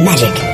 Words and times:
Magic 0.00 0.49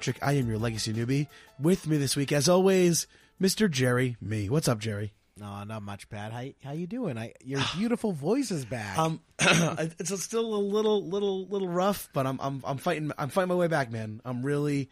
Patrick. 0.00 0.18
I 0.22 0.32
am 0.32 0.48
your 0.48 0.56
legacy 0.56 0.94
newbie. 0.94 1.26
With 1.60 1.86
me 1.86 1.98
this 1.98 2.16
week, 2.16 2.32
as 2.32 2.48
always, 2.48 3.06
Mr. 3.38 3.70
Jerry. 3.70 4.16
Me. 4.18 4.48
What's 4.48 4.66
up, 4.66 4.78
Jerry? 4.78 5.12
No, 5.36 5.62
not 5.64 5.82
much, 5.82 6.08
Pat. 6.08 6.32
How 6.32 6.42
how 6.64 6.72
you 6.72 6.86
doing? 6.86 7.18
I, 7.18 7.34
your 7.44 7.60
beautiful 7.76 8.12
voice 8.12 8.50
is 8.50 8.64
back. 8.64 8.96
Um, 8.96 9.20
it's 9.38 10.24
still 10.24 10.54
a 10.54 10.56
little, 10.56 11.06
little, 11.06 11.46
little 11.48 11.68
rough, 11.68 12.08
but 12.14 12.26
I'm, 12.26 12.40
I'm, 12.40 12.62
I'm 12.64 12.78
fighting. 12.78 13.12
I'm 13.18 13.28
fighting 13.28 13.50
my 13.50 13.54
way 13.56 13.66
back, 13.66 13.92
man. 13.92 14.22
I'm 14.24 14.42
really. 14.42 14.88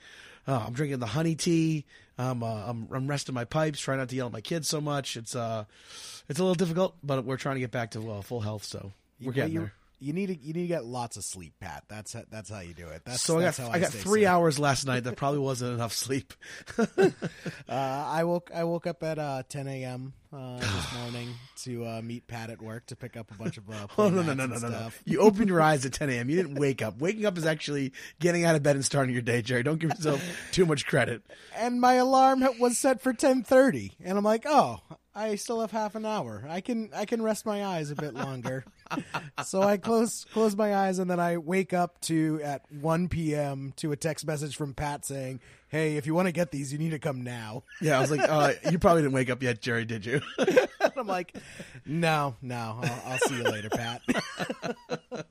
Uh, 0.46 0.62
I'm 0.66 0.74
drinking 0.74 0.98
the 0.98 1.06
honey 1.06 1.36
tea. 1.36 1.86
Um, 2.18 2.42
uh, 2.42 2.64
I'm, 2.66 2.86
I'm 2.92 3.06
resting 3.06 3.34
my 3.34 3.46
pipes, 3.46 3.80
trying 3.80 3.96
not 3.96 4.10
to 4.10 4.16
yell 4.16 4.26
at 4.26 4.32
my 4.34 4.42
kids 4.42 4.68
so 4.68 4.78
much. 4.78 5.16
It's, 5.16 5.34
uh, 5.34 5.64
it's 6.28 6.38
a 6.38 6.42
little 6.42 6.54
difficult, 6.54 6.96
but 7.02 7.24
we're 7.24 7.36
trying 7.38 7.56
to 7.56 7.60
get 7.60 7.70
back 7.70 7.92
to 7.92 8.02
well, 8.02 8.20
full 8.20 8.40
health. 8.40 8.64
So 8.64 8.92
we're 9.22 9.32
getting 9.32 9.54
you, 9.54 9.60
there. 9.60 9.72
You 10.00 10.12
need 10.12 10.26
to 10.26 10.36
you 10.36 10.52
need 10.52 10.62
to 10.62 10.68
get 10.68 10.84
lots 10.84 11.16
of 11.16 11.24
sleep, 11.24 11.54
Pat. 11.60 11.84
That's 11.88 12.12
how, 12.12 12.22
that's 12.30 12.48
how 12.48 12.60
you 12.60 12.72
do 12.72 12.86
it. 12.88 13.02
That's 13.04 13.20
So 13.20 13.38
I 13.38 13.42
got 13.42 13.56
how 13.56 13.70
I 13.70 13.80
got 13.80 13.92
three 13.92 14.26
hours 14.26 14.58
last 14.58 14.86
night. 14.86 15.04
That 15.04 15.16
probably 15.16 15.40
wasn't 15.40 15.74
enough 15.74 15.92
sleep. 15.92 16.34
Uh, 17.68 18.06
I 18.08 18.24
woke 18.24 18.50
I 18.54 18.64
woke 18.64 18.86
up 18.86 19.02
at 19.02 19.18
uh, 19.18 19.42
10 19.46 19.68
a.m. 19.68 20.14
Uh, 20.32 20.58
this 20.58 20.94
morning 20.98 21.28
to 21.64 21.84
uh, 21.84 22.00
meet 22.02 22.26
Pat 22.26 22.48
at 22.48 22.62
work 22.62 22.86
to 22.86 22.96
pick 22.96 23.16
up 23.16 23.30
a 23.30 23.34
bunch 23.34 23.58
of 23.58 23.68
uh, 23.68 23.86
Oh 23.98 24.08
no 24.08 24.22
no 24.22 24.32
no 24.32 24.46
no 24.46 24.56
no! 24.56 24.68
no. 24.68 24.68
stuff. 24.68 25.02
You 25.04 25.20
opened 25.20 25.48
your 25.48 25.60
eyes 25.60 25.84
at 25.84 25.92
10 25.92 26.08
a.m. 26.10 26.30
You 26.30 26.36
didn't 26.36 26.54
wake 26.58 26.80
up. 26.80 26.98
Waking 26.98 27.26
up 27.26 27.36
is 27.36 27.44
actually 27.44 27.92
getting 28.20 28.44
out 28.44 28.54
of 28.56 28.62
bed 28.62 28.76
and 28.76 28.84
starting 28.84 29.12
your 29.12 29.22
day, 29.22 29.42
Jerry. 29.42 29.62
Don't 29.62 29.78
give 29.78 29.90
yourself 29.90 30.24
too 30.52 30.64
much 30.64 30.86
credit. 30.86 31.22
And 31.54 31.80
my 31.80 31.94
alarm 31.94 32.42
was 32.58 32.78
set 32.78 33.02
for 33.02 33.12
10:30, 33.12 33.92
and 34.02 34.16
I'm 34.16 34.24
like, 34.24 34.44
oh. 34.46 34.80
I 35.18 35.34
still 35.34 35.60
have 35.60 35.72
half 35.72 35.96
an 35.96 36.06
hour. 36.06 36.46
I 36.48 36.60
can 36.60 36.90
I 36.94 37.04
can 37.04 37.20
rest 37.20 37.44
my 37.44 37.64
eyes 37.66 37.90
a 37.90 37.96
bit 37.96 38.14
longer. 38.14 38.64
so 39.44 39.62
I 39.62 39.76
close 39.76 40.24
close 40.32 40.54
my 40.54 40.76
eyes 40.76 41.00
and 41.00 41.10
then 41.10 41.18
I 41.18 41.38
wake 41.38 41.72
up 41.72 42.00
to 42.02 42.40
at 42.44 42.62
1 42.70 43.08
p.m. 43.08 43.72
to 43.78 43.90
a 43.90 43.96
text 43.96 44.24
message 44.26 44.54
from 44.56 44.74
Pat 44.74 45.04
saying, 45.04 45.40
"Hey, 45.68 45.96
if 45.96 46.06
you 46.06 46.14
want 46.14 46.26
to 46.26 46.32
get 46.32 46.52
these, 46.52 46.72
you 46.72 46.78
need 46.78 46.90
to 46.90 47.00
come 47.00 47.24
now." 47.24 47.64
Yeah, 47.80 47.98
I 47.98 48.00
was 48.00 48.12
like, 48.12 48.20
uh, 48.28 48.52
you 48.70 48.78
probably 48.78 49.02
didn't 49.02 49.14
wake 49.14 49.28
up 49.28 49.42
yet, 49.42 49.60
Jerry, 49.60 49.84
did 49.84 50.06
you? 50.06 50.20
and 50.38 50.68
I'm 50.96 51.08
like, 51.08 51.36
"No, 51.84 52.36
no, 52.40 52.78
I'll, 52.80 53.02
I'll 53.06 53.18
see 53.18 53.38
you 53.38 53.42
later, 53.42 53.70
Pat." 53.70 54.02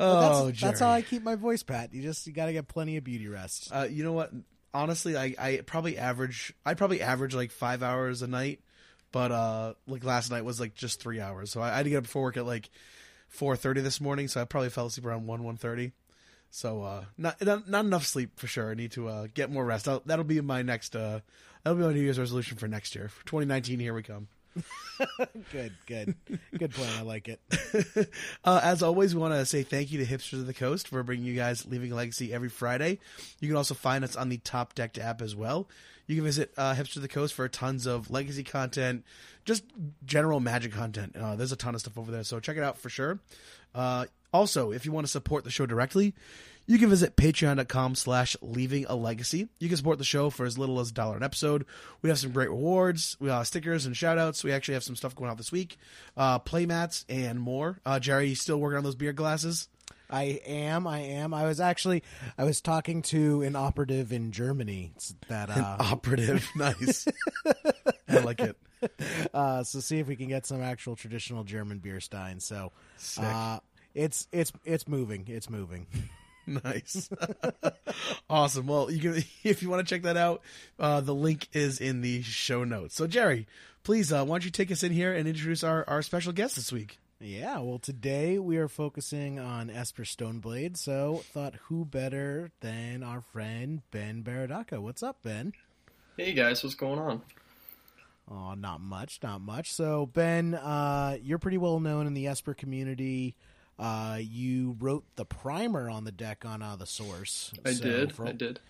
oh, 0.00 0.46
that's, 0.46 0.58
Jerry. 0.58 0.70
that's 0.70 0.80
how 0.80 0.90
I 0.90 1.02
keep 1.02 1.22
my 1.22 1.36
voice, 1.36 1.62
Pat. 1.62 1.94
You 1.94 2.02
just 2.02 2.26
you 2.26 2.32
got 2.32 2.46
to 2.46 2.52
get 2.52 2.66
plenty 2.66 2.96
of 2.96 3.04
beauty 3.04 3.28
rest. 3.28 3.70
Uh, 3.72 3.86
you 3.88 4.02
know 4.02 4.12
what? 4.12 4.32
Honestly, 4.74 5.16
I, 5.16 5.34
I 5.38 5.60
probably 5.66 5.98
average. 5.98 6.54
I 6.64 6.74
probably 6.74 7.02
average 7.02 7.34
like 7.34 7.50
five 7.50 7.82
hours 7.82 8.22
a 8.22 8.26
night, 8.26 8.60
but 9.10 9.30
uh, 9.30 9.74
like 9.86 10.04
last 10.04 10.30
night 10.30 10.44
was 10.44 10.60
like 10.60 10.74
just 10.74 11.00
three 11.00 11.20
hours. 11.20 11.50
So 11.50 11.60
I, 11.60 11.72
I 11.72 11.76
had 11.76 11.84
to 11.84 11.90
get 11.90 11.96
up 11.98 12.04
before 12.04 12.22
work 12.22 12.36
at 12.36 12.46
like 12.46 12.70
four 13.28 13.56
thirty 13.56 13.80
this 13.80 14.00
morning. 14.00 14.28
So 14.28 14.40
I 14.40 14.44
probably 14.44 14.70
fell 14.70 14.86
asleep 14.86 15.06
around 15.06 15.26
one 15.26 15.44
one 15.44 15.56
thirty. 15.56 15.92
So 16.50 16.82
uh, 16.82 17.04
not, 17.16 17.40
not 17.42 17.68
not 17.68 17.84
enough 17.84 18.06
sleep 18.06 18.38
for 18.38 18.46
sure. 18.46 18.70
I 18.70 18.74
need 18.74 18.92
to 18.92 19.08
uh, 19.08 19.26
get 19.32 19.50
more 19.50 19.64
rest. 19.64 19.88
I'll, 19.88 20.02
that'll 20.06 20.24
be 20.24 20.40
my 20.40 20.62
next. 20.62 20.94
Uh, 20.94 21.20
that'll 21.62 21.78
be 21.78 21.84
my 21.84 21.92
New 21.92 22.00
Year's 22.00 22.18
resolution 22.18 22.58
for 22.58 22.68
next 22.68 22.94
year. 22.94 23.08
For 23.08 23.24
2019, 23.26 23.78
here 23.78 23.94
we 23.94 24.02
come. 24.02 24.28
Good, 25.50 25.72
good, 25.86 26.14
good 26.56 26.72
plan. 26.72 26.90
I 26.98 27.02
like 27.02 27.28
it. 27.28 27.40
Uh, 28.44 28.60
as 28.62 28.82
always, 28.82 29.14
we 29.14 29.20
want 29.20 29.34
to 29.34 29.46
say 29.46 29.62
thank 29.62 29.92
you 29.92 30.04
to 30.04 30.10
Hipsters 30.10 30.40
of 30.40 30.46
the 30.46 30.54
Coast 30.54 30.88
for 30.88 31.02
bringing 31.02 31.24
you 31.24 31.34
guys 31.34 31.64
Leaving 31.66 31.92
a 31.92 31.94
Legacy 31.94 32.32
every 32.32 32.48
Friday. 32.48 32.98
You 33.40 33.48
can 33.48 33.56
also 33.56 33.74
find 33.74 34.04
us 34.04 34.16
on 34.16 34.28
the 34.28 34.38
Top 34.38 34.74
Decked 34.74 34.98
app 34.98 35.22
as 35.22 35.34
well. 35.36 35.68
You 36.06 36.16
can 36.16 36.24
visit 36.24 36.52
uh, 36.56 36.74
Hipsters 36.74 36.96
of 36.96 37.02
the 37.02 37.08
Coast 37.08 37.34
for 37.34 37.48
tons 37.48 37.86
of 37.86 38.10
legacy 38.10 38.42
content, 38.42 39.04
just 39.44 39.64
general 40.04 40.40
magic 40.40 40.72
content. 40.72 41.16
Uh, 41.16 41.36
there's 41.36 41.52
a 41.52 41.56
ton 41.56 41.74
of 41.74 41.80
stuff 41.80 41.96
over 41.96 42.10
there, 42.10 42.24
so 42.24 42.40
check 42.40 42.56
it 42.56 42.62
out 42.62 42.78
for 42.78 42.88
sure. 42.88 43.20
Uh, 43.74 44.06
also, 44.32 44.72
if 44.72 44.84
you 44.84 44.92
want 44.92 45.06
to 45.06 45.10
support 45.10 45.44
the 45.44 45.50
show 45.50 45.66
directly, 45.66 46.14
you 46.66 46.78
can 46.78 46.88
visit 46.88 47.16
patreon.com 47.16 47.94
slash 47.94 48.36
leaving 48.40 48.86
a 48.88 48.94
legacy. 48.94 49.48
You 49.58 49.68
can 49.68 49.76
support 49.76 49.98
the 49.98 50.04
show 50.04 50.30
for 50.30 50.46
as 50.46 50.58
little 50.58 50.80
as 50.80 50.90
a 50.90 50.94
dollar 50.94 51.16
an 51.16 51.22
episode. 51.22 51.64
We 52.00 52.08
have 52.08 52.18
some 52.18 52.32
great 52.32 52.50
rewards. 52.50 53.16
We 53.20 53.28
have 53.28 53.46
stickers 53.46 53.86
and 53.86 53.96
shout 53.96 54.18
outs. 54.18 54.44
We 54.44 54.52
actually 54.52 54.74
have 54.74 54.84
some 54.84 54.96
stuff 54.96 55.14
going 55.14 55.30
out 55.30 55.36
this 55.36 55.52
week. 55.52 55.76
Uh, 56.16 56.38
playmats 56.38 57.04
and 57.08 57.40
more. 57.40 57.80
Uh, 57.84 57.98
Jerry, 57.98 58.28
you 58.28 58.34
still 58.34 58.58
working 58.58 58.78
on 58.78 58.84
those 58.84 58.96
beer 58.96 59.12
glasses? 59.12 59.68
I 60.10 60.40
am. 60.46 60.86
I 60.86 60.98
am. 61.00 61.32
I 61.32 61.46
was 61.46 61.58
actually. 61.58 62.02
I 62.36 62.44
was 62.44 62.60
talking 62.60 63.00
to 63.02 63.42
an 63.42 63.56
operative 63.56 64.12
in 64.12 64.30
Germany 64.30 64.92
that 65.28 65.48
uh, 65.48 65.76
Operative. 65.80 66.46
nice. 66.56 67.08
I 68.08 68.18
like 68.18 68.40
it. 68.40 68.56
uh, 69.34 69.62
so 69.64 69.80
see 69.80 69.98
if 70.00 70.08
we 70.08 70.16
can 70.16 70.28
get 70.28 70.44
some 70.44 70.62
actual 70.62 70.96
traditional 70.96 71.44
German 71.44 71.78
beer 71.78 72.00
stein. 72.00 72.40
So 72.40 72.72
uh, 73.18 73.60
it's 73.94 74.28
it's 74.32 74.52
it's 74.64 74.86
moving. 74.86 75.24
It's 75.28 75.48
moving. 75.48 75.86
Nice. 76.64 77.08
awesome. 78.30 78.66
Well, 78.66 78.90
you 78.90 78.98
can 78.98 79.24
if 79.44 79.62
you 79.62 79.70
want 79.70 79.86
to 79.86 79.94
check 79.94 80.02
that 80.02 80.16
out, 80.16 80.42
uh, 80.78 81.00
the 81.00 81.14
link 81.14 81.48
is 81.52 81.80
in 81.80 82.00
the 82.00 82.22
show 82.22 82.64
notes. 82.64 82.96
So, 82.96 83.06
Jerry, 83.06 83.46
please, 83.84 84.12
uh, 84.12 84.24
why 84.24 84.34
don't 84.34 84.44
you 84.44 84.50
take 84.50 84.72
us 84.72 84.82
in 84.82 84.92
here 84.92 85.12
and 85.12 85.28
introduce 85.28 85.62
our, 85.62 85.88
our 85.88 86.02
special 86.02 86.32
guest 86.32 86.56
this 86.56 86.72
week? 86.72 86.98
Yeah, 87.20 87.60
well, 87.60 87.78
today 87.78 88.40
we 88.40 88.56
are 88.56 88.66
focusing 88.66 89.38
on 89.38 89.70
Esper 89.70 90.02
Stoneblade, 90.02 90.76
so 90.76 91.22
thought 91.26 91.54
who 91.66 91.84
better 91.84 92.50
than 92.60 93.04
our 93.04 93.20
friend 93.20 93.82
Ben 93.92 94.24
Baradaka. 94.24 94.80
What's 94.80 95.04
up, 95.04 95.18
Ben? 95.22 95.52
Hey 96.16 96.32
guys, 96.32 96.64
what's 96.64 96.74
going 96.74 96.98
on? 96.98 97.22
Oh, 98.28 98.54
not 98.54 98.80
much, 98.80 99.20
not 99.22 99.40
much. 99.40 99.72
So, 99.72 100.06
Ben, 100.06 100.54
uh, 100.54 101.18
you're 101.22 101.38
pretty 101.38 101.58
well 101.58 101.78
known 101.78 102.08
in 102.08 102.14
the 102.14 102.26
Esper 102.26 102.54
community. 102.54 103.36
Uh, 103.78 104.18
you 104.20 104.76
wrote 104.80 105.04
the 105.16 105.24
primer 105.24 105.88
on 105.90 106.04
the 106.04 106.12
deck 106.12 106.44
on 106.44 106.62
uh, 106.62 106.76
the 106.76 106.86
source. 106.86 107.52
I 107.64 107.72
So 107.72 107.82
did. 107.84 108.14
for- 108.14 108.26
I 108.28 108.32
did. 108.32 108.60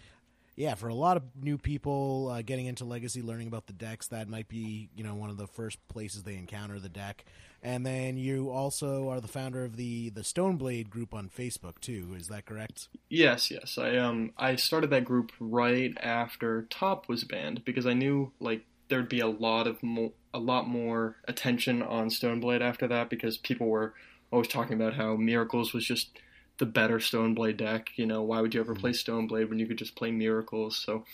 yeah, 0.56 0.74
for 0.74 0.88
a 0.88 0.94
lot 0.94 1.16
of 1.16 1.22
new 1.42 1.58
people 1.58 2.28
uh, 2.32 2.42
getting 2.42 2.66
into 2.66 2.84
Legacy, 2.84 3.20
learning 3.22 3.48
about 3.48 3.66
the 3.66 3.72
decks, 3.72 4.06
that 4.08 4.28
might 4.28 4.48
be 4.48 4.88
you 4.96 5.04
know 5.04 5.14
one 5.14 5.28
of 5.30 5.36
the 5.36 5.46
first 5.46 5.86
places 5.88 6.22
they 6.22 6.36
encounter 6.36 6.78
the 6.78 6.88
deck. 6.88 7.24
And 7.64 7.86
then 7.86 8.16
you 8.16 8.50
also 8.50 9.08
are 9.10 9.20
the 9.20 9.28
founder 9.28 9.64
of 9.64 9.76
the 9.76 10.10
the 10.10 10.22
Stoneblade 10.22 10.90
group 10.90 11.14
on 11.14 11.28
Facebook 11.28 11.78
too. 11.80 12.14
Is 12.16 12.26
that 12.28 12.44
correct? 12.44 12.88
Yes, 13.08 13.50
yes. 13.52 13.78
I 13.78 13.96
um 13.98 14.32
I 14.36 14.56
started 14.56 14.90
that 14.90 15.04
group 15.04 15.30
right 15.38 15.92
after 16.00 16.62
Top 16.70 17.08
was 17.08 17.22
banned 17.24 17.64
because 17.64 17.86
I 17.86 17.92
knew 17.92 18.32
like 18.40 18.64
there'd 18.88 19.08
be 19.08 19.20
a 19.20 19.28
lot 19.28 19.66
of 19.66 19.80
mo- 19.82 20.12
a 20.34 20.38
lot 20.40 20.66
more 20.68 21.16
attention 21.28 21.82
on 21.82 22.08
Stoneblade 22.08 22.62
after 22.62 22.88
that 22.88 23.08
because 23.10 23.38
people 23.38 23.68
were 23.68 23.94
always 24.32 24.48
talking 24.48 24.74
about 24.74 24.94
how 24.94 25.14
Miracles 25.16 25.72
was 25.72 25.84
just 25.84 26.18
the 26.58 26.66
better 26.66 26.98
Stoneblade 26.98 27.58
deck. 27.58 27.90
You 27.96 28.06
know, 28.06 28.22
why 28.22 28.40
would 28.40 28.54
you 28.54 28.60
ever 28.60 28.74
play 28.74 28.90
Stoneblade 28.90 29.48
when 29.48 29.58
you 29.58 29.66
could 29.66 29.78
just 29.78 29.94
play 29.94 30.10
Miracles? 30.10 30.76
So 30.76 31.04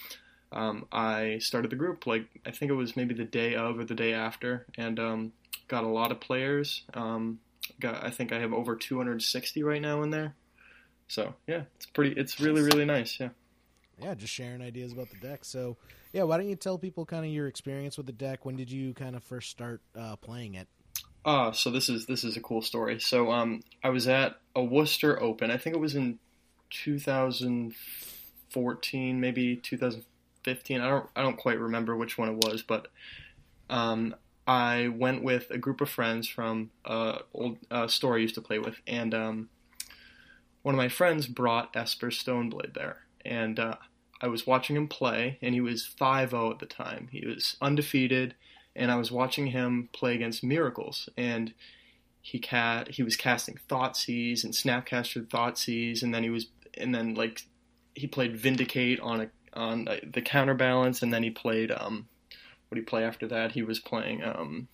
um, 0.53 0.87
I 0.93 1.39
started 1.39 1.71
the 1.71 1.77
group 1.77 2.07
like 2.07 2.27
I 2.47 2.51
think 2.51 2.71
it 2.71 2.75
was 2.75 2.97
maybe 2.97 3.15
the 3.15 3.25
day 3.25 3.55
of 3.55 3.79
or 3.79 3.85
the 3.85 3.95
day 3.95 4.15
after, 4.15 4.67
and 4.77 4.99
um, 4.99 5.33
got 5.67 5.85
a 5.85 5.89
lot 5.89 6.13
of 6.13 6.21
players. 6.21 6.83
Um, 6.95 7.41
got 7.81 8.05
I 8.05 8.11
think 8.11 8.33
I 8.33 8.39
have 8.39 8.53
over 8.53 8.77
260 8.77 9.63
right 9.63 9.83
now 9.83 10.03
in 10.03 10.11
there. 10.11 10.35
So 11.09 11.35
yeah, 11.47 11.63
it's 11.77 11.87
pretty. 11.87 12.19
It's 12.19 12.41
really 12.41 12.63
really 12.63 12.85
nice. 12.85 13.19
Yeah. 13.21 13.31
Yeah, 14.01 14.15
just 14.15 14.33
sharing 14.33 14.63
ideas 14.63 14.93
about 14.93 15.09
the 15.11 15.17
deck. 15.17 15.45
So 15.45 15.77
yeah, 16.13 16.23
why 16.23 16.37
don't 16.37 16.49
you 16.49 16.55
tell 16.55 16.79
people 16.79 17.05
kind 17.05 17.25
of 17.25 17.33
your 17.33 17.49
experience 17.49 17.97
with 17.97 18.07
the 18.07 18.13
deck? 18.13 18.45
When 18.45 18.55
did 18.55 18.71
you 18.71 18.95
kind 18.95 19.17
of 19.17 19.25
first 19.25 19.51
start 19.51 19.83
uh, 19.99 20.15
playing 20.17 20.55
it? 20.55 20.69
Ah, 21.29 21.51
so 21.51 21.71
this 21.71 21.91
is 21.91 22.07
this 22.07 22.25
is 22.25 22.39
a 22.39 22.41
cool 22.41 22.63
story. 22.63 22.99
So 22.99 23.31
um, 23.31 23.61
I 23.85 23.91
was 23.91 24.09
at 24.09 24.41
a 24.57 24.65
Worcester 24.65 25.23
Open. 25.23 25.51
I 25.51 25.59
think 25.59 25.77
it 25.77 25.79
was 25.79 25.95
in 25.95 26.19
2014, 26.71 29.21
maybe 29.21 29.57
2015. 29.57 30.81
I 30.81 30.89
don't 30.89 31.07
I 31.15 31.21
don't 31.21 31.37
quite 31.37 31.59
remember 31.59 31.95
which 31.95 32.17
one 32.17 32.31
it 32.31 32.43
was, 32.47 32.63
but 32.63 32.89
um, 33.69 34.15
I 34.47 34.89
went 34.89 35.23
with 35.23 35.51
a 35.51 35.59
group 35.59 35.83
of 35.83 35.91
friends 35.91 36.27
from 36.27 36.71
uh, 36.87 37.19
old 37.35 37.59
uh, 37.71 37.89
store 37.89 38.17
I 38.17 38.21
used 38.21 38.37
to 38.37 38.41
play 38.41 38.59
with, 38.59 38.77
and 38.87 39.13
um, 39.13 39.51
one 40.63 40.75
of 40.75 40.79
my 40.79 40.89
friends 40.89 41.27
brought 41.27 41.77
Esper 41.77 42.09
Stoneblade 42.09 42.73
there, 42.73 43.01
and 43.23 43.61
uh, 43.61 43.75
I 44.23 44.29
was 44.29 44.47
watching 44.47 44.77
him 44.77 44.89
play, 44.89 45.37
and 45.43 45.53
he 45.53 45.61
was 45.61 45.87
5-0 46.01 46.53
at 46.53 46.59
the 46.59 46.65
time. 46.65 47.09
He 47.13 47.27
was 47.27 47.59
undefeated, 47.61 48.35
and 48.77 48.91
I 48.91 48.97
was 48.97 49.11
watching 49.11 49.49
him 49.49 49.89
play 49.93 50.15
against 50.15 50.45
Miracles, 50.45 51.09
and 51.17 51.53
he 52.21 52.39
cat 52.39 52.89
he 52.89 53.03
was 53.03 53.17
casting 53.17 53.59
Thoughtseize 53.69 54.45
and 54.45 54.53
Snapcaster 54.53 55.27
Thoughtseize, 55.27 56.03
and 56.03 56.15
then 56.15 56.23
he 56.23 56.31
was 56.31 56.47
and 56.77 56.95
then 56.95 57.15
like 57.15 57.43
he 57.95 58.07
played 58.07 58.37
Vindicate 58.37 59.01
on 59.01 59.21
a 59.23 59.31
on 59.55 59.89
the 60.13 60.23
counterbalance, 60.23 61.03
and 61.03 61.13
then 61.13 61.23
he 61.23 61.31
played 61.31 61.71
um, 61.71 62.07
what 62.69 62.77
did 62.77 62.83
he 62.83 62.85
play 62.85 63.05
after 63.05 63.27
that? 63.29 63.53
He 63.53 63.63
was 63.63 63.79
playing 63.81 64.23
um, 64.23 64.69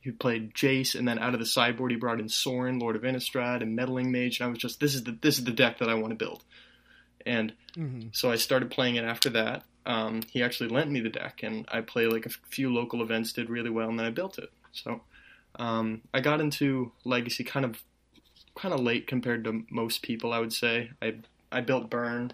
he 0.00 0.10
played 0.10 0.54
Jace, 0.54 0.94
and 0.94 1.06
then 1.08 1.18
out 1.18 1.34
of 1.34 1.40
the 1.40 1.46
sideboard 1.46 1.90
he 1.90 1.96
brought 1.96 2.20
in 2.20 2.28
Sorin, 2.28 2.78
Lord 2.78 2.96
of 2.96 3.02
Innistrad, 3.02 3.62
and 3.62 3.74
Meddling 3.76 4.10
Mage, 4.12 4.40
and 4.40 4.46
I 4.46 4.50
was 4.50 4.58
just 4.58 4.80
this 4.80 4.94
is 4.94 5.04
the 5.04 5.16
this 5.20 5.38
is 5.38 5.44
the 5.44 5.52
deck 5.52 5.78
that 5.78 5.88
I 5.88 5.94
want 5.94 6.10
to 6.10 6.16
build, 6.16 6.44
and 7.26 7.52
Mm-hmm. 7.76 8.08
so 8.10 8.32
I 8.32 8.36
started 8.36 8.70
playing 8.72 8.96
it 8.96 9.04
after 9.04 9.30
that. 9.30 9.62
Um, 9.90 10.20
he 10.30 10.40
actually 10.40 10.68
lent 10.68 10.88
me 10.88 11.00
the 11.00 11.08
deck, 11.08 11.42
and 11.42 11.66
I 11.68 11.80
played 11.80 12.12
like 12.12 12.24
a 12.24 12.30
few 12.30 12.72
local 12.72 13.02
events, 13.02 13.32
did 13.32 13.50
really 13.50 13.70
well, 13.70 13.88
and 13.88 13.98
then 13.98 14.06
I 14.06 14.10
built 14.10 14.38
it. 14.38 14.52
So 14.70 15.00
um, 15.56 16.02
I 16.14 16.20
got 16.20 16.40
into 16.40 16.92
Legacy 17.04 17.42
kind 17.42 17.66
of 17.66 17.82
kind 18.54 18.72
of 18.72 18.78
late 18.78 19.08
compared 19.08 19.42
to 19.44 19.64
most 19.68 20.02
people, 20.02 20.32
I 20.32 20.38
would 20.38 20.52
say. 20.52 20.92
I 21.02 21.16
I 21.50 21.60
built 21.60 21.90
Burn 21.90 22.32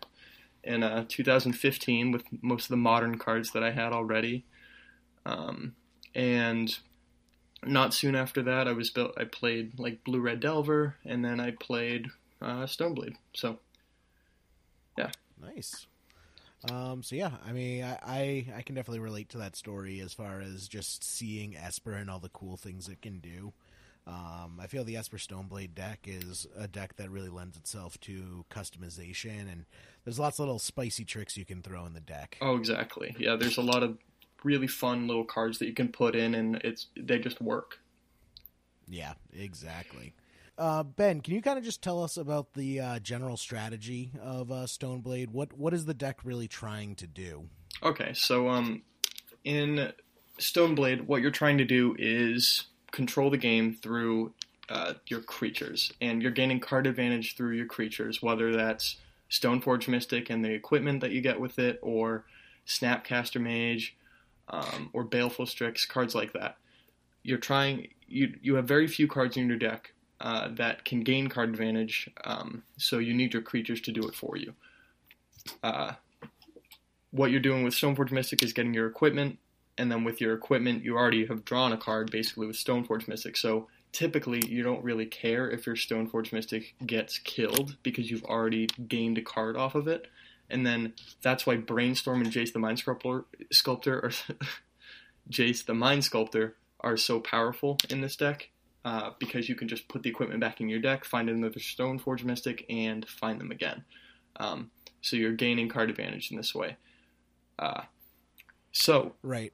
in 0.64 0.82
uh, 0.82 1.06
2015 1.08 2.12
with 2.12 2.25
most 2.43 2.64
of 2.64 2.69
the 2.69 2.76
modern 2.76 3.17
cards 3.17 3.53
that 3.53 3.62
I 3.62 3.70
had 3.70 3.94
already, 3.94 4.44
um, 5.25 5.76
and 6.14 6.79
not 7.64 7.94
soon 7.94 8.14
after 8.14 8.43
that, 8.43 8.69
I 8.69 8.73
was 8.73 8.91
built. 8.91 9.14
I 9.17 9.25
played 9.25 9.79
like 9.79 10.05
Blue 10.05 10.20
Red 10.20 10.41
Delver, 10.41 10.97
and 11.06 11.25
then 11.25 11.41
I 11.41 11.53
played 11.53 12.08
uh, 12.43 12.67
Stoneblade. 12.67 13.17
So 13.32 13.61
yeah, 14.99 15.12
Nice. 15.41 15.87
Um, 16.70 17.02
so 17.02 17.14
yeah, 17.14 17.30
I 17.46 17.52
mean, 17.52 17.84
I, 17.84 17.98
I 18.02 18.46
I 18.56 18.62
can 18.62 18.74
definitely 18.74 19.00
relate 19.00 19.28
to 19.30 19.38
that 19.38 19.56
story 19.56 20.00
as 20.00 20.12
far 20.12 20.40
as 20.40 20.68
just 20.68 21.04
seeing 21.04 21.56
Esper 21.56 21.92
and 21.92 22.10
all 22.10 22.18
the 22.18 22.28
cool 22.30 22.56
things 22.56 22.88
it 22.88 23.02
can 23.02 23.18
do. 23.18 23.52
Um, 24.06 24.60
I 24.60 24.68
feel 24.68 24.84
the 24.84 24.96
Esper 24.96 25.16
Stoneblade 25.16 25.74
deck 25.74 26.00
is 26.06 26.46
a 26.56 26.68
deck 26.68 26.96
that 26.96 27.10
really 27.10 27.28
lends 27.28 27.56
itself 27.56 27.98
to 28.02 28.44
customization, 28.50 29.50
and 29.50 29.66
there's 30.04 30.18
lots 30.18 30.38
of 30.38 30.44
little 30.44 30.60
spicy 30.60 31.04
tricks 31.04 31.36
you 31.36 31.44
can 31.44 31.60
throw 31.60 31.84
in 31.86 31.92
the 31.92 32.00
deck. 32.00 32.38
Oh, 32.40 32.56
exactly. 32.56 33.16
Yeah, 33.19 33.34
there's 33.34 33.58
a 33.58 33.62
lot 33.62 33.82
of 33.82 33.98
really 34.44 34.69
fun 34.69 35.08
little 35.08 35.24
cards 35.24 35.58
that 35.58 35.66
you 35.66 35.74
can 35.74 35.88
put 35.88 36.14
in, 36.14 36.34
and 36.34 36.56
it's 36.56 36.86
they 36.96 37.19
just 37.19 37.40
work. 37.40 37.80
Yeah, 38.88 39.14
exactly. 39.36 40.14
Uh, 40.58 40.82
ben, 40.82 41.20
can 41.20 41.35
you 41.35 41.43
kind 41.43 41.58
of 41.58 41.64
just 41.64 41.82
tell 41.82 42.03
us 42.03 42.17
about 42.17 42.55
the 42.55 42.81
uh, 42.81 42.99
general 43.00 43.37
strategy 43.37 44.11
of 44.23 44.50
uh, 44.50 44.64
Stoneblade? 44.64 45.29
What 45.31 45.53
what 45.53 45.75
is 45.75 45.85
the 45.85 45.94
deck 45.94 46.20
really 46.25 46.49
trying 46.49 46.94
to 46.97 47.06
do? 47.06 47.49
Okay, 47.82 48.12
so 48.14 48.49
um, 48.49 48.82
in 49.44 49.93
Stoneblade, 50.38 51.06
what 51.06 51.20
you're 51.20 51.31
trying 51.31 51.58
to 51.58 51.64
do 51.64 51.94
is 51.99 52.64
control 52.91 53.29
the 53.29 53.37
game 53.37 53.75
through 53.75 54.32
uh, 54.70 54.94
your 55.08 55.20
creatures, 55.20 55.93
and 56.00 56.23
you're 56.23 56.32
gaining 56.32 56.61
card 56.61 56.87
advantage 56.87 57.37
through 57.37 57.55
your 57.55 57.67
creatures, 57.67 58.23
whether 58.23 58.56
that's 58.56 58.97
Stoneforge 59.31 59.88
Mystic 59.88 60.31
and 60.31 60.43
the 60.43 60.53
equipment 60.53 61.03
that 61.03 61.11
you 61.11 61.20
get 61.20 61.38
with 61.38 61.58
it, 61.58 61.79
or 61.82 62.25
Snapcaster 62.67 63.41
Mage, 63.41 63.94
um, 64.49 64.88
or 64.94 65.05
Baleful 65.05 65.44
Strix, 65.44 65.85
cards 65.85 66.14
like 66.14 66.32
that. 66.32 66.56
You're 67.23 67.37
trying. 67.37 67.88
You 68.08 68.38
you 68.41 68.55
have 68.55 68.67
very 68.67 68.87
few 68.87 69.06
cards 69.06 69.37
in 69.37 69.49
your 69.49 69.58
deck 69.58 69.93
uh, 70.20 70.48
that 70.52 70.84
can 70.84 71.02
gain 71.02 71.28
card 71.28 71.50
advantage, 71.50 72.10
um, 72.24 72.62
so 72.76 72.98
you 72.98 73.14
need 73.14 73.32
your 73.32 73.42
creatures 73.42 73.80
to 73.82 73.92
do 73.92 74.06
it 74.08 74.14
for 74.14 74.36
you. 74.36 74.54
Uh, 75.62 75.92
what 77.10 77.30
you're 77.30 77.40
doing 77.40 77.64
with 77.64 77.74
Stoneforge 77.74 78.12
Mystic 78.12 78.42
is 78.42 78.52
getting 78.52 78.74
your 78.74 78.86
equipment, 78.86 79.38
and 79.78 79.90
then 79.90 80.04
with 80.04 80.20
your 80.20 80.34
equipment, 80.34 80.84
you 80.84 80.96
already 80.96 81.26
have 81.26 81.44
drawn 81.44 81.72
a 81.72 81.76
card 81.76 82.10
basically 82.10 82.46
with 82.46 82.56
Stoneforge 82.56 83.08
Mystic. 83.08 83.36
So 83.36 83.68
typically, 83.92 84.42
you 84.46 84.62
don't 84.62 84.82
really 84.82 85.06
care 85.06 85.50
if 85.50 85.66
your 85.66 85.76
Stoneforge 85.76 86.32
Mystic 86.32 86.74
gets 86.84 87.19
killed 87.19 87.76
because 87.82 88.10
you've 88.10 88.24
already 88.24 88.66
gained 88.88 89.19
a 89.19 89.22
card 89.22 89.56
off 89.56 89.74
of 89.74 89.86
it. 89.88 90.06
And 90.48 90.66
then 90.66 90.94
that's 91.22 91.46
why 91.46 91.56
Brainstorm 91.56 92.22
and 92.22 92.32
Jace 92.32 92.52
the 92.52 92.58
Mind 92.58 92.78
Sculptor, 92.78 93.24
Sculptor 93.50 93.98
or 94.00 94.10
Jace 95.30 95.64
the 95.64 95.74
Mind 95.74 96.04
Sculptor 96.04 96.56
are 96.80 96.96
so 96.96 97.20
powerful 97.20 97.78
in 97.90 98.00
this 98.00 98.16
deck. 98.16 98.50
Uh, 98.86 99.10
because 99.18 99.48
you 99.48 99.56
can 99.56 99.66
just 99.66 99.88
put 99.88 100.04
the 100.04 100.08
equipment 100.08 100.38
back 100.38 100.60
in 100.60 100.68
your 100.68 100.78
deck, 100.78 101.04
find 101.04 101.28
another 101.28 101.58
Stoneforge 101.58 102.22
Mystic, 102.22 102.64
and 102.70 103.04
find 103.08 103.40
them 103.40 103.50
again. 103.50 103.84
Um, 104.36 104.70
so 105.00 105.16
you're 105.16 105.32
gaining 105.32 105.68
card 105.68 105.90
advantage 105.90 106.30
in 106.30 106.36
this 106.36 106.54
way. 106.54 106.76
Uh, 107.58 107.82
so 108.70 109.16
Right. 109.24 109.52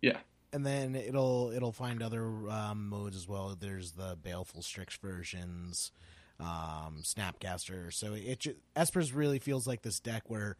Yeah. 0.00 0.18
And 0.52 0.66
then 0.66 0.96
it'll 0.96 1.52
it'll 1.54 1.70
find 1.70 2.02
other 2.02 2.24
um, 2.50 2.88
modes 2.88 3.16
as 3.16 3.28
well. 3.28 3.56
There's 3.58 3.92
the 3.92 4.18
Baleful 4.20 4.62
Strix 4.62 4.96
versions, 4.96 5.92
um, 6.40 7.02
Snapcaster. 7.02 7.92
So 7.92 8.14
it 8.14 8.44
Esper's 8.74 9.12
really 9.12 9.38
feels 9.38 9.64
like 9.64 9.82
this 9.82 10.00
deck 10.00 10.24
where 10.26 10.56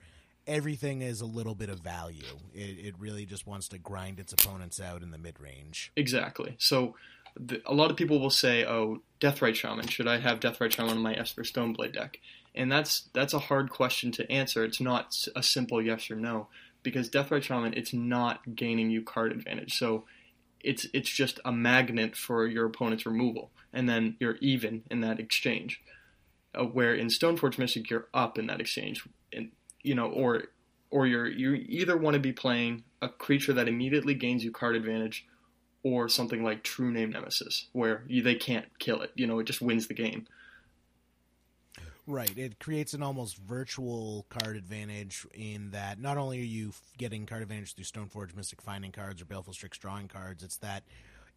everything 0.46 1.02
is 1.02 1.22
a 1.22 1.26
little 1.26 1.56
bit 1.56 1.70
of 1.70 1.80
value. 1.80 2.38
It, 2.54 2.86
it 2.86 2.94
really 3.00 3.26
just 3.26 3.48
wants 3.48 3.66
to 3.68 3.78
grind 3.78 4.20
its 4.20 4.32
opponents 4.32 4.80
out 4.80 5.02
in 5.02 5.10
the 5.10 5.18
mid 5.18 5.40
range. 5.40 5.90
Exactly. 5.96 6.54
So 6.60 6.94
a 7.66 7.74
lot 7.74 7.90
of 7.90 7.96
people 7.96 8.20
will 8.20 8.30
say, 8.30 8.64
"Oh, 8.64 9.02
Deathrite 9.20 9.54
Shaman. 9.54 9.88
Should 9.88 10.08
I 10.08 10.18
have 10.18 10.40
Deathrite 10.40 10.72
Shaman 10.72 10.96
on 10.96 11.02
my 11.02 11.14
Esper 11.14 11.42
Stoneblade 11.42 11.94
deck?" 11.94 12.18
And 12.54 12.70
that's 12.70 13.08
that's 13.12 13.34
a 13.34 13.38
hard 13.38 13.70
question 13.70 14.12
to 14.12 14.30
answer. 14.30 14.64
It's 14.64 14.80
not 14.80 15.14
a 15.34 15.42
simple 15.42 15.80
yes 15.80 16.10
or 16.10 16.16
no 16.16 16.48
because 16.82 17.08
Deathrite 17.08 17.42
Shaman 17.42 17.74
it's 17.74 17.92
not 17.92 18.54
gaining 18.54 18.90
you 18.90 19.02
card 19.02 19.32
advantage. 19.32 19.76
So 19.78 20.04
it's 20.60 20.86
it's 20.92 21.10
just 21.10 21.40
a 21.44 21.52
magnet 21.52 22.16
for 22.16 22.46
your 22.46 22.66
opponent's 22.66 23.06
removal, 23.06 23.50
and 23.72 23.88
then 23.88 24.16
you're 24.20 24.36
even 24.40 24.82
in 24.90 25.00
that 25.00 25.18
exchange. 25.18 25.80
Uh, 26.54 26.64
where 26.64 26.94
in 26.94 27.06
Stoneforge 27.06 27.58
Mystic 27.58 27.88
you're 27.88 28.08
up 28.12 28.38
in 28.38 28.46
that 28.48 28.60
exchange, 28.60 29.06
and 29.32 29.50
you 29.82 29.94
know, 29.94 30.06
or 30.06 30.44
or 30.90 31.06
you're 31.06 31.26
you 31.26 31.54
either 31.54 31.96
want 31.96 32.14
to 32.14 32.20
be 32.20 32.32
playing 32.32 32.84
a 33.00 33.08
creature 33.08 33.52
that 33.54 33.68
immediately 33.68 34.14
gains 34.14 34.44
you 34.44 34.52
card 34.52 34.76
advantage, 34.76 35.26
or 35.82 36.08
something 36.08 36.44
like 36.44 36.62
True 36.62 36.90
Name 36.90 37.10
Nemesis, 37.10 37.66
where 37.72 38.04
you, 38.06 38.22
they 38.22 38.34
can't 38.34 38.66
kill 38.78 39.00
it. 39.02 39.10
You 39.14 39.26
know, 39.26 39.38
it 39.38 39.44
just 39.44 39.62
wins 39.62 39.86
the 39.86 39.94
game. 39.94 40.26
Right. 42.06 42.36
It 42.36 42.58
creates 42.58 42.94
an 42.94 43.02
almost 43.02 43.36
virtual 43.36 44.26
card 44.28 44.56
advantage 44.56 45.24
in 45.34 45.70
that 45.70 46.00
not 46.00 46.18
only 46.18 46.40
are 46.40 46.44
you 46.44 46.72
getting 46.98 47.26
card 47.26 47.42
advantage 47.42 47.74
through 47.74 47.84
Stoneforge 47.84 48.34
Mystic 48.34 48.60
finding 48.60 48.90
cards 48.90 49.22
or 49.22 49.24
Baleful 49.24 49.52
Strix 49.52 49.78
drawing 49.78 50.08
cards, 50.08 50.42
it's 50.42 50.56
that 50.58 50.82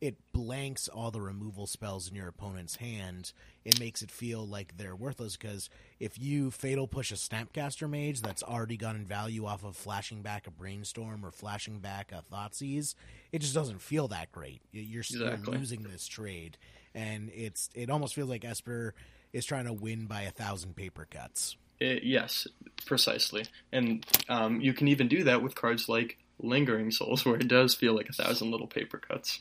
it 0.01 0.18
blanks 0.33 0.88
all 0.88 1.09
the 1.09 1.21
removal 1.21 1.65
spells 1.68 2.09
in 2.09 2.15
your 2.15 2.27
opponent's 2.27 2.75
hand. 2.77 3.31
It 3.63 3.80
makes 3.80 4.01
it 4.01 4.12
feel 4.12 4.45
like 4.45 4.77
they're 4.77 4.95
worthless 4.95 5.38
because 5.38 5.69
if 6.00 6.19
you 6.19 6.51
fatal 6.51 6.88
push 6.88 7.12
a 7.12 7.15
Snapcaster 7.15 7.89
Mage 7.89 8.21
that's 8.21 8.44
already 8.44 8.77
gotten 8.77 9.06
value 9.06 9.45
off 9.45 9.64
of 9.64 9.75
flashing 9.75 10.21
back 10.21 10.47
a 10.47 10.52
Brainstorm 10.52 11.25
or 11.25 11.31
flashing 11.31 11.80
back 11.80 12.11
a 12.11 12.21
Thoughtseize, 12.33 12.95
it 13.31 13.40
just 13.40 13.54
doesn't 13.54 13.81
feel 13.81 14.07
that 14.09 14.31
great. 14.31 14.61
You're 14.71 15.04
still 15.04 15.28
Exactly. 15.28 15.57
losing 15.57 15.83
this 15.83 16.07
trade, 16.07 16.57
and 16.94 17.31
it's 17.33 17.69
it 17.73 17.90
almost 17.90 18.16
feels 18.16 18.30
like 18.30 18.45
Esper 18.45 18.94
is 19.33 19.45
trying 19.45 19.66
to 19.66 19.73
win 19.73 20.06
by 20.06 20.21
a 20.21 20.31
thousand 20.31 20.75
paper 20.75 21.07
cuts. 21.09 21.57
It, 21.80 22.04
yes, 22.04 22.47
precisely. 22.85 23.45
And 23.71 24.06
um, 24.30 24.61
you 24.61 24.73
can 24.73 24.87
even 24.87 25.07
do 25.07 25.23
that 25.25 25.42
with 25.42 25.56
cards 25.56 25.90
like 25.90 26.18
Lingering 26.40 26.92
Souls, 26.92 27.25
where 27.25 27.35
it 27.37 27.47
does 27.47 27.73
feel 27.75 27.95
like 27.95 28.09
a 28.09 28.14
thousand 28.14 28.52
little 28.52 28.68
paper 28.68 28.97
cuts. 28.97 29.40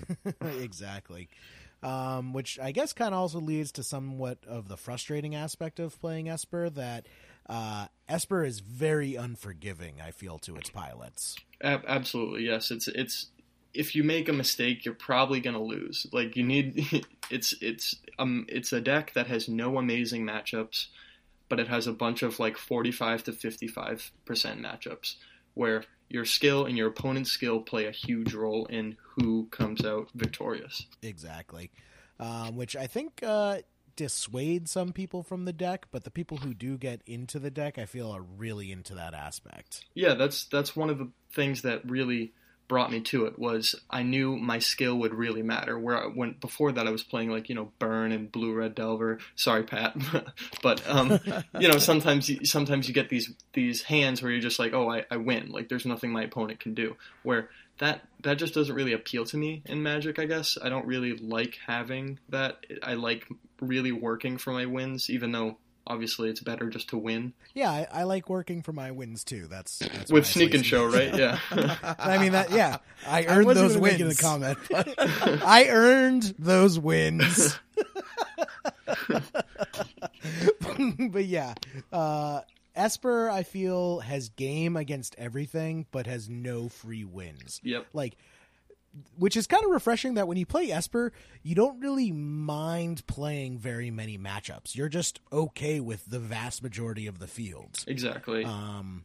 exactly. 0.60 1.28
Um, 1.82 2.32
which 2.32 2.60
I 2.60 2.70
guess 2.70 2.92
kind 2.92 3.12
of 3.12 3.20
also 3.20 3.40
leads 3.40 3.72
to 3.72 3.82
somewhat 3.82 4.38
of 4.46 4.68
the 4.68 4.76
frustrating 4.76 5.34
aspect 5.34 5.80
of 5.80 6.00
playing 6.00 6.28
Esper 6.28 6.70
that 6.70 7.06
uh, 7.48 7.88
Esper 8.08 8.44
is 8.44 8.60
very 8.60 9.16
unforgiving. 9.16 10.00
I 10.00 10.12
feel 10.12 10.38
to 10.40 10.54
its 10.56 10.70
pilots. 10.70 11.36
Ab- 11.60 11.84
absolutely, 11.88 12.44
yes. 12.44 12.70
It's 12.70 12.86
it's 12.86 13.26
if 13.74 13.96
you 13.96 14.04
make 14.04 14.28
a 14.28 14.32
mistake, 14.32 14.84
you're 14.84 14.94
probably 14.94 15.40
gonna 15.40 15.62
lose. 15.62 16.06
Like 16.12 16.36
you 16.36 16.44
need 16.44 17.04
it's 17.30 17.52
it's 17.60 17.96
um 18.18 18.46
it's 18.48 18.72
a 18.72 18.80
deck 18.80 19.12
that 19.14 19.26
has 19.26 19.48
no 19.48 19.76
amazing 19.76 20.24
matchups, 20.24 20.86
but 21.48 21.58
it 21.58 21.66
has 21.66 21.88
a 21.88 21.92
bunch 21.92 22.22
of 22.22 22.38
like 22.38 22.56
45 22.56 23.24
to 23.24 23.32
55 23.32 24.12
percent 24.24 24.62
matchups 24.62 25.16
where 25.54 25.84
your 26.08 26.24
skill 26.24 26.66
and 26.66 26.76
your 26.76 26.88
opponent's 26.88 27.30
skill 27.30 27.60
play 27.60 27.86
a 27.86 27.90
huge 27.90 28.34
role 28.34 28.66
in 28.66 28.96
who 29.00 29.46
comes 29.50 29.84
out 29.84 30.08
victorious. 30.14 30.86
Exactly. 31.02 31.70
Um, 32.20 32.56
which 32.56 32.76
I 32.76 32.86
think 32.86 33.22
uh, 33.26 33.58
dissuade 33.96 34.68
some 34.68 34.92
people 34.92 35.22
from 35.22 35.44
the 35.44 35.52
deck, 35.52 35.86
but 35.90 36.04
the 36.04 36.10
people 36.10 36.38
who 36.38 36.54
do 36.54 36.76
get 36.76 37.02
into 37.06 37.38
the 37.38 37.50
deck, 37.50 37.78
I 37.78 37.86
feel, 37.86 38.10
are 38.10 38.22
really 38.22 38.70
into 38.70 38.94
that 38.94 39.14
aspect. 39.14 39.84
Yeah, 39.94 40.14
that's 40.14 40.44
that's 40.44 40.76
one 40.76 40.90
of 40.90 40.98
the 40.98 41.10
things 41.32 41.62
that 41.62 41.88
really 41.88 42.32
brought 42.72 42.90
me 42.90 43.02
to 43.02 43.26
it 43.26 43.38
was 43.38 43.74
I 43.90 44.02
knew 44.02 44.34
my 44.34 44.58
skill 44.58 44.96
would 45.00 45.12
really 45.12 45.42
matter. 45.42 45.78
Where 45.78 45.94
I 45.94 46.06
went 46.06 46.40
before 46.40 46.72
that, 46.72 46.88
I 46.88 46.90
was 46.90 47.02
playing 47.02 47.28
like 47.28 47.50
you 47.50 47.54
know 47.54 47.70
Burn 47.78 48.12
and 48.12 48.32
Blue 48.32 48.54
Red 48.54 48.74
Delver. 48.74 49.18
Sorry, 49.36 49.62
Pat, 49.62 49.94
but 50.62 50.82
um, 50.88 51.20
you 51.60 51.68
know 51.68 51.76
sometimes 51.76 52.30
you, 52.30 52.46
sometimes 52.46 52.88
you 52.88 52.94
get 52.94 53.10
these 53.10 53.30
these 53.52 53.82
hands 53.82 54.22
where 54.22 54.32
you're 54.32 54.40
just 54.40 54.58
like, 54.58 54.72
oh, 54.72 54.90
I, 54.90 55.04
I 55.10 55.18
win. 55.18 55.50
Like 55.50 55.68
there's 55.68 55.84
nothing 55.84 56.12
my 56.12 56.22
opponent 56.22 56.60
can 56.60 56.72
do. 56.72 56.96
Where 57.24 57.50
that 57.76 58.08
that 58.22 58.38
just 58.38 58.54
doesn't 58.54 58.74
really 58.74 58.94
appeal 58.94 59.26
to 59.26 59.36
me 59.36 59.62
in 59.66 59.82
Magic. 59.82 60.18
I 60.18 60.24
guess 60.24 60.56
I 60.62 60.70
don't 60.70 60.86
really 60.86 61.14
like 61.18 61.58
having 61.66 62.20
that. 62.30 62.64
I 62.82 62.94
like 62.94 63.28
really 63.60 63.92
working 63.92 64.38
for 64.38 64.50
my 64.54 64.64
wins, 64.64 65.10
even 65.10 65.30
though 65.30 65.58
obviously 65.86 66.30
it's 66.30 66.40
better 66.40 66.68
just 66.70 66.88
to 66.90 66.98
win 66.98 67.32
Yeah, 67.54 67.70
I, 67.70 67.86
I 67.92 68.02
like 68.04 68.28
working 68.28 68.62
for 68.62 68.72
my 68.72 68.90
wins 68.90 69.24
too. 69.24 69.46
That's, 69.48 69.78
that's 69.78 70.12
with 70.12 70.24
why 70.24 70.30
sneak 70.30 70.54
and 70.54 70.64
show, 70.64 70.86
right? 70.86 71.14
Yeah. 71.14 71.38
I 71.98 72.18
mean 72.18 72.32
that. 72.32 72.50
Yeah, 72.50 72.78
I 73.06 73.24
I 73.24 73.26
earned 73.26 73.46
wasn't 73.46 73.68
those 73.68 73.76
gonna 73.76 73.92
make 73.92 74.00
a 74.00 74.04
wins. 74.04 74.20
comment, 74.20 74.58
I 75.44 75.66
earned 75.68 76.34
those 76.38 76.78
wins. 76.78 77.58
but 81.10 81.24
yeah, 81.24 81.54
uh, 81.92 82.40
Esper, 82.74 83.30
I 83.30 83.42
feel 83.42 84.00
has 84.00 84.28
game 84.30 84.76
against 84.76 85.14
everything, 85.18 85.86
but 85.90 86.06
has 86.06 86.28
no 86.28 86.68
free 86.68 87.04
wins. 87.04 87.60
yep. 87.62 87.86
Like, 87.92 88.16
which 89.16 89.36
is 89.36 89.46
kind 89.46 89.64
of 89.64 89.70
refreshing 89.70 90.14
that 90.14 90.28
when 90.28 90.36
you 90.36 90.46
play 90.46 90.70
Esper, 90.70 91.12
you 91.42 91.54
don't 91.54 91.80
really 91.80 92.12
mind 92.12 93.06
playing 93.06 93.58
very 93.58 93.90
many 93.90 94.18
matchups. 94.18 94.76
You're 94.76 94.88
just 94.88 95.20
okay 95.32 95.80
with 95.80 96.04
the 96.06 96.18
vast 96.18 96.62
majority 96.62 97.06
of 97.06 97.18
the 97.18 97.26
fields. 97.26 97.84
Exactly. 97.86 98.44
Um, 98.44 99.04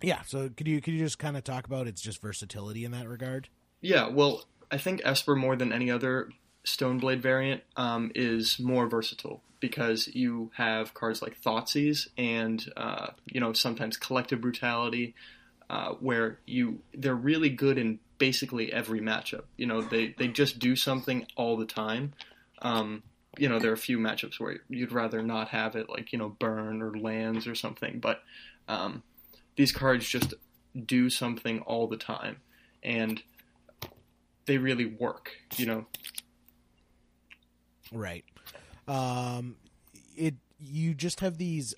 yeah. 0.00 0.22
So 0.26 0.48
could 0.48 0.66
you 0.66 0.80
could 0.80 0.94
you 0.94 1.00
just 1.00 1.18
kind 1.18 1.36
of 1.36 1.44
talk 1.44 1.66
about 1.66 1.86
its 1.86 2.00
just 2.00 2.20
versatility 2.20 2.84
in 2.84 2.90
that 2.92 3.08
regard? 3.08 3.48
Yeah, 3.80 4.08
well, 4.08 4.44
I 4.70 4.78
think 4.78 5.02
Esper 5.04 5.36
more 5.36 5.56
than 5.56 5.72
any 5.72 5.90
other 5.90 6.30
Stoneblade 6.64 7.20
variant 7.20 7.62
um, 7.76 8.12
is 8.14 8.58
more 8.58 8.86
versatile 8.86 9.42
because 9.60 10.08
you 10.08 10.50
have 10.56 10.94
cards 10.94 11.22
like 11.22 11.40
Thoughtseize 11.40 12.08
and 12.16 12.64
uh, 12.76 13.08
you 13.26 13.40
know 13.40 13.52
sometimes 13.52 13.96
Collective 13.96 14.40
Brutality, 14.40 15.14
uh, 15.68 15.90
where 16.00 16.38
you 16.46 16.80
they're 16.94 17.14
really 17.14 17.50
good 17.50 17.78
in 17.78 17.98
basically 18.22 18.72
every 18.72 19.00
matchup. 19.00 19.42
You 19.56 19.66
know 19.66 19.82
they 19.82 20.14
they 20.16 20.28
just 20.28 20.60
do 20.60 20.76
something 20.76 21.26
all 21.34 21.56
the 21.56 21.66
time. 21.66 22.12
Um, 22.60 23.02
you 23.36 23.48
know 23.48 23.58
there 23.58 23.72
are 23.72 23.74
a 23.74 23.88
few 23.88 23.98
matchups 23.98 24.38
where 24.38 24.60
you'd 24.68 24.92
rather 24.92 25.24
not 25.24 25.48
have 25.48 25.74
it, 25.74 25.90
like 25.90 26.12
you 26.12 26.20
know 26.20 26.28
burn 26.28 26.82
or 26.82 26.96
lands 26.96 27.48
or 27.48 27.56
something, 27.56 27.98
but 27.98 28.22
um, 28.68 29.02
these 29.56 29.72
cards 29.72 30.08
just 30.08 30.34
do 30.86 31.10
something 31.10 31.62
all 31.62 31.88
the 31.88 31.96
time, 31.96 32.36
and 32.80 33.20
they 34.46 34.56
really 34.56 34.86
work. 34.86 35.32
You 35.56 35.66
know, 35.66 35.86
Right. 37.90 38.24
Um, 38.86 39.56
it 40.16 40.36
you 40.60 40.94
just 40.94 41.18
have 41.18 41.38
these 41.38 41.74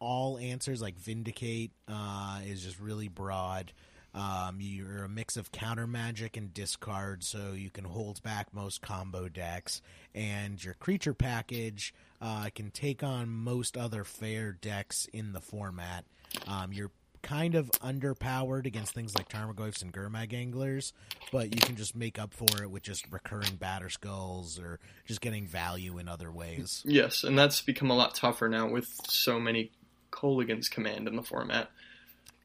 all 0.00 0.38
answers 0.38 0.82
like 0.82 0.98
vindicate 0.98 1.70
uh, 1.86 2.40
is 2.44 2.64
just 2.64 2.80
really 2.80 3.06
broad. 3.06 3.70
Um, 4.14 4.58
you're 4.60 5.04
a 5.04 5.08
mix 5.08 5.36
of 5.36 5.50
counter 5.50 5.86
magic 5.86 6.36
and 6.36 6.54
discard, 6.54 7.24
so 7.24 7.52
you 7.52 7.70
can 7.70 7.84
hold 7.84 8.22
back 8.22 8.54
most 8.54 8.80
combo 8.80 9.28
decks. 9.28 9.82
And 10.14 10.62
your 10.62 10.74
creature 10.74 11.14
package 11.14 11.92
uh, 12.20 12.48
can 12.54 12.70
take 12.70 13.02
on 13.02 13.28
most 13.28 13.76
other 13.76 14.04
fair 14.04 14.52
decks 14.52 15.06
in 15.12 15.32
the 15.32 15.40
format. 15.40 16.04
Um, 16.46 16.72
you're 16.72 16.92
kind 17.24 17.54
of 17.54 17.70
underpowered 17.82 18.66
against 18.66 18.92
things 18.92 19.16
like 19.16 19.28
Tarmogoyfs 19.28 19.82
and 19.82 19.92
Gurmag 19.92 20.34
Anglers, 20.34 20.92
but 21.32 21.54
you 21.54 21.60
can 21.60 21.74
just 21.74 21.96
make 21.96 22.18
up 22.18 22.34
for 22.34 22.62
it 22.62 22.70
with 22.70 22.82
just 22.82 23.06
recurring 23.10 23.56
Batterskulls 23.56 24.60
or 24.60 24.78
just 25.06 25.22
getting 25.22 25.46
value 25.46 25.98
in 25.98 26.06
other 26.06 26.30
ways. 26.30 26.82
yes, 26.84 27.24
and 27.24 27.36
that's 27.36 27.62
become 27.62 27.90
a 27.90 27.96
lot 27.96 28.14
tougher 28.14 28.48
now 28.48 28.68
with 28.68 28.88
so 29.08 29.40
many 29.40 29.72
Kolaghan's 30.12 30.68
command 30.68 31.08
in 31.08 31.16
the 31.16 31.22
format. 31.22 31.70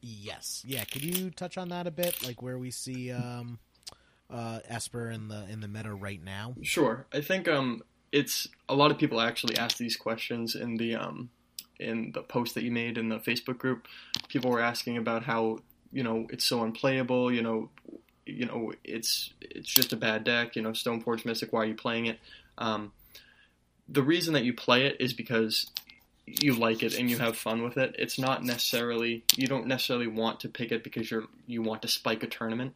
Yes, 0.00 0.62
yeah. 0.66 0.84
Could 0.84 1.04
you 1.04 1.30
touch 1.30 1.58
on 1.58 1.68
that 1.68 1.86
a 1.86 1.90
bit, 1.90 2.24
like 2.24 2.40
where 2.42 2.58
we 2.58 2.70
see 2.70 3.12
um, 3.12 3.58
uh, 4.30 4.60
Esper 4.68 5.10
in 5.10 5.28
the 5.28 5.46
in 5.50 5.60
the 5.60 5.68
meta 5.68 5.92
right 5.92 6.22
now? 6.22 6.54
Sure, 6.62 7.06
I 7.12 7.20
think 7.20 7.48
um, 7.48 7.82
it's 8.12 8.48
a 8.68 8.74
lot 8.74 8.90
of 8.90 8.98
people 8.98 9.20
actually 9.20 9.56
ask 9.58 9.76
these 9.76 9.96
questions 9.96 10.54
in 10.54 10.76
the 10.76 10.96
um, 10.96 11.30
in 11.78 12.12
the 12.12 12.22
post 12.22 12.54
that 12.54 12.64
you 12.64 12.70
made 12.70 12.98
in 12.98 13.08
the 13.08 13.18
Facebook 13.18 13.58
group. 13.58 13.86
People 14.28 14.50
were 14.50 14.60
asking 14.60 14.96
about 14.96 15.24
how 15.24 15.58
you 15.92 16.02
know 16.02 16.26
it's 16.30 16.44
so 16.44 16.62
unplayable. 16.62 17.32
You 17.32 17.42
know, 17.42 17.70
you 18.24 18.46
know 18.46 18.72
it's 18.84 19.32
it's 19.40 19.68
just 19.68 19.92
a 19.92 19.96
bad 19.96 20.24
deck. 20.24 20.56
You 20.56 20.62
know, 20.62 20.70
Stoneforge 20.70 21.24
Mystic. 21.24 21.52
Why 21.52 21.60
are 21.62 21.66
you 21.66 21.74
playing 21.74 22.06
it? 22.06 22.18
Um, 22.58 22.92
the 23.88 24.02
reason 24.02 24.34
that 24.34 24.44
you 24.44 24.54
play 24.54 24.86
it 24.86 24.96
is 25.00 25.12
because 25.12 25.70
you 26.26 26.54
like 26.54 26.82
it 26.82 26.98
and 26.98 27.10
you 27.10 27.18
have 27.18 27.36
fun 27.36 27.62
with 27.62 27.76
it. 27.76 27.94
It's 27.98 28.18
not 28.18 28.44
necessarily 28.44 29.24
you 29.36 29.46
don't 29.46 29.66
necessarily 29.66 30.06
want 30.06 30.40
to 30.40 30.48
pick 30.48 30.72
it 30.72 30.84
because 30.84 31.10
you're 31.10 31.24
you 31.46 31.62
want 31.62 31.82
to 31.82 31.88
spike 31.88 32.22
a 32.22 32.26
tournament. 32.26 32.74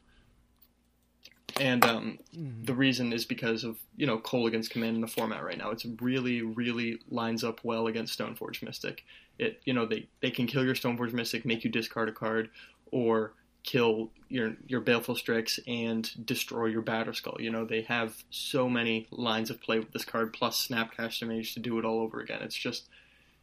And 1.61 1.85
um, 1.85 2.19
the 2.33 2.75
reason 2.75 3.13
is 3.13 3.25
because 3.25 3.63
of 3.63 3.79
you 3.97 4.07
know 4.07 4.19
Kolaghan's 4.19 4.69
command 4.69 4.97
in 4.97 5.01
the 5.01 5.07
format 5.07 5.45
right 5.45 5.59
now. 5.59 5.71
It's 5.71 5.85
really 5.85 6.43
really 6.43 6.99
lines 7.09 7.45
up 7.45 7.61
well 7.63 7.87
against 7.87 8.19
Stoneforge 8.19 8.63
Mystic. 8.63 9.05
It 9.39 9.61
you 9.65 9.73
know 9.73 9.87
they 9.87 10.09
they 10.21 10.31
can 10.31 10.47
kill 10.47 10.65
your 10.65 10.75
Stoneforge 10.75 11.13
Mystic, 11.13 11.45
make 11.45 11.65
you 11.65 11.71
discard 11.71 12.09
a 12.09 12.13
card, 12.13 12.51
or 12.91 13.35
kill 13.63 14.11
your 14.29 14.57
your 14.67 14.81
Baleful 14.81 15.15
Strix 15.15 15.61
and 15.67 16.11
destroy 16.27 16.67
your 16.67 16.83
Batterskull. 16.83 17.41
You 17.41 17.51
know 17.51 17.65
they 17.65 17.83
have 17.83 18.25
so 18.31 18.69
many 18.69 19.07
lines 19.11 19.49
of 19.51 19.61
play 19.61 19.79
with 19.79 19.93
this 19.93 20.05
card 20.05 20.33
plus 20.33 20.67
Snapcaster 20.67 21.27
Mage 21.27 21.55
to 21.55 21.61
do 21.61 21.79
it 21.79 21.85
all 21.85 22.01
over 22.01 22.21
again. 22.21 22.43
It's 22.43 22.57
just 22.57 22.89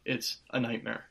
it's 0.04 0.38
a 0.50 0.60
nightmare. 0.60 1.04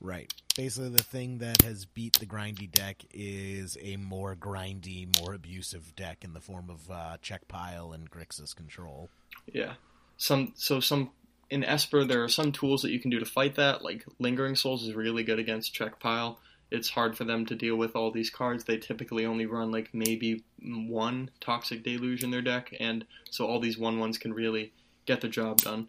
Right. 0.00 0.32
Basically, 0.56 0.90
the 0.90 1.02
thing 1.02 1.38
that 1.38 1.62
has 1.62 1.84
beat 1.84 2.18
the 2.18 2.26
grindy 2.26 2.70
deck 2.70 3.04
is 3.14 3.78
a 3.80 3.96
more 3.96 4.34
grindy, 4.34 5.08
more 5.20 5.34
abusive 5.34 5.94
deck 5.94 6.24
in 6.24 6.34
the 6.34 6.40
form 6.40 6.68
of 6.68 6.90
uh, 6.90 7.16
Czech 7.22 7.46
pile 7.48 7.92
and 7.92 8.10
Grixis 8.10 8.54
control. 8.54 9.08
Yeah. 9.46 9.74
Some 10.18 10.52
so 10.56 10.80
some 10.80 11.10
in 11.50 11.64
Esper 11.64 12.04
there 12.04 12.22
are 12.24 12.28
some 12.28 12.52
tools 12.52 12.82
that 12.82 12.90
you 12.90 12.98
can 12.98 13.10
do 13.10 13.20
to 13.20 13.24
fight 13.24 13.54
that. 13.54 13.82
Like 13.82 14.04
Lingering 14.18 14.56
Souls 14.56 14.82
is 14.82 14.94
really 14.94 15.22
good 15.22 15.38
against 15.38 15.72
Czech 15.72 16.00
pile. 16.00 16.40
It's 16.70 16.90
hard 16.90 17.16
for 17.16 17.24
them 17.24 17.46
to 17.46 17.54
deal 17.54 17.76
with 17.76 17.94
all 17.94 18.10
these 18.10 18.30
cards. 18.30 18.64
They 18.64 18.78
typically 18.78 19.26
only 19.26 19.46
run 19.46 19.70
like 19.70 19.90
maybe 19.92 20.42
one 20.60 21.30
Toxic 21.40 21.82
Deluge 21.82 22.24
in 22.24 22.30
their 22.30 22.42
deck, 22.42 22.74
and 22.80 23.04
so 23.30 23.46
all 23.46 23.60
these 23.60 23.78
one 23.78 23.98
ones 23.98 24.18
can 24.18 24.32
really 24.32 24.72
get 25.06 25.20
the 25.20 25.28
job 25.28 25.58
done. 25.58 25.88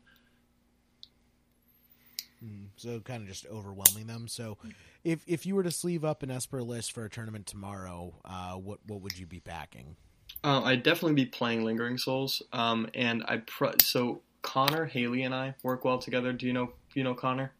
So 2.78 3.00
kind 3.00 3.22
of 3.22 3.28
just 3.28 3.46
overwhelming 3.48 4.08
them. 4.08 4.28
So 4.28 4.58
if 5.04 5.24
if 5.28 5.46
you 5.46 5.56
were 5.56 5.64
to 5.64 5.72
sleeve 5.72 6.04
up 6.04 6.24
an 6.24 6.32
Esper 6.32 6.62
list 6.62 6.92
for 6.92 7.06
a 7.06 7.10
tournament 7.10 7.48
tomorrow, 7.48 8.14
uh, 8.26 8.54
what 8.54 8.80
what 8.88 9.02
would 9.02 9.18
you 9.18 9.26
be 9.26 9.40
packing? 9.40 9.96
Uh, 10.44 10.62
I'd 10.64 10.84
definitely 10.84 11.14
be 11.14 11.26
playing 11.26 11.64
Lingering 11.64 11.98
Souls, 11.98 12.42
um, 12.52 12.90
and 12.94 13.24
I 13.28 13.38
pr- 13.38 13.78
so 13.82 14.22
Connor, 14.42 14.86
Haley, 14.86 15.24
and 15.24 15.34
I 15.34 15.56
work 15.64 15.86
well 15.86 16.00
together. 16.00 16.34
Do 16.34 16.48
you 16.48 16.54
know 16.54 16.74
you 16.94 17.04
know 17.04 17.14
Connor? 17.14 17.54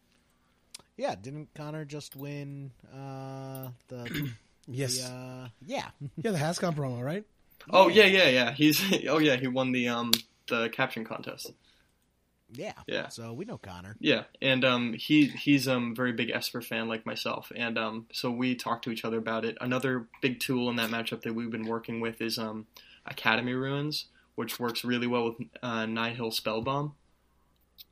Yeah, 0.96 1.14
didn't 1.20 1.48
Connor 1.54 1.84
just 1.84 2.14
win 2.14 2.70
uh, 2.94 3.68
the, 3.88 4.32
yes, 4.68 4.98
the 4.98 5.14
uh, 5.14 5.48
yeah 5.64 5.88
yeah, 6.16 6.30
the 6.30 6.38
Hascon 6.38 6.74
promo, 6.74 7.02
right? 7.02 7.24
Oh 7.70 7.88
yeah, 7.88 8.04
yeah, 8.04 8.28
yeah. 8.28 8.52
He's 8.52 8.80
oh 9.08 9.18
yeah, 9.18 9.36
he 9.36 9.46
won 9.48 9.72
the 9.72 9.88
um 9.88 10.12
the 10.48 10.68
caption 10.68 11.04
contest. 11.04 11.52
Yeah 12.54 12.72
Yeah. 12.86 13.08
So 13.08 13.32
we 13.32 13.44
know 13.44 13.58
Connor. 13.58 13.96
Yeah, 14.00 14.24
and 14.40 14.64
um, 14.64 14.92
he 14.94 15.26
he's 15.26 15.66
um 15.68 15.94
very 15.94 16.12
big 16.12 16.30
Esper 16.30 16.62
fan 16.62 16.88
like 16.88 17.04
myself, 17.06 17.50
and 17.54 17.76
um, 17.78 18.06
so 18.12 18.30
we 18.30 18.54
talked 18.54 18.84
to 18.84 18.90
each 18.90 19.04
other 19.04 19.18
about 19.18 19.44
it. 19.44 19.56
Another 19.60 20.06
big 20.22 20.40
tool 20.40 20.70
in 20.70 20.76
that 20.76 20.90
matchup 20.90 21.22
that 21.22 21.34
we've 21.34 21.50
been 21.50 21.66
working 21.66 22.00
with 22.00 22.20
is 22.20 22.38
um 22.38 22.66
Academy 23.06 23.52
Ruins, 23.52 24.06
which 24.34 24.58
works 24.58 24.84
really 24.84 25.06
well 25.06 25.24
with 25.26 25.48
uh, 25.62 25.86
Nihil 25.86 26.30
Spellbomb, 26.30 26.92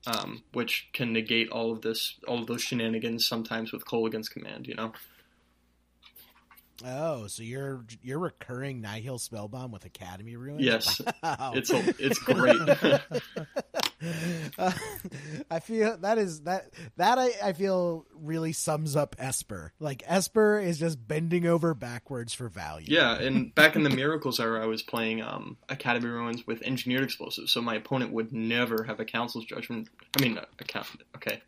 um, 0.06 0.42
which 0.52 0.88
can 0.92 1.12
negate 1.12 1.48
all 1.50 1.72
of 1.72 1.82
this 1.82 2.18
all 2.26 2.40
of 2.40 2.46
those 2.46 2.62
shenanigans 2.62 3.26
sometimes 3.26 3.72
with 3.72 3.84
Kolaghan's 3.84 4.28
command. 4.28 4.66
You 4.66 4.74
know. 4.74 4.92
Oh, 6.84 7.28
so 7.28 7.42
you're 7.44 7.84
you're 8.02 8.18
recurring 8.18 8.80
Nihil 8.80 9.18
Spellbomb 9.18 9.70
with 9.70 9.84
Academy 9.84 10.34
Ruins? 10.36 10.64
Yes, 10.64 11.00
Wow. 11.22 11.52
it's 11.54 11.70
a, 11.70 11.94
it's 11.98 12.18
great. 12.24 12.60
Uh, 14.58 14.72
I 15.50 15.60
feel 15.60 15.96
that 15.98 16.18
is 16.18 16.42
that 16.42 16.70
that 16.96 17.18
I, 17.18 17.30
I 17.42 17.52
feel 17.52 18.04
really 18.14 18.52
sums 18.52 18.96
up 18.96 19.16
Esper. 19.18 19.72
Like 19.80 20.02
Esper 20.06 20.58
is 20.58 20.78
just 20.78 21.06
bending 21.08 21.46
over 21.46 21.72
backwards 21.74 22.34
for 22.34 22.48
value. 22.48 22.86
Yeah, 22.88 23.14
and 23.20 23.54
back 23.54 23.76
in 23.76 23.82
the 23.82 23.90
Miracles 23.90 24.38
era, 24.38 24.62
I 24.62 24.66
was 24.66 24.82
playing 24.82 25.22
um, 25.22 25.56
Academy 25.68 26.08
Ruins 26.08 26.46
with 26.46 26.62
Engineered 26.62 27.04
Explosives, 27.04 27.50
so 27.50 27.62
my 27.62 27.76
opponent 27.76 28.12
would 28.12 28.32
never 28.32 28.84
have 28.84 29.00
a 29.00 29.04
Council's 29.04 29.46
Judgment. 29.46 29.88
I 30.18 30.22
mean, 30.22 30.38
a 30.38 30.64
count. 30.64 30.86
Okay, 31.16 31.40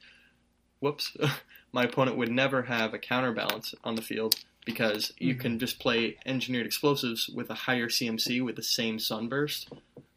whoops. 0.81 1.15
my 1.73 1.85
opponent 1.85 2.17
would 2.17 2.31
never 2.31 2.63
have 2.63 2.95
a 2.95 2.99
counterbalance 2.99 3.75
on 3.85 3.97
the 3.97 4.03
field 4.03 4.37
because 4.65 5.13
you 5.19 5.35
can 5.35 5.59
just 5.59 5.79
play 5.79 6.17
Engineered 6.25 6.67
Explosives 6.67 7.29
with 7.29 7.51
a 7.51 7.55
higher 7.55 7.89
CMC 7.89 8.43
with 8.43 8.57
the 8.57 8.63
same 8.63 8.99
Sunburst, 8.99 9.69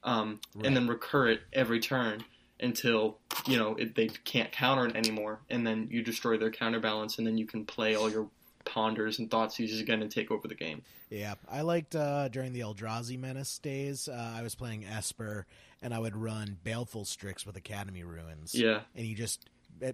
um, 0.04 0.39
and 0.63 0.75
then 0.75 0.88
recur 0.88 1.27
it 1.27 1.42
every 1.54 1.80
turn 1.80 2.24
until 2.60 3.18
you 3.46 3.58
know 3.58 3.75
it, 3.75 3.96
they 3.96 4.08
can't 4.08 4.51
counter 4.51 4.86
it 4.88 4.96
anymore, 4.96 5.39
and 5.50 5.66
then 5.66 5.88
you 5.92 6.01
destroy 6.01 6.38
their 6.38 6.51
counterbalance, 6.51 7.18
and 7.18 7.27
then 7.27 7.38
you 7.38 7.46
can 7.46 7.66
play 7.66 7.96
all 7.96 8.10
your 8.10 8.30
ponders 8.66 9.20
and 9.20 9.30
Thoughtseizes 9.30 9.80
again 9.80 10.01
and 10.01 10.12
take 10.12 10.30
over 10.30 10.48
the 10.48 10.56
game. 10.56 10.82
Yeah, 11.10 11.36
I 11.50 11.62
liked 11.62 11.96
uh, 11.96 12.27
during 12.27 12.51
the 12.54 12.62
Eldrazi 12.62 13.18
Menace 13.18 13.60
days. 13.60 14.10
Uh, 14.10 14.34
I 14.36 14.44
was 14.44 14.56
playing 14.56 14.86
Esper, 14.86 15.46
and 15.82 15.94
I 15.94 16.00
would 16.00 16.16
run 16.16 16.58
Baleful 16.63 17.06
Strix 17.06 17.46
with 17.46 17.56
Academy 17.56 18.04
Ruins. 18.04 18.54
Yeah. 18.54 18.82
and 18.96 19.06
you 19.06 19.16
just 19.16 19.50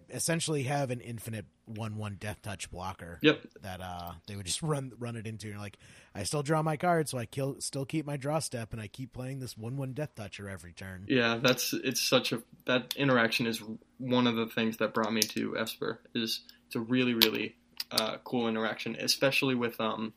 essentially 0.09 0.63
have 0.63 0.91
an 0.91 0.99
infinite 0.99 1.45
one-one 1.65 2.17
Death 2.19 2.41
Touch 2.41 2.69
blocker. 2.69 3.19
Yep. 3.21 3.41
That 3.61 3.81
uh, 3.81 4.13
they 4.27 4.35
would 4.35 4.45
just 4.45 4.61
run 4.63 4.91
run 4.97 5.15
it 5.15 5.27
into. 5.27 5.47
And 5.47 5.53
you're 5.53 5.61
like, 5.61 5.77
I 6.13 6.23
still 6.23 6.43
draw 6.43 6.61
my 6.61 6.77
card, 6.77 7.09
so 7.09 7.17
I 7.17 7.25
kill 7.25 7.57
still 7.59 7.85
keep 7.85 8.05
my 8.05 8.17
draw 8.17 8.39
step, 8.39 8.73
and 8.73 8.81
I 8.81 8.87
keep 8.87 9.13
playing 9.13 9.39
this 9.39 9.57
one-one 9.57 9.93
Death 9.93 10.15
Toucher 10.15 10.49
every 10.49 10.73
turn. 10.73 11.05
Yeah, 11.07 11.39
that's 11.41 11.73
it's 11.73 12.01
such 12.01 12.31
a 12.31 12.41
that 12.65 12.95
interaction 12.95 13.47
is 13.47 13.61
one 13.97 14.27
of 14.27 14.35
the 14.35 14.47
things 14.47 14.77
that 14.77 14.93
brought 14.93 15.13
me 15.13 15.21
to 15.21 15.57
Esper. 15.57 15.99
Is 16.13 16.41
it's 16.67 16.75
a 16.75 16.79
really 16.79 17.13
really 17.13 17.55
uh, 17.91 18.17
cool 18.23 18.47
interaction, 18.47 18.95
especially 18.99 19.55
with 19.55 19.79
um. 19.79 20.13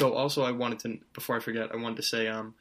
So 0.00 0.12
also, 0.12 0.42
I 0.42 0.50
wanted 0.50 0.80
to 0.80 0.98
before 1.12 1.36
I 1.36 1.40
forget, 1.40 1.70
I 1.72 1.76
wanted 1.76 1.96
to 1.96 2.02
say 2.02 2.26
um, 2.26 2.54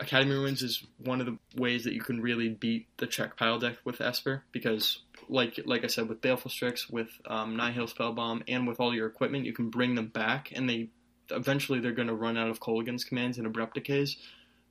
Academy 0.00 0.34
Ruins 0.34 0.62
is 0.62 0.84
one 0.98 1.20
of 1.20 1.26
the 1.26 1.38
ways 1.56 1.84
that 1.84 1.94
you 1.94 2.00
can 2.00 2.20
really 2.20 2.48
beat 2.48 2.86
the 2.98 3.06
Czech 3.06 3.36
pile 3.36 3.58
deck 3.58 3.76
with 3.84 4.00
Esper 4.00 4.44
because, 4.52 5.00
like 5.28 5.60
like 5.64 5.84
I 5.84 5.88
said, 5.88 6.08
with 6.08 6.20
Baleful 6.20 6.50
Strix, 6.50 6.88
with 6.88 7.10
um, 7.26 7.56
Nihil 7.56 7.86
Spellbomb, 7.86 8.42
and 8.48 8.66
with 8.66 8.80
all 8.80 8.94
your 8.94 9.06
equipment, 9.06 9.44
you 9.44 9.52
can 9.52 9.70
bring 9.70 9.94
them 9.94 10.08
back, 10.08 10.52
and 10.54 10.68
they 10.68 10.88
eventually 11.30 11.80
they're 11.80 11.92
going 11.92 12.08
to 12.08 12.14
run 12.14 12.36
out 12.36 12.48
of 12.48 12.60
Kolaghan's 12.60 13.04
commands 13.04 13.38
and 13.38 13.46
Abrupt 13.46 13.74
Decays. 13.74 14.16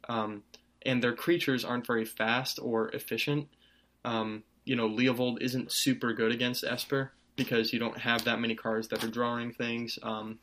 Um, 0.08 0.44
and 0.86 1.04
their 1.04 1.14
creatures 1.14 1.66
aren't 1.66 1.88
very 1.88 2.06
fast 2.06 2.60
or 2.62 2.90
efficient. 2.90 3.48
Um, 4.04 4.44
you 4.64 4.76
know, 4.76 4.88
Leovold 4.88 5.42
isn't 5.42 5.72
super 5.72 6.14
good 6.14 6.32
against 6.32 6.64
Esper 6.64 7.12
because 7.36 7.74
you 7.74 7.80
don't 7.80 7.98
have 7.98 8.26
that 8.26 8.40
many 8.40 8.56
cards 8.56 8.88
that 8.90 9.04
are 9.04 9.10
drawing 9.10 9.52
things. 9.52 10.00
Um, 10.04 10.40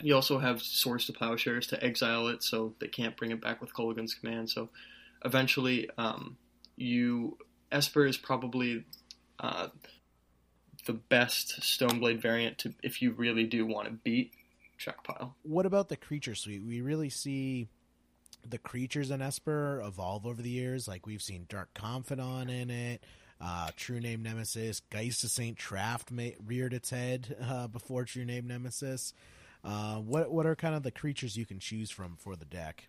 you 0.00 0.14
also 0.14 0.38
have 0.38 0.62
Swords 0.62 1.06
to 1.06 1.12
Plowshares 1.12 1.66
to 1.68 1.82
exile 1.82 2.28
it, 2.28 2.42
so 2.42 2.74
they 2.80 2.88
can't 2.88 3.16
bring 3.16 3.30
it 3.30 3.40
back 3.40 3.60
with 3.60 3.72
Kolaghan's 3.72 4.14
command. 4.14 4.50
So 4.50 4.68
eventually, 5.24 5.88
um, 5.96 6.36
you 6.76 7.38
Esper 7.70 8.06
is 8.06 8.16
probably 8.16 8.84
uh, 9.40 9.68
the 10.86 10.92
best 10.94 11.60
Stoneblade 11.60 12.20
variant 12.20 12.58
to 12.58 12.74
if 12.82 13.02
you 13.02 13.12
really 13.12 13.44
do 13.44 13.66
want 13.66 13.88
to 13.88 13.92
beat 13.92 14.32
Czech 14.78 15.02
Pile. 15.04 15.36
What 15.42 15.66
about 15.66 15.88
the 15.88 15.96
creature 15.96 16.34
suite? 16.34 16.62
We 16.64 16.80
really 16.80 17.10
see 17.10 17.68
the 18.48 18.58
creatures 18.58 19.10
in 19.10 19.20
Esper 19.20 19.82
evolve 19.84 20.26
over 20.26 20.40
the 20.40 20.50
years. 20.50 20.88
Like 20.88 21.06
we've 21.06 21.22
seen 21.22 21.46
Dark 21.48 21.74
Confidant 21.74 22.50
in 22.50 22.70
it, 22.70 23.04
uh, 23.40 23.70
True 23.76 24.00
Name 24.00 24.22
Nemesis, 24.22 24.80
Geist 24.90 25.24
of 25.24 25.30
Saint 25.30 25.58
Traft 25.58 26.10
ma- 26.10 26.36
reared 26.46 26.72
its 26.72 26.90
head 26.90 27.36
uh, 27.42 27.66
before 27.66 28.04
True 28.04 28.24
Name 28.24 28.46
Nemesis. 28.46 29.12
Uh, 29.64 29.96
what 29.96 30.30
what 30.30 30.46
are 30.46 30.54
kind 30.54 30.74
of 30.74 30.82
the 30.82 30.92
creatures 30.92 31.36
you 31.36 31.44
can 31.44 31.58
choose 31.58 31.90
from 31.90 32.16
for 32.16 32.36
the 32.36 32.44
deck? 32.44 32.84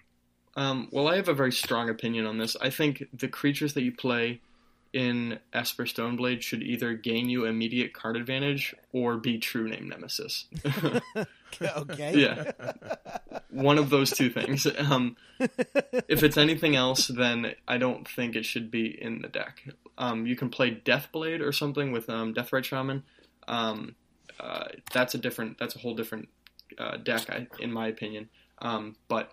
Um, 0.56 0.90
well, 0.92 1.08
I 1.08 1.16
have 1.16 1.28
a 1.28 1.34
very 1.34 1.52
strong 1.52 1.90
opinion 1.90 2.26
on 2.26 2.38
this. 2.38 2.56
I 2.60 2.70
think 2.70 3.04
the 3.14 3.28
creatures 3.28 3.74
that 3.74 3.84
you 3.84 3.92
play 3.92 4.42
in 4.92 5.40
Esper 5.54 5.86
Stoneblade 5.86 6.42
should 6.42 6.64
either 6.64 6.94
gain 6.94 7.30
you 7.30 7.46
immediate 7.46 7.94
card 7.94 8.18
advantage 8.18 8.74
or 8.92 9.18
be 9.18 9.38
true 9.38 9.70
name 9.70 9.90
nemesis. 9.90 10.46
okay. 11.62 12.18
yeah, 12.18 12.52
one 13.50 13.78
of 13.78 13.90
those 13.90 14.12
two 14.12 14.30
things. 14.30 14.68
Um, 14.78 15.16
if 16.08 16.24
it's 16.24 16.38
anything 16.38 16.76
else, 16.76 17.08
then 17.08 17.54
I 17.68 17.78
don't 17.78 18.08
think 18.08 18.36
it 18.36 18.46
should 18.46 18.72
be 18.72 18.88
in 18.88 19.22
the 19.22 19.28
deck. 19.28 19.64
Um, 19.98 20.26
you 20.26 20.36
can 20.36 20.50
play 20.50 20.82
Deathblade 20.84 21.42
or 21.42 21.52
something 21.52 21.92
with 21.92 22.10
um, 22.10 22.34
Deathrite 22.34 22.64
Shaman. 22.64 23.04
Um, 23.48 23.96
uh, 24.40 24.66
that's 24.92 25.14
a 25.14 25.18
different. 25.18 25.60
That's 25.60 25.76
a 25.76 25.80
whole 25.80 25.94
different 25.94 26.30
uh, 26.78 26.98
deck, 26.98 27.30
I, 27.30 27.48
in 27.60 27.72
my 27.72 27.88
opinion. 27.88 28.30
Um, 28.60 28.96
but 29.08 29.32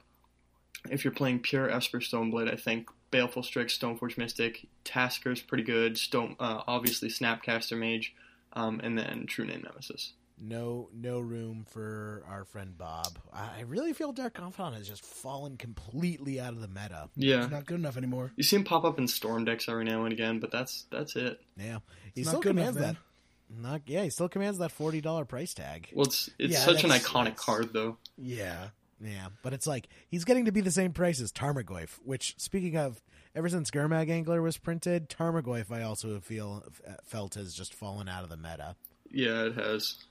if 0.90 1.04
you're 1.04 1.14
playing 1.14 1.40
pure 1.40 1.70
Esper 1.70 2.00
Stoneblade, 2.00 2.52
I 2.52 2.56
think 2.56 2.90
Baleful 3.10 3.42
Strix, 3.42 3.78
Stoneforge 3.78 4.18
Mystic, 4.18 4.66
Tasker's 4.84 5.40
pretty 5.40 5.62
good. 5.64 5.96
Stone, 5.98 6.36
uh, 6.40 6.62
obviously 6.66 7.08
Snapcaster 7.08 7.76
Mage, 7.78 8.14
um, 8.52 8.80
and 8.82 8.98
then 8.98 9.26
True 9.26 9.44
Name 9.44 9.62
Nemesis. 9.64 10.12
No, 10.38 10.90
no 10.92 11.18
room 11.18 11.64
for 11.66 12.22
our 12.28 12.44
friend 12.44 12.76
Bob. 12.76 13.18
I 13.32 13.62
really 13.62 13.94
feel 13.94 14.12
Dark 14.12 14.34
Confidant 14.34 14.76
has 14.76 14.86
just 14.86 15.02
fallen 15.02 15.56
completely 15.56 16.38
out 16.38 16.52
of 16.52 16.60
the 16.60 16.68
meta. 16.68 17.08
Yeah, 17.16 17.44
It's 17.44 17.50
not 17.50 17.64
good 17.64 17.78
enough 17.78 17.96
anymore. 17.96 18.32
you 18.36 18.42
see 18.42 18.56
him 18.56 18.64
pop 18.64 18.84
up 18.84 18.98
in 18.98 19.08
Storm 19.08 19.46
decks 19.46 19.66
every 19.66 19.84
now 19.84 20.04
and 20.04 20.12
again, 20.12 20.38
but 20.38 20.50
that's 20.50 20.84
that's 20.90 21.16
it. 21.16 21.40
Yeah, 21.56 21.78
he 22.14 22.22
still 22.22 22.34
not 22.34 22.42
good 22.42 22.50
enough, 22.50 22.66
commands 22.74 22.78
man. 22.78 22.94
that. 22.94 23.62
Not 23.62 23.80
yeah, 23.86 24.02
he 24.02 24.10
still 24.10 24.28
commands 24.28 24.58
that 24.58 24.72
forty 24.72 25.00
dollar 25.00 25.24
price 25.24 25.54
tag. 25.54 25.88
Well, 25.94 26.04
it's 26.06 26.28
it's 26.38 26.52
Yeah, 26.52 26.58
such 26.60 26.84
an 26.84 26.90
iconic 26.90 27.36
card, 27.36 27.72
though. 27.72 27.96
Yeah. 28.18 28.68
Yeah, 29.00 29.28
but 29.42 29.52
it's 29.52 29.66
like 29.66 29.88
he's 30.08 30.24
getting 30.24 30.46
to 30.46 30.52
be 30.52 30.62
the 30.62 30.70
same 30.70 30.92
price 30.92 31.20
as 31.20 31.32
Tarmogoyf. 31.32 31.98
Which, 32.04 32.34
speaking 32.38 32.76
of, 32.76 33.02
ever 33.34 33.48
since 33.48 33.70
Gurmag 33.70 34.08
Angler 34.08 34.40
was 34.40 34.56
printed, 34.56 35.08
Tarmogoyf 35.08 35.70
I 35.70 35.82
also 35.82 36.18
feel 36.20 36.64
felt 37.04 37.34
has 37.34 37.54
just 37.54 37.74
fallen 37.74 38.08
out 38.08 38.24
of 38.24 38.30
the 38.30 38.36
meta. 38.36 38.76
Yeah, 39.10 39.44
it 39.44 39.54
has. 39.54 40.04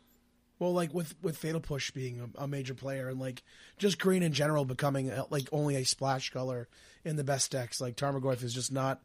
Well, 0.60 0.74
like 0.74 0.93
with 0.93 1.15
with 1.21 1.38
Fatal 1.38 1.60
Push 1.60 1.91
being 1.91 2.21
a, 2.38 2.43
a 2.43 2.48
major 2.48 2.74
player, 2.74 3.10
and 3.10 3.19
like 3.19 3.43
just 3.78 4.00
green 4.00 4.24
in 4.24 4.34
general 4.34 4.65
becoming 4.65 5.10
uh 5.10 5.26
like 5.30 5.48
only 5.52 5.76
a 5.76 5.84
splash 5.84 6.30
color 6.30 6.69
in 7.04 7.15
the 7.15 7.24
best 7.24 7.52
decks, 7.52 7.82
like 7.82 7.95
Tarmogoyf 7.95 8.43
is 8.43 8.54
just 8.54 8.71
not. 8.71 9.02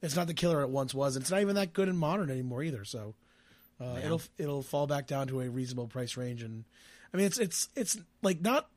It's 0.00 0.16
not 0.16 0.26
the 0.26 0.34
killer 0.34 0.62
it 0.62 0.70
once 0.70 0.92
was. 0.94 1.16
It's 1.16 1.30
not 1.30 1.40
even 1.40 1.54
that 1.54 1.72
good 1.72 1.88
in 1.88 1.96
modern 1.96 2.30
anymore 2.30 2.62
either. 2.62 2.84
So 2.84 3.14
uh, 3.80 3.98
it'll 4.04 4.22
it'll 4.38 4.62
fall 4.62 4.86
back 4.86 5.06
down 5.06 5.26
to 5.28 5.40
a 5.40 5.48
reasonable 5.48 5.88
price 5.88 6.16
range, 6.16 6.42
and 6.42 6.64
I 7.12 7.16
mean 7.16 7.26
it's 7.26 7.38
it's 7.38 7.68
it's 7.74 7.98
like 8.22 8.40
not. 8.40 8.68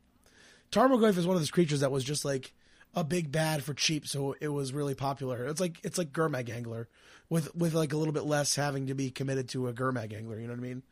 Tarmogoyf 0.71 1.17
is 1.17 1.27
one 1.27 1.35
of 1.35 1.41
those 1.41 1.51
creatures 1.51 1.79
that 1.81 1.91
was 1.91 2.03
just 2.03 2.25
like 2.25 2.53
a 2.95 3.03
big 3.03 3.31
bad 3.31 3.63
for 3.63 3.73
cheap, 3.73 4.07
so 4.07 4.35
it 4.39 4.47
was 4.47 4.73
really 4.73 4.95
popular. 4.95 5.45
It's 5.45 5.61
like 5.61 5.79
it's 5.83 5.97
like 5.97 6.11
Gurmag 6.11 6.49
Angler, 6.49 6.87
with 7.29 7.53
with 7.55 7.73
like 7.73 7.93
a 7.93 7.97
little 7.97 8.13
bit 8.13 8.25
less 8.25 8.55
having 8.55 8.87
to 8.87 8.93
be 8.93 9.11
committed 9.11 9.49
to 9.49 9.67
a 9.67 9.73
Gurmag 9.73 10.13
Angler. 10.15 10.39
You 10.39 10.47
know 10.47 10.53
what 10.53 10.59
I 10.59 10.63
mean? 10.63 10.83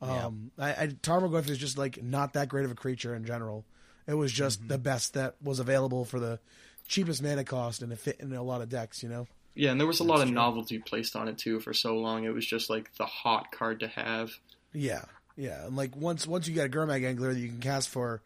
Um, 0.00 0.50
I, 0.58 0.70
I 0.70 0.86
Tarmogoyf 0.88 1.48
is 1.48 1.58
just 1.58 1.78
like 1.78 2.02
not 2.02 2.32
that 2.32 2.48
great 2.48 2.64
of 2.64 2.70
a 2.70 2.74
creature 2.74 3.14
in 3.14 3.24
general. 3.24 3.64
It 4.06 4.14
was 4.14 4.32
just 4.32 4.66
the 4.66 4.78
best 4.78 5.14
that 5.14 5.36
was 5.40 5.60
available 5.60 6.04
for 6.04 6.18
the 6.18 6.40
cheapest 6.88 7.22
mana 7.22 7.44
cost, 7.44 7.82
and 7.82 7.92
it 7.92 7.98
fit 7.98 8.18
in 8.18 8.32
a 8.32 8.42
lot 8.42 8.62
of 8.62 8.68
decks. 8.68 9.02
You 9.02 9.08
know? 9.08 9.26
Yeah, 9.54 9.70
and 9.70 9.78
there 9.78 9.86
was 9.86 10.00
a 10.00 10.04
lot 10.04 10.22
of 10.22 10.30
novelty 10.30 10.78
placed 10.78 11.14
on 11.14 11.28
it 11.28 11.38
too 11.38 11.60
for 11.60 11.72
so 11.72 11.96
long. 11.96 12.24
It 12.24 12.34
was 12.34 12.46
just 12.46 12.70
like 12.70 12.94
the 12.96 13.06
hot 13.06 13.52
card 13.52 13.80
to 13.80 13.88
have. 13.88 14.32
Yeah, 14.72 15.04
yeah. 15.36 15.66
And 15.66 15.76
like 15.76 15.94
once 15.94 16.26
once 16.26 16.48
you 16.48 16.54
get 16.54 16.66
a 16.66 16.70
Gurmag 16.70 17.06
Angler 17.06 17.34
that 17.34 17.40
you 17.40 17.48
can 17.48 17.60
cast 17.60 17.88
for 17.88 18.22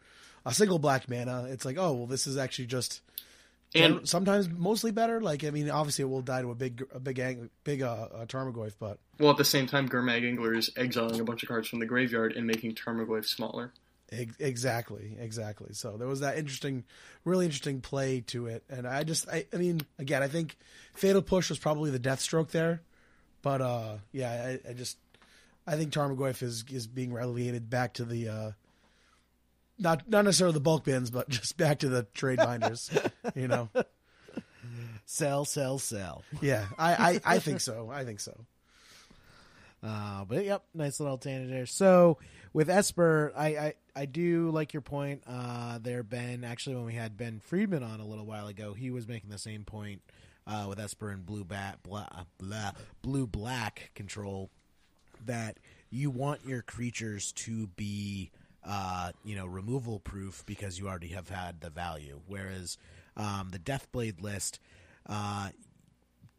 a 0.47 0.53
single 0.53 0.79
black 0.79 1.09
mana, 1.09 1.45
it's 1.49 1.65
like 1.65 1.77
oh 1.77 1.93
well, 1.93 2.07
this 2.07 2.25
is 2.25 2.37
actually 2.37 2.67
just 2.67 3.01
And 3.75 4.07
sometimes 4.07 4.49
mostly 4.49 4.91
better. 4.91 5.21
Like 5.21 5.43
I 5.43 5.51
mean, 5.51 5.69
obviously 5.69 6.03
it 6.03 6.07
will 6.09 6.21
die 6.21 6.41
to 6.41 6.51
a 6.51 6.55
big 6.55 6.83
a 6.93 6.99
big 6.99 7.19
ang- 7.19 7.49
big 7.63 7.81
uh, 7.81 8.07
uh, 8.13 8.25
Tarmogoyf, 8.25 8.73
but 8.79 8.97
well, 9.19 9.31
at 9.31 9.37
the 9.37 9.45
same 9.45 9.67
time, 9.67 9.89
Gurmag 9.89 10.25
Angler 10.25 10.53
is 10.55 10.71
exiling 10.77 11.19
a 11.19 11.23
bunch 11.23 11.43
of 11.43 11.49
cards 11.49 11.67
from 11.67 11.79
the 11.79 11.85
graveyard 11.85 12.33
and 12.33 12.47
making 12.47 12.75
Tarmogoyf 12.75 13.25
smaller. 13.25 13.73
Exactly, 14.39 15.17
exactly. 15.19 15.73
So 15.73 15.97
there 15.97 16.07
was 16.07 16.21
that 16.21 16.37
interesting, 16.37 16.85
really 17.25 17.43
interesting 17.45 17.81
play 17.81 18.21
to 18.27 18.47
it, 18.47 18.63
and 18.69 18.87
I 18.87 19.03
just, 19.03 19.27
I, 19.27 19.47
I 19.53 19.57
mean, 19.57 19.81
again, 19.99 20.23
I 20.23 20.29
think 20.29 20.55
Fatal 20.93 21.21
Push 21.21 21.49
was 21.49 21.59
probably 21.59 21.91
the 21.91 21.99
death 21.99 22.21
stroke 22.21 22.51
there, 22.51 22.81
but 23.41 23.61
uh, 23.61 23.97
yeah, 24.13 24.57
I, 24.65 24.69
I 24.69 24.73
just, 24.73 24.97
I 25.67 25.75
think 25.75 25.91
Tarmogoyf 25.91 26.41
is 26.41 26.63
is 26.71 26.87
being 26.87 27.11
relegated 27.11 27.69
back 27.69 27.95
to 27.95 28.05
the, 28.05 28.29
uh, 28.29 28.51
not 29.79 30.07
not 30.09 30.25
necessarily 30.25 30.53
the 30.53 30.59
bulk 30.59 30.83
bins, 30.83 31.09
but 31.09 31.29
just 31.29 31.57
back 31.57 31.79
to 31.79 31.89
the 31.89 32.03
trade 32.13 32.37
binders, 32.37 32.89
you 33.35 33.47
know. 33.47 33.69
Sell, 35.09 35.45
sell, 35.45 35.79
sell. 35.79 36.21
Yeah, 36.41 36.65
I, 36.77 36.91
I, 36.93 37.35
I 37.35 37.39
think 37.39 37.61
so. 37.61 37.89
I 37.89 38.03
think 38.03 38.19
so. 38.19 38.37
Uh, 39.81 40.25
but 40.25 40.43
yep, 40.43 40.63
nice 40.73 40.99
little 40.99 41.17
tangent 41.17 41.49
there. 41.49 41.65
So 41.65 42.17
with 42.51 42.69
Esper, 42.69 43.31
I, 43.35 43.47
I, 43.47 43.73
I 43.95 44.05
do 44.05 44.49
like 44.49 44.73
your 44.73 44.81
point 44.81 45.23
uh, 45.25 45.79
there, 45.81 46.03
Ben. 46.03 46.43
Actually, 46.43 46.75
when 46.75 46.85
we 46.85 46.93
had 46.93 47.15
Ben 47.15 47.39
Friedman 47.39 47.83
on 47.83 48.01
a 48.01 48.05
little 48.05 48.25
while 48.25 48.47
ago, 48.47 48.73
he 48.73 48.91
was 48.91 49.07
making 49.07 49.29
the 49.29 49.37
same 49.37 49.63
point 49.63 50.01
uh, 50.45 50.65
with 50.67 50.79
Esper 50.79 51.09
and 51.09 51.25
blue 51.25 51.43
bat, 51.43 51.79
blah, 51.83 52.07
blah, 52.37 52.71
blue 53.01 53.27
black 53.27 53.91
control 53.95 54.49
that 55.25 55.57
you 55.89 56.09
want 56.09 56.45
your 56.45 56.61
creatures 56.61 57.31
to 57.33 57.67
be 57.67 58.31
uh, 58.67 59.11
you 59.23 59.35
know 59.35 59.45
removal 59.45 59.99
proof 59.99 60.43
because 60.45 60.77
you 60.77 60.87
already 60.87 61.07
have 61.07 61.29
had 61.29 61.61
the 61.61 61.69
value. 61.69 62.19
Whereas 62.27 62.77
um, 63.15 63.49
the 63.51 63.59
Deathblade 63.59 64.21
list, 64.21 64.59
uh, 65.07 65.49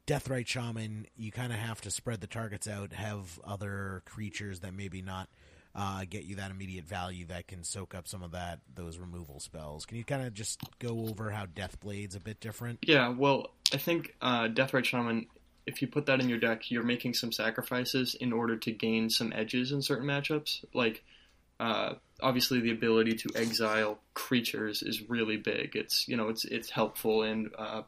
Deathrite 0.07 0.47
Shaman, 0.47 1.07
you 1.17 1.33
kind 1.33 1.53
of 1.53 1.59
have 1.59 1.81
to 1.83 1.91
spread 1.91 2.21
the 2.21 2.27
targets 2.27 2.69
out, 2.69 2.93
have 2.93 3.41
other 3.45 4.03
creatures 4.07 4.61
that 4.61 4.75
maybe 4.75 5.03
not 5.03 5.29
uh, 5.75 6.05
get 6.09 6.25
you 6.25 6.37
that 6.37 6.51
immediate 6.51 6.85
value 6.85 7.27
that 7.27 7.47
can 7.47 7.62
soak 7.62 7.95
up 7.95 8.09
some 8.09 8.23
of 8.23 8.33
that 8.33 8.61
those 8.75 8.99
removal 8.99 9.41
spells. 9.41 9.87
Can 9.87 9.97
you 9.97 10.05
kind 10.05 10.27
of 10.27 10.35
just 10.35 10.61
go 10.79 11.07
over 11.09 11.31
how 11.31 11.47
Deathblade's 11.47 12.14
a 12.14 12.21
bit 12.21 12.41
different? 12.41 12.81
Yeah, 12.83 13.09
well, 13.09 13.51
I 13.73 13.77
think 13.77 14.14
uh, 14.21 14.49
Deathrite 14.49 14.85
Shaman, 14.85 15.27
if 15.67 15.81
you 15.81 15.88
put 15.88 16.07
that 16.07 16.21
in 16.21 16.29
your 16.29 16.38
deck, 16.38 16.71
you're 16.71 16.83
making 16.83 17.14
some 17.14 17.33
sacrifices 17.33 18.14
in 18.14 18.33
order 18.33 18.57
to 18.57 18.73
gain 18.73 19.09
some 19.09 19.33
edges 19.35 19.73
in 19.73 19.83
certain 19.83 20.07
matchups. 20.07 20.64
Like, 20.75 21.05
uh, 21.61 21.95
obviously 22.20 22.61
the 22.61 22.70
ability 22.70 23.14
to 23.14 23.28
exile 23.35 23.98
creatures 24.14 24.83
is 24.83 25.09
really 25.09 25.37
big. 25.37 25.76
It's 25.76 26.09
you 26.09 26.16
know 26.16 26.28
it's 26.28 26.44
it's 26.44 26.70
helpful 26.70 27.22
in 27.22 27.50
uh, 27.59 27.83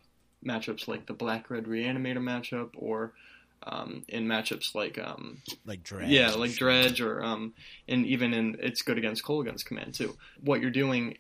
matchups 0.45 0.89
like 0.89 1.07
the 1.07 1.13
Black 1.13 1.51
Red 1.51 1.65
Reanimator 1.65 2.19
matchup 2.19 2.71
or 2.77 3.13
um, 3.63 4.05
in 4.09 4.27
matchups 4.27 4.75
like 4.75 4.99
um, 4.99 5.39
like 5.67 5.83
dredge. 5.83 6.09
yeah 6.09 6.31
like 6.31 6.53
Dredge 6.53 7.01
or 7.01 7.23
um, 7.23 7.55
and 7.89 8.07
even 8.07 8.33
in 8.33 8.57
it's 8.61 8.83
good 8.83 8.99
against 8.99 9.25
Kolaghan's 9.25 9.63
command 9.63 9.95
too. 9.95 10.17
What 10.43 10.61
you're 10.61 10.71
doing 10.71 11.19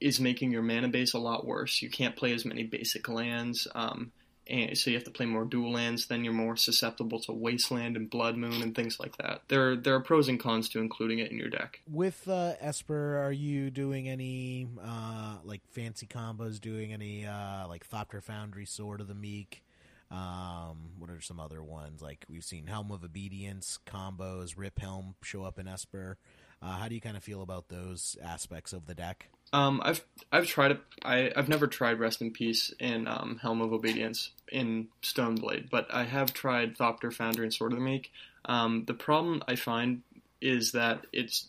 is 0.00 0.20
making 0.20 0.50
your 0.52 0.62
mana 0.62 0.88
base 0.88 1.14
a 1.14 1.18
lot 1.18 1.46
worse. 1.46 1.82
You 1.82 1.90
can't 1.90 2.16
play 2.16 2.32
as 2.32 2.44
many 2.44 2.64
basic 2.64 3.08
lands. 3.08 3.68
Um, 3.74 4.12
and 4.48 4.76
so 4.76 4.90
you 4.90 4.96
have 4.96 5.04
to 5.04 5.10
play 5.10 5.26
more 5.26 5.44
dual 5.44 5.72
lands. 5.72 6.06
Then 6.06 6.24
you're 6.24 6.32
more 6.32 6.56
susceptible 6.56 7.20
to 7.20 7.32
Wasteland 7.32 7.96
and 7.96 8.08
Blood 8.08 8.36
Moon 8.36 8.62
and 8.62 8.74
things 8.74 8.98
like 9.00 9.16
that. 9.18 9.42
There, 9.48 9.76
there 9.76 9.94
are 9.94 10.00
pros 10.00 10.28
and 10.28 10.38
cons 10.38 10.68
to 10.70 10.80
including 10.80 11.18
it 11.18 11.30
in 11.30 11.38
your 11.38 11.48
deck. 11.48 11.80
With 11.90 12.28
uh, 12.28 12.54
Esper, 12.60 13.18
are 13.18 13.32
you 13.32 13.70
doing 13.70 14.08
any 14.08 14.68
uh, 14.82 15.36
like 15.44 15.62
fancy 15.70 16.06
combos? 16.06 16.60
Doing 16.60 16.92
any 16.92 17.26
uh, 17.26 17.66
like 17.68 17.88
Thopter 17.88 18.22
Foundry, 18.22 18.66
Sword 18.66 19.00
of 19.00 19.08
the 19.08 19.14
Meek? 19.14 19.62
Um, 20.10 20.90
what 20.98 21.10
are 21.10 21.20
some 21.20 21.40
other 21.40 21.62
ones? 21.62 22.00
Like 22.00 22.24
we've 22.28 22.44
seen 22.44 22.66
Helm 22.66 22.92
of 22.92 23.02
Obedience 23.02 23.78
combos, 23.86 24.54
Rip 24.56 24.78
Helm 24.78 25.16
show 25.22 25.42
up 25.42 25.58
in 25.58 25.66
Esper. 25.66 26.18
Uh, 26.62 26.76
how 26.76 26.88
do 26.88 26.94
you 26.94 27.00
kind 27.00 27.16
of 27.16 27.24
feel 27.24 27.42
about 27.42 27.68
those 27.68 28.16
aspects 28.22 28.72
of 28.72 28.86
the 28.86 28.94
deck? 28.94 29.28
Um, 29.52 29.80
I've 29.84 30.04
I've 30.32 30.46
tried. 30.46 30.78
I 31.04 31.30
I've 31.36 31.48
never 31.48 31.66
tried 31.66 31.98
Rest 31.98 32.20
in 32.20 32.32
Peace 32.32 32.72
in 32.80 33.06
um, 33.06 33.38
Helm 33.40 33.60
of 33.60 33.72
Obedience 33.72 34.30
in 34.50 34.88
Stoneblade, 35.02 35.70
but 35.70 35.86
I 35.92 36.04
have 36.04 36.32
tried 36.32 36.76
Thopter 36.76 37.12
Foundry 37.12 37.44
and 37.44 37.54
Sword 37.54 37.72
of 37.72 37.78
the 37.78 37.84
Meek. 37.84 38.10
Um, 38.44 38.84
the 38.86 38.94
problem 38.94 39.42
I 39.46 39.56
find 39.56 40.02
is 40.40 40.72
that 40.72 41.06
it's 41.12 41.46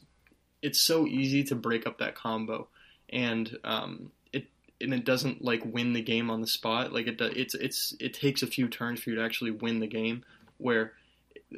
it's 0.61 0.79
so 0.79 1.05
easy 1.05 1.43
to 1.45 1.55
break 1.55 1.87
up 1.87 1.99
that 1.99 2.15
combo, 2.15 2.67
and 3.09 3.57
um, 3.63 4.11
it 4.31 4.45
and 4.79 4.93
it 4.93 5.05
doesn't 5.05 5.43
like 5.43 5.61
win 5.65 5.93
the 5.93 6.01
game 6.01 6.29
on 6.29 6.41
the 6.41 6.47
spot. 6.47 6.93
Like 6.93 7.07
it 7.07 7.19
it's 7.19 7.55
it's 7.55 7.95
it 7.99 8.13
takes 8.13 8.43
a 8.43 8.47
few 8.47 8.67
turns 8.67 9.01
for 9.01 9.09
you 9.09 9.15
to 9.17 9.23
actually 9.23 9.51
win 9.51 9.79
the 9.79 9.87
game. 9.87 10.23
Where 10.59 10.93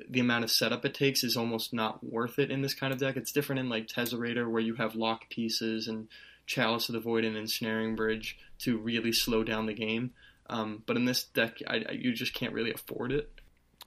the 0.10 0.20
amount 0.20 0.44
of 0.44 0.52
setup 0.52 0.86
it 0.86 0.94
takes 0.94 1.24
is 1.24 1.36
almost 1.36 1.74
not 1.74 2.04
worth 2.04 2.38
it 2.38 2.52
in 2.52 2.62
this 2.62 2.74
kind 2.74 2.94
of 2.94 3.00
deck. 3.00 3.18
It's 3.18 3.32
different 3.32 3.60
in 3.60 3.70
like 3.70 3.88
Tezzerator 3.88 4.50
where 4.50 4.62
you 4.62 4.76
have 4.76 4.96
lock 4.96 5.30
pieces 5.30 5.88
and 5.88 6.08
Chalice 6.50 6.90
of 6.90 6.94
the 6.94 7.00
Void 7.00 7.24
and 7.24 7.38
Ensnaring 7.38 7.96
Bridge 7.96 8.38
to 8.58 8.78
really 8.78 9.14
slow 9.14 9.44
down 9.44 9.68
the 9.68 9.74
game. 9.74 10.12
Um, 10.50 10.82
but 10.88 10.98
in 10.98 11.06
this 11.06 11.24
deck, 11.24 11.60
I, 11.68 11.86
I, 11.88 11.92
you 11.92 12.12
just 12.12 12.34
can't 12.34 12.54
really 12.54 12.74
afford 12.74 13.12
it. 13.12 13.30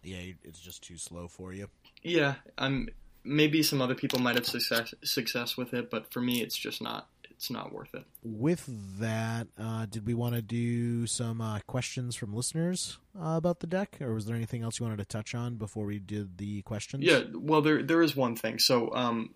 Yeah, 0.05 0.19
it's 0.45 0.61
just 0.61 0.83
too 0.83 0.97
slow 0.97 1.27
for 1.27 1.53
you. 1.53 1.69
Yeah, 2.03 2.37
um, 2.59 2.89
maybe 3.25 3.65
some 3.65 3.83
other 3.83 3.97
people 3.97 4.21
might 4.21 4.37
have 4.37 4.47
success 4.47 4.95
success 5.03 5.57
with 5.57 5.75
it, 5.75 5.91
but 5.91 6.13
for 6.13 6.21
me, 6.21 6.41
it's 6.41 6.57
just 6.57 6.81
not. 6.81 7.09
It's 7.31 7.51
not 7.51 7.73
worth 7.73 7.93
it. 7.95 8.05
With 8.23 8.65
that, 9.01 9.49
uh, 9.59 9.87
did 9.87 10.07
we 10.07 10.15
want 10.15 10.37
to 10.37 10.43
do 10.43 11.09
some 11.09 11.41
uh, 11.41 11.59
questions 11.67 12.15
from 12.15 12.33
listeners 12.33 12.99
uh, 13.21 13.35
about 13.37 13.59
the 13.59 13.67
deck, 13.67 13.99
or 14.01 14.15
was 14.15 14.27
there 14.27 14.37
anything 14.37 14.63
else 14.63 14.79
you 14.79 14.87
wanted 14.87 14.99
to 14.99 15.05
touch 15.05 15.35
on 15.35 15.57
before 15.57 15.85
we 15.85 15.99
did 15.99 16.39
the 16.39 16.63
questions? 16.63 17.03
Yeah, 17.03 17.23
well, 17.35 17.61
there 17.61 17.83
there 17.83 18.03
is 18.03 18.15
one 18.15 18.37
thing. 18.37 18.61
So, 18.61 18.95
um, 18.95 19.31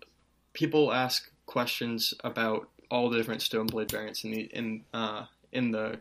people 0.53 0.93
ask 0.93 1.29
questions 1.45 2.13
about 2.23 2.69
all 2.89 3.09
the 3.09 3.17
different 3.17 3.41
Stoneblade 3.41 3.91
variants 3.91 4.23
in 4.23 4.31
the 4.31 4.41
in 4.41 4.83
uh, 4.93 5.25
in 5.51 5.71
the 5.71 5.99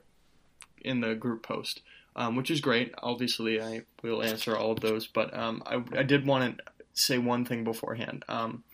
in 0.81 1.01
the 1.01 1.15
group 1.15 1.43
post, 1.43 1.83
um, 2.15 2.37
which 2.37 2.51
is 2.51 2.61
great. 2.61 2.95
Obviously, 3.03 3.61
I 3.61 3.83
will 4.03 4.23
answer 4.23 4.57
all 4.57 4.73
of 4.73 4.81
those, 4.81 5.07
but 5.07 5.37
um, 5.37 5.63
I, 5.67 5.83
I 5.99 6.03
did 6.03 6.27
want 6.27 6.59
to 6.59 6.65
say 6.95 7.19
one 7.19 7.45
thing 7.45 7.65
beforehand. 7.65 8.25
Um, 8.29 8.65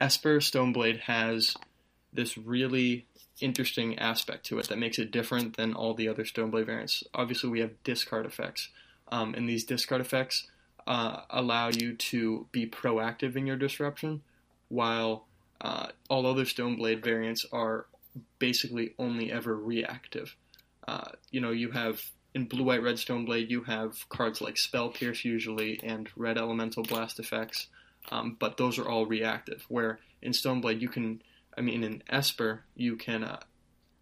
Esper 0.00 0.38
Stoneblade 0.38 1.00
has 1.00 1.56
this 2.12 2.36
really 2.36 3.06
interesting 3.40 3.98
aspect 3.98 4.46
to 4.46 4.58
it 4.58 4.68
that 4.68 4.78
makes 4.78 4.98
it 4.98 5.10
different 5.10 5.56
than 5.56 5.74
all 5.74 5.94
the 5.94 6.08
other 6.08 6.24
Stoneblade 6.24 6.66
variants. 6.66 7.04
Obviously, 7.14 7.50
we 7.50 7.60
have 7.60 7.82
discard 7.84 8.26
effects, 8.26 8.68
um, 9.08 9.34
and 9.34 9.48
these 9.48 9.64
discard 9.64 10.00
effects 10.00 10.48
uh, 10.86 11.20
allow 11.30 11.68
you 11.68 11.94
to 11.94 12.46
be 12.50 12.66
proactive 12.66 13.36
in 13.36 13.46
your 13.46 13.56
disruption, 13.56 14.22
while 14.68 15.26
uh, 15.62 15.86
all 16.10 16.26
other 16.26 16.44
Stoneblade 16.44 17.02
variants 17.02 17.46
are 17.52 17.86
basically 18.38 18.94
only 18.98 19.32
ever 19.32 19.56
reactive. 19.56 20.36
Uh, 20.86 21.12
you 21.30 21.40
know, 21.40 21.52
you 21.52 21.70
have 21.70 22.02
in 22.34 22.46
Blue 22.46 22.64
White 22.64 22.82
Red 22.82 22.96
Stoneblade, 22.96 23.48
you 23.48 23.62
have 23.62 24.08
cards 24.08 24.40
like 24.40 24.56
Spell 24.56 24.90
Pierce 24.90 25.24
usually 25.24 25.78
and 25.82 26.08
Red 26.16 26.36
Elemental 26.36 26.82
Blast 26.82 27.20
effects, 27.20 27.68
um, 28.10 28.36
but 28.38 28.56
those 28.56 28.78
are 28.78 28.88
all 28.88 29.06
reactive. 29.06 29.64
Where 29.68 30.00
in 30.20 30.32
Stoneblade, 30.32 30.80
you 30.80 30.88
can, 30.88 31.22
I 31.56 31.60
mean, 31.60 31.84
in 31.84 32.02
Esper, 32.08 32.64
you 32.74 32.96
can 32.96 33.22
uh, 33.22 33.40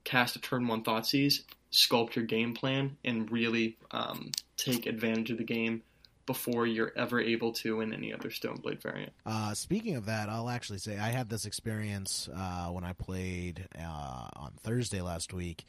cast 0.05 0.37
a 0.37 0.41
turn 0.41 0.67
one 0.67 0.83
Thoughtseize, 0.83 1.43
sculpt 1.73 2.15
your 2.15 2.25
game 2.25 2.55
plan, 2.55 2.97
and 3.05 3.31
really 3.31 3.77
um, 3.91 4.31
take 4.57 4.87
advantage 4.87 5.31
of 5.31 5.39
the 5.39 5.45
game 5.45 5.83
before 6.27 6.67
you're 6.67 6.93
ever 6.97 7.21
able 7.21 7.53
to 7.53 7.81
in 7.81 7.93
any 7.93 8.13
other 8.13 8.29
Stoneblade 8.29 8.83
variant. 8.83 9.13
Uh, 9.27 9.55
speaking 9.55 9.97
of 9.97 10.07
that, 10.07 10.29
I'll 10.29 10.49
actually 10.49 10.79
say 10.79 10.99
I 10.99 11.09
had 11.09 11.29
this 11.29 11.47
experience 11.47 12.29
uh, 12.35 12.69
when 12.69 12.85
I 12.85 12.93
played 12.93 13.69
uh, 13.79 14.29
on 14.37 14.53
Thursday 14.61 15.01
last 15.01 15.33
week. 15.33 15.65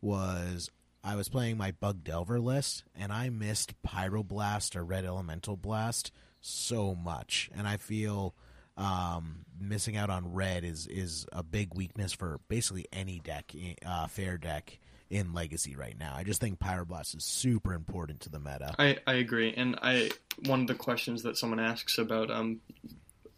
Was 0.00 0.70
I 1.04 1.16
was 1.16 1.28
playing 1.28 1.56
my 1.56 1.70
Bug 1.70 2.02
Delver 2.04 2.40
list 2.40 2.84
and 2.94 3.12
I 3.12 3.30
missed 3.30 3.80
Pyroblast 3.82 4.76
or 4.76 4.84
Red 4.84 5.04
Elemental 5.04 5.56
Blast 5.56 6.12
so 6.40 6.94
much, 6.94 7.50
and 7.54 7.68
I 7.68 7.76
feel 7.76 8.34
um, 8.76 9.44
missing 9.60 9.96
out 9.96 10.10
on 10.10 10.32
red 10.32 10.64
is 10.64 10.86
is 10.86 11.26
a 11.32 11.42
big 11.42 11.74
weakness 11.74 12.12
for 12.12 12.40
basically 12.48 12.86
any 12.92 13.20
deck, 13.20 13.52
uh, 13.86 14.06
fair 14.06 14.38
deck 14.38 14.78
in 15.12 15.34
Legacy 15.34 15.76
right 15.76 15.96
now. 15.98 16.14
I 16.16 16.24
just 16.24 16.40
think 16.40 16.58
Pyroblast 16.58 17.14
is 17.14 17.22
super 17.22 17.74
important 17.74 18.20
to 18.20 18.30
the 18.30 18.40
meta. 18.40 18.74
I, 18.78 18.96
I 19.06 19.14
agree, 19.14 19.52
and 19.54 19.78
I 19.82 20.10
one 20.46 20.62
of 20.62 20.66
the 20.66 20.74
questions 20.74 21.22
that 21.24 21.36
someone 21.36 21.60
asks 21.60 21.98
about 21.98 22.30
um, 22.30 22.60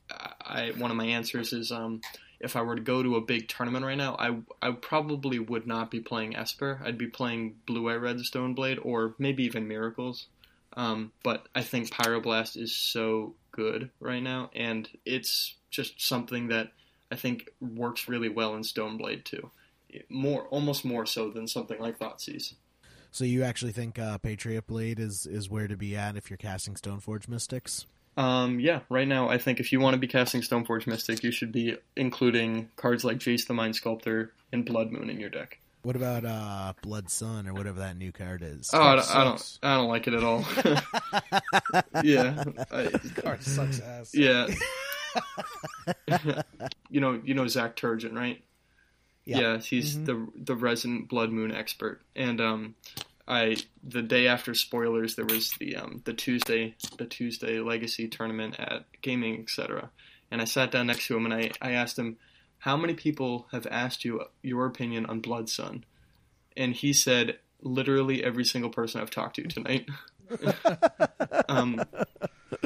I 0.08 0.72
one 0.78 0.92
of 0.92 0.96
my 0.96 1.06
answers 1.06 1.52
is 1.52 1.72
um, 1.72 2.00
if 2.38 2.54
I 2.54 2.62
were 2.62 2.76
to 2.76 2.80
go 2.80 3.02
to 3.02 3.16
a 3.16 3.20
big 3.20 3.48
tournament 3.48 3.84
right 3.84 3.98
now, 3.98 4.14
I 4.16 4.36
I 4.62 4.70
probably 4.70 5.40
would 5.40 5.66
not 5.66 5.90
be 5.90 5.98
playing 5.98 6.36
Esper. 6.36 6.80
I'd 6.84 6.96
be 6.96 7.08
playing 7.08 7.56
Blue 7.66 7.90
Eye 7.90 7.96
Red 7.96 8.18
Stoneblade 8.18 8.78
or 8.84 9.14
maybe 9.18 9.42
even 9.44 9.66
Miracles. 9.66 10.26
Um, 10.76 11.12
but 11.24 11.48
I 11.56 11.62
think 11.62 11.90
Pyroblast 11.90 12.56
is 12.56 12.74
so 12.74 13.34
good 13.50 13.90
right 13.98 14.22
now, 14.22 14.50
and 14.54 14.88
it's 15.04 15.54
just 15.70 16.00
something 16.00 16.48
that 16.48 16.70
I 17.10 17.16
think 17.16 17.48
works 17.60 18.08
really 18.08 18.28
well 18.28 18.54
in 18.54 18.62
Stoneblade 18.62 19.24
too. 19.24 19.50
More, 20.08 20.44
almost 20.48 20.84
more 20.84 21.06
so 21.06 21.30
than 21.30 21.46
something 21.46 21.80
like 21.80 21.98
Thoughtseize. 21.98 22.54
So 23.10 23.24
you 23.24 23.44
actually 23.44 23.72
think 23.72 23.98
uh, 23.98 24.18
Patriot 24.18 24.66
Blade 24.66 24.98
is 24.98 25.24
is 25.26 25.48
where 25.48 25.68
to 25.68 25.76
be 25.76 25.96
at 25.96 26.16
if 26.16 26.30
you're 26.30 26.36
casting 26.36 26.74
Stoneforge 26.74 27.28
Mystics? 27.28 27.86
Um, 28.16 28.60
yeah, 28.60 28.80
right 28.88 29.06
now 29.06 29.28
I 29.28 29.38
think 29.38 29.60
if 29.60 29.72
you 29.72 29.80
want 29.80 29.94
to 29.94 29.98
be 29.98 30.06
casting 30.06 30.40
Stoneforge 30.40 30.86
Mystic, 30.86 31.22
you 31.22 31.30
should 31.30 31.52
be 31.52 31.76
including 31.96 32.70
cards 32.76 33.04
like 33.04 33.18
Jace 33.18 33.46
the 33.46 33.54
Mind 33.54 33.76
Sculptor 33.76 34.32
and 34.52 34.64
Blood 34.64 34.90
Moon 34.90 35.10
in 35.10 35.20
your 35.20 35.30
deck. 35.30 35.58
What 35.82 35.96
about 35.96 36.24
uh, 36.24 36.72
Blood 36.80 37.10
Sun 37.10 37.46
or 37.46 37.52
whatever 37.52 37.80
that 37.80 37.96
new 37.96 38.10
card 38.10 38.40
is? 38.42 38.70
Oh, 38.72 38.80
I 38.80 38.96
don't, 38.96 39.16
I 39.16 39.24
don't, 39.24 39.58
I 39.62 39.76
don't 39.76 39.88
like 39.88 40.06
it 40.06 40.14
at 40.14 40.24
all. 40.24 40.44
yeah, 42.02 42.42
I, 42.70 42.86
Card 43.20 43.42
sucks 43.42 43.80
ass. 43.80 44.14
yeah. 44.14 44.46
you 46.88 47.00
know, 47.00 47.20
you 47.22 47.34
know 47.34 47.46
Zach 47.48 47.76
Turgeon, 47.76 48.16
right? 48.16 48.42
Yeah. 49.24 49.40
Yeah, 49.40 49.58
he's 49.58 49.96
Mhm. 49.96 50.04
the 50.04 50.28
the 50.36 50.56
resident 50.56 51.08
Blood 51.08 51.30
Moon 51.30 51.50
expert, 51.50 52.02
and 52.14 52.40
um, 52.40 52.74
I 53.26 53.56
the 53.82 54.02
day 54.02 54.26
after 54.26 54.54
spoilers, 54.54 55.16
there 55.16 55.24
was 55.24 55.52
the 55.52 55.76
um 55.76 56.02
the 56.04 56.12
Tuesday 56.12 56.74
the 56.98 57.06
Tuesday 57.06 57.58
Legacy 57.60 58.08
tournament 58.08 58.56
at 58.58 58.84
Gaming 59.00 59.40
Etc. 59.40 59.90
And 60.30 60.42
I 60.42 60.44
sat 60.44 60.70
down 60.70 60.88
next 60.88 61.06
to 61.06 61.16
him 61.16 61.24
and 61.24 61.34
I 61.34 61.50
I 61.62 61.72
asked 61.72 61.98
him, 61.98 62.18
how 62.58 62.76
many 62.76 62.94
people 62.94 63.46
have 63.52 63.66
asked 63.70 64.04
you 64.04 64.24
your 64.42 64.66
opinion 64.66 65.06
on 65.06 65.20
Blood 65.20 65.48
Sun? 65.48 65.84
And 66.56 66.74
he 66.74 66.92
said, 66.92 67.38
literally 67.62 68.22
every 68.22 68.44
single 68.44 68.70
person 68.70 69.00
I've 69.00 69.10
talked 69.10 69.36
to 69.36 69.42
tonight. 69.44 69.88
um, 71.48 71.84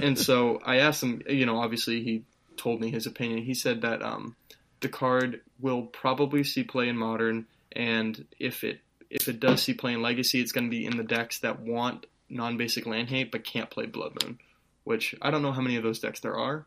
and 0.01 0.19
so 0.19 0.61
I 0.65 0.77
asked 0.79 1.03
him, 1.03 1.23
you 1.29 1.47
know, 1.47 1.59
obviously 1.59 2.03
he 2.03 2.25
told 2.57 2.81
me 2.81 2.91
his 2.91 3.07
opinion. 3.07 3.43
He 3.43 3.55
said 3.55 3.83
that 3.83 4.03
um, 4.03 4.37
the 4.81 4.89
card 4.89 5.41
will 5.61 5.83
probably 5.83 6.45
see 6.45 6.65
play 6.65 6.89
in 6.89 6.97
modern, 6.97 7.47
and 7.73 8.27
if 8.39 8.65
it 8.65 8.81
if 9.11 9.29
it 9.29 9.41
does 9.41 9.63
see 9.63 9.75
play 9.75 9.95
in 9.95 10.03
legacy, 10.03 10.41
it's 10.41 10.53
going 10.53 10.67
to 10.67 10.71
be 10.71 10.85
in 10.85 10.97
the 10.97 11.05
decks 11.05 11.39
that 11.41 11.61
want 11.61 12.07
non-basic 12.29 12.87
land 12.87 13.09
hate 13.09 13.33
but 13.33 13.45
can't 13.45 13.71
play 13.71 13.87
Blood 13.87 14.13
Moon. 14.23 14.39
Which 14.85 15.15
I 15.21 15.31
don't 15.31 15.43
know 15.43 15.53
how 15.53 15.61
many 15.61 15.77
of 15.77 15.83
those 15.83 15.99
decks 15.99 16.21
there 16.21 16.37
are, 16.37 16.67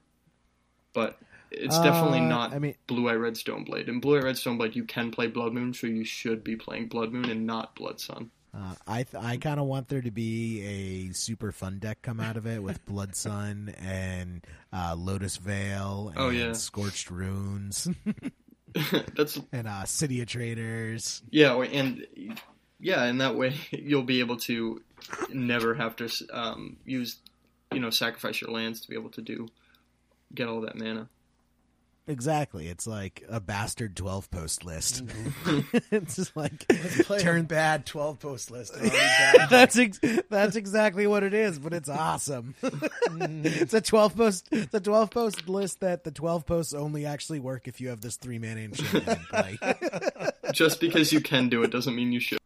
but 0.93 1.17
it's 1.49 1.79
definitely 1.79 2.19
Uh, 2.19 2.29
not 2.29 2.53
I 2.53 2.59
mean, 2.59 2.75
Blue 2.87 3.09
Eye 3.09 3.15
Red 3.15 3.33
Stoneblade. 3.33 3.87
In 3.87 3.99
Blue 3.99 4.17
Eye 4.17 4.23
Red 4.23 4.35
Stoneblade, 4.35 4.75
you 4.75 4.83
can 4.83 5.11
play 5.11 5.27
Blood 5.27 5.53
Moon, 5.53 5.73
so 5.73 5.87
you 5.87 6.03
should 6.03 6.43
be 6.43 6.55
playing 6.55 6.87
Blood 6.87 7.11
Moon 7.11 7.29
and 7.29 7.45
not 7.45 7.75
Blood 7.75 7.99
Sun. 7.99 8.31
Uh, 8.53 8.75
I 8.85 9.03
th- 9.03 9.23
I 9.23 9.37
kind 9.37 9.59
of 9.61 9.65
want 9.65 9.87
there 9.87 10.01
to 10.01 10.11
be 10.11 10.61
a 11.09 11.13
super 11.13 11.51
fun 11.53 11.79
deck 11.79 12.01
come 12.01 12.19
out 12.19 12.35
of 12.35 12.45
it 12.45 12.61
with 12.61 12.85
Blood 12.85 13.15
Sun 13.15 13.73
and 13.79 14.45
uh, 14.73 14.93
Lotus 14.97 15.37
Vale 15.37 16.09
and 16.09 16.17
Oh, 16.19 16.29
yeah. 16.29 16.51
Scorched 16.53 17.09
Ruins 17.09 17.87
That's 19.15 19.39
and 19.53 19.67
uh, 19.67 19.85
City 19.85 20.21
of 20.21 20.27
Traders. 20.27 21.21
yeah, 21.29 21.55
and 21.61 22.05
yeah, 22.79 23.03
and 23.03 23.21
that 23.21 23.35
way 23.35 23.55
you'll 23.71 24.03
be 24.03 24.19
able 24.19 24.37
to 24.37 24.81
never 25.29 25.73
have 25.75 25.95
to 25.97 26.09
um, 26.33 26.77
use, 26.85 27.17
you 27.73 27.79
know, 27.79 27.89
sacrifice 27.89 28.41
your 28.41 28.51
lands 28.51 28.81
to 28.81 28.89
be 28.89 28.95
able 28.95 29.09
to 29.11 29.21
do 29.21 29.47
get 30.33 30.47
all 30.47 30.61
that 30.61 30.77
mana. 30.77 31.07
Exactly. 32.07 32.67
It's 32.67 32.87
like 32.87 33.23
a 33.29 33.39
bastard 33.39 33.95
12 33.95 34.31
post 34.31 34.65
list. 34.65 35.05
Mm-hmm. 35.05 35.77
it's 35.95 36.15
just 36.15 36.35
like 36.35 36.65
turn 37.19 37.45
bad 37.45 37.85
twelve 37.85 38.19
post 38.19 38.49
list. 38.49 38.73
Already 38.73 38.89
bad. 38.97 39.49
that's 39.49 39.77
ex- 39.77 39.99
that's 40.29 40.55
exactly 40.55 41.05
what 41.05 41.23
it 41.23 41.33
is, 41.33 41.59
but 41.59 41.73
it's 41.73 41.89
awesome. 41.89 42.55
it's 42.63 43.73
a 43.73 43.81
12 43.81 44.15
post 44.15 44.47
it's 44.51 44.73
a 44.73 44.79
12 44.79 45.11
post 45.11 45.47
list 45.47 45.79
that 45.81 46.03
the 46.03 46.11
12 46.11 46.45
posts 46.45 46.73
only 46.73 47.05
actually 47.05 47.39
work 47.39 47.67
if 47.67 47.79
you 47.79 47.89
have 47.89 48.01
this 48.01 48.17
three 48.17 48.39
man 48.39 48.57
enchantment 48.57 49.07
in 49.07 49.25
play. 49.25 49.57
Just 50.51 50.79
because 50.81 51.13
you 51.13 51.21
can 51.21 51.49
do 51.49 51.63
it 51.63 51.71
doesn't 51.71 51.95
mean 51.95 52.11
you 52.11 52.19
should. 52.19 52.39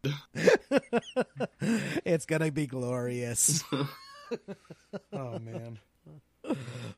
it's 2.04 2.26
going 2.26 2.42
to 2.42 2.52
be 2.52 2.66
glorious. 2.66 3.64
oh 3.72 5.38
man. 5.38 5.78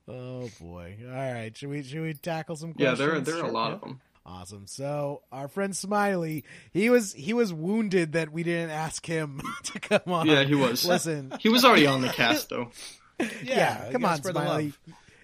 Oh 0.08 0.48
boy. 0.60 0.96
All 1.04 1.10
right, 1.10 1.56
should 1.56 1.68
we 1.68 1.82
should 1.82 2.00
we 2.02 2.14
tackle 2.14 2.56
some 2.56 2.72
Questions? 2.74 2.98
Yeah, 2.98 3.06
questions? 3.06 3.26
there 3.26 3.34
are, 3.36 3.36
there 3.36 3.44
are 3.44 3.48
a 3.48 3.50
Sure. 3.50 3.52
lot 3.52 3.72
of 3.72 3.80
them. 3.80 4.00
Awesome. 4.24 4.66
So 4.66 5.22
our 5.32 5.48
friend 5.48 5.74
Smiley, 5.76 6.44
he 6.72 6.90
was 6.90 7.12
he 7.14 7.32
was 7.32 7.52
wounded 7.52 8.12
that 8.12 8.30
we 8.32 8.42
didn't 8.42 8.70
ask 8.70 9.04
him 9.06 9.40
to 9.64 9.80
come 9.80 10.12
on. 10.12 10.26
Yeah, 10.26 10.44
he 10.44 10.54
was. 10.54 10.84
Listen, 10.86 11.32
He 11.40 11.48
was 11.48 11.64
already 11.64 11.86
on 11.86 12.02
the 12.02 12.08
cast 12.08 12.48
though. 12.50 12.70
yeah, 13.42 13.86
you 13.86 13.92
come 13.92 14.04
on, 14.04 14.16
spread 14.18 14.34
the 14.34 14.40
Smiley. 14.42 14.72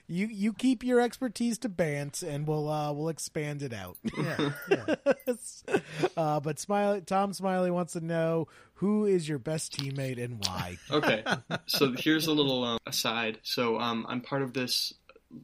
Love. 0.08 0.16
You 0.16 0.26
you 0.26 0.52
keep 0.52 0.82
your 0.82 1.00
expertise 1.00 1.58
to 1.58 1.68
Bant, 1.68 2.22
and 2.22 2.46
we'll 2.46 2.68
uh, 2.68 2.92
we'll 2.92 3.08
expand 3.08 3.62
it 3.62 3.72
out. 3.72 3.96
Yeah, 4.16 4.50
yeah. 4.70 5.76
uh, 6.16 6.40
but 6.40 6.58
Smiley, 6.58 7.00
Tom 7.02 7.32
Smiley 7.32 7.70
wants 7.70 7.94
to 7.94 8.00
know 8.00 8.48
who 8.74 9.06
is 9.06 9.28
your 9.28 9.38
best 9.38 9.78
teammate 9.78 10.22
and 10.22 10.44
why. 10.44 10.78
Okay, 10.90 11.24
so 11.66 11.92
here's 11.96 12.26
a 12.26 12.32
little 12.32 12.64
um, 12.64 12.78
aside. 12.86 13.38
So 13.42 13.78
um, 13.78 14.06
I'm 14.08 14.20
part 14.20 14.42
of 14.42 14.52
this 14.52 14.94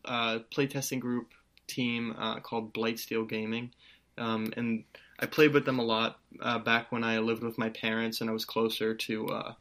uh, 0.05 0.41
playtesting 0.51 1.01
group 1.01 1.33
team 1.67 2.15
uh, 2.19 2.41
called 2.41 2.75
Blightsteel 2.75 3.29
Gaming, 3.29 3.71
um, 4.19 4.53
and 4.57 4.85
I 5.21 5.27
played 5.27 5.53
with 5.53 5.67
them 5.67 5.79
a 5.79 5.85
lot 5.85 6.19
uh, 6.41 6.59
back 6.59 6.91
when 6.91 7.05
I 7.05 7.19
lived 7.19 7.43
with 7.43 7.59
my 7.59 7.69
parents 7.69 8.21
and 8.21 8.31
I 8.31 8.33
was 8.33 8.47
closer 8.47 8.95
to 8.95 9.29
uh, 9.29 9.55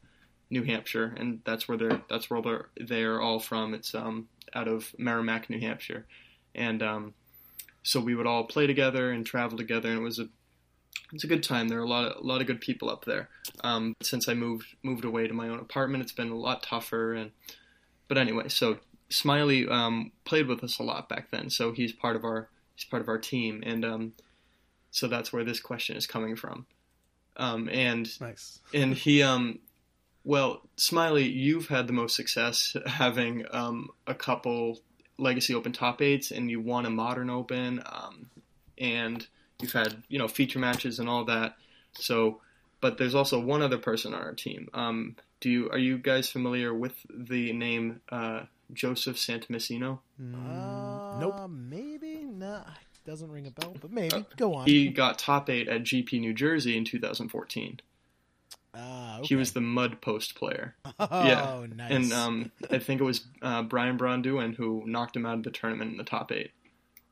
New 0.49 0.63
Hampshire, 0.63 1.13
and 1.17 1.41
that's 1.45 1.67
where 1.67 1.77
they're 1.77 2.01
that's 2.09 2.29
where 2.29 2.41
they're 2.41 2.65
they're 2.77 3.21
all 3.21 3.39
from. 3.39 3.73
It's 3.73 3.93
um, 3.93 4.27
out 4.53 4.67
of 4.67 4.93
Merrimack, 4.97 5.49
New 5.49 5.59
Hampshire, 5.59 6.05
and 6.55 6.81
um, 6.81 7.13
so 7.83 7.99
we 7.99 8.15
would 8.15 8.27
all 8.27 8.43
play 8.45 8.67
together 8.67 9.12
and 9.12 9.25
travel 9.25 9.57
together, 9.57 9.89
and 9.89 9.99
it 9.99 10.03
was 10.03 10.19
a 10.19 10.27
it's 11.13 11.23
a 11.23 11.27
good 11.27 11.43
time. 11.43 11.67
There 11.67 11.79
are 11.79 11.83
a 11.83 11.88
lot 11.89 12.05
of 12.05 12.23
a 12.23 12.27
lot 12.27 12.41
of 12.41 12.47
good 12.47 12.62
people 12.62 12.89
up 12.89 13.05
there. 13.05 13.29
Um, 13.63 13.95
since 14.01 14.27
I 14.27 14.33
moved 14.33 14.67
moved 14.83 15.05
away 15.05 15.27
to 15.27 15.33
my 15.33 15.47
own 15.49 15.59
apartment, 15.59 16.03
it's 16.03 16.12
been 16.12 16.29
a 16.29 16.35
lot 16.35 16.63
tougher. 16.63 17.13
And 17.13 17.31
but 18.07 18.17
anyway, 18.17 18.49
so 18.49 18.77
Smiley 19.09 19.67
um, 19.67 20.12
played 20.25 20.47
with 20.47 20.63
us 20.63 20.79
a 20.79 20.83
lot 20.83 21.09
back 21.09 21.29
then, 21.31 21.49
so 21.49 21.71
he's 21.71 21.93
part 21.93 22.15
of 22.15 22.23
our 22.23 22.49
he's 22.75 22.85
part 22.85 23.01
of 23.01 23.07
our 23.07 23.17
team, 23.17 23.63
and 23.65 23.85
um, 23.85 24.13
so 24.91 25.07
that's 25.07 25.31
where 25.31 25.43
this 25.43 25.59
question 25.59 25.95
is 25.95 26.07
coming 26.07 26.35
from. 26.35 26.65
Um, 27.38 27.69
and 27.69 28.09
Nice. 28.19 28.59
and 28.73 28.93
he 28.93 29.23
um 29.23 29.59
well 30.29 30.61
smiley 30.75 31.27
you've 31.27 31.67
had 31.69 31.87
the 31.87 31.93
most 32.01 32.15
success 32.15 32.77
having 32.85 33.43
um 33.51 33.89
a 34.05 34.13
couple 34.13 34.79
legacy 35.17 35.53
open 35.55 35.71
top 35.73 36.01
eights 36.01 36.29
and 36.31 36.51
you 36.51 36.59
won 36.61 36.85
a 36.85 36.89
modern 36.89 37.29
open 37.29 37.81
um 37.85 38.29
and 38.77 39.27
you've 39.59 39.73
had 39.73 39.91
you 40.07 40.19
know 40.19 40.27
feature 40.27 40.59
matches 40.59 40.99
and 40.99 41.09
all 41.09 41.25
that 41.25 41.55
so 41.93 42.39
but 42.79 42.97
there's 42.97 43.15
also 43.15 43.39
one 43.39 43.61
other 43.61 43.79
person 43.79 44.13
on 44.13 44.21
our 44.21 44.33
team 44.33 44.69
um 44.73 45.15
do 45.41 45.49
you 45.49 45.69
are 45.71 45.79
you 45.79 45.97
guys 45.97 46.29
familiar 46.29 46.73
with 46.73 46.93
the 47.09 47.51
name 47.51 47.99
uh 48.11 48.41
joseph 48.71 49.17
santomissino 49.17 49.99
Uh, 50.21 51.19
nope. 51.19 51.49
Maybe 51.49 52.25
not. 52.25 52.67
Doesn't 53.05 53.31
ring 53.31 53.47
a 53.47 53.51
bell, 53.51 53.73
but 53.81 53.91
maybe. 53.91 54.25
Go 54.37 54.53
on. 54.53 54.63
Uh, 54.63 54.65
he 54.65 54.89
got 54.89 55.17
top 55.17 55.49
eight 55.49 55.67
at 55.67 55.81
gp 55.81 56.19
new 56.19 56.33
jersey 56.33 56.77
in 56.77 56.85
2014 56.85 57.79
Ah, 58.75 59.19
he 59.23 59.36
was 59.36 59.53
the 59.53 59.62
mud 59.62 59.99
post 59.99 60.36
player 60.36 60.75
Oh, 60.99 61.25
yeah. 61.25 61.65
nice. 61.75 61.91
And 61.91 62.13
um, 62.13 62.51
I 62.71 62.77
think 62.79 63.01
it 63.01 63.03
was 63.03 63.25
uh, 63.41 63.63
Brian 63.63 63.97
Braun-Duin 63.97 64.53
who 64.53 64.84
knocked 64.86 65.15
him 65.15 65.25
out 65.25 65.38
of 65.39 65.43
the 65.43 65.49
tournament 65.51 65.91
in 65.91 65.97
the 65.97 66.03
top 66.03 66.32
eight. 66.32 66.51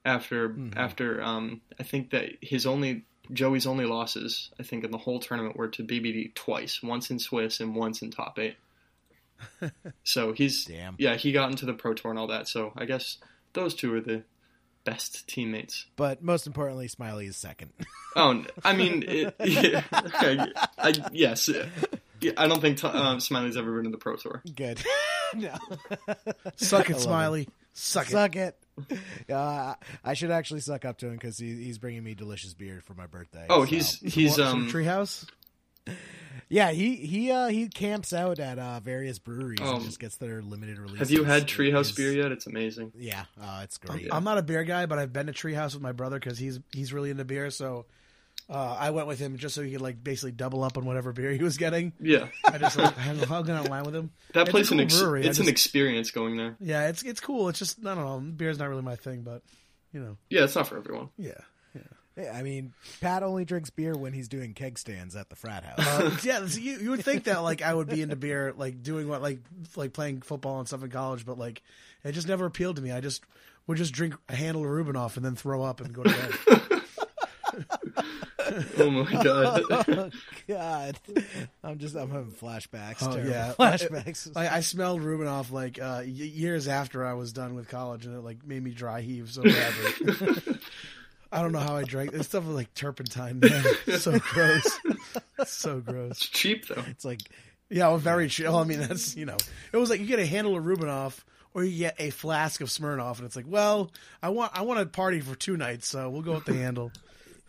After 0.06 0.50
Mhm. 0.50 0.76
after 0.78 1.22
um, 1.22 1.62
I 1.80 1.84
think 1.84 2.12
that 2.12 2.30
his 2.41 2.65
only 2.65 3.04
Joey's 3.34 3.65
only 3.67 3.86
losses 3.86 4.52
I 4.60 4.63
think 4.63 4.84
in 4.86 4.91
the 4.91 4.98
whole 5.00 5.20
tournament 5.20 5.58
were 5.58 5.67
to 5.70 5.84
BBD 5.84 6.34
twice, 6.36 6.82
once 6.84 7.10
in 7.10 7.20
Swiss 7.20 7.60
and 7.60 7.76
once 7.76 8.02
in 8.02 8.12
top 8.12 8.38
eight. 8.39 8.56
so 10.04 10.34
he's 10.34 10.65
Damn. 10.65 10.96
yeah 10.98 11.15
he 11.15 11.32
got 11.32 11.50
into 11.50 11.65
the 11.65 11.74
pro 11.74 11.93
tour 11.93 12.12
and 12.12 12.20
all 12.20 12.28
that. 12.28 12.48
So 12.48 12.72
I 12.78 12.86
guess 12.86 13.17
those 13.54 13.74
two 13.74 13.93
are 13.96 14.02
the 14.02 14.24
best 14.88 15.28
teammates. 15.28 15.86
But 15.97 16.23
most 16.23 16.47
importantly, 16.47 16.88
Smiley 16.88 17.28
is 17.28 17.38
second. 17.38 17.71
Oh, 18.19 18.43
I 18.63 18.76
mean, 18.76 19.04
it, 19.08 19.36
yeah, 19.45 19.84
I, 19.91 20.47
I, 20.80 20.93
yes, 21.12 21.47
Yeah, 22.19 22.32
I 22.36 22.47
don't 22.47 22.60
think 22.62 22.84
um, 22.84 23.19
Smiley's 23.19 23.56
ever 23.56 23.76
been 23.76 23.86
in 23.86 23.91
the 23.91 24.00
pro 24.00 24.15
tour. 24.15 24.41
Good. 24.56 24.82
no. 25.36 25.56
Suck 26.56 26.89
it, 26.89 26.93
love 26.93 27.02
Smiley. 27.04 27.47
Suck 27.73 28.08
it. 28.08 28.12
Suck 28.12 28.36
it. 28.36 28.58
Uh, 29.32 29.76
I 30.04 30.15
should 30.15 30.32
actually 30.32 30.62
suck 30.62 30.84
up 30.84 30.97
to 31.00 31.06
him 31.06 31.13
because 31.13 31.38
he, 31.38 31.63
he's 31.63 31.78
bringing 31.78 32.04
me 32.04 32.15
delicious 32.15 32.56
beer 32.56 32.82
for 32.84 32.95
my 32.95 33.06
birthday. 33.06 33.45
Oh, 33.52 33.65
so- 33.65 33.69
he's 33.69 34.00
he's 34.00 34.39
Want 34.39 34.41
um 34.41 34.69
some 34.71 34.82
treehouse. 34.82 35.30
Yeah. 36.50 36.72
He 36.72 36.96
he 36.96 37.32
uh, 37.32 37.48
he 37.48 37.68
camps 37.68 38.14
out 38.14 38.40
at 38.40 38.58
uh, 38.60 38.80
various 38.80 39.20
breweries 39.20 39.60
Oh. 39.62 39.76
and 39.78 39.86
just 39.86 40.00
gets 40.00 40.18
their 40.18 40.42
limited 40.42 40.78
release. 40.80 41.00
Have 41.00 41.12
you 41.12 41.24
had 41.24 41.48
Treehouse 41.48 41.96
beer 41.96 42.12
yet? 42.12 42.32
It's 42.32 42.48
amazing. 42.48 42.92
Yeah, 42.98 43.26
uh, 43.42 43.62
it's 43.64 43.80
I'm, 43.90 43.98
great. 43.98 44.08
I'm 44.12 44.24
not 44.24 44.38
a 44.38 44.42
beer 44.44 44.64
guy, 44.64 44.86
but 44.86 45.00
I've 45.00 45.14
been 45.14 45.28
to 45.28 45.34
Treehouse 45.34 45.74
with 45.74 45.82
my 45.84 45.92
brother 45.92 46.20
because 46.20 46.38
he's 46.38 46.60
he's 46.74 46.94
really 46.94 47.10
into 47.10 47.26
beer. 47.26 47.50
So 47.52 47.86
uh, 48.50 48.78
I 48.80 48.92
went 48.92 49.08
with 49.08 49.20
him 49.20 49.38
just 49.38 49.56
so 49.56 49.62
he 49.62 49.72
could 49.74 49.82
like 49.82 50.02
basically 50.04 50.32
double 50.32 50.64
up 50.64 50.78
on 50.78 50.86
whatever 50.86 51.12
beer 51.12 51.32
he 51.32 51.44
was 51.44 51.58
getting. 51.58 51.92
Yeah, 52.00 52.28
I 52.46 52.58
just 52.58 52.78
like 52.78 52.98
I 52.98 53.02
hung 53.02 53.18
hung 53.20 53.50
out 53.50 53.66
in 53.66 53.72
line 53.72 53.84
with 53.84 53.96
him. 53.96 54.12
that 54.34 54.42
It's 54.42 54.50
a 54.50 54.52
place 54.52 54.70
cool 54.70 54.80
an 54.80 54.86
ex- 54.86 55.00
brewery, 55.00 55.26
I 55.26 55.30
it's 55.30 55.40
an 55.40 55.50
experience 55.50 56.12
going 56.12 56.38
there. 56.38 56.56
Yeah, 56.62 56.88
it's 56.88 57.04
it's 57.04 57.20
cool. 57.20 57.50
It's 57.50 57.60
just 57.60 57.80
I 57.86 57.94
don't 57.96 58.06
know. 58.06 58.20
Beer's 58.20 58.58
not 58.60 58.70
really 58.70 58.84
my 58.84 58.96
thing, 58.96 59.22
but 59.24 59.42
you 59.94 60.00
know, 60.02 60.18
Yeah, 60.30 60.44
it's 60.44 60.56
not 60.56 60.68
for 60.68 60.78
everyone. 60.78 61.10
yeah. 61.18 61.32
Yeah, 62.17 62.34
I 62.36 62.41
mean, 62.41 62.73
Pat 62.99 63.21
only 63.21 63.45
drinks 63.45 63.69
beer 63.69 63.95
when 63.95 64.12
he's 64.12 64.27
doing 64.27 64.53
keg 64.56 64.80
stands 64.80 65.15
at 65.15 65.30
the 65.30 65.36
frat 65.36 65.63
house. 65.63 65.80
Uh, 65.88 66.17
yeah, 66.23 66.39
this- 66.39 66.58
you, 66.58 66.77
you 66.80 66.89
would 66.91 67.06
think 67.06 67.25
that 67.25 67.39
like 67.43 67.62
I 67.62 67.73
would 67.73 67.88
be 67.88 68.01
into 68.01 68.15
beer, 68.15 68.53
like 68.58 68.82
doing 68.82 69.08
what 69.08 69.21
like 69.21 69.39
like 69.75 69.93
playing 69.93 70.21
football 70.21 70.60
and 70.60 70.67
stuff 70.67 70.84
in 70.84 70.89
college, 70.89 71.25
but 71.25 71.38
like 71.38 71.62
it 72.03 72.13
just 72.13 72.27
never 72.27 72.45
appealed 72.45 72.77
to 72.77 72.82
me. 72.82 72.91
I 72.91 73.01
just 73.01 73.23
would 73.67 73.77
just 73.77 73.93
drink 73.93 74.15
a 74.30 74.36
handle 74.36 74.63
of 74.63 74.69
Rubinoff 74.69 75.15
and 75.17 75.25
then 75.25 75.36
throw 75.36 75.62
up 75.63 75.80
and 75.82 75.93
go 75.93 76.03
to 76.03 76.10
bed. 76.10 76.63
Oh 78.80 78.89
my 78.89 79.23
god. 79.23 79.62
oh 79.69 80.10
God, 80.47 80.97
I'm 81.63 81.77
just 81.80 81.95
I'm 81.95 82.10
having 82.10 82.32
flashbacks. 82.32 82.97
Oh, 83.01 83.12
terrible 83.12 83.30
yeah. 83.30 83.53
flashbacks. 83.58 84.34
like 84.36 84.51
I 84.51 84.62
smelled 84.62 85.01
Rubinoff 85.01 85.51
like 85.51 85.80
uh, 85.82 86.03
years 86.06 86.67
after 86.67 87.06
I 87.06 87.13
was 87.13 87.34
done 87.34 87.56
with 87.56 87.67
college, 87.67 88.06
and 88.06 88.15
it 88.15 88.21
like 88.21 88.45
made 88.45 88.63
me 88.63 88.71
dry 88.71 89.01
heave 89.01 89.30
so 89.32 89.43
badly. 89.43 90.60
I 91.32 91.42
don't 91.42 91.52
know 91.52 91.60
how 91.60 91.76
I 91.76 91.84
drank. 91.84 92.12
This 92.12 92.28
stuff 92.28 92.46
was 92.46 92.56
like 92.56 92.74
turpentine, 92.74 93.40
man. 93.40 93.63
so 94.00 94.18
gross, 94.20 94.80
so 95.46 95.80
gross. 95.82 96.12
it's 96.12 96.28
cheap 96.28 96.68
though. 96.68 96.84
it's 96.88 97.04
like 97.06 97.22
Yeah, 97.70 97.88
well, 97.90 97.98
very 97.98 98.30
true. 98.30 98.46
Well, 98.46 98.58
I 98.60 98.63
mean, 98.63 98.80
that's 98.80 99.16
you 99.16 99.26
know, 99.26 99.38
it 99.74 99.78
was 99.78 99.90
like 99.90 100.00
you 100.00 100.06
get 100.06 100.20
a 100.20 100.26
handle 100.26 100.56
of 100.58 100.63
Rubinoff 100.63 101.20
or 101.54 101.63
you 101.63 101.78
get 101.78 101.96
a 102.00 102.10
flask 102.12 102.62
of 102.62 102.70
Smirnoff, 102.70 103.18
and 103.18 103.26
it's 103.26 103.36
like, 103.36 103.46
well, 103.48 103.92
I 104.22 104.30
want 104.30 104.52
I 104.56 104.62
want 104.62 104.80
a 104.80 104.86
party 104.86 105.20
for 105.22 105.36
two 105.36 105.58
nights, 105.58 105.88
so 105.88 106.10
we'll 106.10 106.22
go 106.22 106.34
with 106.34 106.46
the 106.46 106.54
handle. 106.54 106.92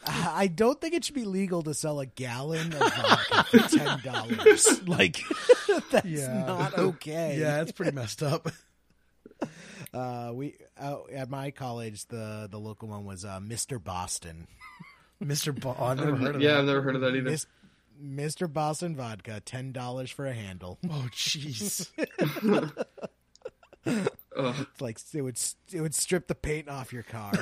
I 0.06 0.46
don't 0.46 0.80
think 0.80 0.94
it 0.94 1.04
should 1.04 1.16
be 1.16 1.24
legal 1.24 1.62
to 1.64 1.74
sell 1.74 1.98
a 1.98 2.06
gallon 2.06 2.72
of 2.72 2.78
vodka 2.94 3.44
for 3.44 3.58
ten 3.76 4.00
dollars. 4.00 4.80
Like 4.86 5.18
that's 5.90 6.06
Yeah. 6.06 6.44
not 6.46 6.78
okay. 6.78 7.36
Yeah, 7.38 7.62
it's 7.62 7.72
pretty 7.72 7.92
messed 7.92 8.22
up. 8.22 8.48
Uh, 9.92 10.32
we 10.34 10.54
uh, 10.78 10.98
at 11.12 11.30
my 11.30 11.50
college, 11.50 12.06
the 12.06 12.48
the 12.50 12.58
local 12.58 12.88
one 12.88 13.04
was 13.04 13.24
uh, 13.24 13.40
Mister 13.40 13.78
Boston. 13.78 14.46
Mister 15.20 15.52
Bo- 15.52 15.76
oh, 15.78 15.84
I've 15.84 15.98
never 15.98 16.16
heard 16.16 16.36
of 16.36 16.42
yeah, 16.42 16.52
that. 16.52 16.58
I've 16.60 16.66
never 16.66 16.82
heard 16.82 16.94
of 16.94 17.00
that 17.02 17.14
either. 17.16 17.30
Mis- 17.30 17.46
Mr. 18.00 18.52
Boston 18.52 18.94
vodka, 18.94 19.40
ten 19.44 19.72
dollars 19.72 20.10
for 20.10 20.26
a 20.26 20.32
handle. 20.32 20.78
Oh, 20.90 21.08
jeez. 21.12 21.90
It's 24.40 24.80
like 24.80 24.98
it 25.14 25.22
would 25.22 25.40
it 25.72 25.80
would 25.80 25.94
strip 25.94 26.26
the 26.26 26.34
paint 26.34 26.68
off 26.68 26.92
your 26.92 27.02
car. 27.04 27.32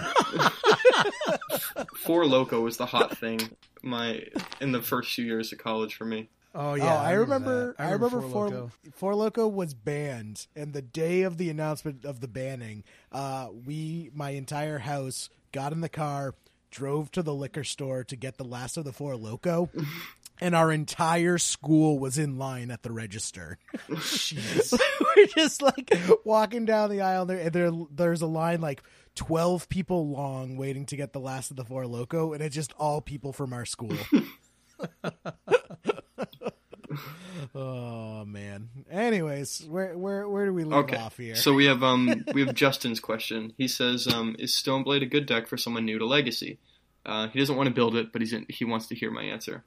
Four 1.97 2.23
Loko 2.23 2.63
was 2.63 2.77
the 2.77 2.87
hot 2.87 3.19
thing 3.19 3.41
my 3.83 4.23
in 4.61 4.71
the 4.73 4.81
first 4.81 5.13
few 5.13 5.25
years 5.25 5.53
of 5.53 5.59
college 5.59 5.95
for 5.95 6.05
me. 6.05 6.29
Oh 6.59 6.71
Oh, 6.71 6.75
yeah, 6.75 6.97
I 6.99 7.13
remember. 7.13 7.75
that. 7.77 7.85
I 7.85 7.91
remember, 7.93 8.23
Four 8.23 8.49
Loko. 8.49 8.71
Four 8.95 9.13
Loko 9.13 9.53
was 9.53 9.75
banned, 9.75 10.47
and 10.57 10.73
the 10.73 10.81
day 10.83 11.23
of 11.23 11.37
the 11.37 11.51
announcement 11.51 12.05
of 12.07 12.21
the 12.21 12.29
banning, 12.29 12.83
uh, 13.13 13.49
we, 13.67 14.11
my 14.15 14.31
entire 14.31 14.79
house, 14.79 15.29
got 15.53 15.73
in 15.73 15.83
the 15.83 15.89
car, 15.91 16.35
drove 16.71 17.11
to 17.13 17.23
the 17.23 17.35
liquor 17.35 17.63
store 17.65 18.05
to 18.05 18.17
get 18.17 18.39
the 18.39 18.45
last 18.45 18.77
of 18.79 18.85
the 18.85 18.93
Four 18.93 19.15
Loko, 19.15 19.69
and 20.41 20.55
our 20.55 20.73
entire 20.73 21.37
school 21.37 21.99
was 21.99 22.17
in 22.17 22.39
line 22.39 22.71
at 22.71 22.83
the 22.83 22.91
register. 22.93 23.59
Jeez. 23.91 24.79
We're 25.17 25.27
just 25.27 25.61
like 25.61 25.93
walking 26.25 26.65
down 26.65 26.89
the 26.91 27.03
aisle 27.03 27.27
there, 27.27 27.39
and 27.39 27.53
there 27.53 27.71
there's 27.91 28.23
a 28.23 28.27
line 28.27 28.61
like. 28.63 28.83
12 29.19 29.71
people 29.71 30.11
long 30.11 30.59
waiting 30.59 30.85
to 30.85 30.95
get 30.95 31.15
the 31.15 31.19
last 31.19 31.51
of 31.51 31.57
the 31.57 31.65
Four 31.65 31.85
Loko 31.85 32.35
and 32.35 32.43
it's 32.45 32.55
just 32.55 32.75
all 32.79 33.01
people 33.01 33.33
from 33.33 33.55
our 33.55 33.65
school 33.65 33.97
Oh 37.55 38.25
man. 38.25 38.71
Anyways, 38.91 39.67
where 39.69 39.97
where 39.97 40.29
where 40.29 40.47
do 40.47 40.53
we 40.55 40.65
leave 40.65 40.73
Okay. 40.73 40.97
off 40.97 41.17
here? 41.17 41.35
So 41.37 41.53
we 41.53 41.67
have 41.67 41.83
um 41.83 42.25
we 42.33 42.41
have 42.45 42.55
Justin's 42.55 42.99
question. 43.01 43.53
He 43.59 43.69
says, 43.69 44.07
um, 44.09 44.37
"Is 44.39 44.53
Stoneblade 44.53 45.03
a 45.03 45.07
good 45.07 45.27
deck 45.27 45.47
for 45.47 45.57
someone 45.57 45.85
new 45.85 45.99
to 45.99 46.07
Legacy?" 46.07 46.59
Uh, 47.05 47.29
he 47.29 47.39
doesn't 47.39 47.57
want 47.57 47.69
to 47.69 47.75
build 47.75 47.95
it, 47.95 48.13
but 48.13 48.21
he's 48.23 48.33
in, 48.33 48.47
he 48.49 48.65
wants 48.65 48.87
to 48.89 48.95
hear 48.95 49.11
my 49.11 49.23
answer. 49.23 49.65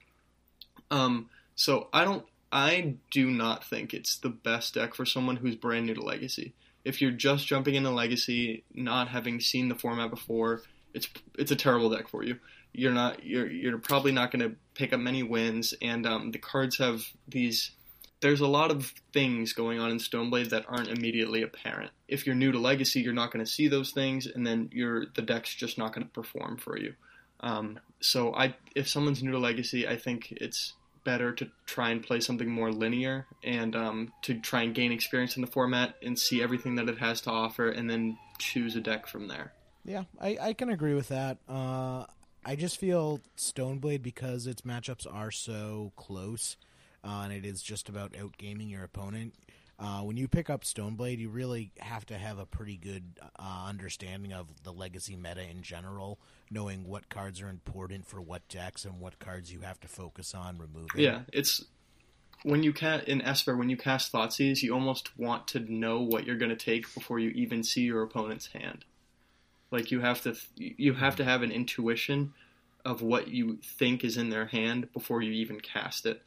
Um, 0.92 1.30
so 1.56 1.88
I 1.94 2.04
don't. 2.06 2.26
I 2.52 2.96
do 3.12 3.30
not 3.30 3.64
think 3.64 3.94
it's 3.94 4.18
the 4.18 4.30
best 4.30 4.74
deck 4.74 4.96
for 4.96 5.06
someone 5.06 5.36
who's 5.36 5.56
brand 5.56 5.86
new 5.86 5.94
to 5.94 6.02
Legacy. 6.02 6.54
If 6.84 7.02
you're 7.02 7.12
just 7.12 7.46
jumping 7.46 7.76
into 7.76 7.92
Legacy, 7.92 8.64
not 8.74 9.10
having 9.10 9.40
seen 9.40 9.70
the 9.70 9.76
format 9.76 10.10
before, 10.10 10.64
it's 10.94 11.08
it's 11.38 11.52
a 11.52 11.56
terrible 11.56 11.90
deck 11.92 12.08
for 12.10 12.24
you. 12.24 12.40
You're 12.74 12.94
not 12.94 13.24
you're 13.24 13.50
you're 13.50 13.78
probably 13.78 14.12
not 14.12 14.32
going 14.32 14.50
to 14.50 14.56
pick 14.74 14.94
up 14.94 15.00
many 15.00 15.24
wins, 15.24 15.74
and 15.82 16.06
um, 16.06 16.32
the 16.32 16.38
cards 16.38 16.78
have 16.78 17.04
these 17.28 17.72
there's 18.22 18.42
a 18.42 18.48
lot 18.48 18.70
of 18.72 18.94
things 19.14 19.54
going 19.54 19.80
on 19.80 19.92
in 19.92 19.98
Stoneblade 19.98 20.50
that 20.50 20.66
aren't 20.68 20.90
immediately 20.90 21.42
apparent. 21.42 21.92
If 22.08 22.26
you're 22.26 22.36
new 22.36 22.52
to 22.52 22.60
Legacy, 22.60 23.02
you're 23.02 23.14
not 23.14 23.32
going 23.32 23.44
to 23.44 23.50
see 23.50 23.68
those 23.68 23.92
things, 23.92 24.28
and 24.28 24.46
then 24.46 24.70
your 24.74 25.06
the 25.16 25.22
deck's 25.22 25.54
just 25.54 25.78
not 25.78 25.94
going 25.94 26.06
to 26.06 26.12
perform 26.12 26.58
for 26.58 26.78
you. 26.78 26.94
Um, 27.42 27.80
so 28.02 28.34
I, 28.34 28.56
if 28.76 28.88
someone's 28.90 29.24
new 29.24 29.32
to 29.32 29.40
Legacy, 29.40 29.88
I 29.88 29.96
think 29.96 30.34
it's 30.34 30.74
better 31.06 31.32
to 31.32 31.50
try 31.66 31.92
and 31.92 32.04
play 32.04 32.20
something 32.20 32.50
more 32.50 32.72
linear 32.72 33.26
and 33.44 33.74
um, 33.76 34.14
to 34.24 34.38
try 34.40 34.64
and 34.64 34.76
gain 34.76 34.92
experience 34.92 35.38
in 35.38 35.42
the 35.42 35.48
format 35.48 35.96
and 36.04 36.20
see 36.20 36.44
everything 36.44 36.76
that 36.76 36.90
it 36.90 36.98
has 36.98 37.22
to 37.22 37.32
offer, 37.32 37.70
and 37.70 37.90
then 37.90 38.18
choose 38.38 38.76
a 38.76 38.82
deck 38.82 39.08
from 39.08 39.28
there. 39.28 39.54
yeah, 39.86 40.04
I, 40.20 40.38
I 40.42 40.54
can 40.54 40.70
agree 40.70 40.94
with 40.94 41.08
that. 41.10 41.38
Uh, 41.48 42.06
I 42.50 42.56
just 42.56 42.80
feel 42.80 43.22
Stoneblade 43.38 44.02
because 44.02 44.48
its 44.48 44.64
matchups 44.64 45.06
are 45.06 45.30
so 45.30 45.94
close, 45.96 46.58
uh, 47.04 47.22
and 47.26 47.32
it 47.32 47.46
is 47.46 47.62
just 47.62 47.90
about 47.90 48.14
outgaming 48.14 48.72
your 48.72 48.84
opponent. 48.84 49.36
Uh, 49.78 50.02
when 50.02 50.18
you 50.18 50.28
pick 50.28 50.50
up 50.50 50.64
Stoneblade, 50.64 51.20
you 51.20 51.30
really 51.30 51.72
have 51.78 52.08
to 52.08 52.18
have 52.18 52.40
a 52.40 52.48
pretty 52.48 52.76
good 52.76 53.04
uh, 53.38 53.66
understanding 53.68 54.34
of 54.34 54.48
the 54.64 54.74
legacy 54.74 55.16
meta 55.16 55.48
in 55.48 55.62
general, 55.62 56.20
knowing 56.50 56.88
what 56.88 57.08
cards 57.08 57.40
are 57.40 57.50
important 57.50 58.08
for 58.08 58.20
what 58.20 58.50
decks 58.50 58.84
and 58.84 59.00
what 59.00 59.20
cards 59.20 59.54
you 59.54 59.60
have 59.60 59.80
to 59.82 59.88
focus 59.88 60.34
on 60.34 60.58
removing. 60.58 61.02
Yeah, 61.02 61.22
it's 61.32 61.64
when 62.42 62.64
you 62.64 62.74
cast 62.74 63.08
in 63.08 63.22
Esper 63.22 63.56
when 63.56 63.70
you 63.70 63.78
cast 63.78 64.12
Thoughtseize, 64.12 64.64
you 64.64 64.74
almost 64.74 65.16
want 65.20 65.50
to 65.50 65.60
know 65.60 66.02
what 66.02 66.26
you're 66.26 66.36
going 66.36 66.50
to 66.50 66.56
take 66.56 66.92
before 66.96 67.20
you 67.20 67.30
even 67.30 67.62
see 67.62 67.82
your 67.82 68.02
opponent's 68.02 68.48
hand. 68.48 68.86
Like 69.72 69.92
you 69.92 70.00
have 70.00 70.22
to 70.24 70.36
you 70.56 70.94
have 70.94 71.16
to 71.18 71.24
have 71.24 71.44
an 71.44 71.52
intuition 71.52 72.34
of 72.86 73.02
what 73.02 73.28
you 73.28 73.60
think 73.78 74.04
is 74.04 74.18
in 74.18 74.30
their 74.30 74.48
hand 74.48 74.92
before 74.94 75.22
you 75.22 75.32
even 75.34 75.60
cast 75.60 76.06
it. 76.06 76.22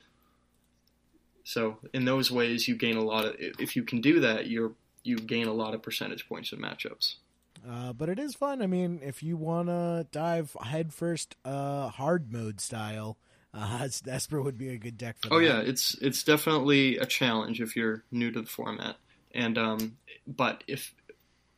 So 1.45 1.79
in 1.93 2.05
those 2.05 2.31
ways, 2.31 2.69
you 2.69 2.77
gain 2.77 2.97
a 2.97 3.03
lot 3.03 3.25
of. 3.25 3.35
If 3.39 3.75
you 3.75 3.83
can 3.83 4.01
do 4.01 4.21
that, 4.21 4.47
you're 4.47 4.73
you 5.03 5.17
gain 5.17 5.49
a 5.49 5.53
lot 5.53 5.75
of 5.75 5.83
percentage 5.83 6.29
points 6.29 6.53
in 6.53 6.61
matchups. 6.61 7.17
Uh, 7.69 7.93
but 7.93 8.09
it 8.09 8.19
is 8.19 8.35
fun. 8.35 8.63
I 8.63 8.67
mean, 8.67 9.01
if 9.03 9.23
you 9.23 9.37
want 9.37 9.69
to 9.69 10.07
dive 10.11 10.57
headfirst, 10.65 11.37
uh, 11.45 11.89
hard 11.89 12.33
mode 12.33 12.61
style, 12.61 13.19
uh, 13.55 13.89
Esper 14.07 14.41
would 14.41 14.59
be 14.59 14.69
a 14.69 14.79
good 14.79 14.97
deck 14.97 15.17
for 15.21 15.29
That. 15.29 15.35
Oh 15.35 15.41
that. 15.41 15.47
yeah, 15.47 15.61
it's 15.61 15.95
it's 16.01 16.23
definitely 16.23 16.99
a 16.99 17.07
challenge 17.07 17.61
if 17.61 17.77
you're 17.77 18.05
new 18.11 18.31
to 18.31 18.41
the 18.41 18.49
format. 18.49 18.97
And 19.35 19.59
um, 19.59 19.97
but 20.27 20.63
if 20.67 20.95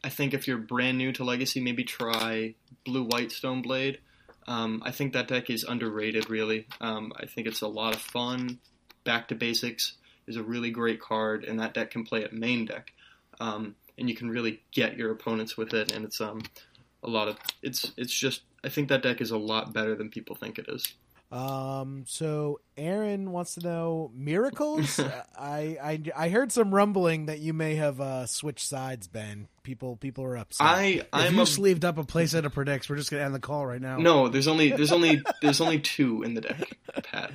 I 0.04 0.10
think 0.10 0.34
if 0.34 0.46
you're 0.46 0.58
brand 0.58 0.98
new 0.98 1.12
to 1.12 1.24
Legacy, 1.24 1.60
maybe 1.60 1.82
try 1.82 2.54
Blue 2.84 3.04
White 3.04 3.30
Stoneblade. 3.30 3.96
Um, 4.46 4.82
I 4.84 4.90
think 4.90 5.14
that 5.14 5.28
deck 5.28 5.48
is 5.48 5.64
underrated. 5.64 6.28
Really, 6.28 6.66
um, 6.82 7.12
I 7.16 7.24
think 7.24 7.46
it's 7.46 7.62
a 7.62 7.66
lot 7.66 7.94
of 7.94 8.02
fun. 8.02 8.58
Back 9.04 9.28
to 9.28 9.34
Basics 9.34 9.94
is 10.26 10.36
a 10.36 10.42
really 10.42 10.70
great 10.70 11.00
card, 11.00 11.44
and 11.44 11.58
that 11.58 11.72
deck 11.72 11.90
can 11.90 12.04
play 12.04 12.22
at 12.22 12.34
main 12.34 12.66
deck, 12.66 12.92
um, 13.40 13.76
and 13.96 14.10
you 14.10 14.14
can 14.14 14.28
really 14.28 14.60
get 14.72 14.98
your 14.98 15.10
opponents 15.10 15.56
with 15.56 15.72
it. 15.72 15.90
And 15.90 16.04
it's 16.04 16.20
um, 16.20 16.42
a 17.02 17.08
lot 17.08 17.28
of 17.28 17.38
it's 17.62 17.90
it's 17.96 18.12
just 18.12 18.42
I 18.62 18.68
think 18.68 18.90
that 18.90 19.02
deck 19.02 19.22
is 19.22 19.30
a 19.30 19.38
lot 19.38 19.72
better 19.72 19.94
than 19.94 20.10
people 20.10 20.36
think 20.36 20.58
it 20.58 20.66
is. 20.68 20.92
Um, 21.34 22.04
so 22.06 22.60
Aaron 22.76 23.32
wants 23.32 23.54
to 23.54 23.60
know 23.60 24.12
miracles. 24.14 25.00
I, 25.38 25.76
I 25.82 26.00
I 26.16 26.28
heard 26.28 26.52
some 26.52 26.72
rumbling 26.72 27.26
that 27.26 27.40
you 27.40 27.52
may 27.52 27.74
have 27.74 28.00
uh, 28.00 28.26
switched 28.26 28.66
sides, 28.68 29.08
Ben. 29.08 29.48
People 29.64 29.96
people 29.96 30.22
are 30.24 30.36
upset. 30.36 30.64
I 30.64 31.02
I'm 31.12 31.34
you 31.34 31.42
a 31.42 31.46
sleeved 31.46 31.84
up 31.84 31.98
a 31.98 32.04
place 32.04 32.34
playset 32.34 32.44
of 32.44 32.54
predicts, 32.54 32.88
we're 32.88 32.96
just 32.96 33.10
gonna 33.10 33.24
end 33.24 33.34
the 33.34 33.40
call 33.40 33.66
right 33.66 33.80
now. 33.80 33.98
No, 33.98 34.28
there's 34.28 34.46
only 34.46 34.70
there's 34.70 34.92
only 34.92 35.22
there's 35.42 35.60
only 35.60 35.80
two 35.80 36.22
in 36.22 36.34
the 36.34 36.40
deck, 36.42 36.78
Pat. 37.02 37.32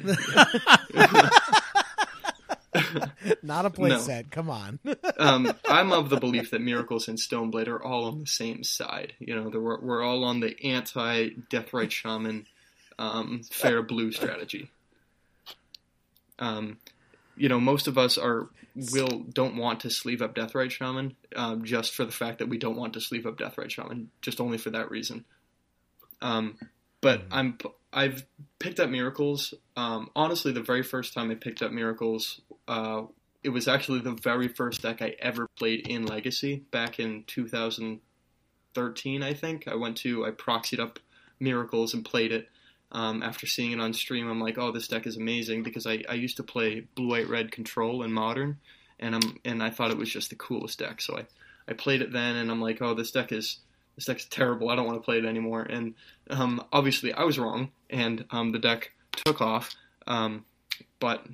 Not 3.44 3.66
a 3.66 3.70
play 3.70 3.90
No. 3.90 3.98
set. 4.00 4.32
Come 4.32 4.50
on. 4.50 4.80
um, 5.18 5.52
I'm 5.68 5.92
of 5.92 6.10
the 6.10 6.18
belief 6.18 6.52
that 6.52 6.62
Miracles 6.62 7.08
and 7.08 7.18
Stoneblade 7.18 7.68
are 7.68 7.84
all 7.84 8.06
on 8.06 8.20
the 8.20 8.28
same 8.28 8.64
side. 8.64 9.14
You 9.20 9.36
know, 9.36 9.50
we're 9.50 9.80
we're 9.82 10.04
all 10.04 10.24
on 10.24 10.40
the 10.40 10.56
anti 10.64 11.30
Deathrite 11.52 11.92
Shaman, 11.92 12.46
um, 13.00 13.42
fair 13.50 13.82
blue 13.82 14.12
strategy. 14.12 14.70
Um, 16.38 16.78
you 17.36 17.50
know, 17.50 17.60
most 17.60 17.88
of 17.88 17.98
us 17.98 18.18
are 18.18 18.50
will 18.92 19.26
don't 19.34 19.56
want 19.56 19.80
to 19.80 19.90
sleeve 19.90 20.22
up 20.22 20.36
Deathrite 20.36 20.72
Shaman, 20.72 21.16
um, 21.36 21.66
just 21.66 21.96
for 21.96 22.06
the 22.06 22.12
fact 22.12 22.38
that 22.40 22.50
we 22.50 22.58
don't 22.58 22.78
want 22.78 22.94
to 22.94 23.02
sleeve 23.02 23.26
up 23.26 23.38
Deathrite 23.38 23.72
Shaman, 23.72 24.12
just 24.22 24.40
only 24.40 24.58
for 24.58 24.70
that 24.70 24.92
reason. 24.92 25.26
Um, 26.22 26.58
but 27.02 27.24
I'm 27.32 27.58
I've 27.94 28.26
picked 28.60 28.80
up 28.80 28.90
Miracles. 28.90 29.54
Um, 29.76 30.12
honestly, 30.16 30.52
the 30.52 30.62
very 30.62 30.84
first 30.84 31.14
time 31.14 31.32
I 31.32 31.36
picked 31.36 31.62
up 31.62 31.72
Miracles, 31.72 32.42
uh, 32.68 33.04
it 33.44 33.50
was 33.50 33.68
actually 33.68 34.00
the 34.02 34.12
very 34.12 34.50
first 34.50 34.82
deck 34.82 35.02
I 35.02 35.16
ever 35.20 35.48
played 35.58 35.88
in 35.88 36.06
Legacy 36.06 36.64
back 36.72 37.00
in 37.00 37.24
2013, 37.28 39.24
I 39.24 39.34
think. 39.34 39.68
I 39.68 39.76
went 39.76 39.98
to, 39.98 40.26
I 40.26 40.32
proxied 40.32 40.80
up 40.80 41.00
Miracles 41.40 41.94
and 41.94 42.04
played 42.04 42.34
it. 42.34 42.50
Um, 42.92 43.22
after 43.22 43.46
seeing 43.46 43.72
it 43.72 43.80
on 43.80 43.94
stream, 43.94 44.28
I'm 44.30 44.42
like, 44.42 44.58
oh, 44.58 44.72
this 44.72 44.88
deck 44.88 45.06
is 45.06 45.16
amazing 45.18 45.62
because 45.62 45.86
I, 45.86 46.04
I 46.10 46.14
used 46.14 46.38
to 46.38 46.44
play 46.44 46.88
Blue 46.96 47.10
White 47.10 47.30
Red 47.30 47.52
Control 47.52 48.02
in 48.02 48.12
Modern, 48.12 48.58
and 49.00 49.16
I'm 49.16 49.38
and 49.46 49.62
I 49.62 49.70
thought 49.70 49.92
it 49.92 49.98
was 49.98 50.10
just 50.10 50.32
the 50.32 50.36
coolest 50.36 50.80
deck. 50.80 51.02
So 51.02 51.18
I, 51.18 51.26
I 51.68 51.74
played 51.74 52.02
it 52.02 52.12
then, 52.12 52.36
and 52.36 52.50
I'm 52.50 52.62
like, 52.62 52.82
oh, 52.82 52.96
this 52.96 53.12
deck 53.12 53.32
is 53.32 53.60
this 53.96 54.06
deck's 54.06 54.26
terrible. 54.26 54.70
I 54.70 54.76
don't 54.76 54.88
want 54.88 54.98
to 54.98 55.06
play 55.06 55.20
it 55.20 55.26
anymore. 55.26 55.62
And 55.62 55.94
um, 56.32 56.64
obviously, 56.74 57.14
I 57.14 57.24
was 57.24 57.38
wrong, 57.38 57.70
and 57.90 58.26
um, 58.32 58.52
the 58.52 58.60
deck 58.60 58.92
took 59.12 59.40
off. 59.40 59.76
Um, 60.08 60.46
but 61.00 61.28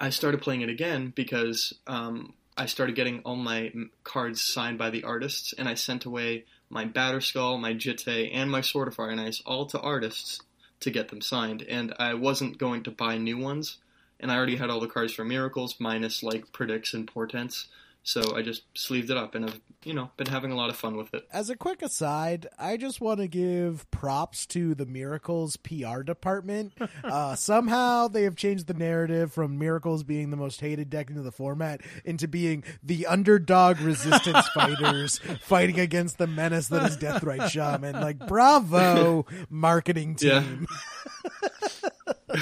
I 0.00 0.08
started 0.10 0.40
playing 0.40 0.62
it 0.62 0.70
again 0.70 1.12
because 1.14 1.74
um, 1.86 2.32
I 2.56 2.66
started 2.66 2.94
getting 2.94 3.20
all 3.20 3.36
my 3.36 3.70
cards 4.02 4.42
signed 4.42 4.78
by 4.78 4.88
the 4.88 5.04
artists, 5.04 5.52
and 5.58 5.68
I 5.68 5.74
sent 5.74 6.06
away 6.06 6.44
my 6.70 6.86
Batterskull, 6.86 7.60
my 7.60 7.74
Jitte, 7.74 8.30
and 8.32 8.50
my 8.50 8.62
Sword 8.62 8.88
of 8.88 8.94
Fire 8.94 9.10
and 9.10 9.20
Ice 9.20 9.42
all 9.44 9.66
to 9.66 9.80
artists 9.80 10.40
to 10.80 10.90
get 10.90 11.08
them 11.08 11.20
signed. 11.20 11.62
And 11.62 11.94
I 11.98 12.14
wasn't 12.14 12.58
going 12.58 12.82
to 12.84 12.90
buy 12.90 13.18
new 13.18 13.38
ones, 13.38 13.78
and 14.20 14.30
I 14.30 14.36
already 14.36 14.56
had 14.56 14.70
all 14.70 14.80
the 14.80 14.86
cards 14.86 15.12
for 15.12 15.24
Miracles, 15.24 15.76
minus 15.78 16.22
like 16.22 16.52
Predicts 16.52 16.94
and 16.94 17.06
Portents. 17.06 17.68
So 18.06 18.36
I 18.36 18.42
just 18.42 18.64
sleeved 18.76 19.08
it 19.08 19.16
up, 19.16 19.34
and 19.34 19.46
I've 19.46 19.60
you 19.82 19.94
know 19.94 20.10
been 20.18 20.26
having 20.26 20.52
a 20.52 20.54
lot 20.56 20.68
of 20.68 20.76
fun 20.76 20.94
with 20.94 21.14
it. 21.14 21.26
As 21.32 21.48
a 21.48 21.56
quick 21.56 21.80
aside, 21.80 22.46
I 22.58 22.76
just 22.76 23.00
want 23.00 23.20
to 23.20 23.26
give 23.28 23.90
props 23.90 24.44
to 24.48 24.74
the 24.74 24.84
Miracles 24.84 25.56
PR 25.56 26.02
department. 26.02 26.74
Uh, 27.04 27.34
somehow 27.34 28.08
they 28.08 28.22
have 28.22 28.34
changed 28.34 28.66
the 28.66 28.74
narrative 28.74 29.32
from 29.32 29.58
Miracles 29.58 30.02
being 30.02 30.30
the 30.30 30.36
most 30.36 30.60
hated 30.60 30.88
deck 30.90 31.10
into 31.10 31.22
the 31.22 31.30
format 31.32 31.80
into 32.04 32.26
being 32.26 32.64
the 32.82 33.06
underdog 33.06 33.78
resistance 33.80 34.46
fighters 34.54 35.18
fighting 35.42 35.78
against 35.78 36.16
the 36.18 36.26
menace 36.26 36.68
that 36.68 36.82
is 36.90 36.96
Deathrite 36.96 37.48
Shaman. 37.50 38.00
Like, 38.00 38.26
bravo, 38.26 39.26
marketing 39.50 40.16
Yeah. 40.20 40.40
team. 40.40 40.66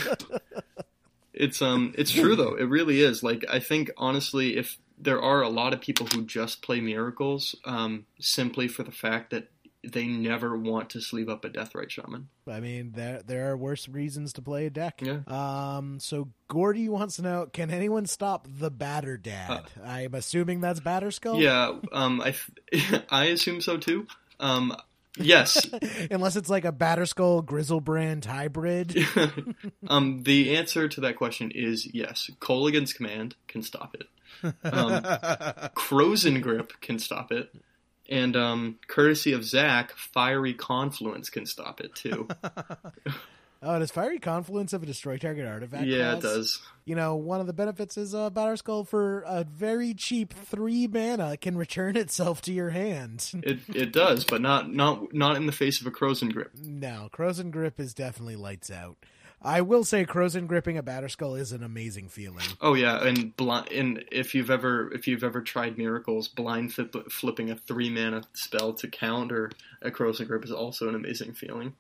It's 1.35 1.63
um 1.63 1.95
it's 1.97 2.13
true 2.13 2.37
though. 2.37 2.55
It 2.55 2.65
really 2.65 3.01
is. 3.01 3.23
Like 3.23 3.45
I 3.51 3.59
think 3.59 3.91
honestly 3.97 4.57
if 4.59 4.79
there 5.03 5.21
are 5.21 5.43
a 5.43 5.49
lot 5.49 5.75
of 5.75 5.81
people 5.81 6.07
who 6.07 6.25
just 6.25 6.63
play 6.63 6.81
miracles 6.81 7.55
um 7.65 8.07
simply 8.21 8.69
for 8.69 8.83
the 8.83 8.93
fact 8.93 9.31
that 9.31 9.49
they 9.85 10.07
never 10.07 10.57
want 10.57 10.91
to 10.91 11.01
sleeve 11.01 11.29
up 11.29 11.45
a 11.45 11.49
death 11.49 11.73
Deathrite 11.73 11.91
Shaman. 11.91 12.29
I 12.47 12.61
mean, 12.61 12.93
there 12.95 13.23
there 13.27 13.51
are 13.51 13.57
worse 13.57 13.89
reasons 13.89 14.33
to 14.35 14.43
play 14.43 14.67
a 14.67 14.71
deck. 14.71 15.01
Yeah. 15.03 15.21
Um. 15.27 15.99
So 15.99 16.29
Gordy 16.49 16.89
wants 16.89 17.17
to 17.17 17.23
know: 17.23 17.49
Can 17.53 17.71
anyone 17.71 18.07
stop 18.07 18.47
the 18.49 18.71
Batter 18.71 19.17
Dad? 19.17 19.65
I'm 19.85 20.15
assuming 20.15 20.61
that's 20.61 20.81
Batterskull. 20.81 21.13
skull. 21.13 21.41
Yeah, 21.41 21.79
um, 21.93 22.21
I 22.21 22.35
I 23.11 23.25
assume 23.27 23.61
so 23.61 23.77
too. 23.77 24.07
Um, 24.39 24.77
yes, 25.17 25.69
Unless 26.11 26.37
it's 26.37 26.51
like 26.51 26.65
a 26.65 26.73
Batterskull 26.73 27.45
Griselbrand 27.45 28.25
hybrid. 28.25 29.05
um, 29.89 30.23
the 30.23 30.57
answer 30.57 30.89
to 30.89 31.01
that 31.01 31.17
question 31.17 31.51
is 31.51 31.93
yes. 31.93 32.31
Kolaghan's 32.41 32.93
command 32.93 33.35
can 33.49 33.63
stop 33.63 33.95
it. 33.95 34.07
Um, 34.43 35.03
Krosan 35.75 36.43
grip 36.43 36.73
can 36.81 36.99
stop 36.99 37.33
it, 37.33 37.55
and 38.09 38.37
um, 38.37 38.79
courtesy 38.89 39.33
of 39.33 39.45
Zach, 39.45 39.93
fiery 39.93 40.55
confluence 40.55 41.31
can 41.31 41.47
stop 41.47 41.81
it 41.81 41.95
too. 41.95 42.29
oh, 43.63 43.79
does 43.79 43.91
Fiery 43.91 44.19
Confluence 44.19 44.73
have 44.73 44.83
a 44.83 44.87
destroy 44.87 45.19
target 45.19 45.47
artifact? 45.47 45.87
yeah, 45.87 46.17
it 46.17 46.23
does. 46.23 46.61
You 46.85 46.97
know, 46.97 47.15
one 47.15 47.41
of 47.41 47.47
the 47.47 47.53
benefits 47.53 47.97
is 47.97 48.13
a 48.13 48.19
uh, 48.19 48.31
Batterskull 48.31 48.87
for 48.87 49.23
a 49.27 49.45
very 49.45 49.95
cheap 49.95 50.35
three 50.35 50.87
mana 50.87 51.37
can 51.37 51.57
return 51.57 51.97
itself 51.97 52.43
to 52.43 52.53
your 52.53 52.71
hand. 52.71 53.31
It 53.45 53.61
it 53.75 53.93
does, 53.93 54.25
but 54.25 54.41
not 54.41 54.73
not 54.73 55.13
not 55.13 55.37
in 55.37 55.47
the 55.47 55.53
face 55.53 55.81
of 55.81 55.87
a 55.87 55.91
Krosan 55.91 56.33
grip. 56.33 56.53
No, 56.63 57.09
Krosan 57.13 57.51
Grip 57.51 57.79
is 57.81 57.93
definitely 57.93 58.37
lights 58.37 58.71
out. 58.71 58.97
I 59.45 59.61
will 59.61 59.85
say 59.85 60.05
Krosan 60.05 60.47
gripping 60.47 60.79
a 60.79 60.83
Batterskull 60.83 61.39
is 61.39 61.53
an 61.53 61.63
amazing 61.63 62.09
feeling. 62.09 62.47
Oh 62.61 62.75
yeah, 62.75 63.05
and 63.05 63.37
blind. 63.37 63.69
And 63.73 64.05
if 64.13 64.35
you've 64.35 64.51
ever 64.51 64.93
if 64.93 65.09
you've 65.09 65.25
ever 65.25 65.41
tried 65.41 65.77
miracles, 65.77 66.29
blind 66.29 66.73
flip, 66.73 66.95
flipping 67.11 67.51
a 67.51 67.57
three 67.57 67.91
mana 67.91 68.23
spell 68.35 68.73
to 68.75 68.89
counter 68.89 69.51
a 69.83 69.91
Krosan 69.91 70.29
grip 70.29 70.45
is 70.45 70.53
also 70.53 70.89
an 70.89 70.95
amazing 70.95 71.33
feeling. 71.33 71.75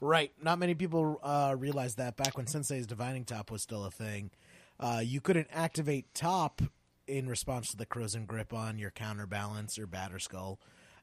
Right. 0.00 0.32
Not 0.42 0.58
many 0.58 0.74
people 0.74 1.20
uh, 1.22 1.54
realized 1.58 1.98
that 1.98 2.16
back 2.16 2.36
when 2.36 2.46
Sensei's 2.46 2.86
Divining 2.86 3.24
Top 3.24 3.50
was 3.50 3.62
still 3.62 3.84
a 3.84 3.90
thing. 3.90 4.30
Uh, 4.78 5.02
you 5.04 5.20
couldn't 5.20 5.48
activate 5.52 6.14
Top 6.14 6.62
in 7.06 7.28
response 7.28 7.70
to 7.70 7.76
the 7.76 7.84
Krosan 7.84 8.26
Grip 8.26 8.54
on 8.54 8.78
your 8.78 8.90
counterbalance 8.90 9.78
or 9.78 9.86
Batterskull. 9.86 10.56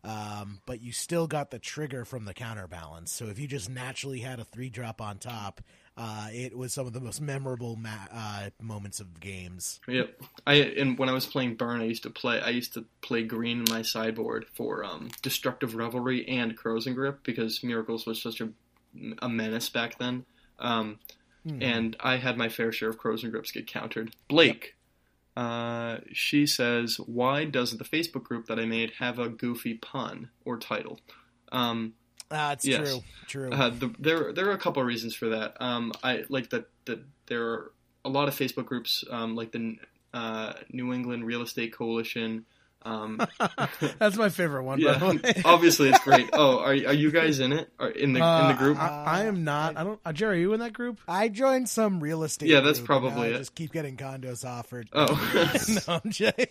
Um, 0.04 0.62
but 0.66 0.82
you 0.82 0.91
still 0.91 1.28
got 1.28 1.52
the 1.52 1.60
trigger 1.60 2.06
from 2.06 2.26
the 2.26 2.34
counterbalance. 2.34 3.12
So 3.12 3.26
if 3.26 3.39
you 3.39 3.48
just 3.48 3.70
naturally 3.70 4.20
had 4.20 4.39
a 4.39 4.45
three 4.45 4.70
drop 4.70 5.02
on 5.02 5.18
top, 5.18 5.62
uh, 5.98 6.28
it 6.32 6.58
was 6.58 6.74
some 6.74 6.88
of 6.88 6.93
the 6.93 7.02
most 7.02 7.20
memorable 7.20 7.76
ma- 7.76 8.08
uh, 8.14 8.50
moments 8.62 9.00
of 9.00 9.20
games. 9.20 9.80
Yep. 9.88 10.22
I 10.45 10.54
and 10.54 10.98
when 10.98 11.10
I 11.10 11.14
was 11.14 11.26
playing 11.26 11.56
Burn, 11.56 11.82
I 11.82 11.86
used 11.86 12.04
to 12.04 12.10
play. 12.10 12.39
I 12.39 12.50
used 12.50 12.74
to 12.76 12.86
play 13.02 13.24
green 13.24 13.60
in 13.60 13.66
my 13.74 13.82
sideboard 13.82 14.45
for 14.54 14.84
um, 14.86 15.10
Destructive 15.22 15.76
Revelry 15.76 16.28
and 16.28 16.58
Krosan 16.58 16.93
Grip 16.95 17.24
because 17.24 17.64
Miracles 17.64 18.06
was 18.06 18.22
such 18.22 18.39
a, 18.39 18.50
a 19.20 19.28
menace 19.28 19.70
back 19.70 19.98
then. 19.98 20.26
Um, 20.60 21.00
And 21.62 21.95
I 22.02 22.18
had 22.18 22.38
my 22.38 22.50
fair 22.50 22.72
share 22.74 22.89
of 22.89 23.00
Krosan 23.00 23.32
Grips 23.32 23.52
get 23.52 23.68
countered. 23.68 24.14
Blake, 24.28 24.76
uh, 25.38 25.99
she 26.11 26.45
says, 26.47 26.97
"Why 27.05 27.45
doesn't 27.45 27.77
the 27.77 27.83
Facebook 27.85 28.23
group 28.23 28.47
that 28.47 28.59
I 28.59 28.65
made 28.65 28.91
have 28.99 29.19
a 29.19 29.29
goofy 29.29 29.75
pun 29.75 30.29
or 30.45 30.57
title?" 30.57 30.99
Um, 31.51 31.93
Ah, 32.29 32.51
it's 32.51 32.65
Yes. 32.65 32.89
true. 32.89 33.03
True. 33.27 33.51
uh, 33.51 33.69
the, 33.69 33.93
there, 33.99 34.33
there 34.33 34.47
are 34.49 34.51
a 34.51 34.57
couple 34.57 34.81
of 34.81 34.88
reasons 34.88 35.15
for 35.15 35.29
that. 35.29 35.55
Um, 35.61 35.93
I 36.03 36.23
like 36.27 36.49
that. 36.49 36.69
That 36.85 36.99
there 37.27 37.45
are 37.47 37.71
a 38.03 38.09
lot 38.09 38.27
of 38.27 38.35
Facebook 38.35 38.65
groups, 38.65 39.03
um, 39.09 39.35
like 39.35 39.51
the 39.53 39.77
uh, 40.13 40.53
New 40.71 40.91
England 40.93 41.25
Real 41.25 41.41
Estate 41.41 41.71
Coalition. 41.73 42.45
Um, 42.88 43.21
That's 43.99 44.15
my 44.15 44.29
favorite 44.29 44.63
one, 44.63 44.81
by 44.81 44.93
the 44.93 45.19
yeah, 45.23 45.33
way. 45.33 45.41
obviously 45.45 45.89
it's 45.89 46.03
great. 46.03 46.29
Oh, 46.33 46.59
are 46.59 46.69
are 46.71 46.93
you 46.93 47.11
guys 47.11 47.39
in 47.39 47.51
it? 47.51 47.69
Are 47.79 47.89
in 47.89 48.13
the 48.13 48.19
in 48.19 48.23
Uh, 48.23 48.47
the 48.53 48.57
group? 48.57 48.77
I, 48.79 49.03
I 49.05 49.23
am 49.25 49.43
not. 49.43 49.75
I 49.77 49.83
don't. 49.83 49.99
Uh, 50.05 50.13
Jerry, 50.13 50.38
are 50.38 50.39
you 50.41 50.53
in 50.53 50.61
that 50.61 50.73
group? 50.73 50.99
I 51.07 51.27
joined 51.27 51.67
some 51.69 51.99
real 51.99 52.23
estate. 52.23 52.49
Yeah, 52.49 52.61
that's 52.61 52.79
group, 52.79 52.89
and 52.89 53.03
now 53.03 53.09
probably 53.11 53.27
I 53.27 53.35
it. 53.35 53.38
Just 53.39 53.55
keep 53.55 53.73
getting 53.73 53.97
condos 53.97 54.45
offered. 54.45 54.88
Oh. 54.93 55.05
no, 55.88 55.99
I'm 56.03 56.11
joking. 56.11 56.47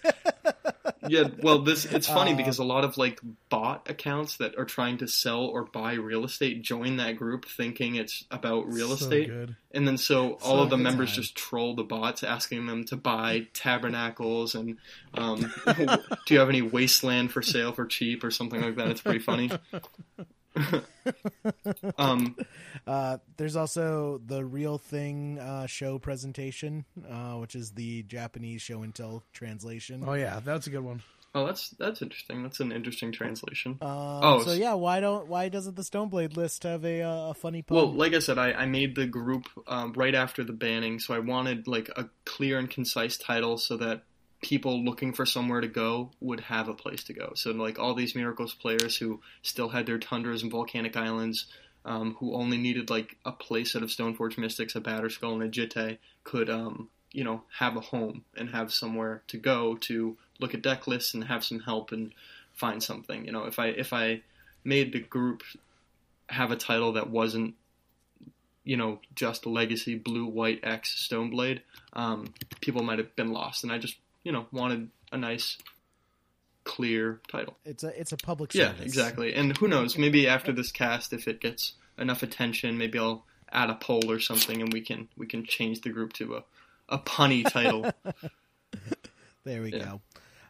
Yeah. 1.09 1.29
Well, 1.43 1.61
this 1.61 1.85
it's 1.85 2.07
funny 2.07 2.33
Uh, 2.33 2.37
because 2.37 2.59
a 2.59 2.65
lot 2.65 2.85
of 2.85 2.97
like 2.99 3.21
bot 3.49 3.89
accounts 3.91 4.37
that 4.39 4.57
are 4.59 4.65
trying 4.65 4.99
to 4.99 5.09
sell 5.09 5.45
or 5.47 5.65
buy 5.65 5.95
real 5.95 6.25
estate 6.25 6.63
join 6.63 6.97
that 6.99 7.17
group 7.17 7.45
thinking 7.47 7.97
it's 7.97 8.25
about 8.31 8.67
real 8.73 8.89
So 8.89 8.95
estate. 8.95 9.29
good. 9.29 9.57
And 9.73 9.87
then 9.87 9.99
so 9.99 10.33
all 10.43 10.63
of 10.63 10.71
the 10.71 10.77
members 10.77 11.11
time. 11.11 11.23
just 11.23 11.37
troll 11.37 11.75
the 11.75 11.85
bots, 11.85 12.23
asking 12.23 12.67
them 12.67 12.85
to 12.87 12.97
buy 12.97 13.47
tabernacles 13.53 14.55
and 14.55 14.79
um, 15.15 15.53
do 16.27 16.35
you 16.35 16.39
have 16.41 16.49
any 16.49 16.63
wasteland 16.63 17.31
for 17.33 17.43
sale 17.43 17.73
for 17.73 17.87
cheap 17.87 18.25
or 18.25 18.31
something 18.31 18.61
like 18.61 18.77
that? 18.77 18.89
It's 18.89 19.03
pretty 19.03 19.19
funny. 19.21 19.51
um, 21.99 22.37
Uh, 22.87 23.19
there's 23.37 23.57
also 23.57 24.21
the 24.25 24.45
Real 24.45 24.79
Thing 24.79 25.41
uh, 25.41 25.67
show 25.67 25.99
presentation, 25.99 26.85
uh, 27.11 27.33
which 27.33 27.57
is 27.57 27.73
the 27.73 28.05
Japanese 28.05 28.63
show 28.63 28.83
and 28.83 28.95
tell 28.95 29.25
translation. 29.33 30.05
Oh 30.07 30.13
yeah, 30.13 30.41
that's 30.45 30.69
a 30.69 30.71
good 30.71 30.85
one. 30.85 31.03
oh, 31.35 31.47
that's 31.47 31.71
that's 31.71 32.01
interesting. 32.01 32.45
That's 32.45 32.61
an 32.61 32.71
interesting 32.71 33.11
translation. 33.11 33.79
Um, 33.81 33.89
oh, 33.91 34.43
so 34.45 34.53
yeah, 34.53 34.75
why 34.75 35.01
don't 35.01 35.27
why 35.27 35.49
doesn't 35.49 35.75
the 35.75 35.83
Stoneblade 35.83 36.37
list 36.37 36.63
have 36.63 36.85
a 36.85 37.03
uh, 37.03 37.31
a 37.31 37.35
funny 37.35 37.63
pun? 37.63 37.77
Well, 37.77 37.93
like 37.93 38.15
I 38.15 38.21
said, 38.21 38.39
I, 38.39 38.53
I 38.53 38.67
made 38.67 38.95
the 38.95 39.07
group 39.07 39.47
um, 39.67 39.93
right 39.95 40.15
after 40.15 40.45
the 40.45 40.53
banning, 40.53 41.01
so 41.01 41.13
I 41.15 41.19
wanted 41.19 41.67
like 41.67 41.89
a 41.97 42.09
clear 42.25 42.59
and 42.59 42.71
concise 42.71 43.17
title 43.17 43.59
so 43.59 43.77
that 43.79 44.03
people 44.43 44.85
looking 44.85 45.13
for 45.13 45.27
somewhere 45.27 45.61
to 45.61 45.69
go 45.69 46.11
would 46.21 46.41
have 46.41 46.69
a 46.69 46.75
place 46.75 47.05
to 47.05 47.13
go. 47.13 47.33
So 47.35 47.53
like 47.53 47.79
all 47.79 47.95
these 47.95 48.15
Miracles 48.15 48.55
players 48.55 48.97
who 48.97 49.21
still 49.43 49.71
had 49.71 49.87
their 49.87 49.99
tundras 49.99 50.43
and 50.43 50.53
volcanic 50.53 50.97
islands, 50.97 51.47
um, 51.85 52.17
who 52.19 52.35
only 52.35 52.59
needed 52.59 52.91
like 52.91 53.17
a 53.25 53.33
place 53.33 53.75
out 53.75 53.83
of 53.83 53.89
Stoneforge 53.89 54.39
Mystics, 54.39 54.77
a 54.77 54.81
Batterskull, 54.81 55.35
and 55.35 55.43
a 55.43 55.49
Jitte, 55.49 55.99
could 56.25 56.51
um, 56.51 56.91
you 57.13 57.25
know 57.25 57.43
have 57.59 57.77
a 57.77 57.81
home 57.81 58.25
and 58.37 58.51
have 58.51 58.73
somewhere 58.73 59.23
to 59.29 59.39
go 59.39 59.77
to 59.77 60.17
look 60.39 60.53
at 60.53 60.63
deck 60.63 60.87
lists 60.87 61.15
and 61.15 61.25
have 61.25 61.45
some 61.45 61.61
help 61.61 61.93
and 61.93 62.13
find 62.53 62.83
something. 62.83 63.25
You 63.25 63.33
know, 63.33 63.45
if 63.45 63.59
I 63.59 63.69
if 63.69 63.93
I 63.93 64.23
made 64.65 64.93
the 64.93 65.01
group 65.01 65.43
have 66.29 66.51
a 66.51 66.57
title 66.57 66.93
that 66.95 67.09
wasn't 67.09 67.55
you 68.65 68.77
know 68.77 68.99
just 69.15 69.47
legacy 69.47 69.95
blue 69.95 70.27
white 70.27 70.61
x 70.65 71.09
stoneblade 71.09 71.61
um, 71.93 72.35
people 72.61 72.83
might 72.83 72.99
have 72.99 73.15
been 73.15 73.33
lost 73.33 73.63
and 73.63 73.73
i 73.73 73.79
just 73.79 73.97
you 74.27 74.33
know 74.33 74.45
wanted 74.53 74.89
a 75.13 75.17
nice 75.17 75.57
clear 76.65 77.21
title 77.29 77.57
it's 77.65 77.85
a 77.85 78.01
it's 78.01 78.11
a 78.11 78.17
public 78.17 78.53
service. 78.53 78.75
yeah 78.79 78.85
exactly 78.85 79.33
and 79.33 79.57
who 79.59 79.69
knows 79.69 79.97
maybe 79.97 80.27
after 80.27 80.53
this 80.53 80.73
cast 80.73 81.13
if 81.13 81.29
it 81.29 81.41
gets 81.41 81.75
enough 81.97 82.25
attention 82.25 82.77
maybe 82.77 82.99
i'll 82.99 83.25
add 83.53 83.71
a 83.71 83.75
poll 83.77 84.11
or 84.11 84.19
something 84.19 84.61
and 84.61 84.73
we 84.73 84.81
can 84.81 85.09
we 85.17 85.27
can 85.27 85.45
change 85.45 85.81
the 85.83 85.91
group 85.91 86.13
to 86.13 86.35
a 86.35 86.43
a 86.89 86.99
punny 86.99 87.49
title 87.49 87.89
There 89.45 89.63
we 89.63 89.73
Yeah. 89.73 89.85
go. 89.85 90.01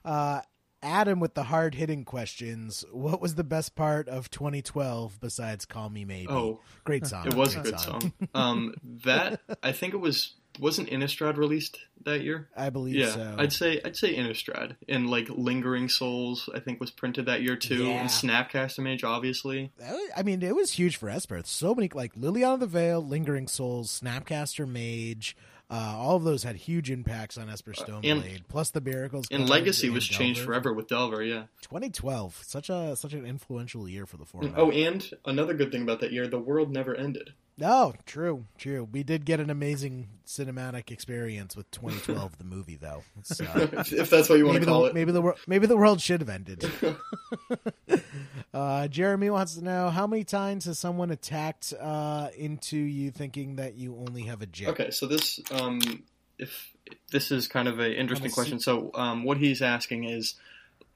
Uh, 0.07 0.41
Adam 0.83 1.21
with 1.21 1.35
the 1.35 1.43
hard 1.45 1.75
hitting 1.75 2.05
questions. 2.07 2.83
What 2.93 3.21
was 3.21 3.35
the 3.35 3.45
best 3.45 3.75
part 3.75 4.09
of 4.09 4.31
2012 4.31 5.19
besides 5.21 5.67
"Call 5.67 5.91
Me 5.91 6.05
Maybe"? 6.07 6.29
oh 6.31 6.61
great 6.85 7.07
song. 7.07 7.27
it 7.27 7.35
was 7.35 7.55
a 7.55 7.61
great 7.61 7.73
good 7.75 7.81
song 7.81 8.13
um 8.35 8.75
that 9.05 9.41
i 9.63 9.73
think 9.73 9.93
it 9.95 9.99
was 10.01 10.35
wasn't 10.59 10.89
innistrad 10.91 11.37
released 11.37 11.79
that 12.05 12.23
year 12.23 12.49
I 12.57 12.71
believe 12.71 12.95
Yeah, 12.97 13.09
so. 13.11 13.35
I'd 13.39 13.53
say 13.53 13.81
I'd 13.85 13.97
say 13.97 14.15
Innistrad 14.17 14.77
and 14.89 15.11
like 15.11 15.29
Lingering 15.29 15.89
Souls. 15.89 16.49
I 16.55 16.61
think 16.61 16.79
was 16.81 16.91
printed 16.91 17.27
that 17.27 17.43
year 17.43 17.57
too, 17.57 17.85
Yeah. 17.87 18.01
and 18.01 18.09
Snapcaster 18.09 18.79
Mage, 18.81 19.03
obviously. 19.05 19.73
Was- 19.81 20.11
I 20.17 20.23
mean, 20.23 20.43
it 20.43 20.55
was 20.55 20.73
huge 20.73 20.97
for 20.97 21.09
Esper. 21.09 21.41
So 21.45 21.75
many 21.75 21.89
like 21.93 22.15
Liliana 22.15 22.55
of 22.55 22.61
the 22.61 22.67
Veil, 22.67 23.05
Lingering 23.05 23.49
Souls, 23.49 24.01
Snapcaster 24.01 24.69
Mage. 24.69 25.37
Uh, 25.69 25.95
all 25.99 26.15
of 26.15 26.23
those 26.23 26.45
had 26.45 26.55
huge 26.55 26.93
impacts 26.93 27.37
on 27.37 27.51
Esper 27.51 27.73
Stoneblade. 27.73 28.43
Plus 28.47 28.71
the 28.71 28.81
Miracles. 28.81 29.27
And 29.33 29.49
Legacy 29.49 29.89
and 29.89 29.95
was 29.95 30.07
changed 30.07 30.41
forever 30.43 30.73
with 30.73 30.87
Delver. 30.87 31.25
Yeah. 31.25 31.47
2012, 31.63 32.41
such 32.47 32.71
a 32.71 32.95
such 32.95 33.13
an 33.15 33.27
influential 33.27 33.89
year 33.89 34.07
for 34.07 34.17
the 34.17 34.25
format. 34.25 34.53
Oh, 34.57 34.71
and 34.71 35.11
another 35.25 35.55
good 35.55 35.73
thing 35.73 35.83
about 35.83 35.99
that 36.01 36.13
year, 36.13 36.29
the 36.29 36.39
world 36.39 36.71
never 36.71 36.95
ended. 36.95 37.33
Oh, 37.63 37.95
true, 38.05 38.45
true. 38.59 38.87
We 38.91 39.03
did 39.03 39.25
get 39.25 39.41
an 39.41 39.49
amazing 39.49 40.09
cinematic 40.27 40.91
experience 40.91 41.57
with 41.57 41.71
2012, 41.71 42.37
the 42.37 42.45
movie, 42.45 42.77
though. 42.77 43.03
So, 43.23 43.45
if, 43.55 43.93
if 43.93 44.11
that's 44.11 44.29
what 44.29 44.37
you 44.37 44.45
want 44.47 44.61
to 44.61 44.67
call 44.67 44.83
the, 44.83 44.89
it. 44.89 44.95
maybe 44.95 45.13
the 45.13 45.23
world 45.23 45.39
maybe 45.47 45.67
the 45.67 45.77
world 45.77 46.01
should 46.03 46.21
have 46.21 46.29
ended. 46.29 46.71
uh, 48.55 48.89
Jeremy 48.89 49.31
wants 49.31 49.55
to 49.55 49.65
know 49.65 49.89
how 49.89 50.07
many 50.07 50.23
times 50.23 50.67
has 50.67 50.79
someone 50.79 51.11
attacked 51.11 51.73
uh, 51.81 52.29
into 52.37 52.77
you 52.77 53.11
thinking 53.11 53.57
that 53.57 53.75
you 53.75 53.97
only 54.07 54.23
have 54.25 54.43
a 54.43 54.47
jet? 54.47 54.69
Okay, 54.69 54.91
so 54.91 55.07
this 55.07 55.41
um, 55.51 55.81
if 56.39 56.75
this 57.11 57.31
is 57.31 57.49
kind 57.49 57.69
of 57.69 57.79
an 57.79 57.93
interesting 57.93 58.31
question. 58.31 58.61
So 58.61 58.91
um, 58.95 59.25
what 59.25 59.39
he's 59.39 59.63
asking 59.63 60.05
is, 60.05 60.35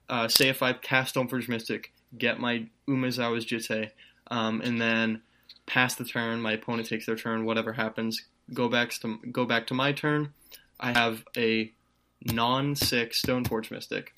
uh, 0.09 0.27
say 0.27 0.49
if 0.49 0.61
I 0.61 0.73
cast 0.73 1.15
Stoneforge 1.15 1.49
Mystic, 1.49 1.91
get 2.15 2.39
my 2.39 2.67
Umezawa's 2.87 3.45
Jitte, 3.45 3.89
um, 4.29 4.61
and 4.61 4.79
then 4.79 5.21
pass 5.71 5.95
the 5.95 6.03
turn, 6.03 6.41
my 6.41 6.51
opponent 6.51 6.89
takes 6.89 7.05
their 7.05 7.15
turn, 7.15 7.45
whatever 7.45 7.71
happens, 7.71 8.25
go 8.53 8.67
back 8.67 8.91
to 8.91 9.17
go 9.31 9.45
back 9.45 9.67
to 9.67 9.73
my 9.73 9.93
turn. 9.93 10.33
I 10.79 10.91
have 10.91 11.23
a 11.37 11.71
non 12.25 12.75
six 12.75 13.21
Stoneforge 13.21 13.71
Mystic, 13.71 14.13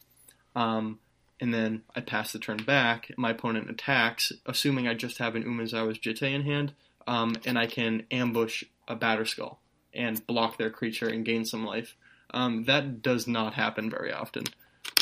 um, 0.56 0.97
and 1.39 1.54
then 1.54 1.84
I 1.95 2.01
pass 2.01 2.32
the 2.32 2.39
turn 2.39 2.58
back. 2.58 3.12
My 3.18 3.32
opponent 3.32 3.70
attacks, 3.70 4.32
assuming 4.47 4.88
I 4.88 4.95
just 4.95 5.20
have 5.20 5.36
an 5.36 5.43
Umezawa's 5.43 5.99
Jitte 5.99 6.24
in 6.24 6.41
hand, 6.41 6.74
um, 7.06 7.36
and 7.45 7.60
I 7.60 7.68
can 7.68 8.08
ambush 8.10 8.64
a 8.88 8.95
Batterskull 8.95 9.58
and 9.93 10.26
block 10.26 10.58
their 10.58 10.72
creature 10.72 11.08
and 11.08 11.24
gain 11.24 11.45
some 11.45 11.64
life. 11.66 11.95
Um, 12.34 12.64
that 12.64 13.04
does 13.04 13.28
not 13.28 13.54
happen 13.54 13.91
very 13.91 14.12
often. 14.12 14.45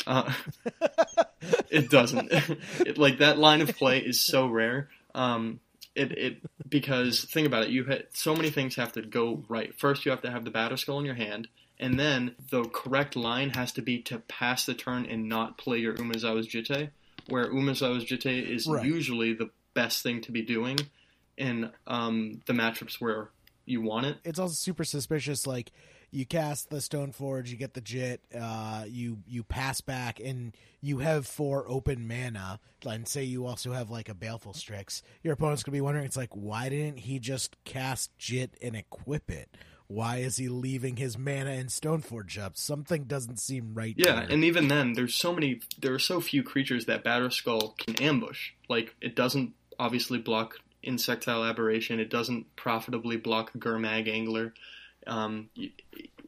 Uh, 0.06 0.30
it 1.70 1.88
doesn't. 1.88 2.30
it, 2.80 2.98
like 2.98 3.18
that 3.18 3.38
line 3.38 3.62
of 3.62 3.74
play 3.74 4.00
is 4.00 4.20
so 4.20 4.46
rare. 4.46 4.90
Um, 5.14 5.60
it 5.94 6.12
it 6.18 6.36
because 6.68 7.24
think 7.24 7.46
about 7.46 7.64
it. 7.64 7.70
You 7.70 7.84
had 7.84 8.06
so 8.12 8.34
many 8.34 8.50
things 8.50 8.76
have 8.76 8.92
to 8.92 9.02
go 9.02 9.44
right. 9.48 9.78
First, 9.78 10.04
you 10.04 10.10
have 10.10 10.22
to 10.22 10.30
have 10.30 10.44
the 10.44 10.50
Batterskull 10.50 10.98
in 10.98 11.04
your 11.04 11.14
hand, 11.14 11.48
and 11.78 11.98
then 11.98 12.34
the 12.50 12.64
correct 12.64 13.16
line 13.16 13.50
has 13.50 13.72
to 13.72 13.82
be 13.82 13.98
to 14.02 14.18
pass 14.20 14.64
the 14.66 14.74
turn 14.74 15.06
and 15.06 15.28
not 15.28 15.58
play 15.58 15.78
your 15.78 15.94
Umezawa's 15.94 16.48
Jitte, 16.48 16.90
where 17.28 17.46
Umezawa's 17.52 18.04
Jitte 18.04 18.48
is 18.48 18.66
Right. 18.66 18.84
usually 18.86 19.32
the 19.34 19.50
best 19.74 20.02
thing 20.02 20.20
to 20.22 20.32
be 20.32 20.42
doing 20.42 20.78
in 21.36 21.70
um, 21.86 22.42
the 22.46 22.52
matchups 22.52 23.00
where 23.00 23.30
you 23.64 23.80
want 23.80 24.06
it. 24.06 24.16
it's 24.24 24.38
also 24.38 24.54
super 24.54 24.84
suspicious. 24.84 25.46
Like 25.46 25.70
you 26.12 26.26
cast 26.26 26.70
the 26.70 26.80
stone 26.80 27.10
forge, 27.10 27.50
you 27.50 27.56
get 27.56 27.74
the 27.74 27.80
Jit, 27.80 28.20
uh, 28.38 28.84
you 28.86 29.18
you 29.26 29.42
pass 29.42 29.80
back, 29.80 30.20
and 30.20 30.54
you 30.80 30.98
have 30.98 31.26
four 31.26 31.64
open 31.66 32.06
mana. 32.06 32.60
And 32.86 33.08
say 33.08 33.24
you 33.24 33.46
also 33.46 33.72
have 33.72 33.90
like 33.90 34.08
a 34.08 34.14
Baleful 34.14 34.52
Strix, 34.52 35.02
your 35.22 35.32
opponent's 35.32 35.62
gonna 35.62 35.72
be 35.72 35.80
wondering. 35.80 36.04
It's 36.04 36.16
like, 36.16 36.34
why 36.34 36.68
didn't 36.68 36.98
he 36.98 37.18
just 37.18 37.56
cast 37.64 38.16
Jit 38.18 38.56
and 38.62 38.76
equip 38.76 39.30
it? 39.30 39.56
Why 39.92 40.18
is 40.18 40.38
he 40.38 40.48
leaving 40.48 40.96
his 40.96 41.18
mana 41.18 41.50
and 41.50 41.68
Stoneforge 41.68 42.38
up? 42.38 42.56
Something 42.56 43.04
doesn't 43.04 43.38
seem 43.38 43.74
right. 43.74 43.94
Yeah, 43.96 44.20
there. 44.20 44.26
and 44.30 44.42
even 44.42 44.68
then, 44.68 44.94
there's 44.94 45.14
so 45.14 45.34
many, 45.34 45.60
there 45.78 45.92
are 45.92 45.98
so 45.98 46.20
few 46.20 46.42
creatures 46.42 46.86
that 46.86 47.04
Batterskull 47.04 47.76
can 47.76 47.96
ambush. 47.96 48.52
Like, 48.70 48.94
it 49.02 49.14
doesn't 49.14 49.52
obviously 49.78 50.18
block 50.18 50.54
Insectile 50.82 51.44
Aberration, 51.44 52.00
it 52.00 52.08
doesn't 52.08 52.56
profitably 52.56 53.18
block 53.18 53.52
Gurmag 53.52 54.08
Angler, 54.08 54.54
um, 55.06 55.50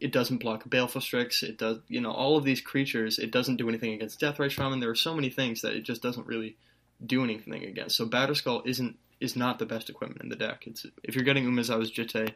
it 0.01 0.12
doesn't 0.12 0.39
block 0.39 0.68
Baleful 0.68 1.01
Strix, 1.01 1.43
it 1.43 1.59
does, 1.59 1.79
you 1.89 2.01
know, 2.01 2.11
all 2.11 2.37
of 2.37 2.45
these 2.45 2.61
creatures, 2.61 3.18
it 3.18 3.31
doesn't 3.31 3.57
do 3.57 3.68
anything 3.68 3.93
against 3.93 4.20
death 4.20 4.37
Deathrite 4.37 4.51
Shaman. 4.51 4.81
There 4.81 4.91
are 4.91 4.95
so 4.95 5.14
many 5.14 5.31
things 5.31 5.62
that 5.62 5.75
it 5.75 5.83
just 5.83 6.03
doesn't 6.03 6.27
really 6.27 6.57
do 7.05 7.25
anything 7.25 7.64
against. 7.64 7.97
So 7.97 8.07
Batterskull 8.07 8.66
isn't, 8.66 8.97
is 9.20 9.37
not 9.37 9.59
the 9.59 9.66
best 9.66 9.89
equipment 9.89 10.22
in 10.22 10.29
the 10.29 10.37
deck. 10.37 10.66
It's, 10.66 10.87
if 11.03 11.14
you're 11.14 11.25
getting 11.25 11.47
Umezawa's 11.47 11.93
Jitte, 11.93 12.35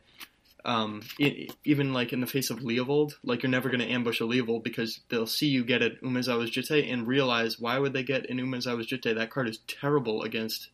um, 0.64 1.03
e- 1.18 1.49
even 1.64 1.93
like 1.93 2.12
in 2.12 2.20
the 2.20 2.26
face 2.26 2.51
of 2.51 2.61
Leovold, 2.61 3.14
like 3.22 3.43
you're 3.43 3.51
never 3.51 3.68
going 3.68 3.80
to 3.80 3.91
ambush 3.91 4.20
a 4.20 4.24
Leovold 4.24 4.62
because 4.62 5.01
they'll 5.09 5.26
see 5.26 5.49
you 5.49 5.64
get 5.64 5.82
an 5.82 5.99
Umezawa's 6.03 6.51
Jitte 6.51 6.93
and 6.93 7.07
realize 7.07 7.59
why 7.59 7.78
would 7.78 7.93
they 7.93 8.03
get 8.03 8.28
an 8.30 8.39
Umezawa's 8.39 8.86
Jitte? 8.86 9.14
That 9.14 9.30
card 9.30 9.49
is 9.49 9.59
terrible 9.66 10.22
against 10.22 10.68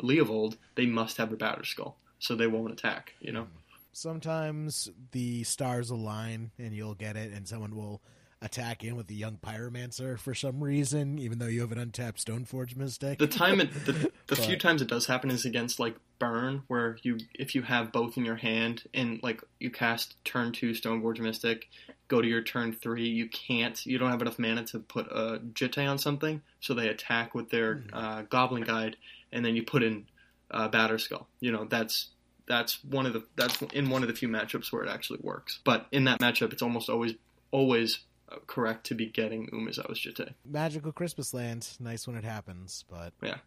Leovold. 0.00 0.56
They 0.74 0.86
must 0.86 1.16
have 1.18 1.32
a 1.32 1.36
Batterskull, 1.36 1.94
so 2.18 2.34
they 2.34 2.46
won't 2.46 2.72
attack. 2.72 3.14
You 3.20 3.32
know, 3.32 3.46
sometimes 3.92 4.90
the 5.12 5.44
stars 5.44 5.90
align 5.90 6.50
and 6.58 6.74
you'll 6.74 6.94
get 6.94 7.16
it, 7.16 7.32
and 7.32 7.46
someone 7.46 7.74
will 7.74 8.02
attack 8.42 8.82
in 8.84 8.96
with 8.96 9.06
the 9.06 9.14
young 9.14 9.36
pyromancer 9.36 10.18
for 10.18 10.34
some 10.34 10.62
reason, 10.62 11.18
even 11.18 11.38
though 11.38 11.46
you 11.46 11.60
have 11.60 11.72
an 11.72 11.78
untapped 11.78 12.24
Stoneforge 12.24 12.76
mystic. 12.76 13.18
the 13.18 13.26
time 13.26 13.60
it, 13.60 13.72
the, 13.84 14.10
the 14.28 14.36
few 14.36 14.56
times 14.56 14.80
it 14.80 14.88
does 14.88 15.06
happen 15.06 15.30
is 15.30 15.44
against 15.44 15.78
like 15.78 15.96
burn, 16.18 16.62
where 16.68 16.96
you 17.02 17.18
if 17.34 17.54
you 17.54 17.62
have 17.62 17.92
both 17.92 18.16
in 18.16 18.24
your 18.24 18.36
hand 18.36 18.84
and 18.94 19.22
like 19.22 19.42
you 19.58 19.70
cast 19.70 20.22
turn 20.24 20.52
two 20.52 20.70
Stoneforge 20.70 21.20
Mystic, 21.20 21.68
go 22.08 22.22
to 22.22 22.28
your 22.28 22.42
turn 22.42 22.72
three, 22.72 23.08
you 23.08 23.28
can't, 23.28 23.84
you 23.84 23.98
don't 23.98 24.10
have 24.10 24.22
enough 24.22 24.38
mana 24.38 24.64
to 24.64 24.78
put 24.78 25.06
a 25.08 25.40
Jitte 25.52 25.88
on 25.88 25.98
something, 25.98 26.40
so 26.60 26.72
they 26.72 26.88
attack 26.88 27.34
with 27.34 27.50
their 27.50 27.82
uh, 27.92 28.22
Goblin 28.22 28.62
Guide, 28.62 28.96
and 29.32 29.44
then 29.44 29.54
you 29.54 29.62
put 29.62 29.82
in 29.82 30.06
uh, 30.50 30.68
Batterskull. 30.68 31.26
You 31.40 31.52
know 31.52 31.66
that's 31.66 32.08
that's 32.50 32.82
one 32.84 33.06
of 33.06 33.12
the 33.12 33.24
that's 33.36 33.62
in 33.72 33.88
one 33.90 34.02
of 34.02 34.08
the 34.08 34.14
few 34.14 34.28
matchups 34.28 34.72
where 34.72 34.82
it 34.82 34.88
actually 34.90 35.20
works. 35.22 35.60
But 35.64 35.86
in 35.92 36.04
that 36.04 36.18
matchup, 36.20 36.52
it's 36.52 36.62
almost 36.62 36.90
always 36.90 37.14
always 37.52 38.00
correct 38.46 38.86
to 38.86 38.94
be 38.94 39.06
getting 39.06 39.46
Umezawa's 39.48 39.98
Jitte. 40.00 40.34
Magical 40.44 40.92
Christmas 40.92 41.32
Land, 41.32 41.68
nice 41.80 42.06
when 42.06 42.16
it 42.16 42.24
happens, 42.24 42.84
but 42.90 43.12
Yeah. 43.22 43.38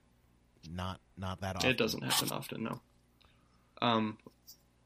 not 0.72 1.00
not 1.18 1.42
that 1.42 1.58
often. 1.58 1.70
It 1.70 1.78
doesn't 1.78 2.02
happen 2.04 2.32
often, 2.32 2.64
no. 2.64 2.82
Um, 3.82 4.18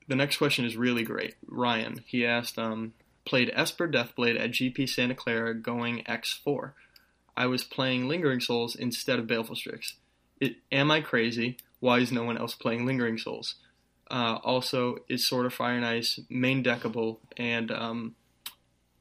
the 0.08 0.16
next 0.16 0.38
question 0.38 0.66
is 0.66 0.76
really 0.76 1.04
great. 1.04 1.36
Ryan, 1.48 2.04
he 2.06 2.26
asked, 2.26 2.58
um, 2.58 2.94
played 3.26 3.52
Esper 3.54 3.88
Deathblade 3.88 4.40
at 4.40 4.52
GP 4.52 4.88
Santa 4.90 5.14
Clara 5.16 5.54
going 5.54 6.04
X4. 6.06 6.72
I 7.36 7.46
was 7.46 7.64
playing 7.64 8.08
Lingering 8.08 8.40
Souls 8.40 8.76
instead 8.76 9.20
of 9.20 9.28
Baleful 9.28 9.56
Strix. 9.56 9.96
It, 10.40 10.56
am 10.72 10.90
I 10.90 11.02
crazy? 11.02 11.58
Why 11.80 12.00
is 12.00 12.12
no 12.12 12.24
one 12.24 12.38
else 12.38 12.56
playing 12.56 12.86
Lingering 12.86 13.18
Souls? 13.18 13.56
Uh, 14.10 14.40
also, 14.44 14.98
is 15.10 15.28
Sword 15.28 15.46
of 15.46 15.54
Fire 15.54 15.76
and 15.76 15.86
Ice 15.86 16.20
main 16.30 16.64
deckable? 16.64 17.18
And 17.36 17.72
um, 17.72 18.16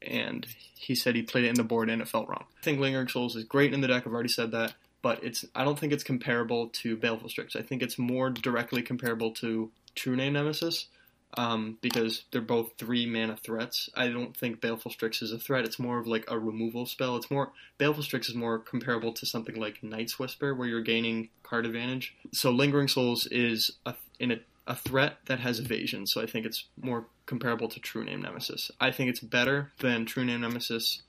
and 0.02 0.46
he 0.74 0.94
said 0.94 1.14
he 1.14 1.22
played 1.22 1.44
it 1.44 1.48
in 1.48 1.54
the 1.54 1.64
board 1.64 1.88
and 1.90 2.02
it 2.02 2.08
felt 2.08 2.28
wrong. 2.28 2.44
I 2.58 2.62
think 2.62 2.80
Lingering 2.80 3.08
Souls 3.08 3.36
is 3.36 3.44
great 3.44 3.72
in 3.72 3.80
the 3.80 3.88
deck. 3.88 4.06
I've 4.06 4.12
already 4.12 4.28
said 4.28 4.52
that 4.52 4.74
but 5.06 5.22
it's 5.22 5.44
I 5.54 5.62
don't 5.62 5.78
think 5.78 5.92
it's 5.92 6.02
comparable 6.02 6.68
to 6.80 6.96
Baleful 6.96 7.28
Strix. 7.28 7.54
I 7.54 7.62
think 7.62 7.80
it's 7.80 7.96
more 7.96 8.28
directly 8.28 8.82
comparable 8.82 9.30
to 9.34 9.70
True 9.94 10.16
Name 10.16 10.32
Nemesis 10.32 10.88
um, 11.36 11.78
because 11.80 12.24
they're 12.32 12.40
both 12.40 12.72
three 12.76 13.06
mana 13.06 13.36
threats. 13.36 13.88
I 13.94 14.08
don't 14.08 14.36
think 14.36 14.60
Baleful 14.60 14.90
Strix 14.90 15.22
is 15.22 15.30
a 15.30 15.38
threat. 15.38 15.64
It's 15.64 15.78
more 15.78 16.00
of 16.00 16.08
like 16.08 16.24
a 16.28 16.36
removal 16.36 16.86
spell. 16.86 17.14
It's 17.16 17.30
more 17.30 17.52
Baleful 17.78 18.02
Strix 18.02 18.28
is 18.28 18.34
more 18.34 18.58
comparable 18.58 19.12
to 19.12 19.26
something 19.26 19.54
like 19.54 19.80
Night's 19.80 20.18
Whisper 20.18 20.56
where 20.56 20.66
you're 20.66 20.80
gaining 20.80 21.28
card 21.44 21.66
advantage. 21.66 22.16
So 22.32 22.50
Lingering 22.50 22.88
Souls 22.88 23.26
is 23.26 23.70
a, 23.86 23.94
in 24.18 24.32
a, 24.32 24.40
a 24.66 24.74
threat 24.74 25.18
that 25.26 25.40
has 25.40 25.60
evasion. 25.60 26.06
So 26.06 26.20
I 26.20 26.26
think 26.26 26.44
it's 26.44 26.64
more 26.80 27.06
comparable 27.26 27.68
to 27.68 27.80
True 27.80 28.04
Name 28.04 28.22
Nemesis. 28.22 28.70
I 28.80 28.90
think 28.90 29.10
it's 29.10 29.20
better 29.20 29.72
than 29.78 30.06
True 30.06 30.24
Name 30.24 30.40
Nemesis 30.40 31.02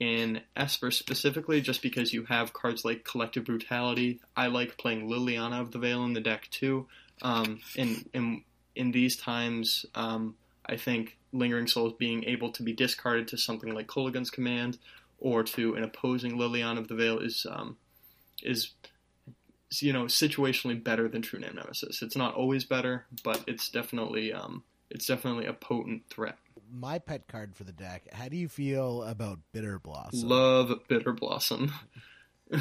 in 0.00 0.40
Esper 0.56 0.90
specifically, 0.90 1.60
just 1.60 1.82
because 1.82 2.12
you 2.12 2.24
have 2.24 2.52
cards 2.52 2.84
like 2.84 3.04
Collective 3.04 3.44
Brutality. 3.44 4.20
I 4.36 4.48
like 4.48 4.76
playing 4.76 5.08
Liliana 5.08 5.60
of 5.60 5.70
the 5.70 5.78
Veil 5.78 6.04
in 6.04 6.12
the 6.12 6.20
deck 6.20 6.48
too. 6.50 6.86
Um, 7.22 7.60
and 7.78 8.08
in, 8.12 8.42
in 8.74 8.90
these 8.90 9.16
times, 9.16 9.86
um, 9.94 10.34
I 10.66 10.76
think 10.76 11.16
Lingering 11.32 11.68
Souls 11.68 11.94
being 11.98 12.24
able 12.24 12.50
to 12.52 12.62
be 12.62 12.72
discarded 12.72 13.28
to 13.28 13.38
something 13.38 13.72
like 13.72 13.86
Kolaghan's 13.86 14.30
Command 14.30 14.78
or 15.18 15.42
to 15.42 15.74
an 15.74 15.84
opposing 15.84 16.36
Liliana 16.36 16.78
of 16.78 16.88
the 16.88 16.94
Veil 16.94 17.18
is 17.18 17.46
um, 17.48 17.76
is 18.42 18.70
you 19.80 19.92
know 19.92 20.04
situationally 20.04 20.82
better 20.82 21.08
than 21.08 21.22
True 21.22 21.38
Name 21.38 21.54
Nemesis. 21.56 22.02
It's 22.02 22.16
not 22.16 22.34
always 22.34 22.64
better, 22.64 23.06
but 23.22 23.42
it's 23.46 23.68
definitely 23.68 24.32
um, 24.32 24.64
it's 24.90 25.06
definitely 25.06 25.46
a 25.46 25.52
potent 25.52 26.02
threat. 26.08 26.38
My 26.72 26.98
pet 26.98 27.28
card 27.28 27.54
for 27.54 27.64
the 27.64 27.72
deck. 27.72 28.08
How 28.12 28.28
do 28.28 28.36
you 28.36 28.48
feel 28.48 29.02
about 29.02 29.38
Bitter 29.52 29.78
Blossom? 29.78 30.28
Love 30.28 30.80
Bitter 30.88 31.12
Blossom. 31.12 31.72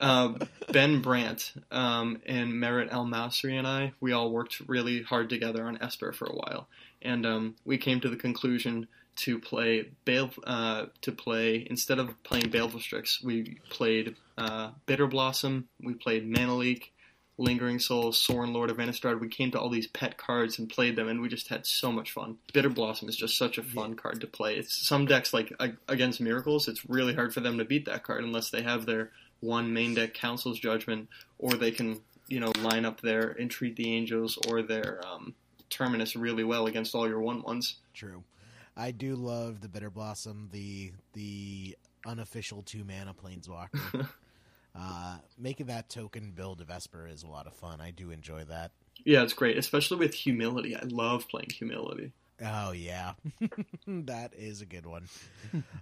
uh, 0.00 0.34
ben 0.70 1.00
Brandt 1.00 1.54
um, 1.70 2.20
and 2.26 2.60
Merritt 2.60 2.92
El 2.92 3.06
Masri 3.06 3.58
and 3.58 3.66
I, 3.66 3.92
we 4.00 4.12
all 4.12 4.30
worked 4.30 4.60
really 4.66 5.02
hard 5.02 5.30
together 5.30 5.66
on 5.66 5.78
Esper 5.80 6.12
for 6.12 6.26
a 6.26 6.34
while, 6.34 6.68
and 7.00 7.24
um, 7.24 7.56
we 7.64 7.78
came 7.78 8.00
to 8.00 8.08
the 8.08 8.16
conclusion 8.16 8.86
to 9.16 9.38
play 9.38 9.90
Bale 10.04 10.30
uh, 10.44 10.86
to 11.02 11.12
play 11.12 11.66
instead 11.68 11.98
of 11.98 12.20
playing 12.22 12.50
Baleful 12.50 12.80
Strix, 12.80 13.22
we 13.22 13.58
played 13.68 14.16
uh, 14.38 14.70
Bitter 14.86 15.06
Blossom, 15.06 15.68
we 15.82 15.94
played 15.94 16.28
Mana 16.28 16.54
Leak, 16.54 16.92
Lingering 17.38 17.78
Soul, 17.78 18.12
Sorin 18.12 18.52
Lord 18.52 18.70
of 18.70 18.76
Innistrad. 18.76 19.20
We 19.20 19.28
came 19.28 19.50
to 19.52 19.60
all 19.60 19.68
these 19.68 19.86
pet 19.86 20.16
cards 20.16 20.58
and 20.58 20.68
played 20.68 20.96
them, 20.96 21.08
and 21.08 21.20
we 21.20 21.28
just 21.28 21.48
had 21.48 21.66
so 21.66 21.90
much 21.90 22.12
fun. 22.12 22.38
Bitter 22.52 22.68
Blossom 22.68 23.08
is 23.08 23.16
just 23.16 23.36
such 23.36 23.58
a 23.58 23.62
fun 23.62 23.94
card 23.94 24.20
to 24.20 24.26
play. 24.26 24.56
It's 24.56 24.74
some 24.74 25.06
decks 25.06 25.32
like 25.32 25.52
against 25.88 26.20
Miracles, 26.20 26.68
it's 26.68 26.88
really 26.88 27.14
hard 27.14 27.34
for 27.34 27.40
them 27.40 27.58
to 27.58 27.64
beat 27.64 27.86
that 27.86 28.04
card 28.04 28.24
unless 28.24 28.50
they 28.50 28.62
have 28.62 28.86
their 28.86 29.10
one 29.40 29.72
main 29.72 29.94
deck 29.94 30.14
Council's 30.14 30.58
Judgment, 30.58 31.08
or 31.38 31.52
they 31.54 31.70
can 31.70 32.00
you 32.28 32.40
know 32.40 32.52
line 32.60 32.84
up 32.84 33.00
their 33.00 33.36
Entreat 33.38 33.76
the 33.76 33.92
Angels 33.92 34.38
or 34.48 34.62
their 34.62 35.00
um, 35.04 35.34
Terminus 35.68 36.14
really 36.14 36.44
well 36.44 36.66
against 36.66 36.94
all 36.94 37.08
your 37.08 37.20
one 37.20 37.42
ones. 37.42 37.76
True. 37.94 38.22
I 38.76 38.90
do 38.90 39.16
love 39.16 39.60
the 39.60 39.68
Bitter 39.68 39.90
Blossom, 39.90 40.48
the 40.52 40.92
the 41.12 41.76
unofficial 42.06 42.62
two 42.62 42.84
mana 42.84 43.14
planeswalker. 43.14 44.08
uh, 44.74 45.18
making 45.38 45.66
that 45.66 45.88
token 45.88 46.32
build 46.34 46.60
of 46.60 46.70
Esper 46.70 47.06
is 47.06 47.22
a 47.22 47.28
lot 47.28 47.46
of 47.46 47.54
fun. 47.54 47.80
I 47.80 47.90
do 47.90 48.10
enjoy 48.10 48.44
that. 48.44 48.72
Yeah, 49.04 49.22
it's 49.22 49.32
great, 49.32 49.58
especially 49.58 49.98
with 49.98 50.14
Humility. 50.14 50.76
I 50.76 50.82
love 50.84 51.28
playing 51.28 51.50
Humility. 51.50 52.12
Oh 52.44 52.72
yeah, 52.72 53.12
that 53.86 54.32
is 54.36 54.60
a 54.60 54.66
good 54.66 54.86
one. 54.86 55.08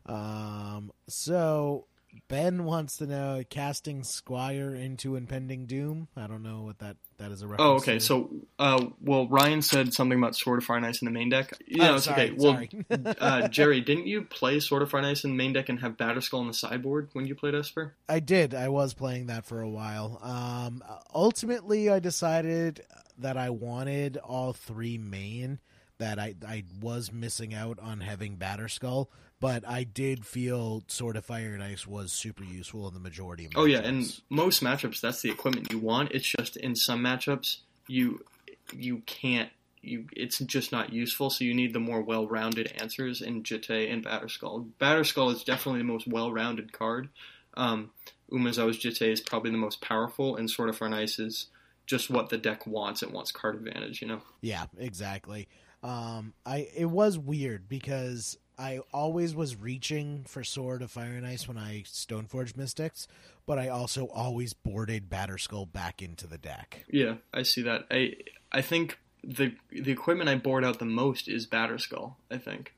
um, 0.07 0.93
so 1.09 1.87
Ben 2.29 2.65
wants 2.65 2.97
to 2.99 3.07
know 3.07 3.43
casting 3.49 4.03
Squire 4.03 4.75
into 4.75 5.17
impending 5.17 5.67
doom. 5.67 6.09
I 6.17 6.27
don't 6.27 6.43
know 6.43 6.63
what 6.63 6.79
that 6.81 6.97
that 7.21 7.31
is 7.31 7.43
a 7.43 7.47
reference. 7.47 7.69
Oh, 7.69 7.75
okay. 7.77 7.95
to. 7.95 8.01
So, 8.01 8.31
uh, 8.59 8.87
well, 9.01 9.29
Ryan 9.29 9.63
said 9.63 9.95
something 9.95 10.19
about 10.19 10.35
Sword 10.35 10.59
of 10.59 10.65
Fire 10.65 10.77
and 10.79 10.87
Ice 10.87 11.01
in 11.01 11.07
the 11.07 11.13
main 11.13 11.29
deck. 11.29 11.53
Yeah, 11.67 11.91
Oh, 11.91 11.95
it's 11.95 12.05
sorry, 12.07 12.33
okay. 12.33 12.69
Well, 12.89 13.15
uh, 13.21 13.49
Jerry, 13.49 13.81
didn't 13.81 14.07
you 14.07 14.23
play 14.23 14.59
Sword 14.61 14.83
of 14.83 14.91
Fire 14.91 14.99
and 15.01 15.07
Ice 15.07 15.23
in 15.25 15.31
the 15.31 15.37
main 15.37 15.53
deck 15.53 15.69
and 15.69 15.81
have 15.81 15.97
Batterskull 15.97 16.41
on 16.41 16.47
the 16.49 16.55
sideboard 16.55 17.11
when 17.13 17.27
you 17.27 17.35
played 17.35 17.55
Esper? 17.55 17.95
I 18.09 18.21
did. 18.21 18.55
I 18.55 18.69
was 18.69 18.95
playing 18.95 19.27
that 19.27 19.45
for 19.45 19.61
a 19.61 19.69
while. 19.69 20.19
Um, 20.23 20.83
ultimately, 21.15 21.89
I 21.89 22.01
decided 22.01 22.85
that 23.19 23.37
I 23.37 23.51
wanted 23.51 24.17
all 24.17 24.53
three 24.53 24.99
main. 24.99 25.61
That 25.99 26.19
I 26.19 26.35
I 26.49 26.65
was 26.81 27.13
missing 27.13 27.53
out 27.53 27.79
on 27.79 28.01
having 28.01 28.39
Batterskull, 28.39 29.09
but 29.41 29.67
I 29.67 29.85
did 29.85 30.27
feel 30.27 30.85
Sword 30.87 31.17
of 31.17 31.25
Fire 31.25 31.55
and 31.55 31.63
Ice 31.63 31.87
was 31.87 32.13
super 32.13 32.45
useful 32.45 32.87
in 32.87 32.95
the 32.95 33.01
majority 33.01 33.47
of. 33.47 33.53
Oh 33.57 33.65
yeah, 33.65 33.81
and 33.81 34.21
most 34.29 34.63
matchups 34.63 35.01
that's 35.01 35.23
the 35.23 35.31
equipment 35.31 35.73
you 35.73 35.79
want. 35.79 36.13
It's 36.13 36.29
just 36.29 36.57
in 36.57 36.77
some 36.77 37.03
matchups 37.03 37.59
you 37.89 38.25
you 38.73 38.99
can't 39.07 39.51
you 39.83 40.07
it's 40.15 40.39
just 40.39 40.73
not 40.73 40.93
useful. 40.93 41.31
So 41.31 41.45
you 41.45 41.55
need 41.55 41.73
the 41.73 41.81
more 41.81 42.03
well-rounded 42.03 42.75
answers 42.81 43.23
in 43.23 43.43
Jitte 43.43 43.93
and 43.93 44.05
Batterskull. 44.05 44.69
Batterskull 44.79 45.33
is 45.33 45.43
definitely 45.43 45.81
the 45.81 45.85
most 45.85 46.07
well-rounded 46.07 46.73
card. 46.73 47.09
Um, 47.55 47.91
Umezawa's 48.31 48.79
Jitte 48.79 49.11
is 49.11 49.21
probably 49.21 49.51
the 49.51 49.57
most 49.57 49.81
powerful, 49.81 50.37
and 50.37 50.49
Sword 50.49 50.69
of 50.69 50.77
Fire 50.77 50.87
and 50.87 50.95
Ice 50.95 51.19
is 51.19 51.47
just 51.87 52.11
what 52.11 52.29
the 52.29 52.39
deck 52.39 52.67
wants. 52.67 53.03
It 53.03 53.11
wants 53.11 53.33
card 53.33 53.57
advantage, 53.57 54.03
you 54.03 54.09
know. 54.09 54.21
Yeah, 54.43 54.67
exactly. 54.79 55.49
Um, 55.83 56.35
I 56.45 56.69
it 56.77 56.85
was 56.91 57.19
weird 57.19 57.69
because 57.69 58.39
I 58.61 58.81
always 58.93 59.35
was 59.35 59.57
reaching 59.57 60.25
for 60.29 60.45
Sword 60.45 60.83
of 60.83 60.91
Fire 60.91 61.15
and 61.15 61.27
Ice 61.27 61.49
when 61.49 61.57
I 61.57 61.83
Stoneforge 61.87 62.59
Mystics, 62.59 63.09
but 63.47 63.59
I 63.59 63.69
also 63.69 64.07
always 64.09 64.53
boarded 64.53 65.09
Batterskull 65.09 65.73
back 65.73 66.03
into 66.03 66.27
the 66.27 66.37
deck. 66.37 66.85
Yeah, 66.91 67.15
I 67.33 67.43
see 67.43 67.63
that. 67.63 67.87
I 67.91 68.17
I 68.53 68.61
think 68.61 68.99
the 69.25 69.55
the 69.73 69.91
equipment 69.91 70.29
I 70.29 70.37
board 70.37 70.63
out 70.63 70.79
the 70.79 70.85
most 70.85 71.27
is 71.27 71.47
Batterskull. 71.47 72.17
I 72.31 72.37
think. 72.37 72.75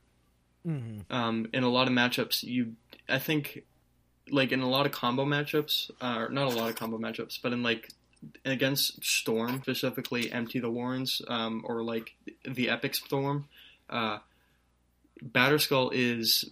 Mm-hmm. 0.64 1.12
Um, 1.12 1.48
in 1.52 1.64
a 1.64 1.68
lot 1.68 1.88
of 1.88 1.92
matchups, 1.92 2.44
you 2.44 2.76
I 3.08 3.18
think 3.18 3.64
like 4.30 4.52
in 4.52 4.60
a 4.60 4.68
lot 4.68 4.86
of 4.86 4.92
combo 4.92 5.24
matchups, 5.24 5.90
uh, 6.00 6.20
or 6.20 6.28
not 6.28 6.52
a 6.52 6.56
lot 6.56 6.70
of 6.70 6.76
combo 6.76 6.96
matchups, 6.96 7.40
but 7.42 7.52
in 7.52 7.64
like 7.64 7.90
against 8.44 9.04
Storm 9.04 9.60
specifically, 9.62 10.30
Empty 10.30 10.60
the 10.60 10.70
Warrens, 10.70 11.22
um, 11.26 11.64
or 11.66 11.82
like 11.82 12.14
the 12.44 12.68
Epic 12.70 12.94
Storm, 12.94 13.48
uh, 13.90 14.18
Batterskull 15.22 15.90
is 15.92 16.50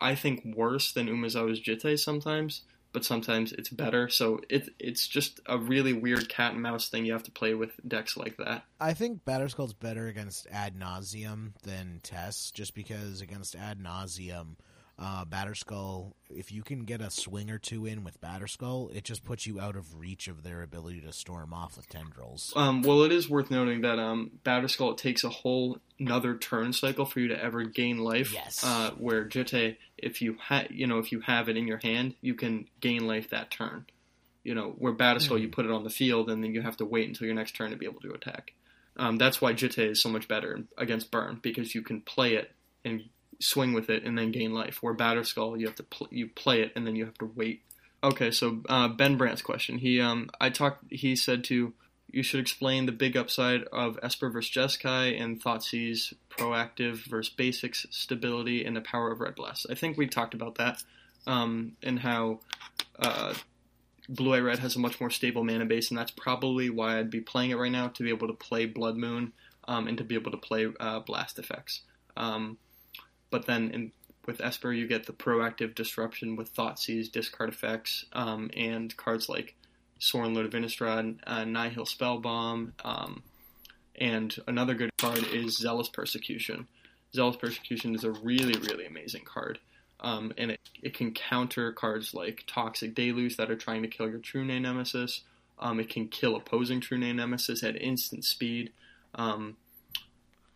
I 0.00 0.14
think 0.14 0.42
worse 0.56 0.92
than 0.92 1.06
Umezawa's 1.06 1.60
Jitte 1.60 1.98
sometimes, 1.98 2.62
but 2.92 3.04
sometimes 3.04 3.52
it's 3.52 3.68
better. 3.68 4.08
So 4.08 4.40
it 4.48 4.70
it's 4.78 5.06
just 5.06 5.40
a 5.46 5.58
really 5.58 5.92
weird 5.92 6.28
cat 6.28 6.52
and 6.52 6.62
mouse 6.62 6.88
thing 6.88 7.04
you 7.04 7.12
have 7.12 7.24
to 7.24 7.30
play 7.30 7.54
with 7.54 7.72
decks 7.86 8.16
like 8.16 8.36
that. 8.38 8.64
I 8.80 8.94
think 8.94 9.24
Batterskull's 9.24 9.74
better 9.74 10.06
against 10.06 10.46
Ad 10.50 10.76
Nauseam 10.76 11.54
than 11.62 12.00
Tess, 12.02 12.50
just 12.50 12.74
because 12.74 13.20
against 13.20 13.54
Ad 13.54 13.80
Nauseam, 13.80 14.56
uh, 14.98 15.26
Batterskull, 15.26 16.12
if 16.30 16.50
you 16.50 16.62
can 16.62 16.84
get 16.84 17.02
a 17.02 17.10
swing 17.10 17.50
or 17.50 17.58
two 17.58 17.84
in 17.84 18.02
with 18.02 18.18
Batterskull, 18.20 18.94
it 18.96 19.04
just 19.04 19.24
puts 19.24 19.46
you 19.46 19.60
out 19.60 19.76
of 19.76 19.98
reach 19.98 20.26
of 20.26 20.42
their 20.42 20.62
ability 20.62 21.02
to 21.02 21.12
storm 21.12 21.52
off 21.52 21.76
with 21.76 21.88
tendrils. 21.88 22.52
Um, 22.56 22.80
well, 22.82 23.02
it 23.02 23.12
is 23.12 23.28
worth 23.28 23.50
noting 23.50 23.82
that 23.82 23.98
um, 23.98 24.30
Batterskull 24.44 24.92
it 24.92 24.98
takes 24.98 25.22
a 25.22 25.28
whole 25.28 25.78
another 25.98 26.36
turn 26.36 26.72
cycle 26.72 27.04
for 27.04 27.20
you 27.20 27.28
to 27.28 27.42
ever 27.42 27.64
gain 27.64 27.98
life. 27.98 28.32
Yes. 28.32 28.64
Uh, 28.64 28.92
where 28.96 29.24
Jitte, 29.26 29.76
if 29.98 30.22
you 30.22 30.36
ha- 30.40 30.66
you 30.70 30.86
know 30.86 30.98
if 30.98 31.12
you 31.12 31.20
have 31.20 31.50
it 31.50 31.58
in 31.58 31.66
your 31.66 31.80
hand, 31.82 32.14
you 32.22 32.34
can 32.34 32.66
gain 32.80 33.06
life 33.06 33.30
that 33.30 33.50
turn. 33.50 33.86
You 34.44 34.54
know, 34.54 34.74
where 34.78 34.94
Batterskull 34.94 35.40
you 35.40 35.48
put 35.48 35.66
it 35.66 35.72
on 35.72 35.84
the 35.84 35.90
field 35.90 36.30
and 36.30 36.42
then 36.42 36.54
you 36.54 36.62
have 36.62 36.76
to 36.78 36.84
wait 36.84 37.08
until 37.08 37.26
your 37.26 37.34
next 37.34 37.56
turn 37.56 37.72
to 37.72 37.76
be 37.76 37.86
able 37.86 38.00
to 38.00 38.12
attack. 38.12 38.52
Um, 38.96 39.18
that's 39.18 39.42
why 39.42 39.52
Jitte 39.52 39.90
is 39.90 40.00
so 40.00 40.08
much 40.08 40.26
better 40.28 40.64
against 40.78 41.10
Burn 41.10 41.40
because 41.42 41.74
you 41.74 41.82
can 41.82 42.00
play 42.00 42.36
it 42.36 42.50
and 42.84 43.02
swing 43.40 43.72
with 43.72 43.90
it 43.90 44.04
and 44.04 44.16
then 44.16 44.32
gain 44.32 44.52
life. 44.52 44.82
Where 44.82 44.94
Batterskull 44.94 45.58
you 45.58 45.66
have 45.66 45.76
to 45.76 45.82
pl- 45.82 46.08
you 46.10 46.28
play 46.28 46.62
it 46.62 46.72
and 46.76 46.86
then 46.86 46.96
you 46.96 47.04
have 47.04 47.18
to 47.18 47.30
wait. 47.34 47.62
Okay, 48.04 48.30
so 48.30 48.60
uh, 48.68 48.88
Ben 48.88 49.16
Brandt's 49.16 49.42
question. 49.42 49.78
He 49.78 50.00
um 50.00 50.30
I 50.40 50.50
talked. 50.50 50.84
He 50.90 51.16
said 51.16 51.44
to 51.44 51.72
you 52.10 52.22
should 52.22 52.40
explain 52.40 52.86
the 52.86 52.92
big 52.92 53.16
upside 53.16 53.64
of 53.64 53.98
Esper 54.02 54.30
versus 54.30 54.50
Jeskai 54.50 55.20
and 55.20 55.42
Thoughtseize 55.42 56.14
proactive 56.30 57.04
versus 57.06 57.32
basics 57.34 57.84
stability 57.90 58.64
and 58.64 58.76
the 58.76 58.80
power 58.80 59.10
of 59.10 59.20
Red 59.20 59.34
Blast. 59.34 59.66
I 59.70 59.74
think 59.74 59.98
we 59.98 60.06
talked 60.06 60.32
about 60.32 60.54
that 60.54 60.82
um, 61.26 61.72
and 61.82 61.98
how 61.98 62.40
uh, 62.98 63.34
Blue 64.08 64.34
Eye 64.34 64.40
Red 64.40 64.60
has 64.60 64.76
a 64.76 64.78
much 64.78 65.00
more 65.00 65.10
stable 65.10 65.44
mana 65.44 65.66
base, 65.66 65.90
and 65.90 65.98
that's 65.98 66.12
probably 66.12 66.70
why 66.70 66.98
I'd 66.98 67.10
be 67.10 67.20
playing 67.20 67.50
it 67.50 67.58
right 67.58 67.72
now 67.72 67.88
to 67.88 68.02
be 68.02 68.10
able 68.10 68.28
to 68.28 68.34
play 68.34 68.66
Blood 68.66 68.96
Moon 68.96 69.32
um, 69.66 69.88
and 69.88 69.98
to 69.98 70.04
be 70.04 70.14
able 70.14 70.30
to 70.30 70.36
play 70.36 70.68
uh, 70.78 71.00
Blast 71.00 71.38
effects. 71.38 71.82
Um, 72.16 72.58
but 73.36 73.44
then 73.44 73.70
in, 73.70 73.92
with 74.24 74.40
Esper, 74.40 74.72
you 74.72 74.86
get 74.86 75.04
the 75.04 75.12
proactive 75.12 75.74
disruption 75.74 76.36
with 76.36 76.56
Thoughtseize, 76.56 77.12
discard 77.12 77.50
effects, 77.50 78.06
um, 78.14 78.50
and 78.56 78.96
cards 78.96 79.28
like 79.28 79.54
Sorin 79.98 80.32
Lord 80.32 80.46
of 80.46 80.52
Innistrad, 80.52 81.18
uh, 81.26 81.44
Nihil 81.44 81.84
Spellbomb, 81.84 82.72
um, 82.82 83.22
and 83.96 84.34
another 84.46 84.72
good 84.72 84.88
card 84.96 85.22
is 85.34 85.58
Zealous 85.58 85.90
Persecution. 85.90 86.66
Zealous 87.14 87.36
Persecution 87.36 87.94
is 87.94 88.04
a 88.04 88.12
really, 88.12 88.58
really 88.58 88.86
amazing 88.86 89.24
card. 89.26 89.58
Um, 90.00 90.32
and 90.38 90.52
it, 90.52 90.60
it 90.82 90.94
can 90.94 91.12
counter 91.12 91.72
cards 91.72 92.14
like 92.14 92.44
Toxic 92.46 92.94
Deluge 92.94 93.36
that 93.36 93.50
are 93.50 93.56
trying 93.56 93.82
to 93.82 93.88
kill 93.88 94.08
your 94.08 94.20
True 94.20 94.46
Name 94.46 94.62
Nemesis. 94.62 95.24
Um, 95.58 95.78
it 95.78 95.90
can 95.90 96.08
kill 96.08 96.36
opposing 96.36 96.80
True 96.80 96.96
Name 96.96 97.16
Nemesis 97.16 97.62
at 97.62 97.76
instant 97.76 98.24
speed. 98.24 98.72
Um, 99.14 99.58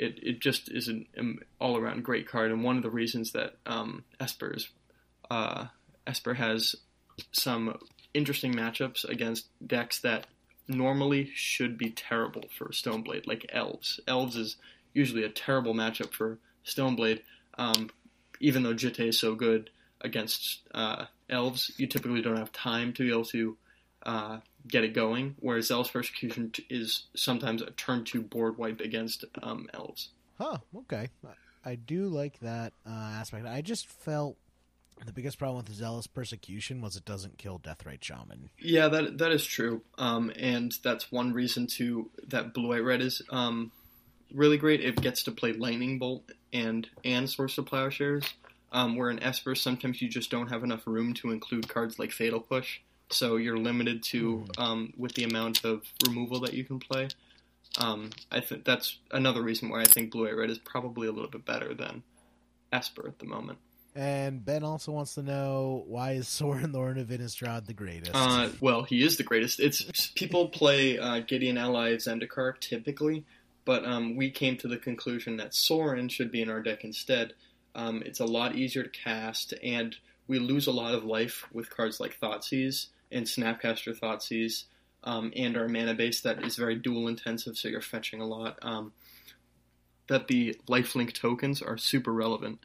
it, 0.01 0.19
it 0.23 0.41
just 0.41 0.71
is 0.73 0.89
an, 0.89 1.07
an 1.15 1.41
all 1.61 1.77
around 1.77 2.03
great 2.05 2.27
card, 2.27 2.51
and 2.51 2.65
one 2.65 2.77
of 2.79 2.83
the 2.83 2.91
reasons 2.91 3.33
that 3.33 3.57
um, 3.67 4.03
Esper's 4.19 4.71
uh, 5.31 5.67
Esper 6.07 6.35
has 6.35 6.75
some 7.33 7.79
interesting 8.15 8.55
matchups 8.55 9.05
against 9.05 9.47
decks 9.65 10.01
that 10.01 10.27
normally 10.67 11.31
should 11.35 11.77
be 11.77 11.91
terrible 11.91 12.45
for 12.57 12.69
Stoneblade, 12.69 13.27
like 13.27 13.45
Elves. 13.53 14.01
Elves 14.09 14.37
is 14.37 14.57
usually 14.95 15.23
a 15.23 15.29
terrible 15.29 15.75
matchup 15.75 16.13
for 16.13 16.39
Stoneblade. 16.65 17.21
Um, 17.59 17.91
even 18.41 18.63
though 18.63 18.75
Jitte 18.75 19.09
is 19.09 19.19
so 19.19 19.35
good 19.35 19.69
against 20.01 20.61
uh, 20.75 21.05
Elves, 21.29 21.73
you 21.77 21.87
typically 21.87 22.23
don't 22.23 22.39
have 22.39 22.53
time 22.53 22.95
to 22.95 23.03
be 23.03 23.11
able 23.11 23.27
to 23.27 23.57
uh, 24.05 24.39
get 24.67 24.85
it 24.85 24.95
going. 24.95 25.37
Whereas 25.41 25.67
Zealous 25.67 25.89
Persecution 25.89 26.51
t- 26.51 26.67
is 26.71 27.05
sometimes 27.15 27.63
a 27.63 27.71
turn 27.73 28.05
two 28.05 28.23
board 28.23 28.59
wipe 28.59 28.81
against 28.81 29.25
um, 29.43 29.69
Elves. 29.75 30.11
Huh. 30.39 30.59
Okay. 30.75 31.09
I 31.65 31.75
do 31.75 32.07
like 32.07 32.41
that 32.41 32.73
uh, 32.87 32.91
aspect. 32.91 33.47
I 33.47 33.61
just 33.61 33.87
felt 33.87 34.37
the 35.05 35.13
biggest 35.13 35.39
problem 35.39 35.65
with 35.65 35.75
Zealous 35.75 36.07
Persecution 36.07 36.81
was 36.81 36.97
it 36.97 37.05
doesn't 37.05 37.39
kill 37.39 37.59
Deathrite 37.59 38.03
Shaman. 38.03 38.51
Yeah, 38.59 38.89
that 38.89 39.19
that 39.19 39.33
is 39.33 39.45
true, 39.45 39.83
um, 39.99 40.33
and 40.37 40.75
that's 40.83 41.11
one 41.11 41.33
reason 41.33 41.67
to 41.69 42.11
that 42.29 42.55
Blue 42.55 42.69
White 42.69 42.85
Red 42.85 43.01
is 43.01 43.23
um, 43.31 43.73
really 44.33 44.59
great. 44.59 44.81
It 44.81 45.01
gets 45.01 45.23
to 45.25 45.33
play 45.33 45.53
Lightning 45.53 45.99
Bolt 45.99 46.31
and 46.53 46.89
and 47.05 47.29
Swords 47.29 47.55
to 47.57 47.63
Plowshares. 47.63 48.25
Um, 48.73 48.95
where 48.95 49.11
in 49.11 49.21
Esper, 49.21 49.57
sometimes 49.57 50.01
you 50.01 50.09
just 50.09 50.31
don't 50.31 50.47
have 50.47 50.63
enough 50.63 50.87
room 50.87 51.13
to 51.15 51.33
include 51.33 51.69
cards 51.69 51.99
like 51.99 52.13
Fatal 52.13 52.39
Push, 52.39 52.79
so 53.13 53.37
you're 53.37 53.59
limited 53.59 54.03
to 54.05 54.47
um, 54.59 54.93
with 54.97 55.15
the 55.15 55.25
amount 55.25 55.65
of 55.65 55.83
removal 56.07 56.41
that 56.41 56.55
you 56.55 56.65
can 56.65 56.79
play. 56.79 57.09
Um, 57.79 58.11
I 58.31 58.41
think 58.41 58.65
that's 58.65 58.99
another 59.13 59.43
reason 59.43 59.69
why 59.69 59.83
I 59.83 59.85
think 59.85 60.11
Blue 60.11 60.25
White 60.25 60.37
Red 60.37 60.51
is 60.51 60.59
probably 60.59 61.07
a 61.07 61.13
little 61.13 61.31
bit 61.31 61.45
better 61.45 61.75
than 61.75 62.03
Esper 62.73 63.07
at 63.07 63.19
the 63.19 63.27
moment. 63.27 63.59
And 63.95 64.45
Ben 64.45 64.63
also 64.63 64.93
wants 64.93 65.15
to 65.15 65.23
know 65.23 65.85
why 65.87 66.13
is 66.13 66.29
Sorin 66.29 66.73
Lord 66.73 66.99
of 66.99 67.09
Innistrad 67.09 67.67
the 67.67 67.73
greatest? 67.73 68.13
Uh, 68.15 68.51
well, 68.61 68.83
he 68.85 69.03
is 69.03 69.17
the 69.17 69.23
greatest. 69.25 69.61
It's 69.61 70.09
people 70.15 70.49
play 70.49 70.99
uh, 70.99 71.21
Gideon 71.21 71.59
Ally 71.59 71.91
of 71.91 72.01
Zendikar 72.01 72.59
typically, 72.61 73.25
but 73.65 73.85
um, 73.85 74.17
we 74.17 74.31
came 74.31 74.57
to 74.59 74.69
the 74.69 74.77
conclusion 74.77 75.37
that 75.39 75.55
Sorin 75.55 76.09
should 76.09 76.31
be 76.31 76.43
in 76.43 76.51
our 76.51 76.63
deck 76.63 76.85
instead. 76.85 77.35
Um, 77.75 78.03
it's 78.05 78.21
a 78.21 78.25
lot 78.25 78.57
easier 78.57 78.83
to 78.83 78.89
cast, 78.89 79.55
and 79.63 79.97
we 80.27 80.39
lose 80.39 80.67
a 80.67 80.73
lot 80.73 80.95
of 80.95 81.05
life 81.05 81.47
with 81.53 81.71
cards 81.71 82.01
like 82.01 82.19
Thoughtseize 82.21 82.87
and 83.11 83.27
Snapcaster 83.27 83.99
Thoughtseize, 83.99 84.65
um, 85.05 85.33
and 85.35 85.57
our 85.57 85.69
mana 85.69 85.95
base 85.95 86.21
that 86.23 86.45
is 86.45 86.57
very 86.57 86.77
dual 86.77 87.09
intensive, 87.09 87.57
so 87.57 87.69
you're 87.69 87.81
fetching 87.81 88.21
a 88.21 88.27
lot. 88.27 88.59
Um, 88.63 88.93
that 90.09 90.29
the 90.29 90.57
lifelink 90.69 91.13
tokens 91.13 91.63
are 91.63 91.79
super 91.79 92.13
relevant, 92.13 92.59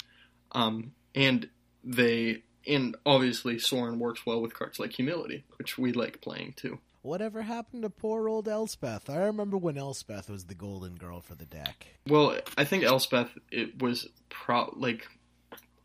um, 0.52 0.92
and 1.14 1.48
they 1.84 2.44
and 2.68 2.96
obviously 3.06 3.60
Sorin 3.60 4.00
works 4.00 4.26
well 4.26 4.42
with 4.42 4.54
cards 4.54 4.80
like 4.80 4.94
Humility, 4.94 5.46
which 5.58 5.78
we 5.78 5.94
like 5.94 6.22
playing 6.22 6.54
too. 6.56 6.80
Whatever 7.04 7.44
happened 7.44 7.84
to 7.84 7.92
poor 7.92 8.28
old 8.28 8.48
Elspeth? 8.48 9.12
I 9.12 9.18
remember 9.26 9.58
when 9.58 9.78
Elspeth 9.78 10.28
was 10.28 10.46
the 10.46 10.56
golden 10.56 10.96
girl 10.96 11.22
for 11.22 11.36
the 11.36 11.46
deck. 11.46 11.86
Well, 12.08 12.40
I 12.58 12.64
think 12.64 12.84
Elspeth 12.84 13.30
it 13.52 13.80
was 13.80 14.08
pro 14.30 14.74
like 14.76 15.08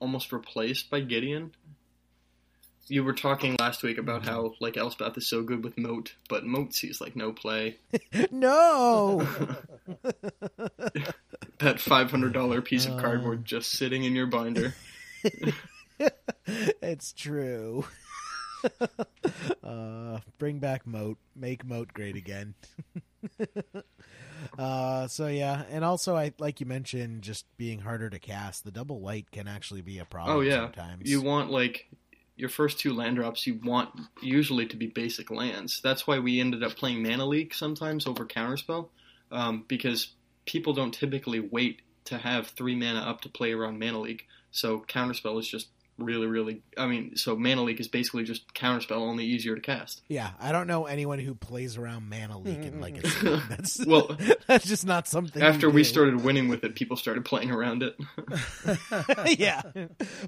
almost 0.01 0.33
replaced 0.33 0.89
by 0.89 1.01
Gideon. 1.01 1.53
You 2.91 3.05
were 3.05 3.13
talking 3.13 3.57
last 3.59 3.83
week 3.83 3.99
about 3.99 4.25
how 4.25 4.55
like 4.61 4.77
Elspeth 4.77 5.17
is 5.17 5.29
so 5.29 5.43
good 5.43 5.63
with 5.63 5.79
Moat, 5.79 6.15
but 6.29 6.45
Moat 6.45 6.75
sees 6.75 7.01
like 7.01 7.15
no 7.15 7.33
play. 7.33 7.79
no. 8.31 9.27
that 11.59 11.81
five 11.81 12.11
hundred 12.11 12.33
dollar 12.33 12.61
piece 12.61 12.87
of 12.87 12.99
cardboard 12.99 13.45
just 13.45 13.73
sitting 13.73 14.05
in 14.05 14.15
your 14.15 14.27
binder. 14.27 14.75
it's 16.83 17.13
true. 17.13 17.85
uh, 19.63 20.19
bring 20.39 20.59
back 20.59 20.87
Moat. 20.87 21.19
Make 21.37 21.65
Moat 21.65 21.93
great 21.95 22.17
again. 22.17 22.55
uh, 24.59 25.07
so 25.07 25.29
yeah, 25.29 25.63
and 25.71 25.85
also 25.85 26.17
I 26.17 26.33
like 26.39 26.61
you 26.61 26.67
mentioned, 26.67 27.23
just 27.23 27.47
being 27.57 27.81
harder 27.81 28.11
to 28.11 28.19
cast. 28.19 28.65
The 28.65 28.73
double 28.73 29.01
white 29.01 29.31
can 29.31 29.47
actually 29.47 29.83
be 29.83 29.99
a 29.99 30.05
problem. 30.05 30.37
Oh 30.37 30.41
yeah, 30.41 30.65
sometimes 30.65 31.09
you 31.09 31.23
want 31.23 31.51
like 31.51 31.89
your 32.41 32.49
first 32.49 32.79
two 32.79 32.93
land 32.93 33.17
drops. 33.17 33.47
You 33.47 33.61
want 33.63 33.91
usually 34.23 34.67
to 34.67 34.77
be 34.77 34.87
basic 34.87 35.31
lands. 35.31 35.81
That's 35.83 36.07
why 36.07 36.19
we 36.19 36.41
ended 36.41 36.63
up 36.63 36.75
playing 36.75 37.03
Mana 37.03 37.27
Leak 37.27 37.53
sometimes 37.55 38.07
over 38.07 38.25
Counterspell, 38.25 38.89
um, 39.31 39.65
because 39.69 40.15
people 40.47 40.73
don't 40.73 40.93
typically 40.93 41.41
wait 41.41 41.83
to 42.07 42.19
have 42.19 42.49
three 42.49 42.75
mana 42.75 43.01
up 43.01 43.21
to 43.21 43.29
play 43.29 43.53
around 43.53 43.79
Mana 43.79 44.01
Leak. 44.01 44.27
So 44.51 44.81
Counterspell 44.89 45.39
is 45.39 45.49
just 45.49 45.69
really, 46.03 46.27
really. 46.27 46.63
I 46.77 46.87
mean, 46.87 47.17
so 47.17 47.37
Mana 47.37 47.63
Leak 47.63 47.81
is 47.81 47.89
basically 47.89 48.25
just 48.25 48.53
Counterspell, 48.55 48.97
only 48.97 49.25
easier 49.25 49.55
to 49.55 49.61
cast. 49.61 50.03
Yeah, 50.09 50.31
I 50.41 50.53
don't 50.53 50.67
know 50.67 50.87
anyone 50.87 51.19
who 51.19 51.35
plays 51.35 51.77
around 51.77 52.09
Mana 52.09 52.39
Leak 52.39 52.59
in 52.59 52.81
Legacy. 52.81 53.41
That's 53.49 53.85
Well, 53.87 54.17
that's 54.47 54.67
just 54.67 54.87
not 54.87 55.09
something. 55.09 55.43
After 55.43 55.71
we 55.71 55.85
started 55.85 56.23
winning 56.25 56.49
with 56.49 56.65
it, 56.65 56.75
people 56.75 56.97
started 56.97 57.25
playing 57.25 57.51
around 57.51 57.83
it. 57.83 57.97
yeah, 59.39 59.63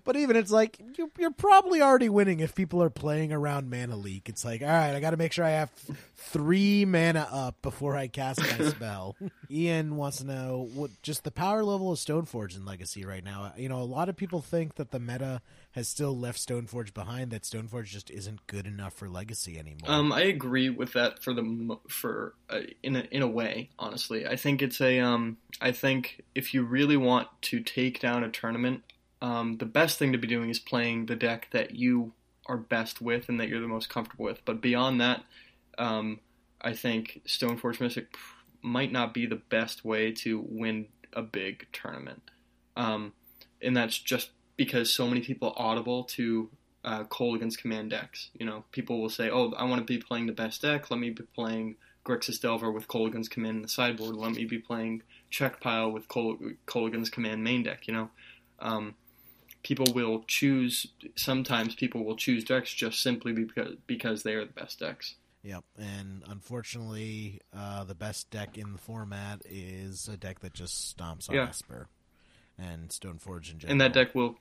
but 0.05 0.16
even 0.16 0.37
it's 0.37 0.51
like 0.51 0.79
you, 0.99 1.11
you're 1.18 1.31
probably 1.31 1.81
already 1.83 2.09
winning 2.09 2.41
if 2.41 2.55
people 2.55 2.83
are 2.83 2.91
playing 2.91 3.33
around 3.33 3.70
Mana 3.70 3.97
Leak. 3.97 4.29
It's 4.29 4.45
like, 4.45 4.62
all 4.62 4.68
right, 4.68 4.95
I 4.95 5.01
got 5.01 5.11
to 5.11 5.16
make 5.16 5.33
sure 5.33 5.45
I 5.45 5.51
have 5.51 5.70
three 6.16 6.85
mana 6.85 7.29
up 7.31 7.61
before 7.62 7.97
I 7.97 8.09
cast 8.09 8.41
my 8.41 8.68
spell. 8.68 9.16
Ian 9.51 9.97
wants 9.97 10.18
to 10.18 10.27
know 10.27 10.68
what 10.75 10.91
just 11.03 11.25
the 11.25 11.31
power 11.31 11.62
level 11.64 11.93
of 11.93 11.99
Stoneforge 11.99 12.57
in 12.57 12.64
Legacy 12.64 13.05
right 13.05 13.25
now. 13.25 13.53
You 13.57 13.68
know, 13.68 13.81
a 13.81 13.85
lot 13.85 14.09
of 14.09 14.16
people 14.16 14.41
think 14.41 14.77
that 14.77 14.91
the 14.91 15.01
meta 15.01 15.41
has 15.73 15.89
still 15.89 16.16
left 16.16 16.39
Stoneforge 16.39 16.95
behind. 16.95 17.31
That 17.31 17.43
Stoneforge 17.43 17.87
just 17.87 18.11
isn't 18.11 18.47
good 18.47 18.66
enough 18.66 18.95
for 18.95 19.09
Legacy 19.09 19.59
anymore. 19.59 19.91
Um, 19.91 20.12
I 20.12 20.23
agree 20.23 20.70
with 20.70 20.93
that 20.93 21.23
for 21.23 21.35
the 21.35 21.79
for 21.89 22.35
uh, 22.49 22.61
in 22.83 22.97
a, 22.97 23.01
in 23.11 23.23
a 23.23 23.29
way. 23.29 23.70
Honestly, 23.79 24.27
I 24.27 24.37
think 24.37 24.62
it's 24.62 24.81
a 24.81 25.01
um, 25.01 25.39
I 25.61 25.73
think 25.73 26.23
if 26.35 26.55
you 26.55 26.62
really 26.62 26.97
want 26.97 27.29
to 27.43 27.61
take 27.61 28.01
down 28.01 28.23
a 28.23 28.31
tournament, 28.31 28.83
um, 29.20 29.57
the 29.59 29.66
best 29.66 29.99
thing 29.99 30.12
to 30.12 30.18
be 30.18 30.29
doing 30.29 30.51
is 30.51 30.59
playing 30.59 31.07
the 31.07 31.16
deck 31.16 31.49
that 31.53 31.75
you 31.75 32.12
are 32.47 32.59
best 32.59 33.01
with 33.01 33.29
and 33.29 33.41
that 33.41 33.49
you're 33.49 33.61
the 33.61 33.68
most 33.68 33.89
comfortable 33.89 34.27
with. 34.27 34.45
But 34.45 34.61
beyond 34.61 35.01
that, 35.01 35.23
um, 35.79 36.20
I 36.61 36.75
think 36.75 37.23
Stoneforge 37.27 37.81
Mystic 37.81 38.14
might 38.61 38.93
not 38.93 39.14
be 39.14 39.25
the 39.27 39.37
best 39.37 39.85
way 39.85 40.12
to 40.12 40.45
win 40.47 40.87
a 41.14 41.23
big 41.23 41.66
tournament, 41.73 42.31
um, 42.77 43.14
and 43.62 43.75
that's 43.75 43.99
just 43.99 44.31
because 44.64 44.94
so 44.94 45.08
many 45.08 45.20
people 45.20 45.52
audible 45.56 46.04
to 46.04 46.48
uh, 46.84 47.02
Kolaghan's 47.04 47.56
command 47.56 47.90
decks. 47.90 48.30
You 48.38 48.46
know, 48.46 48.64
people 48.70 49.00
will 49.00 49.10
say, 49.10 49.28
"Oh, 49.28 49.52
I 49.54 49.64
want 49.64 49.80
to 49.80 49.84
be 49.84 49.98
playing 49.98 50.26
the 50.26 50.32
best 50.32 50.62
deck. 50.62 50.88
Let 50.88 51.00
me 51.00 51.10
be 51.10 51.24
playing 51.34 51.74
Grixis 52.06 52.40
Delver 52.40 52.70
with 52.70 52.86
Kolaghan's 52.86 53.28
command 53.28 53.56
in 53.56 53.62
the 53.62 53.68
sideboard. 53.68 54.14
Let 54.14 54.32
me 54.32 54.44
be 54.44 54.58
playing 54.58 55.02
Czech 55.30 55.60
Pile 55.60 55.90
with 55.90 56.06
Col- 56.06 56.38
Kolaghan's 56.68 57.10
command 57.10 57.42
main 57.42 57.64
deck." 57.64 57.88
You 57.88 57.94
know, 57.94 58.10
um, 58.60 58.94
people 59.64 59.86
will 59.92 60.22
choose. 60.28 60.86
Sometimes 61.16 61.74
people 61.74 62.04
will 62.04 62.16
choose 62.16 62.44
decks 62.44 62.72
just 62.72 63.02
simply 63.02 63.32
because 63.32 63.74
because 63.88 64.22
they 64.22 64.34
are 64.34 64.44
the 64.44 64.52
best 64.52 64.78
decks. 64.78 65.16
Yep, 65.42 65.64
and 65.76 66.22
unfortunately, 66.28 67.40
uh, 67.52 67.82
the 67.82 67.96
best 67.96 68.30
deck 68.30 68.56
in 68.56 68.72
the 68.72 68.78
format 68.78 69.42
is 69.44 70.06
a 70.06 70.16
deck 70.16 70.38
that 70.38 70.54
just 70.54 70.96
stomps 70.96 71.28
on 71.28 71.34
Yeah. 71.34 71.48
Esper 71.48 71.88
and 72.62 72.88
Stoneforge 72.90 73.50
in 73.52 73.58
general. 73.58 73.72
And 73.72 73.80
that 73.80 73.92
deck 73.92 74.14
will 74.14 74.36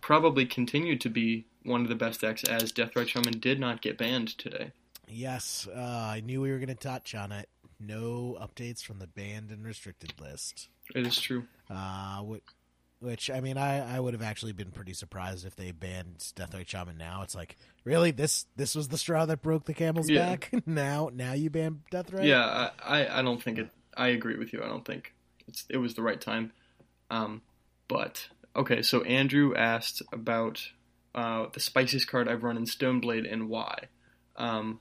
probably 0.00 0.46
continue 0.46 0.96
to 0.98 1.08
be 1.08 1.44
one 1.64 1.82
of 1.82 1.88
the 1.88 1.94
best 1.94 2.20
decks 2.20 2.44
as 2.44 2.72
Deathrite 2.72 3.08
Shaman 3.08 3.38
did 3.40 3.60
not 3.60 3.82
get 3.82 3.98
banned 3.98 4.36
today. 4.38 4.72
Yes, 5.06 5.66
uh, 5.74 5.78
I 5.80 6.20
knew 6.24 6.40
we 6.40 6.50
were 6.50 6.58
going 6.58 6.68
to 6.68 6.74
touch 6.74 7.14
on 7.14 7.32
it. 7.32 7.48
No 7.80 8.36
updates 8.40 8.82
from 8.82 8.98
the 8.98 9.06
banned 9.06 9.50
and 9.50 9.64
restricted 9.64 10.12
list. 10.20 10.68
It 10.94 11.06
is 11.06 11.18
true. 11.18 11.44
Uh, 11.70 12.18
which, 12.20 12.42
which 13.00 13.30
I 13.30 13.40
mean, 13.40 13.56
I, 13.56 13.96
I 13.96 14.00
would 14.00 14.14
have 14.14 14.22
actually 14.22 14.52
been 14.52 14.70
pretty 14.70 14.92
surprised 14.94 15.46
if 15.46 15.54
they 15.56 15.70
banned 15.70 16.18
Deathrite 16.36 16.68
Shaman 16.68 16.98
now. 16.98 17.22
It's 17.22 17.34
like, 17.34 17.56
really, 17.84 18.10
this 18.10 18.46
this 18.56 18.74
was 18.74 18.88
the 18.88 18.98
straw 18.98 19.26
that 19.26 19.42
broke 19.42 19.64
the 19.64 19.74
camel's 19.74 20.10
Yeah. 20.10 20.30
back. 20.30 20.50
now 20.66 21.10
now 21.12 21.32
you 21.34 21.50
ban 21.50 21.82
Deathrite? 21.92 22.26
Yeah, 22.26 22.70
I, 22.82 23.00
I, 23.00 23.18
I 23.20 23.22
don't 23.22 23.42
think 23.42 23.58
it. 23.58 23.70
I 23.96 24.08
agree 24.08 24.36
with 24.36 24.52
you. 24.52 24.62
I 24.62 24.66
don't 24.66 24.84
think 24.84 25.14
it's 25.46 25.64
it 25.68 25.76
was 25.78 25.94
the 25.94 26.02
right 26.02 26.20
time. 26.20 26.52
Um, 27.10 27.42
but 27.88 28.28
okay, 28.54 28.82
so 28.82 29.02
Andrew 29.02 29.54
asked 29.54 30.02
about 30.12 30.62
uh, 31.14 31.46
the 31.52 31.60
spiciest 31.60 32.08
card 32.08 32.28
I've 32.28 32.42
run 32.42 32.56
in 32.56 32.64
Stoneblade 32.64 33.30
and 33.30 33.48
why. 33.48 33.84
Um, 34.36 34.80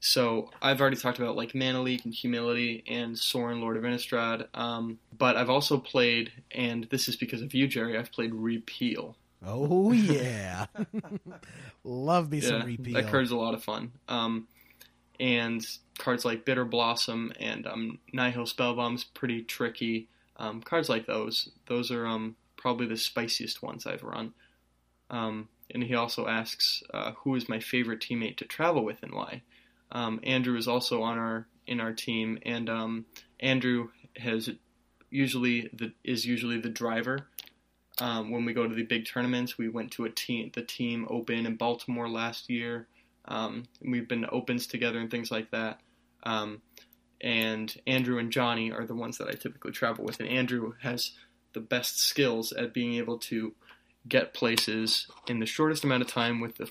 so 0.00 0.50
I've 0.60 0.80
already 0.80 0.96
talked 0.96 1.18
about 1.18 1.34
like 1.34 1.54
Mana 1.54 1.80
Leak 1.80 2.04
and 2.04 2.12
Humility 2.12 2.84
and 2.86 3.18
Sorin 3.18 3.60
Lord 3.60 3.76
of 3.76 3.84
Innistrad. 3.84 4.46
Um, 4.52 4.98
but 5.16 5.36
I've 5.36 5.48
also 5.48 5.78
played, 5.78 6.30
and 6.50 6.86
this 6.90 7.08
is 7.08 7.16
because 7.16 7.40
of 7.40 7.54
you, 7.54 7.66
Jerry. 7.66 7.96
I've 7.96 8.12
played 8.12 8.34
Repeal. 8.34 9.16
Oh 9.46 9.92
yeah, 9.92 10.66
love 11.84 12.30
me 12.30 12.40
some 12.40 12.62
repeal. 12.62 12.94
That 12.94 13.10
card's 13.10 13.30
a 13.30 13.36
lot 13.36 13.54
of 13.54 13.62
fun. 13.62 13.92
Um, 14.08 14.48
and 15.20 15.66
cards 15.98 16.24
like 16.24 16.44
Bitter 16.44 16.64
Blossom 16.64 17.32
and 17.38 17.66
um, 17.66 17.98
Nihil 18.12 18.44
Spellbomb's 18.44 19.04
pretty 19.04 19.42
tricky. 19.42 20.08
Um, 20.36 20.62
cards 20.62 20.88
like 20.88 21.06
those, 21.06 21.50
those 21.66 21.90
are 21.90 22.06
um, 22.06 22.36
probably 22.56 22.86
the 22.86 22.96
spiciest 22.96 23.62
ones 23.62 23.86
I've 23.86 24.02
run. 24.02 24.34
Um, 25.10 25.48
and 25.70 25.82
he 25.82 25.94
also 25.94 26.26
asks, 26.26 26.82
uh, 26.92 27.12
who 27.12 27.34
is 27.34 27.48
my 27.48 27.60
favorite 27.60 28.00
teammate 28.00 28.36
to 28.38 28.44
travel 28.44 28.84
with 28.84 29.02
and 29.02 29.12
why? 29.12 29.42
Um, 29.92 30.20
Andrew 30.22 30.56
is 30.56 30.68
also 30.68 31.02
on 31.02 31.18
our 31.18 31.46
in 31.66 31.80
our 31.80 31.92
team, 31.92 32.38
and 32.44 32.68
um, 32.68 33.06
Andrew 33.40 33.88
has 34.16 34.50
usually 35.10 35.70
the 35.72 35.92
is 36.02 36.26
usually 36.26 36.58
the 36.58 36.68
driver 36.68 37.26
um, 38.00 38.30
when 38.30 38.44
we 38.44 38.52
go 38.52 38.66
to 38.66 38.74
the 38.74 38.82
big 38.82 39.06
tournaments. 39.06 39.56
We 39.56 39.68
went 39.68 39.92
to 39.92 40.04
a 40.04 40.10
team, 40.10 40.50
the 40.54 40.62
team 40.62 41.06
open 41.08 41.46
in 41.46 41.56
Baltimore 41.56 42.08
last 42.08 42.50
year. 42.50 42.88
We've 43.80 44.08
been 44.08 44.22
to 44.22 44.30
opens 44.30 44.66
together 44.66 44.98
and 44.98 45.10
things 45.10 45.30
like 45.30 45.50
that. 45.52 45.80
Um, 46.24 46.60
and 47.24 47.74
Andrew 47.86 48.18
and 48.18 48.30
Johnny 48.30 48.70
are 48.70 48.84
the 48.84 48.94
ones 48.94 49.16
that 49.16 49.28
I 49.28 49.32
typically 49.32 49.72
travel 49.72 50.04
with. 50.04 50.20
And 50.20 50.28
Andrew 50.28 50.74
has 50.82 51.12
the 51.54 51.60
best 51.60 51.98
skills 51.98 52.52
at 52.52 52.74
being 52.74 52.94
able 52.94 53.16
to 53.18 53.54
get 54.06 54.34
places 54.34 55.06
in 55.26 55.40
the 55.40 55.46
shortest 55.46 55.84
amount 55.84 56.02
of 56.02 56.08
time 56.08 56.38
with 56.40 56.56
the 56.56 56.70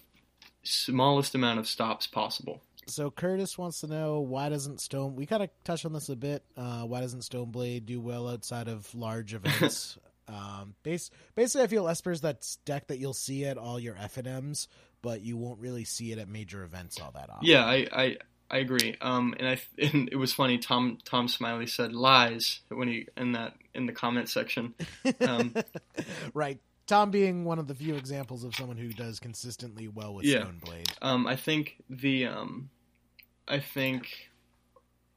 smallest 0.62 1.34
amount 1.34 1.58
of 1.58 1.68
stops 1.68 2.06
possible. 2.06 2.62
So 2.86 3.10
Curtis 3.10 3.58
wants 3.58 3.80
to 3.80 3.88
know 3.88 4.20
why 4.20 4.50
doesn't 4.50 4.80
Stone? 4.80 5.16
We 5.16 5.26
kind 5.26 5.42
of 5.42 5.50
touched 5.64 5.88
on 5.88 5.94
this 5.94 6.10
a 6.10 6.16
bit. 6.16 6.44
Uh, 6.56 6.84
why 6.84 7.02
doesn't 7.02 7.22
Stoneblade 7.22 7.88
do 7.88 8.00
well 8.00 8.30
outside 8.30 8.68
of 8.68 8.94
large 8.94 9.34
events? 9.34 9.98
um, 10.28 10.76
base, 10.84 11.10
basically, 11.34 11.64
I 11.64 11.68
feel 11.68 11.90
Esper's 11.90 12.22
that 12.22 12.46
deck 12.64 12.88
that 12.90 13.00
you'll 13.00 13.14
see 13.14 13.46
at 13.46 13.58
all 13.58 13.80
your 13.80 13.96
F 13.98 14.18
and 14.18 14.28
M's, 14.28 14.68
but 15.02 15.22
you 15.22 15.36
won't 15.36 15.60
really 15.60 15.84
see 15.84 16.12
it 16.12 16.20
at 16.20 16.28
major 16.28 16.64
events 16.64 17.00
all 17.00 17.12
that 17.12 17.32
often. 17.32 17.48
Yeah, 17.48 17.66
I, 17.66 17.88
I, 17.92 18.18
I 18.54 18.58
agree. 18.58 18.96
Um, 19.02 19.34
and 19.40 19.48
I 19.48 19.60
and 19.84 20.08
it 20.12 20.16
was 20.16 20.32
funny. 20.32 20.60
Tom 20.60 21.00
Tom 21.04 21.28
Smiley 21.28 21.66
said 21.66 21.92
lies 21.94 22.62
when 22.70 22.88
he 22.88 23.08
in 23.18 23.32
that 23.32 23.56
in 23.74 23.88
the 23.88 23.94
comment 23.94 24.30
section. 24.30 24.76
Um, 25.20 25.56
right. 26.34 26.60
Tom 26.86 27.12
being 27.12 27.46
one 27.46 27.60
of 27.60 27.68
the 27.68 27.74
few 27.74 27.96
examples 27.96 28.44
of 28.44 28.54
someone 28.56 28.78
who 28.78 28.90
does 28.90 29.20
consistently 29.20 29.88
well 29.88 30.14
with 30.14 30.26
Yeah. 30.26 30.42
Stoneblade. 30.42 30.90
Um, 31.02 31.26
I 31.26 31.36
think 31.36 31.78
the 31.90 32.28
um, 32.28 32.70
I 33.48 33.60
think 33.60 34.08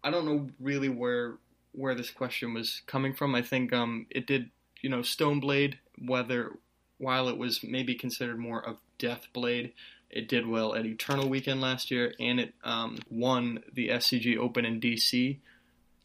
I 0.03 0.11
don't 0.11 0.25
know 0.25 0.49
really 0.59 0.89
where 0.89 1.35
where 1.73 1.95
this 1.95 2.11
question 2.11 2.55
was 2.55 2.81
coming 2.87 3.13
from. 3.13 3.35
I 3.35 3.43
think 3.43 3.73
um, 3.75 4.07
it 4.11 4.27
did 4.27 4.49
you 4.81 4.89
know 4.89 5.01
Stoneblade 5.01 5.75
whether 5.99 6.53
while 6.99 7.29
it 7.29 7.37
was 7.37 7.63
maybe 7.63 7.95
considered 7.95 8.39
more 8.39 8.65
of 8.67 8.79
Deathblade, 8.99 9.73
it 10.17 10.29
did 10.29 10.47
well 10.47 10.75
at 10.75 10.87
Eternal 10.87 11.29
Weekend 11.29 11.61
last 11.61 11.91
year, 11.91 12.15
and 12.19 12.41
it 12.41 12.55
um, 12.65 12.99
won 13.11 13.63
the 13.73 13.91
SCG 13.91 14.39
Open 14.39 14.65
in 14.65 14.81
DC 14.81 15.39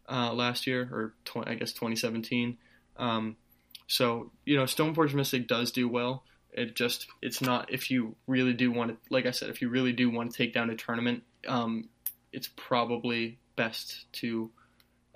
uh, 0.09 0.33
last 0.33 0.67
year, 0.67 0.89
or 0.91 1.13
I 1.45 1.55
guess 1.55 1.71
2017. 1.71 2.57
Um, 2.97 3.37
so 3.87 4.31
you 4.45 4.57
know, 4.57 4.65
Stoneforge 4.65 5.13
Mystic 5.13 5.47
does 5.47 5.71
do 5.71 5.87
well. 5.87 6.23
It 6.51 6.75
just 6.75 7.07
it's 7.21 7.41
not 7.41 7.71
if 7.71 7.89
you 7.89 8.15
really 8.27 8.53
do 8.53 8.69
want 8.69 8.91
to, 8.91 8.97
like 9.09 9.25
I 9.25 9.31
said, 9.31 9.49
if 9.49 9.61
you 9.61 9.69
really 9.69 9.93
do 9.93 10.09
want 10.09 10.31
to 10.31 10.37
take 10.37 10.53
down 10.53 10.69
a 10.69 10.75
tournament, 10.75 11.23
um, 11.47 11.87
it's 12.33 12.49
probably 12.57 13.39
best 13.55 14.11
to 14.13 14.51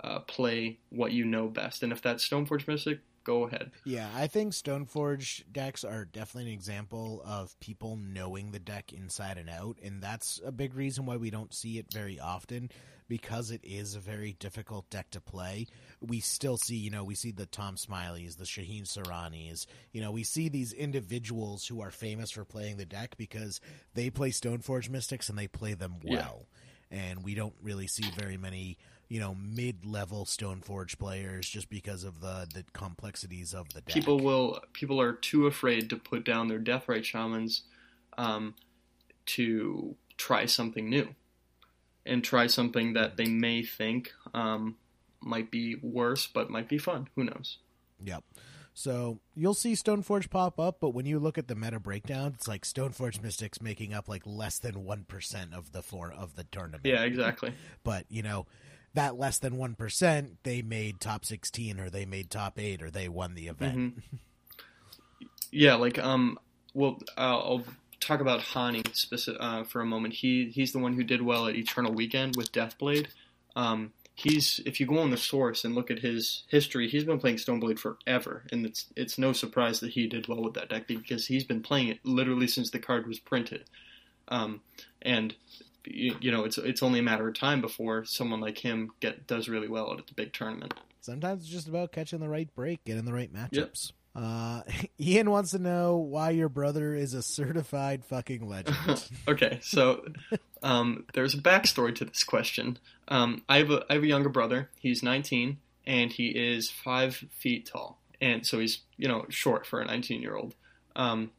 uh, 0.02 0.20
play 0.20 0.78
what 0.88 1.12
you 1.12 1.26
know 1.26 1.48
best. 1.48 1.82
And 1.82 1.92
if 1.92 2.00
that's 2.00 2.26
Stoneforge 2.26 2.66
Mystic, 2.66 3.00
go 3.26 3.44
ahead. 3.44 3.72
Yeah, 3.84 4.08
I 4.14 4.28
think 4.28 4.52
Stoneforge 4.52 5.42
decks 5.52 5.84
are 5.84 6.04
definitely 6.04 6.52
an 6.52 6.54
example 6.54 7.22
of 7.26 7.58
people 7.60 7.96
knowing 7.96 8.52
the 8.52 8.60
deck 8.60 8.92
inside 8.92 9.36
and 9.36 9.50
out, 9.50 9.76
and 9.82 10.00
that's 10.00 10.40
a 10.44 10.52
big 10.52 10.74
reason 10.74 11.04
why 11.04 11.16
we 11.16 11.30
don't 11.30 11.52
see 11.52 11.78
it 11.78 11.86
very 11.92 12.20
often 12.20 12.70
because 13.08 13.50
it 13.50 13.60
is 13.62 13.94
a 13.94 14.00
very 14.00 14.32
difficult 14.38 14.88
deck 14.90 15.10
to 15.10 15.20
play. 15.20 15.66
We 16.00 16.20
still 16.20 16.56
see, 16.56 16.76
you 16.76 16.90
know, 16.90 17.04
we 17.04 17.14
see 17.14 17.30
the 17.30 17.46
Tom 17.46 17.76
Smileys, 17.76 18.36
the 18.36 18.44
Shaheen 18.44 18.84
Sooranis, 18.84 19.66
you 19.92 20.00
know, 20.00 20.10
we 20.10 20.24
see 20.24 20.48
these 20.48 20.72
individuals 20.72 21.66
who 21.66 21.80
are 21.82 21.90
famous 21.90 22.30
for 22.30 22.44
playing 22.44 22.76
the 22.76 22.86
deck 22.86 23.16
because 23.16 23.60
they 23.94 24.10
play 24.10 24.30
Stoneforge 24.30 24.88
Mystics 24.88 25.28
and 25.28 25.38
they 25.38 25.48
play 25.48 25.74
them 25.74 25.96
well. 26.04 26.46
And 26.90 27.24
we 27.24 27.34
don't 27.34 27.54
really 27.62 27.88
see 27.88 28.08
very 28.16 28.36
many 28.36 28.78
you 29.08 29.20
know 29.20 29.34
mid-level 29.34 30.24
Stoneforge 30.24 30.98
players 30.98 31.48
just 31.48 31.68
because 31.68 32.04
of 32.04 32.20
the 32.20 32.46
the 32.52 32.64
complexities 32.72 33.54
of 33.54 33.72
the 33.72 33.80
deck. 33.80 33.94
People 33.94 34.20
will 34.20 34.60
people 34.72 35.00
are 35.00 35.12
too 35.12 35.46
afraid 35.46 35.90
to 35.90 35.96
put 35.96 36.24
down 36.24 36.48
their 36.48 36.58
Deathrite 36.58 37.04
shamans 37.04 37.62
um, 38.18 38.54
to 39.26 39.96
try 40.16 40.46
something 40.46 40.88
new 40.88 41.14
and 42.04 42.22
try 42.22 42.46
something 42.46 42.94
that 42.94 43.16
they 43.16 43.26
may 43.26 43.62
think 43.62 44.12
um, 44.32 44.76
might 45.20 45.50
be 45.50 45.76
worse, 45.82 46.26
but 46.26 46.50
might 46.50 46.68
be 46.68 46.78
fun. 46.78 47.08
Who 47.16 47.24
knows? 47.24 47.58
Yep. 48.02 48.24
So 48.78 49.20
you'll 49.34 49.54
see 49.54 49.72
Stoneforge 49.72 50.28
pop 50.28 50.60
up, 50.60 50.80
but 50.80 50.90
when 50.90 51.06
you 51.06 51.18
look 51.18 51.38
at 51.38 51.48
the 51.48 51.54
meta 51.54 51.80
breakdown, 51.80 52.32
it's 52.34 52.46
like 52.46 52.62
Stoneforge 52.62 53.22
Mystics 53.22 53.62
making 53.62 53.94
up 53.94 54.06
like 54.06 54.22
less 54.26 54.58
than 54.58 54.84
one 54.84 55.04
percent 55.04 55.54
of 55.54 55.72
the 55.72 55.82
four 55.82 56.12
of 56.12 56.36
the 56.36 56.44
tournament. 56.44 56.84
Yeah, 56.84 57.02
exactly. 57.02 57.54
But 57.84 58.04
you 58.10 58.22
know, 58.22 58.46
that 58.96 59.16
less 59.16 59.38
than 59.38 59.54
1%, 59.54 60.28
they 60.42 60.62
made 60.62 61.00
top 61.00 61.24
16 61.24 61.78
or 61.78 61.88
they 61.88 62.04
made 62.04 62.30
top 62.30 62.58
8 62.58 62.82
or 62.82 62.90
they 62.90 63.08
won 63.08 63.34
the 63.34 63.48
event. 63.48 63.78
Mm-hmm. 63.78 64.16
Yeah, 65.52 65.76
like 65.76 65.98
um 65.98 66.38
well 66.74 66.98
uh, 67.16 67.38
I'll 67.38 67.64
talk 68.00 68.20
about 68.20 68.40
Hani 68.40 68.94
specific, 68.94 69.40
uh, 69.40 69.62
for 69.62 69.80
a 69.80 69.86
moment. 69.86 70.12
He 70.12 70.50
he's 70.52 70.72
the 70.72 70.80
one 70.80 70.94
who 70.94 71.04
did 71.04 71.22
well 71.22 71.46
at 71.46 71.54
Eternal 71.54 71.94
Weekend 71.94 72.34
with 72.36 72.52
Deathblade. 72.52 73.06
Um 73.54 73.92
he's 74.14 74.60
if 74.66 74.80
you 74.80 74.86
go 74.86 74.98
on 74.98 75.10
the 75.10 75.16
source 75.16 75.64
and 75.64 75.74
look 75.74 75.90
at 75.90 76.00
his 76.00 76.42
history, 76.48 76.88
he's 76.88 77.04
been 77.04 77.20
playing 77.20 77.36
Stoneblade 77.36 77.78
forever, 77.78 78.42
and 78.50 78.66
it's 78.66 78.86
it's 78.96 79.18
no 79.18 79.32
surprise 79.32 79.80
that 79.80 79.92
he 79.92 80.06
did 80.06 80.26
well 80.26 80.42
with 80.42 80.54
that 80.54 80.68
deck 80.68 80.88
because 80.88 81.28
he's 81.28 81.44
been 81.44 81.62
playing 81.62 81.88
it 81.88 82.00
literally 82.02 82.48
since 82.48 82.70
the 82.70 82.78
card 82.78 83.06
was 83.06 83.20
printed. 83.20 83.64
Um, 84.28 84.60
and 85.00 85.36
you, 85.86 86.16
you 86.20 86.30
know 86.30 86.44
it's 86.44 86.58
it's 86.58 86.82
only 86.82 86.98
a 86.98 87.02
matter 87.02 87.28
of 87.28 87.34
time 87.34 87.60
before 87.60 88.04
someone 88.04 88.40
like 88.40 88.58
him 88.58 88.92
get 89.00 89.26
does 89.26 89.48
really 89.48 89.68
well 89.68 89.94
at 89.98 90.06
the 90.06 90.14
big 90.14 90.32
tournament. 90.32 90.74
Sometimes 91.00 91.42
it's 91.42 91.52
just 91.52 91.68
about 91.68 91.92
catching 91.92 92.20
the 92.20 92.28
right 92.28 92.52
break, 92.54 92.84
getting 92.84 93.04
the 93.04 93.12
right 93.12 93.32
matchups. 93.32 93.92
Yep. 94.16 94.22
Uh, 94.24 94.62
Ian 95.00 95.30
wants 95.30 95.50
to 95.50 95.58
know 95.58 95.98
why 95.98 96.30
your 96.30 96.48
brother 96.48 96.94
is 96.94 97.14
a 97.14 97.22
certified 97.22 98.04
fucking 98.04 98.48
legend. 98.48 99.08
okay, 99.28 99.58
so 99.62 100.04
um, 100.62 101.04
there's 101.14 101.34
a 101.34 101.38
backstory 101.38 101.94
to 101.94 102.04
this 102.04 102.24
question. 102.24 102.78
Um, 103.08 103.42
I 103.48 103.58
have 103.58 103.70
a 103.70 103.84
I 103.88 103.94
have 103.94 104.02
a 104.02 104.08
younger 104.08 104.30
brother. 104.30 104.70
He's 104.80 105.02
19 105.02 105.58
and 105.86 106.12
he 106.12 106.28
is 106.28 106.70
five 106.70 107.24
feet 107.30 107.66
tall, 107.66 108.00
and 108.20 108.46
so 108.46 108.58
he's 108.58 108.80
you 108.96 109.06
know 109.06 109.26
short 109.28 109.66
for 109.66 109.80
a 109.80 109.84
19 109.84 110.22
year 110.22 110.34
old. 110.34 110.54
Um, 110.96 111.30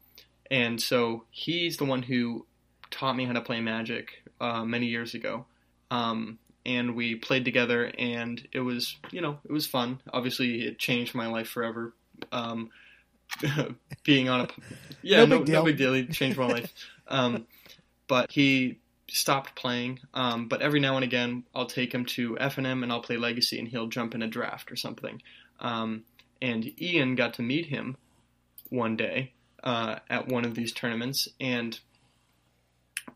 and 0.50 0.80
so 0.80 1.24
he's 1.30 1.76
the 1.76 1.84
one 1.84 2.02
who 2.02 2.46
taught 2.90 3.16
me 3.16 3.24
how 3.24 3.32
to 3.32 3.40
play 3.40 3.60
Magic 3.60 4.22
uh, 4.40 4.64
many 4.64 4.86
years 4.86 5.14
ago. 5.14 5.46
Um, 5.90 6.38
and 6.66 6.94
we 6.94 7.14
played 7.14 7.44
together, 7.44 7.90
and 7.98 8.46
it 8.52 8.60
was, 8.60 8.96
you 9.10 9.20
know, 9.20 9.38
it 9.44 9.52
was 9.52 9.66
fun. 9.66 10.00
Obviously, 10.12 10.66
it 10.66 10.78
changed 10.78 11.14
my 11.14 11.26
life 11.26 11.48
forever. 11.48 11.94
Um, 12.30 12.70
being 14.04 14.28
on 14.28 14.42
a, 14.42 14.48
yeah, 15.02 15.18
no, 15.18 15.26
no, 15.26 15.38
big, 15.40 15.48
no 15.48 15.64
big 15.64 15.78
deal. 15.78 15.94
He 15.94 16.06
changed 16.06 16.38
my 16.38 16.46
life. 16.46 16.72
Um, 17.06 17.46
but 18.06 18.30
he 18.30 18.80
stopped 19.08 19.54
playing. 19.54 20.00
Um, 20.14 20.48
but 20.48 20.60
every 20.60 20.80
now 20.80 20.96
and 20.96 21.04
again, 21.04 21.44
I'll 21.54 21.66
take 21.66 21.94
him 21.94 22.04
to 22.06 22.36
FNM 22.36 22.82
and 22.82 22.92
I'll 22.92 23.00
play 23.02 23.16
Legacy, 23.16 23.58
and 23.58 23.68
he'll 23.68 23.88
jump 23.88 24.14
in 24.14 24.22
a 24.22 24.28
draft 24.28 24.70
or 24.70 24.76
something. 24.76 25.22
Um, 25.60 26.04
and 26.40 26.80
Ian 26.80 27.14
got 27.14 27.34
to 27.34 27.42
meet 27.42 27.66
him 27.66 27.96
one 28.70 28.96
day 28.96 29.32
uh, 29.64 29.96
at 30.08 30.28
one 30.28 30.44
of 30.44 30.54
these 30.54 30.72
tournaments, 30.72 31.28
and 31.40 31.78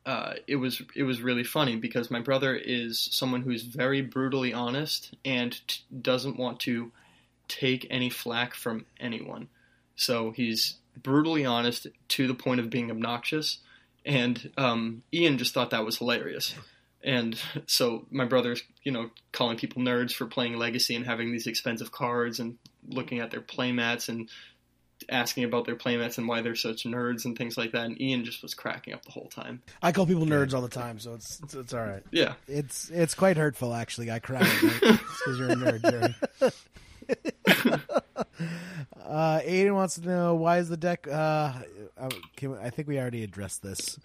uh, 0.05 0.35
it 0.47 0.57
was 0.57 0.83
it 0.97 1.05
was 1.05 1.23
really 1.23 1.45
funny 1.45 1.77
because 1.77 2.11
my 2.11 2.21
brother 2.21 2.55
is 2.57 3.09
someone 3.13 3.43
who's 3.43 3.63
very 3.63 4.03
brutally 4.03 4.53
honest 4.53 5.15
and 5.25 5.61
t- 5.69 5.83
doesn't 6.01 6.37
want 6.37 6.59
to 6.61 6.91
take 7.49 7.87
any 7.91 8.11
flack 8.11 8.55
from 8.55 8.87
anyone. 8.99 9.49
So 9.95 10.33
he's 10.33 10.77
brutally 11.01 11.45
honest 11.45 11.87
to 12.09 12.27
the 12.27 12.35
point 12.35 12.61
of 12.61 12.71
being 12.71 12.91
obnoxious, 12.91 13.59
and 14.05 14.51
um, 14.57 15.03
Ian 15.13 15.39
just 15.39 15.55
thought 15.55 15.71
that 15.71 15.85
was 15.85 15.99
hilarious. 15.99 16.55
And 17.05 17.39
so 17.67 18.07
my 18.11 18.25
brother's, 18.25 18.63
you 18.83 18.93
know, 18.93 19.11
calling 19.31 19.57
people 19.57 19.83
nerds 19.83 20.13
for 20.13 20.27
playing 20.27 20.57
Legacy 20.57 20.97
and 20.97 21.07
having 21.07 21.31
these 21.31 21.47
expensive 21.47 21.93
cards 21.93 22.41
and 22.41 22.59
looking 22.89 23.21
at 23.21 23.31
their 23.31 23.41
playmats 23.41 24.09
and 24.09 24.29
asking 25.09 25.45
about 25.45 25.65
their 25.65 25.77
playmates 25.77 26.19
and 26.19 26.29
why 26.29 26.41
they're 26.41 26.55
such 26.55 26.85
nerds 26.85 27.25
and 27.25 27.37
things 27.37 27.57
like 27.57 27.73
that. 27.73 27.87
And 27.87 28.01
Ian 28.01 28.25
just 28.25 28.43
was 28.43 28.55
cracking 28.55 28.95
up 28.95 29.05
the 29.05 29.13
whole 29.13 29.29
time. 29.29 29.63
I 29.83 29.93
call 29.93 30.07
people 30.07 30.27
nerds 30.27 30.55
all 30.55 30.63
the 30.63 30.69
time, 30.69 30.99
so 30.99 31.15
it's 31.15 31.41
it's, 31.41 31.55
it's 31.55 31.75
all 31.75 31.85
right. 31.85 32.03
Yeah, 32.11 32.35
it's 32.49 32.91
it's 32.91 33.15
quite 33.15 33.37
hurtful 33.37 33.75
actually. 33.75 34.11
I 34.11 34.19
cry 34.19 34.41
because 34.41 34.99
you're 35.39 35.51
a 35.51 35.57
nerd, 35.57 35.91
Jerry. 35.91 36.15
uh, 39.05 39.41
Aiden 39.41 39.75
wants 39.75 39.97
to 39.97 40.07
know 40.07 40.35
why 40.35 40.59
is 40.59 40.69
the 40.69 40.77
deck. 40.77 41.07
Uh, 41.09 41.53
we, 42.41 42.49
I 42.55 42.71
think 42.71 42.89
we 42.89 42.99
already 42.99 43.25
addressed 43.25 43.63
this. 43.63 43.99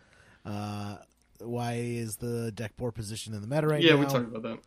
Uh, 0.45 0.97
why 1.39 1.73
is 1.73 2.17
the 2.17 2.51
deck 2.51 2.73
poor 2.77 2.91
position 2.91 3.33
in 3.33 3.41
the 3.41 3.47
meta 3.47 3.67
right 3.67 3.81
yeah, 3.81 3.91
now? 3.91 3.95
Yeah, 3.95 4.05
we 4.05 4.11
talked 4.11 4.35
about 4.35 4.43
that. 4.43 4.59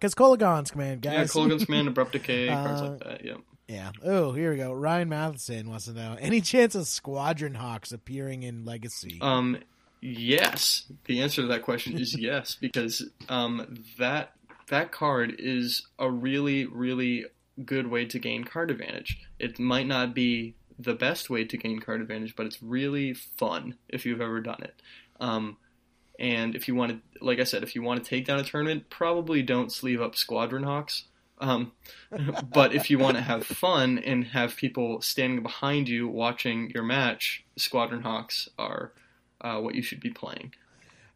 Because 0.00 0.14
uh, 0.14 0.16
Kolaghan's 0.16 0.70
command, 0.70 1.02
guys. 1.02 1.12
Yeah, 1.12 1.24
Kolaghan's 1.24 1.64
command, 1.64 1.88
abrupt 1.88 2.12
decay, 2.12 2.48
cards 2.48 2.82
like 2.82 2.90
uh, 2.90 3.10
that. 3.10 3.24
Yeah. 3.24 3.34
Yeah. 3.68 3.92
Oh, 4.02 4.32
here 4.32 4.50
we 4.50 4.56
go. 4.56 4.72
Ryan 4.72 5.10
Matheson 5.10 5.68
wants 5.68 5.84
to 5.84 5.92
know 5.92 6.16
any 6.18 6.40
chance 6.40 6.74
of 6.74 6.86
Squadron 6.86 7.54
Hawks 7.54 7.92
appearing 7.92 8.42
in 8.42 8.64
Legacy? 8.64 9.18
Um, 9.20 9.58
yes. 10.00 10.84
The 11.04 11.20
answer 11.20 11.42
to 11.42 11.48
that 11.48 11.62
question 11.62 11.98
is 11.98 12.14
yes 12.18 12.56
because 12.58 13.04
um 13.28 13.84
that 13.98 14.32
that 14.68 14.90
card 14.90 15.36
is 15.38 15.86
a 15.98 16.10
really 16.10 16.64
really 16.66 17.26
good 17.64 17.88
way 17.88 18.06
to 18.06 18.18
gain 18.18 18.44
card 18.44 18.70
advantage. 18.70 19.20
It 19.38 19.58
might 19.58 19.86
not 19.86 20.14
be 20.14 20.54
the 20.78 20.94
best 20.94 21.28
way 21.28 21.44
to 21.44 21.56
gain 21.56 21.80
card 21.80 22.00
advantage, 22.00 22.36
but 22.36 22.46
it's 22.46 22.62
really 22.62 23.12
fun 23.12 23.74
if 23.88 24.06
you've 24.06 24.20
ever 24.20 24.40
done 24.40 24.62
it. 24.62 24.80
Um, 25.20 25.56
and 26.20 26.54
if 26.54 26.68
you 26.68 26.74
want 26.74 26.92
to, 26.92 27.24
like 27.24 27.40
I 27.40 27.44
said, 27.44 27.62
if 27.62 27.74
you 27.74 27.82
want 27.82 28.02
to 28.02 28.08
take 28.08 28.26
down 28.26 28.38
a 28.38 28.44
tournament, 28.44 28.88
probably 28.90 29.42
don't 29.42 29.72
sleeve 29.72 30.00
up 30.00 30.14
Squadron 30.14 30.62
Hawks 30.62 31.04
um, 31.40 31.72
but 32.52 32.74
if 32.74 32.90
you 32.90 32.98
want 32.98 33.16
to 33.16 33.22
have 33.22 33.46
fun 33.46 33.98
and 33.98 34.24
have 34.26 34.56
people 34.56 35.00
standing 35.00 35.42
behind 35.42 35.88
you 35.88 36.08
watching 36.08 36.70
your 36.70 36.82
match, 36.82 37.44
Squadron 37.56 38.02
Hawks 38.02 38.48
are 38.58 38.92
uh, 39.40 39.58
what 39.58 39.74
you 39.74 39.82
should 39.82 40.00
be 40.00 40.10
playing. 40.10 40.52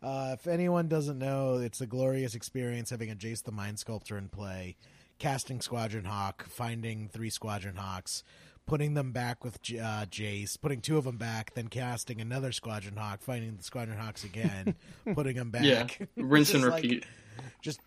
Uh, 0.02 0.30
if 0.38 0.46
anyone 0.46 0.88
doesn't 0.88 1.18
know, 1.18 1.58
it's 1.58 1.80
a 1.80 1.86
glorious 1.86 2.34
experience 2.34 2.90
having 2.90 3.10
a 3.10 3.14
Jace 3.14 3.42
the 3.42 3.52
Mind 3.52 3.78
Sculptor 3.78 4.18
in 4.18 4.28
play, 4.28 4.76
casting 5.18 5.60
Squadron 5.60 6.04
Hawk, 6.04 6.46
finding 6.48 7.08
three 7.08 7.30
Squadron 7.30 7.76
Hawks, 7.76 8.24
putting 8.66 8.94
them 8.94 9.12
back 9.12 9.44
with 9.44 9.56
uh, 9.56 10.06
Jace, 10.10 10.60
putting 10.60 10.80
two 10.80 10.98
of 10.98 11.04
them 11.04 11.18
back, 11.18 11.54
then 11.54 11.68
casting 11.68 12.20
another 12.20 12.50
Squadron 12.50 12.96
Hawk, 12.96 13.22
finding 13.22 13.56
the 13.56 13.62
Squadron 13.62 13.98
Hawks 13.98 14.24
again, 14.24 14.74
putting 15.14 15.36
them 15.36 15.50
back. 15.50 15.62
Yeah, 15.62 15.86
rinse 16.16 16.52
and 16.54 16.64
repeat. 16.64 17.04
Like, 17.36 17.60
just 17.60 17.80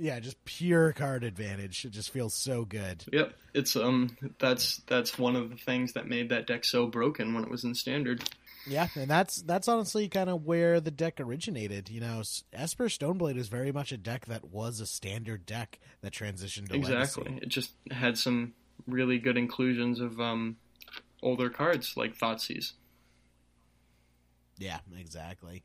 yeah, 0.00 0.20
just 0.20 0.42
pure 0.44 0.92
card 0.92 1.24
advantage. 1.24 1.84
It 1.84 1.90
just 1.90 2.10
feels 2.10 2.34
so 2.34 2.64
good. 2.64 3.04
Yep, 3.12 3.34
it's 3.54 3.76
um 3.76 4.16
that's 4.38 4.78
that's 4.86 5.18
one 5.18 5.36
of 5.36 5.50
the 5.50 5.56
things 5.56 5.92
that 5.94 6.06
made 6.06 6.30
that 6.30 6.46
deck 6.46 6.64
so 6.64 6.86
broken 6.86 7.34
when 7.34 7.44
it 7.44 7.50
was 7.50 7.64
in 7.64 7.74
standard. 7.74 8.28
Yeah, 8.66 8.88
and 8.96 9.08
that's 9.08 9.42
that's 9.42 9.68
honestly 9.68 10.08
kind 10.08 10.28
of 10.28 10.44
where 10.44 10.80
the 10.80 10.90
deck 10.90 11.20
originated. 11.20 11.88
You 11.88 12.00
know, 12.00 12.22
Esper 12.52 12.86
Stoneblade 12.86 13.38
is 13.38 13.48
very 13.48 13.72
much 13.72 13.92
a 13.92 13.96
deck 13.96 14.26
that 14.26 14.44
was 14.44 14.80
a 14.80 14.86
standard 14.86 15.46
deck 15.46 15.78
that 16.02 16.12
transitioned 16.12 16.68
to 16.68 16.76
exactly. 16.76 17.24
Legacy. 17.24 17.40
It 17.42 17.48
just 17.48 17.72
had 17.90 18.18
some 18.18 18.54
really 18.86 19.18
good 19.18 19.36
inclusions 19.36 20.00
of 20.00 20.20
um 20.20 20.56
older 21.22 21.50
cards 21.50 21.94
like 21.96 22.16
Thoughtseize. 22.16 22.72
Yeah, 24.58 24.78
exactly. 24.98 25.62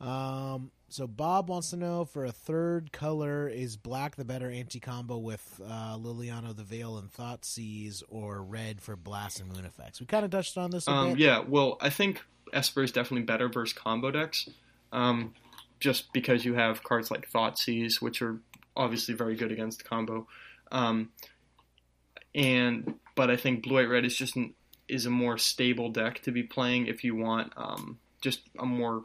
Um, 0.00 0.70
so 0.90 1.06
Bob 1.06 1.48
wants 1.48 1.70
to 1.70 1.76
know 1.76 2.04
for 2.04 2.24
a 2.24 2.32
third 2.32 2.92
color 2.92 3.48
is 3.48 3.76
black 3.76 4.16
the 4.16 4.24
better 4.24 4.50
anti 4.50 4.80
combo 4.80 5.18
with 5.18 5.60
uh, 5.64 5.96
Liliana 5.96 6.54
the 6.54 6.64
Veil 6.64 6.98
and 6.98 7.10
Thoughtseize 7.12 8.02
or 8.08 8.42
red 8.42 8.80
for 8.80 8.96
blast 8.96 9.40
and 9.40 9.52
moon 9.52 9.64
effects. 9.64 10.00
We 10.00 10.06
kind 10.06 10.24
of 10.24 10.30
touched 10.30 10.58
on 10.58 10.70
this. 10.70 10.88
Um, 10.88 11.16
yeah, 11.16 11.42
well, 11.46 11.78
I 11.80 11.90
think 11.90 12.20
Esper 12.52 12.82
is 12.82 12.92
definitely 12.92 13.24
better 13.24 13.48
versus 13.48 13.72
combo 13.72 14.10
decks, 14.10 14.48
um, 14.92 15.34
just 15.78 16.12
because 16.12 16.44
you 16.44 16.54
have 16.54 16.82
cards 16.82 17.10
like 17.10 17.30
Thoughtseize, 17.30 18.02
which 18.02 18.20
are 18.20 18.38
obviously 18.76 19.14
very 19.14 19.36
good 19.36 19.52
against 19.52 19.84
combo. 19.84 20.26
Um, 20.72 21.10
and 22.34 22.94
but 23.14 23.30
I 23.30 23.36
think 23.36 23.62
blue 23.62 23.76
white 23.76 23.88
red 23.88 24.04
is 24.04 24.16
just 24.16 24.34
an, 24.36 24.54
is 24.88 25.06
a 25.06 25.10
more 25.10 25.38
stable 25.38 25.90
deck 25.90 26.22
to 26.22 26.32
be 26.32 26.42
playing 26.42 26.88
if 26.88 27.04
you 27.04 27.14
want 27.14 27.52
um, 27.56 27.98
just 28.20 28.40
a 28.58 28.66
more 28.66 29.04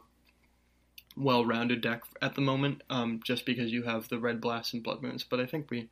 well-rounded 1.16 1.80
deck 1.80 2.02
at 2.20 2.34
the 2.34 2.40
moment. 2.40 2.82
Um, 2.90 3.20
just 3.24 3.46
because 3.46 3.72
you 3.72 3.82
have 3.84 4.08
the 4.08 4.18
red 4.18 4.40
blast 4.40 4.74
and 4.74 4.82
blood 4.82 5.02
moons, 5.02 5.24
but 5.24 5.40
I 5.40 5.46
think 5.46 5.70
we 5.70 5.88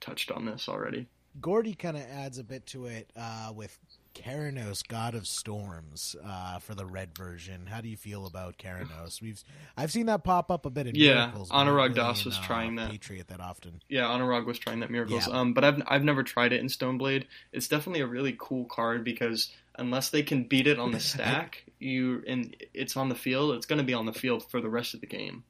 touched 0.00 0.30
on 0.30 0.46
this 0.46 0.68
already. 0.68 1.06
Gordy 1.40 1.74
kind 1.74 1.96
of 1.96 2.04
adds 2.04 2.38
a 2.38 2.44
bit 2.44 2.64
to 2.66 2.86
it 2.86 3.10
uh, 3.16 3.50
with 3.52 3.76
Keranos, 4.14 4.86
God 4.86 5.16
of 5.16 5.26
Storms, 5.26 6.14
uh, 6.24 6.60
for 6.60 6.76
the 6.76 6.86
red 6.86 7.16
version. 7.18 7.66
How 7.66 7.80
do 7.80 7.88
you 7.88 7.96
feel 7.96 8.26
about 8.26 8.56
Keranos? 8.56 9.20
We've 9.20 9.42
I've 9.76 9.90
seen 9.90 10.06
that 10.06 10.22
pop 10.22 10.52
up 10.52 10.64
a 10.64 10.70
bit 10.70 10.86
in 10.86 10.94
Yeah, 10.94 11.26
Miracles. 11.26 11.50
not 11.50 11.66
Anurag 11.66 11.96
Das 11.96 12.24
in, 12.24 12.28
was 12.28 12.38
uh, 12.38 12.42
trying 12.42 12.76
that. 12.76 12.92
Patriot 12.92 13.26
that 13.28 13.40
often. 13.40 13.82
Yeah, 13.88 14.02
Anurag 14.04 14.46
was 14.46 14.60
trying 14.60 14.78
that 14.80 14.90
miracles. 14.92 15.26
Yeah. 15.26 15.34
Um, 15.34 15.54
but 15.54 15.64
I've 15.64 15.82
I've 15.88 16.04
never 16.04 16.22
tried 16.22 16.52
it 16.52 16.60
in 16.60 16.68
Stoneblade. 16.68 17.24
It's 17.52 17.66
definitely 17.66 18.02
a 18.02 18.06
really 18.06 18.36
cool 18.38 18.66
card 18.66 19.02
because 19.02 19.50
unless 19.76 20.10
they 20.10 20.22
can 20.22 20.44
beat 20.44 20.66
it 20.66 20.78
on 20.78 20.92
the 20.92 21.00
stack, 21.00 21.64
you 21.78 22.22
and 22.26 22.56
it's 22.72 22.96
on 22.96 23.08
the 23.08 23.14
field, 23.14 23.54
it's 23.54 23.66
going 23.66 23.78
to 23.78 23.84
be 23.84 23.94
on 23.94 24.06
the 24.06 24.12
field 24.12 24.48
for 24.50 24.60
the 24.60 24.68
rest 24.68 24.94
of 24.94 25.00
the 25.00 25.06
game. 25.06 25.44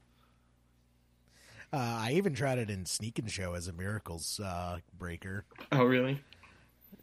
Uh, 1.73 1.99
I 2.03 2.13
even 2.13 2.35
tried 2.35 2.59
it 2.59 2.71
in 2.71 2.87
Sneak 2.87 3.19
and 3.19 3.29
Show 3.29 3.55
as 3.55 3.67
a 3.67 3.73
Miracles 3.73 4.39
uh, 4.39 4.79
breaker. 4.97 5.45
Oh, 5.73 5.83
really? 5.83 6.21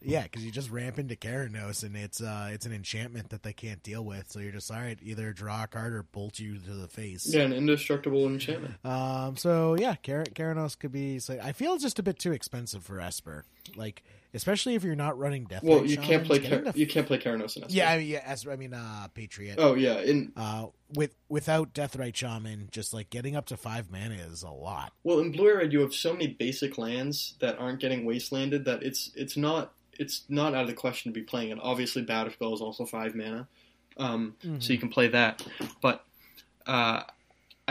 Yeah, 0.03 0.24
because 0.24 0.43
you 0.45 0.51
just 0.51 0.72
ramp 0.72 0.97
into 0.97 1.15
Keranos 1.15 1.84
and 1.84 1.95
it's 1.95 2.22
uh, 2.22 2.49
it's 2.51 2.65
an 2.65 2.74
enchantment 2.74 3.30
that 3.30 3.43
they 3.43 3.53
can't 3.53 3.84
deal 3.84 4.03
with. 4.03 4.32
So 4.32 4.39
you're 4.39 4.53
just 4.53 4.72
all 4.72 4.80
right, 4.80 4.97
either 5.03 5.32
draw 5.34 5.63
a 5.63 5.67
card 5.67 5.93
or 5.93 6.03
bolt 6.03 6.39
you 6.39 6.57
to 6.57 6.74
the 6.74 6.88
face. 6.88 7.28
Yeah, 7.28 7.43
an 7.43 7.53
indestructible 7.53 8.26
enchantment. 8.26 8.84
Um. 8.84 9.38
So 9.38 9.76
yeah, 9.76 9.95
Ker- 9.95 10.24
Keranos 10.24 10.80
could 10.80 10.91
be. 10.91 11.19
So 11.19 11.38
I 11.43 11.51
feel 11.51 11.74
it's 11.74 11.84
just 11.84 11.99
a 11.99 12.03
bit 12.03 12.17
too 12.17 12.32
expensive 12.32 12.84
for 12.84 12.99
Esper. 12.99 13.45
Like, 13.76 14.03
especially 14.34 14.76
if 14.76 14.84
you're 14.84 14.95
not 14.95 15.18
running 15.18 15.45
Death. 15.45 15.64
Well, 15.64 15.86
you 15.86 15.97
can't 15.97 16.26
play 16.26 16.39
Car- 16.39 16.72
you 16.76 16.88
can't 16.88 17.05
play 17.07 17.18
Keranos 17.18 17.57
Esper. 17.57 17.66
Yeah, 17.70 17.91
I 17.91 17.97
mean, 17.97 18.07
yeah. 18.07 18.36
I 18.49 18.55
mean, 18.55 18.74
uh, 18.74 19.07
Patriot. 19.14 19.55
Oh 19.57 19.76
yeah, 19.76 19.99
in 19.99 20.32
Uh, 20.36 20.68
with 20.95 21.16
without 21.30 21.74
Deathrite 21.74 22.16
Shaman, 22.16 22.70
just 22.72 22.93
like 22.93 23.09
getting 23.09 23.36
up 23.36 23.45
to 23.47 23.57
five 23.57 23.91
mana 23.91 24.16
is 24.16 24.43
a 24.43 24.49
lot. 24.49 24.93
well 25.03 25.20
in 25.20 25.32
Blue 25.32 25.55
Red 25.55 25.74
you 25.74 25.82
have 25.82 25.93
so 25.93 26.14
many 26.14 26.28
basic 26.28 26.78
lands 26.78 27.36
that 27.39 27.57
aren't 27.59 27.80
getting 27.80 28.05
wastelanded 28.05 28.66
that 28.66 28.84
it's 28.84 29.12
it's 29.16 29.36
not 29.38 29.74
it's 29.99 30.24
not 30.30 30.55
out 30.55 30.62
of 30.64 30.68
the 30.68 30.74
question 30.74 31.12
to 31.14 31.20
be 31.20 31.24
playing 31.24 31.49
it. 31.49 31.59
Obviously, 31.62 32.03
Batterskull 32.03 32.53
is 32.53 32.62
also 32.62 32.86
five 32.86 33.14
mana, 33.16 33.47
um, 33.97 34.36
so 34.59 34.74
you 34.74 34.80
can 34.80 34.89
play 34.89 35.07
that. 35.09 35.45
But 35.82 36.03
uh, 36.66 37.03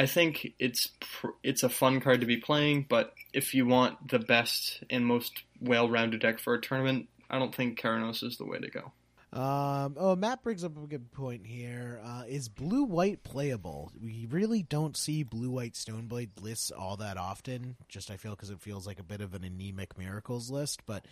I 0.00 0.06
think 0.06 0.54
it's 0.58 0.88
pr- 0.98 1.36
it's 1.42 1.62
a 1.62 1.68
fun 1.68 2.00
card 2.00 2.20
to 2.20 2.26
be 2.26 2.38
playing. 2.38 2.86
But 2.88 3.12
if 3.34 3.52
you 3.52 3.66
want 3.66 4.08
the 4.08 4.18
best 4.18 4.82
and 4.88 5.04
most 5.04 5.42
well-rounded 5.60 6.22
deck 6.22 6.38
for 6.38 6.54
a 6.54 6.60
tournament, 6.60 7.10
I 7.28 7.38
don't 7.38 7.54
think 7.54 7.78
Keranos 7.78 8.24
is 8.24 8.38
the 8.38 8.46
way 8.46 8.58
to 8.58 8.70
go. 8.70 8.92
Um, 9.38 9.96
oh, 9.98 10.16
Matt 10.16 10.42
brings 10.42 10.64
up 10.64 10.74
a 10.82 10.86
good 10.86 11.12
point 11.12 11.46
here. 11.46 12.00
Uh, 12.02 12.22
is 12.26 12.48
blue 12.48 12.84
white 12.84 13.24
playable? 13.24 13.92
We 14.02 14.26
really 14.30 14.62
don't 14.62 14.96
see 14.96 15.22
blue 15.22 15.50
white 15.50 15.74
Stoneblade 15.74 16.30
lists 16.40 16.70
all 16.70 16.96
that 16.96 17.18
often. 17.18 17.76
Just 17.90 18.10
I 18.10 18.16
feel 18.16 18.30
because 18.30 18.48
it 18.48 18.62
feels 18.62 18.86
like 18.86 19.00
a 19.00 19.04
bit 19.04 19.20
of 19.20 19.34
an 19.34 19.44
anemic 19.44 19.98
miracles 19.98 20.50
list. 20.50 20.80
But 20.86 21.04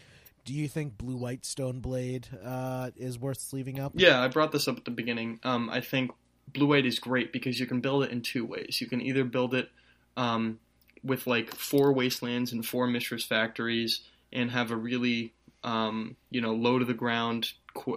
do 0.47 0.55
you 0.55 0.66
think 0.66 0.97
blue 0.97 1.18
white 1.18 1.43
Stoneblade 1.43 2.24
uh, 2.43 2.93
is 2.97 3.18
worth 3.18 3.41
sleeving 3.41 3.80
up? 3.80 3.93
Yeah, 3.97 4.22
I 4.22 4.28
brought 4.28 4.51
this 4.51 4.66
up 4.66 4.78
at 4.78 4.86
the 4.86 4.93
beginning. 4.93 5.41
Um, 5.43 5.68
I 5.68 5.82
think 5.82 6.11
blue 6.53 6.66
white 6.66 6.86
is 6.86 6.99
great 6.99 7.32
because 7.32 7.59
you 7.61 7.66
can 7.66 7.80
build 7.80 8.05
it 8.05 8.11
in 8.11 8.22
two 8.22 8.44
ways. 8.44 8.80
You 8.80 8.86
can 8.86 9.01
either 9.01 9.24
build 9.24 9.55
it 9.55 9.70
um, 10.16 10.59
with 11.03 11.26
like 11.26 11.55
four 11.55 11.92
wastelands 11.92 12.53
and 12.53 12.64
four 12.64 12.86
Mishra's 12.86 13.24
Factories 13.24 14.01
and 14.32 14.51
have 14.51 14.70
a 14.70 14.76
really 14.76 15.32
um, 15.64 16.16
you 16.30 16.40
know 16.40 16.55
low 16.55 16.78
to 16.78 16.84
the 16.84 16.94
ground 16.94 17.53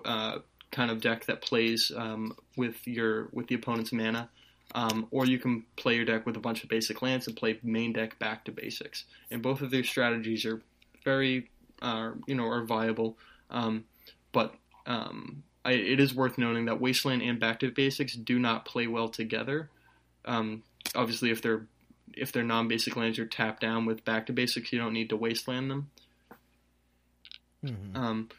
uh, 0.06 0.40
kind 0.72 0.92
of 0.92 1.02
deck 1.02 1.26
that 1.26 1.42
plays 1.42 1.92
um, 1.96 2.36
with 2.56 2.88
your 2.88 3.30
with 3.32 3.48
the 3.48 3.56
opponent's 3.56 3.92
mana. 3.92 4.30
Um, 4.74 5.08
or 5.12 5.26
you 5.26 5.38
can 5.38 5.66
play 5.76 5.96
your 5.96 6.06
deck 6.06 6.26
with 6.26 6.38
a 6.38 6.40
bunch 6.40 6.64
of 6.64 6.70
basic 6.70 7.02
lands 7.02 7.28
and 7.28 7.36
play 7.36 7.60
main 7.62 7.92
deck 7.92 8.18
back 8.20 8.46
to 8.46 8.54
basics. 8.54 9.04
And 9.30 9.42
both 9.42 9.62
of 9.62 9.70
these 9.70 9.90
strategies 9.90 10.46
are 10.46 10.62
very, 11.04 11.50
uh, 11.82 12.12
you 12.26 12.36
know, 12.36 12.46
are 12.46 12.64
viable. 12.64 13.18
Um, 13.50 13.84
but 14.32 14.56
um, 14.86 15.44
I, 15.64 15.74
it 15.74 16.00
is 16.00 16.14
worth 16.16 16.38
noting 16.38 16.66
that 16.66 16.82
Wasteland 16.82 17.22
and 17.22 17.40
Back 17.40 17.60
to 17.60 17.72
Basics 17.72 18.14
do 18.14 18.40
not 18.40 18.66
play 18.66 18.88
well 18.88 19.10
together. 19.10 19.70
Um, 20.26 20.64
obviously, 20.96 21.32
if 21.32 21.42
they're 21.42 21.66
if 22.14 22.32
they're 22.32 22.44
non-basic 22.44 22.96
lands, 22.98 23.18
you're 23.18 23.28
tapped 23.28 23.62
down 23.62 23.86
with 23.86 24.04
Back 24.04 24.26
to 24.26 24.34
Basics. 24.34 24.74
You 24.74 24.80
don't 24.80 24.94
need 24.94 25.10
to 25.10 25.18
Wasteland 25.18 25.72
them. 25.72 25.90
Mhm. 27.64 27.96
Um, 27.96 28.30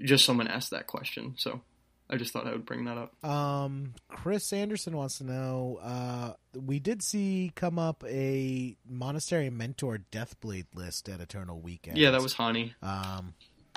just 0.00 0.24
someone 0.24 0.48
asked 0.48 0.70
that 0.70 0.86
question, 0.86 1.34
so 1.36 1.60
I 2.08 2.16
just 2.16 2.32
thought 2.32 2.46
I 2.46 2.52
would 2.52 2.64
bring 2.66 2.84
that 2.84 2.96
up. 2.98 3.24
Um, 3.24 3.94
Chris 4.08 4.52
Anderson 4.52 4.96
wants 4.96 5.18
to 5.18 5.24
know. 5.24 5.80
Uh, 5.82 6.32
we 6.54 6.78
did 6.78 7.02
see 7.02 7.50
come 7.54 7.78
up 7.78 8.04
a 8.06 8.76
Monastery 8.88 9.50
Mentor 9.50 10.00
Deathblade 10.12 10.66
list 10.74 11.08
at 11.08 11.20
Eternal 11.20 11.60
Weekend. 11.60 11.98
Yeah, 11.98 12.10
that 12.12 12.22
was 12.22 12.34
Hani. 12.34 12.74
Um, 12.82 13.34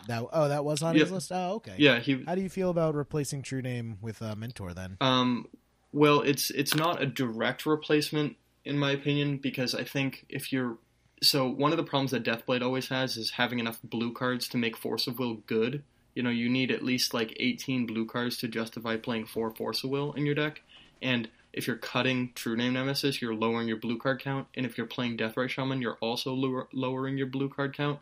that 0.08 0.24
oh, 0.32 0.48
that 0.48 0.64
was 0.64 0.82
on 0.84 0.96
Yeah. 0.96 1.04
his 1.04 1.12
list. 1.12 1.32
Oh, 1.34 1.56
okay. 1.56 1.76
Yeah, 1.78 2.00
he. 2.00 2.24
How 2.26 2.36
do 2.36 2.42
you 2.42 2.50
feel 2.50 2.70
about 2.70 2.96
replacing 2.96 3.42
True 3.42 3.62
Name 3.62 3.98
with 4.02 4.22
uh, 4.22 4.36
Mentor 4.36 4.74
then? 4.74 4.98
Um, 5.02 5.48
well, 5.92 6.22
it's 6.22 6.50
it's 6.52 6.76
not 6.76 7.02
a 7.02 7.06
direct 7.06 7.66
replacement 7.66 8.36
in 8.64 8.78
my 8.78 8.92
opinion 8.92 9.38
because 9.38 9.74
I 9.74 9.84
think 9.84 10.26
if 10.30 10.52
you're 10.52 10.78
so 11.22 11.48
one 11.50 11.72
of 11.72 11.78
the 11.78 11.84
problems 11.84 12.12
that 12.12 12.24
Deathblade 12.24 12.62
always 12.62 12.90
has 12.90 13.18
is 13.18 13.32
having 13.32 13.60
enough 13.60 13.80
blue 13.84 14.14
cards 14.14 14.48
to 14.50 14.58
make 14.58 14.78
Force 14.78 15.08
of 15.08 15.18
Will 15.20 15.36
good. 15.36 15.84
You 16.14 16.24
know, 16.24 16.30
you 16.32 16.50
need 16.50 16.72
at 16.72 16.82
least 16.84 17.14
like 17.14 17.36
18 17.40 17.86
blue 17.86 18.06
cards 18.06 18.38
to 18.38 18.48
justify 18.48 18.98
playing 18.98 19.28
four 19.28 19.52
Force 19.52 19.84
of 19.84 19.92
Will 19.92 20.14
in 20.14 20.26
your 20.26 20.34
deck. 20.34 20.62
And 21.00 21.30
if 21.54 21.68
you're 21.68 21.76
cutting 21.76 22.32
True 22.34 22.56
Name 22.58 22.74
Nemesis, 22.74 23.22
you're 23.22 23.36
lowering 23.36 23.68
your 23.68 23.78
blue 23.78 23.98
card 24.00 24.20
count. 24.22 24.48
And 24.56 24.66
if 24.66 24.78
you're 24.78 24.88
playing 24.88 25.18
Deathrite 25.18 25.50
Shaman, 25.50 25.80
you're 25.82 25.98
also 26.02 26.34
lower, 26.34 26.68
lowering 26.74 27.18
your 27.20 27.28
blue 27.28 27.50
card 27.50 27.76
count. 27.78 28.00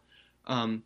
Um, 0.47 0.83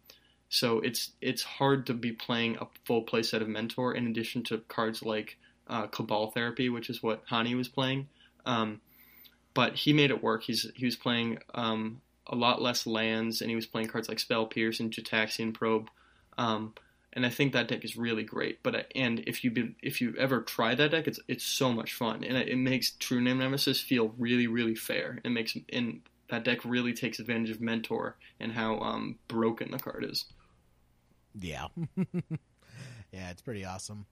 so 0.50 0.80
it's 0.80 1.12
it's 1.22 1.44
hard 1.44 1.86
to 1.88 1.94
be 1.94 2.12
playing 2.12 2.58
a 2.60 2.68
full 2.86 3.04
play 3.04 3.22
set 3.22 3.42
of 3.42 3.48
Mentor 3.48 3.94
in 3.94 4.08
addition 4.08 4.44
to 4.46 4.58
cards 4.68 5.04
like 5.04 5.38
uh, 5.68 5.86
Cabal 5.88 6.32
Therapy, 6.32 6.70
which 6.70 6.90
is 6.90 7.04
what 7.04 7.26
Hani 7.28 7.56
was 7.56 7.68
playing. 7.68 8.08
Um, 8.46 8.82
but 9.54 9.76
he 9.76 9.94
made 9.94 10.10
it 10.10 10.24
work. 10.24 10.44
He's 10.44 10.70
he 10.76 10.86
was 10.86 10.96
playing 10.96 11.38
um, 11.54 12.02
a 12.26 12.36
lot 12.36 12.62
less 12.62 12.88
lands, 12.88 13.42
and 13.42 13.50
he 13.50 13.56
was 13.56 13.68
playing 13.68 13.90
cards 13.90 14.10
like 14.10 14.20
Spell 14.20 14.48
Pierce 14.48 14.80
and 14.80 14.92
Gitaxian 14.92 15.54
Probe. 15.54 15.90
Um, 16.38 16.74
and 17.14 17.26
I 17.26 17.30
think 17.30 17.54
that 17.54 17.68
deck 17.68 17.84
is 17.84 17.96
really 17.96 18.24
great. 18.24 18.64
But 18.64 18.92
and 18.96 19.20
if 19.28 19.44
you 19.44 19.76
if 19.84 20.02
you 20.02 20.16
ever 20.18 20.42
try 20.42 20.74
that 20.74 20.92
deck, 20.92 21.08
it's 21.08 21.20
it's 21.28 21.44
so 21.44 21.72
much 21.72 21.94
fun, 21.94 22.24
and 22.24 22.36
it, 22.36 22.50
it 22.50 22.58
makes 22.58 22.92
True 23.00 23.22
Name 23.22 23.38
Nemesis 23.38 23.80
feel 23.80 24.16
really 24.18 24.48
really 24.48 24.76
fair. 24.76 25.20
It 25.24 25.30
makes 25.30 25.56
and 25.72 26.02
that 26.30 26.44
deck 26.44 26.60
really 26.64 26.94
takes 26.94 27.20
advantage 27.20 27.50
of 27.50 27.62
Mentor 27.62 28.16
and 28.40 28.54
how 28.54 28.80
um, 28.80 29.18
broken 29.28 29.72
the 29.72 29.80
card 29.80 30.06
is. 30.08 30.26
Yeah. 31.34 31.68
yeah, 33.12 33.30
it's 33.30 33.42
pretty 33.42 33.66
awesome. 33.66 34.06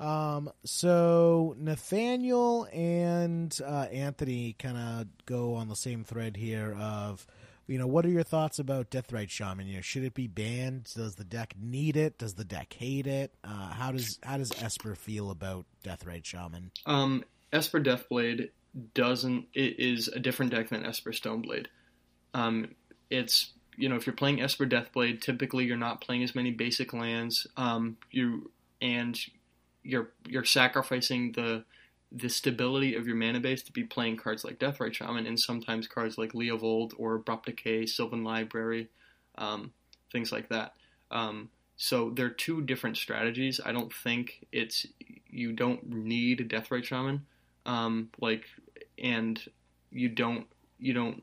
Um, 0.00 0.50
so 0.64 1.54
Nathaniel 1.58 2.66
and 2.72 3.56
uh, 3.64 3.86
Anthony 3.92 4.54
kind 4.58 4.76
of 4.76 5.06
go 5.26 5.54
on 5.54 5.68
the 5.68 5.76
same 5.76 6.02
thread 6.02 6.36
here 6.36 6.76
of, 6.78 7.24
you 7.68 7.78
know, 7.78 7.86
what 7.86 8.04
are 8.04 8.10
your 8.10 8.24
thoughts 8.24 8.58
about 8.58 8.90
Deathrite 8.90 9.30
Shaman? 9.30 9.68
You 9.68 9.76
know, 9.76 9.80
should 9.80 10.02
it 10.02 10.14
be 10.14 10.26
banned? 10.26 10.92
Does 10.94 11.14
the 11.14 11.24
deck 11.24 11.54
need 11.56 11.96
it? 11.96 12.18
Does 12.18 12.34
the 12.34 12.44
deck 12.44 12.74
hate 12.76 13.06
it? 13.06 13.32
Uh, 13.44 13.70
how 13.70 13.92
does 13.92 14.18
how 14.24 14.38
does 14.38 14.50
Esper 14.60 14.96
feel 14.96 15.30
about 15.30 15.66
Deathrite 15.84 16.24
Shaman? 16.24 16.72
Um, 16.84 17.24
Esper 17.52 17.80
Deathblade 17.80 18.50
doesn't 18.94 19.46
it 19.54 19.78
is 19.78 20.08
a 20.08 20.18
different 20.18 20.50
deck 20.50 20.70
than 20.70 20.84
Esper 20.84 21.12
Stoneblade. 21.12 21.66
Um, 22.34 22.74
it's 23.08 23.52
you 23.76 23.88
know 23.88 23.96
if 23.96 24.06
you're 24.06 24.14
playing 24.14 24.40
Esper 24.40 24.66
Deathblade, 24.66 25.20
typically 25.20 25.64
you're 25.64 25.76
not 25.76 26.00
playing 26.00 26.22
as 26.22 26.34
many 26.34 26.50
basic 26.50 26.92
lands. 26.92 27.46
Um, 27.56 27.96
you 28.10 28.50
and 28.80 29.18
you're 29.82 30.10
you're 30.26 30.44
sacrificing 30.44 31.32
the 31.32 31.64
the 32.14 32.28
stability 32.28 32.94
of 32.94 33.06
your 33.06 33.16
mana 33.16 33.40
base 33.40 33.62
to 33.62 33.72
be 33.72 33.84
playing 33.84 34.16
cards 34.16 34.44
like 34.44 34.58
Deathrite 34.58 34.94
Shaman 34.94 35.26
and 35.26 35.40
sometimes 35.40 35.88
cards 35.88 36.18
like 36.18 36.32
Leovold 36.32 36.92
or 36.98 37.14
Abrupt 37.14 37.46
Decay, 37.46 37.86
Sylvan 37.86 38.22
Library, 38.22 38.88
um, 39.38 39.72
things 40.10 40.30
like 40.30 40.50
that. 40.50 40.74
Um, 41.10 41.48
so 41.76 42.10
they're 42.10 42.28
two 42.28 42.62
different 42.62 42.96
strategies. 42.96 43.60
I 43.64 43.72
don't 43.72 43.92
think 43.92 44.46
it's 44.52 44.86
you 45.28 45.52
don't 45.52 45.88
need 45.88 46.50
Deathrite 46.50 46.84
Shaman, 46.84 47.24
um, 47.64 48.10
like, 48.20 48.44
and 49.02 49.42
you 49.90 50.08
don't 50.08 50.46
you 50.78 50.92
don't 50.92 51.22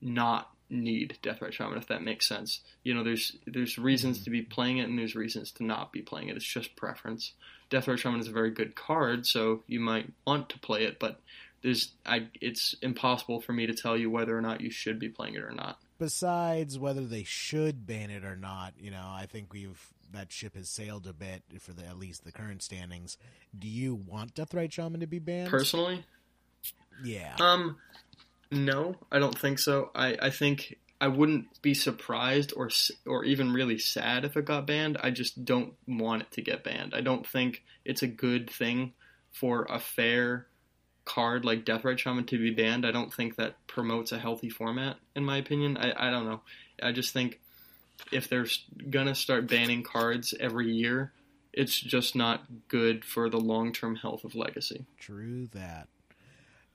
not 0.00 0.50
need 0.68 1.18
Deathrite 1.22 1.52
Shaman 1.52 1.78
if 1.78 1.88
that 1.88 2.02
makes 2.02 2.26
sense. 2.26 2.60
You 2.82 2.94
know, 2.94 3.04
there's 3.04 3.36
there's 3.46 3.78
reasons 3.78 4.24
to 4.24 4.30
be 4.30 4.42
playing 4.42 4.78
it 4.78 4.88
and 4.88 4.98
there's 4.98 5.14
reasons 5.14 5.50
to 5.52 5.64
not 5.64 5.92
be 5.92 6.02
playing 6.02 6.28
it. 6.28 6.36
It's 6.36 6.44
just 6.44 6.76
preference. 6.76 7.32
Deathrite 7.70 7.98
Shaman 7.98 8.20
is 8.20 8.28
a 8.28 8.32
very 8.32 8.50
good 8.50 8.74
card, 8.74 9.26
so 9.26 9.62
you 9.66 9.80
might 9.80 10.12
want 10.26 10.48
to 10.50 10.58
play 10.58 10.84
it, 10.84 10.98
but 10.98 11.20
there's 11.62 11.92
I 12.04 12.28
it's 12.40 12.74
impossible 12.82 13.40
for 13.40 13.52
me 13.52 13.66
to 13.66 13.74
tell 13.74 13.96
you 13.96 14.10
whether 14.10 14.36
or 14.36 14.40
not 14.40 14.60
you 14.60 14.70
should 14.70 14.98
be 14.98 15.08
playing 15.08 15.34
it 15.34 15.42
or 15.42 15.52
not. 15.52 15.78
besides 15.98 16.78
whether 16.78 17.04
they 17.04 17.24
should 17.24 17.86
ban 17.86 18.10
it 18.10 18.24
or 18.24 18.36
not, 18.36 18.74
you 18.78 18.90
know, 18.90 19.06
I 19.06 19.26
think 19.26 19.52
we've 19.52 19.92
that 20.12 20.30
ship 20.32 20.54
has 20.54 20.68
sailed 20.68 21.06
a 21.06 21.12
bit 21.12 21.42
for 21.58 21.72
the 21.72 21.84
at 21.84 21.98
least 21.98 22.24
the 22.24 22.32
current 22.32 22.62
standings. 22.62 23.18
Do 23.58 23.68
you 23.68 23.94
want 23.94 24.34
Deathrite 24.34 24.72
Shaman 24.72 25.00
to 25.00 25.06
be 25.06 25.18
banned? 25.18 25.50
Personally, 25.50 26.04
yeah. 27.02 27.34
um, 27.40 27.76
no, 28.50 28.96
I 29.10 29.18
don't 29.18 29.38
think 29.38 29.58
so. 29.58 29.90
I, 29.94 30.16
I 30.20 30.30
think 30.30 30.76
I 31.00 31.08
wouldn't 31.08 31.60
be 31.62 31.74
surprised 31.74 32.52
or 32.56 32.70
or 33.06 33.24
even 33.24 33.52
really 33.52 33.78
sad 33.78 34.24
if 34.24 34.36
it 34.36 34.44
got 34.44 34.66
banned. 34.66 34.96
I 35.02 35.10
just 35.10 35.44
don't 35.44 35.74
want 35.86 36.22
it 36.22 36.32
to 36.32 36.42
get 36.42 36.64
banned. 36.64 36.94
I 36.94 37.00
don't 37.00 37.26
think 37.26 37.62
it's 37.84 38.02
a 38.02 38.08
good 38.08 38.48
thing 38.48 38.92
for 39.30 39.66
a 39.68 39.78
fair 39.78 40.46
card 41.04 41.44
like 41.44 41.64
Deathrite 41.64 41.98
Shaman 41.98 42.26
to 42.26 42.38
be 42.38 42.50
banned. 42.50 42.86
I 42.86 42.92
don't 42.92 43.12
think 43.12 43.36
that 43.36 43.54
promotes 43.66 44.12
a 44.12 44.18
healthy 44.18 44.48
format, 44.48 44.96
in 45.14 45.24
my 45.24 45.36
opinion. 45.36 45.76
I, 45.76 46.08
I 46.08 46.10
don't 46.10 46.24
know. 46.24 46.40
I 46.82 46.92
just 46.92 47.12
think 47.12 47.40
if 48.10 48.28
they're 48.28 48.46
gonna 48.90 49.14
start 49.14 49.48
banning 49.48 49.82
cards 49.82 50.34
every 50.38 50.72
year, 50.72 51.12
it's 51.52 51.78
just 51.78 52.14
not 52.14 52.44
good 52.68 53.04
for 53.04 53.28
the 53.30 53.40
long 53.40 53.72
term 53.72 53.96
health 53.96 54.24
of 54.24 54.34
Legacy. 54.34 54.84
True 54.98 55.46
that. 55.52 55.88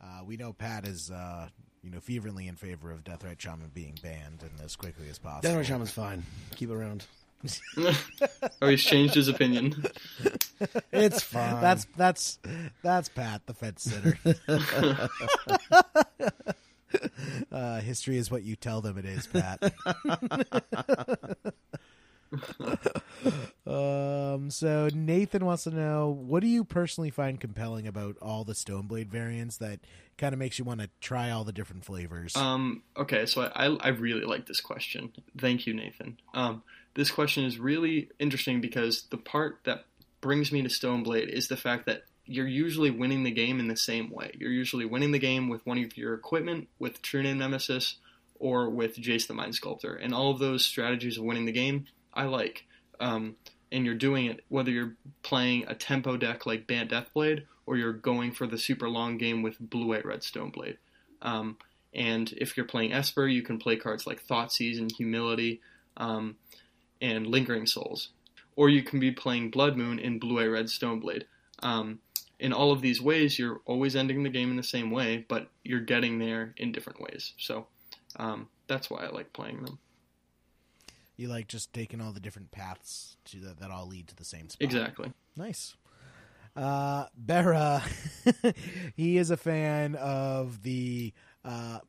Uh, 0.02 0.24
we 0.26 0.38
know 0.38 0.54
Pat 0.54 0.88
is, 0.88 1.12
uh, 1.12 1.48
you 1.84 1.92
know, 1.92 2.00
fervently 2.00 2.48
in 2.48 2.56
favor 2.56 2.92
of 2.92 3.04
death 3.04 3.24
Deathrite 3.24 3.40
Shaman 3.40 3.72
being 3.74 3.98
banned 4.02 4.42
and 4.42 4.52
as 4.64 4.76
quickly 4.76 5.10
as 5.10 5.20
possible. 5.20 5.42
Denver 5.42 5.64
Shaman's 5.64 5.92
fine. 5.92 6.24
Keep 6.56 6.72
it 6.72 6.74
around. 6.74 7.06
oh, 8.62 8.68
he's 8.68 8.84
changed 8.84 9.16
his 9.16 9.28
opinion. 9.28 9.86
It's 10.92 11.24
fine. 11.24 11.60
That's 11.60 11.88
that's 11.98 12.38
that's 12.84 13.10
Pat, 13.10 13.42
the 13.48 13.56
fence 13.56 13.82
sitter. 13.82 15.10
uh, 17.52 17.80
history 17.80 18.18
is 18.18 18.30
what 18.30 18.44
you 18.44 18.56
tell 18.56 18.82
them 18.82 19.00
it 19.00 19.06
is, 19.06 19.26
Pat. 19.26 19.74
Um, 23.68 24.50
so 24.50 24.90
Nathan 24.94 25.46
wants 25.46 25.64
to 25.66 25.72
know 25.72 26.10
what 26.10 26.42
do 26.42 26.48
you 26.48 26.64
personally 26.64 27.10
find 27.10 27.40
compelling 27.40 27.88
about 27.88 28.18
all 28.22 28.44
the 28.44 28.54
Stoneblade 28.54 29.08
variants 29.08 29.58
that 29.58 29.80
kind 30.18 30.34
of 30.34 30.40
makes 30.40 30.58
you 30.60 30.66
want 30.66 30.82
to 30.82 30.90
try 31.00 31.30
all 31.30 31.44
the 31.44 31.52
different 31.52 31.84
flavors? 31.86 32.36
Um, 32.36 32.84
okay, 32.96 33.26
so 33.26 33.52
I, 33.56 33.66
I 33.68 33.90
really 33.90 34.26
like 34.26 34.46
this 34.46 34.62
question. 34.62 35.12
Thank 35.38 35.68
you, 35.68 35.74
Nathan. 35.74 36.18
Um, 36.34 36.64
this 36.94 37.12
question 37.12 37.44
is 37.44 37.60
really 37.60 38.10
interesting 38.20 38.62
because 38.62 39.04
the 39.04 39.18
part 39.18 39.60
that 39.66 39.86
brings 40.22 40.52
me 40.52 40.62
to 40.62 40.70
Stoneblade 40.70 41.30
is 41.30 41.48
the 41.48 41.58
fact 41.58 41.86
that 41.88 42.04
you're 42.26 42.48
usually 42.48 42.92
winning 42.92 43.24
the 43.24 43.32
game 43.32 43.60
in 43.60 43.68
the 43.68 43.76
same 43.76 44.10
way. 44.12 44.32
You're 44.38 44.52
usually 44.52 44.86
winning 44.86 45.12
the 45.12 45.20
game 45.20 45.50
with 45.50 45.66
one 45.66 45.80
of 45.84 45.98
your 45.98 46.14
equipment, 46.14 46.70
with 46.80 47.02
True 47.02 47.24
Name 47.24 47.40
Nemesis, 47.40 47.96
or 48.40 48.70
with 48.70 48.98
Jace 48.98 49.28
the 49.28 49.34
Mind 49.34 49.56
Sculptor. 49.56 49.96
And 49.96 50.14
all 50.14 50.32
of 50.32 50.40
those 50.40 50.66
strategies 50.66 51.18
of 51.18 51.24
winning 51.24 51.46
the 51.46 51.52
game, 51.52 51.86
I 52.14 52.24
like. 52.24 52.66
Um, 53.00 53.36
and 53.72 53.86
you're 53.86 53.96
doing 53.96 54.26
it 54.26 54.44
whether 54.50 54.70
you're 54.70 54.96
playing 55.24 55.66
a 55.68 55.76
tempo 55.76 56.18
deck 56.18 56.46
like 56.46 56.68
Bant 56.68 56.92
Deathblade 56.92 57.44
or 57.66 57.78
you're 57.78 57.94
going 57.94 58.32
for 58.32 58.48
the 58.48 58.58
super 58.58 58.90
long 58.90 59.18
game 59.18 59.42
with 59.42 59.58
Blue 59.60 59.88
White 59.88 60.06
Red 60.06 60.22
Stoneblade. 60.22 60.78
Um, 61.22 61.58
and 61.94 62.32
if 62.34 62.56
you're 62.56 62.66
playing 62.66 62.94
Esper, 62.94 63.28
you 63.28 63.42
can 63.42 63.58
play 63.58 63.76
cards 63.76 64.08
like 64.08 64.26
Thoughtseize 64.26 64.78
and 64.78 64.92
Humility 64.92 65.62
um, 65.98 66.36
and 67.02 67.28
Lingering 67.28 67.66
Souls. 67.66 68.10
Or 68.56 68.70
you 68.70 68.84
can 68.84 69.00
be 69.00 69.12
playing 69.12 69.52
Blood 69.52 69.78
Moon 69.78 70.00
in 70.00 70.20
Blue 70.20 70.40
Eye 70.40 70.46
Red 70.46 70.66
Stoneblade. 70.66 71.24
Um, 71.64 72.00
in 72.40 72.54
all 72.54 72.72
of 72.72 72.82
these 72.82 73.02
ways, 73.02 73.38
you're 73.38 73.62
always 73.66 73.96
ending 73.96 74.24
the 74.24 74.30
game 74.30 74.50
in 74.50 74.58
the 74.58 74.64
same 74.64 74.90
way, 74.90 75.26
but 75.28 75.50
you're 75.64 75.80
getting 75.80 76.20
there 76.20 76.54
in 76.58 76.72
different 76.72 77.00
ways. 77.00 77.34
So 77.38 77.68
um, 78.16 78.50
that's 78.68 78.90
why 78.90 79.06
I 79.06 79.10
like 79.12 79.32
playing 79.32 79.64
them. 79.64 79.80
You 81.18 81.28
like 81.28 81.48
just 81.48 81.74
taking 81.74 82.02
all 82.02 82.12
the 82.12 82.20
different 82.20 82.52
paths 82.52 83.18
to 83.26 83.38
that, 83.42 83.60
that 83.60 83.72
all 83.72 83.88
lead 83.88 84.08
to 84.08 84.16
the 84.16 84.26
same 84.26 84.50
spot. 84.50 84.64
Exactly. 84.66 85.12
Nice. 85.36 85.76
Uh, 86.56 87.06
Bera, 87.16 87.82
he 88.96 89.18
is 89.18 89.32
a 89.32 89.38
fan 89.38 89.96
of 89.96 90.64
the 90.64 91.14
uh, 91.46 91.80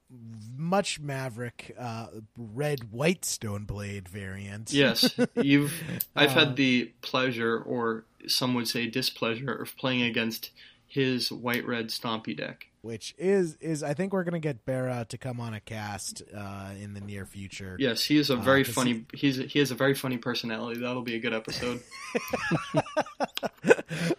much 0.56 1.00
maverick 1.00 1.74
uh, 1.78 2.06
red 2.38 2.92
white 2.92 3.22
Stoneblade 3.22 4.06
variant. 4.08 4.72
Yes, 4.72 5.14
you've. 5.34 5.72
I've 6.14 6.30
Uh, 6.30 6.34
had 6.46 6.56
the 6.56 6.92
pleasure, 7.02 7.58
or 7.58 8.04
some 8.28 8.54
would 8.54 8.68
say 8.68 8.86
displeasure, 8.86 9.52
of 9.52 9.76
playing 9.76 10.02
against 10.02 10.50
his 10.86 11.32
white 11.32 11.66
red 11.66 11.88
Stompy 11.88 12.36
deck. 12.36 12.68
Which 12.83 13.14
is 13.16 13.57
is 13.61 13.83
I 13.83 13.95
think 13.95 14.12
we're 14.12 14.24
gonna 14.24 14.39
get 14.41 14.64
Bera 14.66 15.07
to 15.09 15.16
come 15.18 15.41
on 15.41 15.55
a 15.55 15.61
cast 15.61 16.22
uh, 16.37 16.70
in 16.80 16.95
the 16.95 17.01
near 17.01 17.24
future. 17.26 17.76
Yes, 17.78 18.05
he 18.05 18.18
is 18.18 18.28
a 18.30 18.35
Uh, 18.35 18.43
very 18.43 18.64
'cause 18.64 18.74
funny. 18.74 19.05
He's 19.14 19.37
he 19.39 19.59
has 19.61 19.70
a 19.70 19.74
very 19.74 19.95
funny 19.95 20.18
personality. 20.18 20.80
That'll 20.80 21.03
be 21.03 21.14
a 21.14 21.20
good 21.20 21.33
episode. 21.33 21.80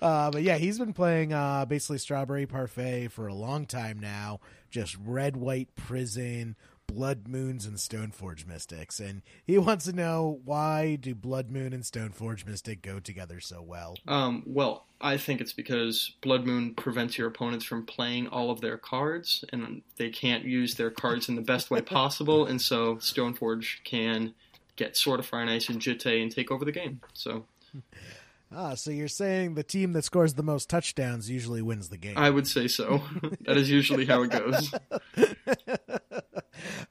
uh, 0.02 0.32
but 0.32 0.44
yeah, 0.44 0.58
he's 0.58 0.80
been 0.80 0.94
playing 0.94 1.34
uh, 1.34 1.66
basically 1.66 1.98
Strawberry 1.98 2.46
Parfait 2.46 3.08
for 3.10 3.28
a 3.28 3.34
long 3.34 3.66
time 3.66 4.00
now. 4.00 4.40
Just 4.70 4.98
red, 5.06 5.36
white 5.38 5.76
prison, 5.76 6.56
Blood 6.88 7.28
Moons, 7.28 7.66
and 7.66 7.78
Stoneforge 7.78 8.46
Mystics, 8.46 9.00
and 9.00 9.22
he 9.46 9.58
wants 9.58 9.86
to 9.86 9.94
know 9.94 10.40
why 10.46 10.96
do 10.96 11.16
Blood 11.16 11.50
Moon 11.50 11.74
and 11.74 11.84
Stoneforge 11.84 12.46
Mystic 12.46 12.82
go 12.82 13.00
together 13.00 13.40
so 13.40 13.62
well. 13.62 13.96
Um, 14.08 14.44
well, 14.46 14.86
I 15.02 15.18
think 15.18 15.42
it's 15.42 15.54
because 15.54 16.14
Blood 16.22 16.46
Moon 16.46 16.76
prevents 16.76 17.18
your 17.18 17.28
opponents 17.28 17.66
from 17.66 17.86
playing 17.86 18.28
all 18.28 18.52
of 18.52 18.62
their 18.62 18.78
cards, 18.78 19.44
and 19.52 19.82
they 19.98 20.10
can't 20.10 20.46
use 20.46 20.76
their 20.76 20.92
cards 20.92 21.30
in 21.30 21.36
the 21.36 21.42
best 21.42 21.72
way 21.72 21.82
possible, 21.82 22.46
and 22.46 22.62
so 22.62 22.96
Stoneforge 22.98 23.84
can 23.84 24.34
get 24.76 24.98
Sword 24.98 25.20
of 25.20 25.26
Fire 25.26 25.42
and 25.42 25.50
Ice 25.50 25.70
and 25.70 25.80
Jitte 25.80 26.22
and 26.22 26.32
take 26.32 26.52
over 26.52 26.66
the 26.66 26.72
game. 26.72 27.02
So 27.14 27.46
Ah, 28.56 28.76
so 28.76 28.92
you're 28.92 29.08
saying 29.08 29.56
the 29.56 29.64
team 29.64 29.94
that 29.94 30.04
scores 30.04 30.36
the 30.36 30.44
most 30.44 30.70
touchdowns 30.70 31.30
usually 31.30 31.62
wins 31.62 31.90
the 31.90 31.98
game? 31.98 32.18
I 32.18 32.30
would 32.30 32.48
say 32.48 32.68
so. 32.68 33.02
that 33.42 33.58
is 33.58 33.70
usually 33.70 34.06
how 34.06 34.22
it 34.22 34.30
goes. 34.30 34.72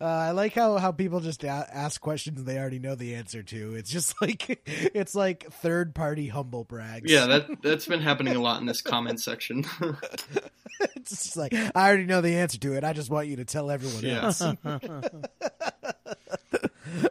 Uh, 0.01 0.05
I 0.05 0.31
like 0.33 0.55
how, 0.55 0.77
how 0.79 0.93
people 0.93 1.21
just 1.21 1.45
a- 1.45 1.49
ask 1.73 2.01
questions 2.01 2.43
they 2.45 2.59
already 2.59 2.79
know 2.79 2.95
the 2.95 3.15
answer 3.15 3.43
to. 3.43 3.75
It's 3.75 3.91
just 3.91 4.15
like 4.23 4.61
it's 4.67 5.15
like 5.15 5.51
third 5.53 5.95
party 5.95 6.29
humble 6.29 6.65
brags. 6.65 7.11
Yeah, 7.11 7.27
that 7.27 7.49
that's 7.63 7.87
been 7.87 8.01
happening 8.01 8.37
a 8.37 8.41
lot 8.41 8.61
in 8.61 8.67
this 8.67 8.81
comment 8.81 9.21
section. 9.21 9.65
it's 10.97 11.11
just 11.11 11.37
like 11.37 11.55
I 11.55 11.71
already 11.89 12.05
know 12.05 12.21
the 12.21 12.37
answer 12.37 12.59
to 12.59 12.75
it. 12.77 12.85
I 12.85 12.93
just 12.93 13.11
want 13.11 13.29
you 13.29 13.37
to 13.37 13.45
tell 13.45 13.71
everyone 13.71 14.03
Yeah. 14.05 14.25
else. 14.25 14.43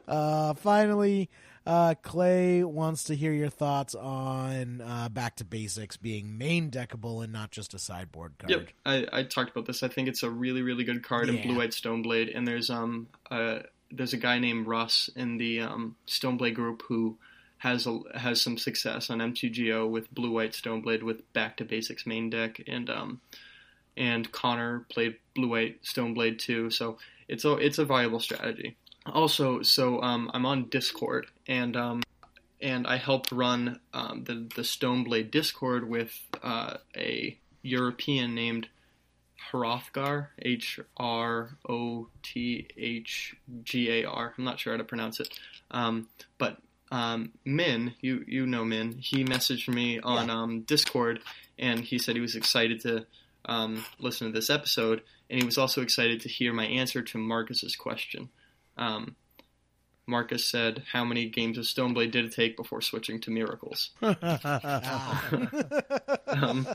uh, 0.07 0.53
finally, 0.55 1.29
uh, 1.65 1.93
Clay 2.01 2.63
wants 2.63 3.03
to 3.05 3.15
hear 3.15 3.31
your 3.31 3.49
thoughts 3.49 3.93
on 3.95 4.81
uh, 4.81 5.09
Back 5.09 5.35
to 5.37 5.45
Basics 5.45 5.97
being 5.97 6.37
main 6.37 6.71
deckable 6.71 7.23
and 7.23 7.31
not 7.31 7.51
just 7.51 7.73
a 7.73 7.79
sideboard 7.79 8.33
card. 8.39 8.49
Yep, 8.51 8.67
I, 8.85 9.07
I 9.11 9.23
talked 9.23 9.51
about 9.51 9.65
this. 9.67 9.83
I 9.83 9.87
think 9.87 10.07
it's 10.07 10.23
a 10.23 10.29
really, 10.29 10.61
really 10.61 10.83
good 10.83 11.03
card 11.03 11.27
Yeah. 11.27 11.35
in 11.35 11.47
Blue 11.47 11.57
White 11.57 11.71
Stoneblade, 11.71 12.35
and 12.35 12.47
there's 12.47 12.69
um 12.69 13.07
uh 13.29 13.59
there's 13.91 14.13
a 14.13 14.17
guy 14.17 14.39
named 14.39 14.67
Russ 14.67 15.09
in 15.15 15.37
the 15.37 15.59
um 15.61 15.95
Stoneblade 16.07 16.55
group 16.55 16.81
who 16.87 17.17
has 17.57 17.85
a, 17.85 17.99
has 18.15 18.41
some 18.41 18.57
success 18.57 19.11
on 19.11 19.19
MTGO 19.19 19.87
with 19.87 20.11
Blue 20.11 20.31
White 20.31 20.53
Stoneblade 20.53 21.03
with 21.03 21.31
Back 21.33 21.57
to 21.57 21.65
Basics 21.65 22.05
main 22.07 22.29
deck, 22.31 22.59
and 22.67 22.89
um 22.89 23.21
and 23.95 24.31
Connor 24.31 24.85
played 24.89 25.17
Blue 25.35 25.49
White 25.49 25.83
Stoneblade 25.83 26.39
too, 26.39 26.69
so 26.71 26.97
it's 27.27 27.45
a 27.45 27.53
it's 27.57 27.77
a 27.77 27.85
viable 27.85 28.19
strategy. 28.19 28.77
Also, 29.05 29.61
so 29.61 30.01
um 30.01 30.29
I'm 30.33 30.45
on 30.45 30.69
Discord, 30.69 31.27
and 31.47 31.75
um 31.75 32.01
and 32.61 32.85
I 32.85 32.97
helped 32.97 33.31
run 33.31 33.79
um, 33.93 34.23
the 34.25 34.47
the 34.55 34.61
Stoneblade 34.61 35.31
Discord 35.31 35.89
with 35.89 36.19
uh, 36.43 36.77
a 36.95 37.37
European 37.63 38.35
named 38.35 38.69
Hrothgar, 39.51 40.27
H 40.39 40.79
R 40.97 41.57
O 41.67 42.07
T 42.21 42.67
H 42.77 43.35
G 43.63 43.89
A 43.89 44.05
R. 44.05 44.33
I'm 44.37 44.43
not 44.43 44.59
sure 44.59 44.73
how 44.73 44.77
to 44.77 44.83
pronounce 44.83 45.19
it, 45.19 45.37
um, 45.71 46.07
but 46.37 46.57
um, 46.91 47.31
Min, 47.43 47.95
you 48.01 48.23
you 48.27 48.45
know 48.45 48.63
Min, 48.63 48.93
he 48.99 49.23
messaged 49.23 49.67
me 49.67 49.99
on 49.99 50.29
um, 50.29 50.61
Discord, 50.61 51.21
and 51.57 51.79
he 51.79 51.97
said 51.97 52.15
he 52.15 52.21
was 52.21 52.35
excited 52.35 52.81
to 52.81 53.05
um, 53.45 53.83
listen 53.97 54.27
to 54.27 54.33
this 54.33 54.49
episode, 54.49 55.01
and 55.29 55.39
he 55.39 55.45
was 55.45 55.57
also 55.57 55.81
excited 55.81 56.21
to 56.21 56.29
hear 56.29 56.53
my 56.53 56.65
answer 56.65 57.01
to 57.01 57.17
Marcus's 57.17 57.75
question. 57.75 58.29
Um, 58.81 59.15
Marcus 60.07 60.43
said, 60.43 60.83
"How 60.91 61.05
many 61.05 61.29
games 61.29 61.57
of 61.57 61.65
Stoneblade 61.65 62.11
did 62.11 62.25
it 62.25 62.33
take 62.33 62.57
before 62.57 62.81
switching 62.81 63.21
to 63.21 63.31
Miracles?" 63.31 63.91
um, 66.27 66.67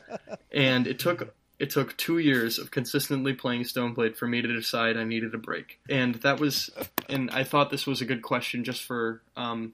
and 0.51 0.87
it 0.87 0.97
took 0.97 1.35
it 1.59 1.69
took 1.69 1.97
two 1.97 2.17
years 2.19 2.57
of 2.59 2.71
consistently 2.71 3.33
playing 3.33 3.63
Stoneblade 3.63 4.15
for 4.15 4.27
me 4.27 4.41
to 4.41 4.47
decide 4.47 4.95
I 4.95 5.03
needed 5.03 5.33
a 5.33 5.39
break. 5.39 5.79
And 5.89 6.15
that 6.15 6.39
was, 6.39 6.69
and 7.09 7.31
I 7.31 7.43
thought 7.43 7.71
this 7.71 7.87
was 7.87 7.99
a 7.99 8.05
good 8.05 8.21
question 8.21 8.63
just 8.63 8.83
for 8.83 9.21
um, 9.35 9.73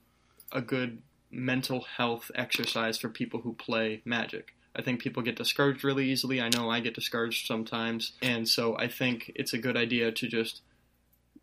a 0.52 0.62
good 0.62 1.02
mental 1.30 1.82
health 1.98 2.32
exercise 2.36 2.98
for 2.98 3.10
people 3.10 3.42
who 3.42 3.54
play 3.54 4.02
Magic. 4.06 4.56
I 4.76 4.82
think 4.82 5.02
people 5.02 5.22
get 5.22 5.36
discouraged 5.36 5.84
really 5.84 6.10
easily. 6.10 6.42
I 6.42 6.50
know 6.50 6.70
I 6.70 6.80
get 6.80 6.96
discouraged 6.96 7.46
sometimes, 7.46 8.14
and 8.22 8.48
so 8.48 8.78
I 8.78 8.88
think 8.88 9.32
it's 9.36 9.54
a 9.54 9.58
good 9.58 9.78
idea 9.78 10.12
to 10.12 10.28
just 10.28 10.62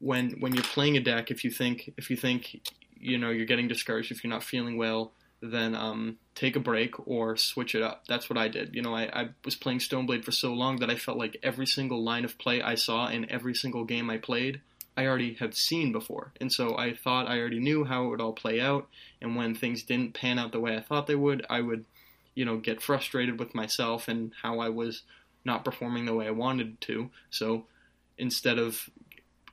when 0.01 0.33
when 0.41 0.55
you're 0.55 0.65
playing 0.65 0.97
a 0.97 1.01
deck, 1.01 1.31
if 1.31 1.45
you 1.45 1.51
think 1.51 1.93
if 1.97 2.11
you 2.11 2.17
think 2.17 2.69
you 2.95 3.19
know 3.19 3.31
you're 3.31 3.47
getting 3.47 3.69
discouraged, 3.69 4.11
if 4.11 4.25
you're 4.25 4.33
not 4.33 4.43
feeling 4.43 4.77
well, 4.77 5.13
then 5.43 5.75
um, 5.75 6.17
take 6.35 6.57
a 6.57 6.61
break 6.61 7.07
or 7.07 7.37
switch 7.37 7.75
it 7.75 7.83
up. 7.83 8.05
That's 8.09 8.29
what 8.29 8.39
I 8.39 8.49
did. 8.49 8.75
You 8.75 8.83
know, 8.83 8.95
I, 8.95 9.05
I 9.13 9.29
was 9.45 9.55
playing 9.55 9.79
Stoneblade 9.79 10.25
for 10.25 10.33
so 10.33 10.53
long 10.53 10.79
that 10.81 10.91
I 10.91 10.97
felt 10.97 11.19
like 11.19 11.39
every 11.43 11.67
single 11.67 12.03
line 12.03 12.25
of 12.25 12.39
play 12.39 12.61
I 12.61 12.75
saw 12.75 13.09
in 13.09 13.31
every 13.31 13.55
single 13.55 13.85
game 13.85 14.11
I 14.11 14.19
played, 14.19 14.61
I 14.97 15.07
already 15.07 15.35
had 15.35 15.55
seen 15.55 15.93
before. 15.93 16.33
And 16.41 16.53
so 16.53 16.77
I 16.77 16.95
thought 16.95 17.29
I 17.29 17.39
already 17.39 17.61
knew 17.61 17.85
how 17.85 18.05
it 18.05 18.09
would 18.09 18.21
all 18.21 18.33
play 18.33 18.61
out. 18.61 18.89
And 19.21 19.37
when 19.37 19.55
things 19.55 19.83
didn't 19.83 20.15
pan 20.15 20.39
out 20.39 20.53
the 20.53 20.61
way 20.61 20.77
I 20.77 20.81
thought 20.81 21.07
they 21.07 21.15
would, 21.15 21.47
I 21.49 21.61
would, 21.61 21.85
you 22.35 22.45
know, 22.45 22.59
get 22.59 22.83
frustrated 22.83 23.39
with 23.39 23.55
myself 23.55 24.09
and 24.09 24.33
how 24.43 24.61
I 24.61 24.69
was 24.69 25.03
not 25.45 25.65
performing 25.65 26.05
the 26.05 26.15
way 26.15 26.27
I 26.27 26.33
wanted 26.33 26.81
to. 26.83 27.11
So 27.31 27.65
instead 28.19 28.59
of 28.59 28.91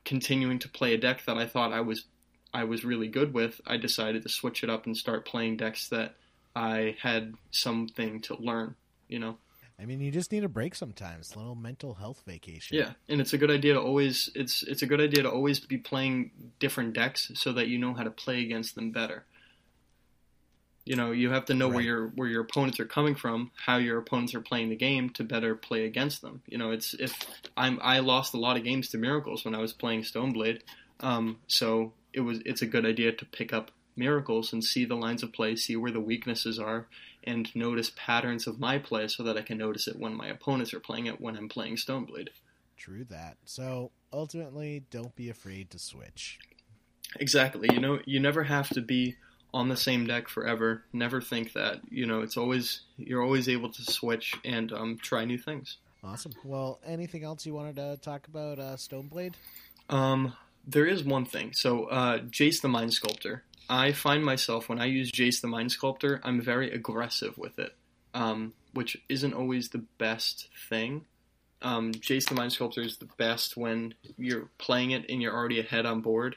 continuing 0.08 0.58
to 0.58 0.68
play 0.70 0.94
a 0.94 0.98
deck 0.98 1.22
that 1.26 1.36
I 1.36 1.46
thought 1.46 1.70
I 1.70 1.82
was 1.82 2.06
I 2.52 2.64
was 2.64 2.82
really 2.82 3.08
good 3.08 3.34
with, 3.34 3.60
I 3.66 3.76
decided 3.76 4.22
to 4.22 4.30
switch 4.30 4.64
it 4.64 4.70
up 4.70 4.86
and 4.86 4.96
start 4.96 5.26
playing 5.26 5.58
decks 5.58 5.88
that 5.90 6.14
I 6.56 6.96
had 7.02 7.34
something 7.50 8.22
to 8.22 8.34
learn, 8.36 8.74
you 9.06 9.18
know. 9.18 9.36
I 9.78 9.84
mean, 9.84 10.00
you 10.00 10.10
just 10.10 10.32
need 10.32 10.44
a 10.44 10.48
break 10.48 10.74
sometimes, 10.74 11.34
a 11.34 11.38
little 11.38 11.54
mental 11.54 11.92
health 11.92 12.22
vacation. 12.26 12.78
Yeah, 12.78 12.92
and 13.06 13.20
it's 13.20 13.34
a 13.34 13.38
good 13.38 13.50
idea 13.50 13.74
to 13.74 13.80
always 13.80 14.30
it's 14.34 14.62
it's 14.62 14.80
a 14.80 14.86
good 14.86 15.00
idea 15.00 15.24
to 15.24 15.30
always 15.30 15.60
be 15.60 15.76
playing 15.76 16.30
different 16.58 16.94
decks 16.94 17.30
so 17.34 17.52
that 17.52 17.68
you 17.68 17.78
know 17.78 17.92
how 17.92 18.02
to 18.02 18.10
play 18.10 18.40
against 18.42 18.76
them 18.76 18.90
better. 18.90 19.26
You 20.88 20.96
know, 20.96 21.10
you 21.10 21.28
have 21.32 21.44
to 21.44 21.54
know 21.54 21.68
where 21.68 21.82
your 21.82 22.06
where 22.14 22.28
your 22.28 22.40
opponents 22.40 22.80
are 22.80 22.86
coming 22.86 23.14
from, 23.14 23.50
how 23.66 23.76
your 23.76 23.98
opponents 23.98 24.34
are 24.34 24.40
playing 24.40 24.70
the 24.70 24.76
game 24.76 25.10
to 25.10 25.22
better 25.22 25.54
play 25.54 25.84
against 25.84 26.22
them. 26.22 26.40
You 26.46 26.56
know, 26.56 26.70
it's 26.70 26.94
if 26.94 27.14
I'm 27.58 27.78
I 27.82 27.98
lost 27.98 28.32
a 28.32 28.38
lot 28.38 28.56
of 28.56 28.64
games 28.64 28.88
to 28.88 28.98
Miracles 28.98 29.44
when 29.44 29.54
I 29.54 29.58
was 29.58 29.74
playing 29.74 30.04
Stoneblade, 30.04 30.62
um, 31.00 31.40
so 31.46 31.92
it 32.14 32.20
was 32.20 32.40
it's 32.46 32.62
a 32.62 32.66
good 32.66 32.86
idea 32.86 33.12
to 33.12 33.26
pick 33.26 33.52
up 33.52 33.70
Miracles 33.96 34.54
and 34.54 34.64
see 34.64 34.86
the 34.86 34.96
lines 34.96 35.22
of 35.22 35.30
play, 35.30 35.56
see 35.56 35.76
where 35.76 35.92
the 35.92 36.00
weaknesses 36.00 36.58
are, 36.58 36.86
and 37.22 37.54
notice 37.54 37.92
patterns 37.94 38.46
of 38.46 38.58
my 38.58 38.78
play 38.78 39.08
so 39.08 39.22
that 39.24 39.36
I 39.36 39.42
can 39.42 39.58
notice 39.58 39.88
it 39.88 39.98
when 39.98 40.14
my 40.14 40.28
opponents 40.28 40.72
are 40.72 40.80
playing 40.80 41.04
it 41.04 41.20
when 41.20 41.36
I'm 41.36 41.50
playing 41.50 41.76
Stoneblade. 41.76 42.28
True 42.78 43.04
that. 43.10 43.36
So 43.44 43.90
ultimately, 44.10 44.86
don't 44.90 45.14
be 45.14 45.28
afraid 45.28 45.68
to 45.72 45.78
switch. 45.78 46.38
Exactly. 47.20 47.68
You 47.74 47.80
know, 47.80 47.98
you 48.06 48.20
never 48.20 48.44
have 48.44 48.70
to 48.70 48.80
be 48.80 49.16
on 49.52 49.68
the 49.68 49.76
same 49.76 50.06
deck 50.06 50.28
forever. 50.28 50.84
Never 50.92 51.20
think 51.20 51.52
that. 51.54 51.80
You 51.90 52.06
know, 52.06 52.20
it's 52.20 52.36
always 52.36 52.82
you're 52.96 53.22
always 53.22 53.48
able 53.48 53.70
to 53.70 53.82
switch 53.82 54.34
and 54.44 54.72
um, 54.72 54.98
try 55.00 55.24
new 55.24 55.38
things. 55.38 55.78
Awesome. 56.04 56.32
Well, 56.44 56.80
anything 56.86 57.24
else 57.24 57.44
you 57.44 57.54
wanted 57.54 57.76
to 57.76 57.98
talk 58.00 58.26
about 58.28 58.58
uh, 58.58 58.76
Stoneblade? 58.76 59.34
Um, 59.88 60.34
there 60.66 60.86
is 60.86 61.02
one 61.02 61.24
thing. 61.24 61.52
So, 61.52 61.86
uh, 61.86 62.18
Jace 62.18 62.60
the 62.60 62.68
Mind 62.68 62.92
Sculptor. 62.92 63.42
I 63.68 63.92
find 63.92 64.24
myself 64.24 64.68
when 64.68 64.80
I 64.80 64.86
use 64.86 65.12
Jace 65.12 65.40
the 65.40 65.48
Mind 65.48 65.72
Sculptor, 65.72 66.20
I'm 66.24 66.40
very 66.40 66.70
aggressive 66.72 67.36
with 67.36 67.58
it, 67.58 67.74
um, 68.14 68.54
which 68.72 68.96
isn't 69.08 69.34
always 69.34 69.68
the 69.68 69.84
best 69.98 70.48
thing. 70.68 71.04
Um, 71.60 71.92
Jace 71.92 72.28
the 72.28 72.34
Mind 72.34 72.52
Sculptor 72.52 72.82
is 72.82 72.98
the 72.98 73.08
best 73.18 73.56
when 73.56 73.94
you're 74.16 74.48
playing 74.58 74.92
it 74.92 75.04
and 75.08 75.20
you're 75.20 75.34
already 75.34 75.60
ahead 75.60 75.84
on 75.84 76.00
board, 76.00 76.36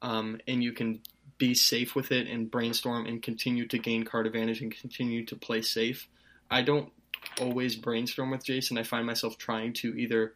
um, 0.00 0.40
and 0.48 0.62
you 0.62 0.72
can 0.72 1.00
be 1.42 1.54
safe 1.54 1.96
with 1.96 2.12
it 2.12 2.28
and 2.28 2.48
brainstorm 2.48 3.04
and 3.04 3.20
continue 3.20 3.66
to 3.66 3.76
gain 3.76 4.04
card 4.04 4.28
advantage 4.28 4.60
and 4.60 4.70
continue 4.70 5.26
to 5.26 5.34
play 5.34 5.60
safe. 5.60 6.06
I 6.48 6.62
don't 6.62 6.92
always 7.40 7.74
brainstorm 7.74 8.30
with 8.30 8.48
and 8.48 8.78
I 8.78 8.84
find 8.84 9.04
myself 9.04 9.36
trying 9.38 9.72
to 9.72 9.88
either 9.98 10.34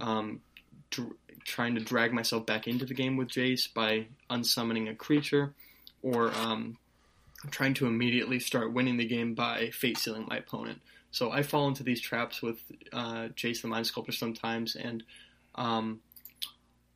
um, 0.00 0.40
dr- 0.88 1.12
trying 1.44 1.74
to 1.74 1.82
drag 1.82 2.14
myself 2.14 2.46
back 2.46 2.66
into 2.66 2.86
the 2.86 2.94
game 2.94 3.18
with 3.18 3.28
Jace 3.28 3.68
by 3.74 4.06
unsummoning 4.30 4.88
a 4.88 4.94
creature, 4.94 5.52
or 6.00 6.32
um, 6.32 6.78
trying 7.50 7.74
to 7.74 7.86
immediately 7.86 8.40
start 8.40 8.72
winning 8.72 8.96
the 8.96 9.04
game 9.04 9.34
by 9.34 9.68
fate 9.74 9.98
sealing 9.98 10.24
my 10.26 10.38
opponent. 10.38 10.80
So 11.10 11.30
I 11.30 11.42
fall 11.42 11.68
into 11.68 11.82
these 11.82 12.00
traps 12.00 12.40
with 12.40 12.60
uh, 12.94 13.28
Jace 13.36 13.60
the 13.60 13.68
Mind 13.68 13.86
Sculptor 13.86 14.12
sometimes, 14.12 14.74
and 14.74 15.02
um, 15.54 16.00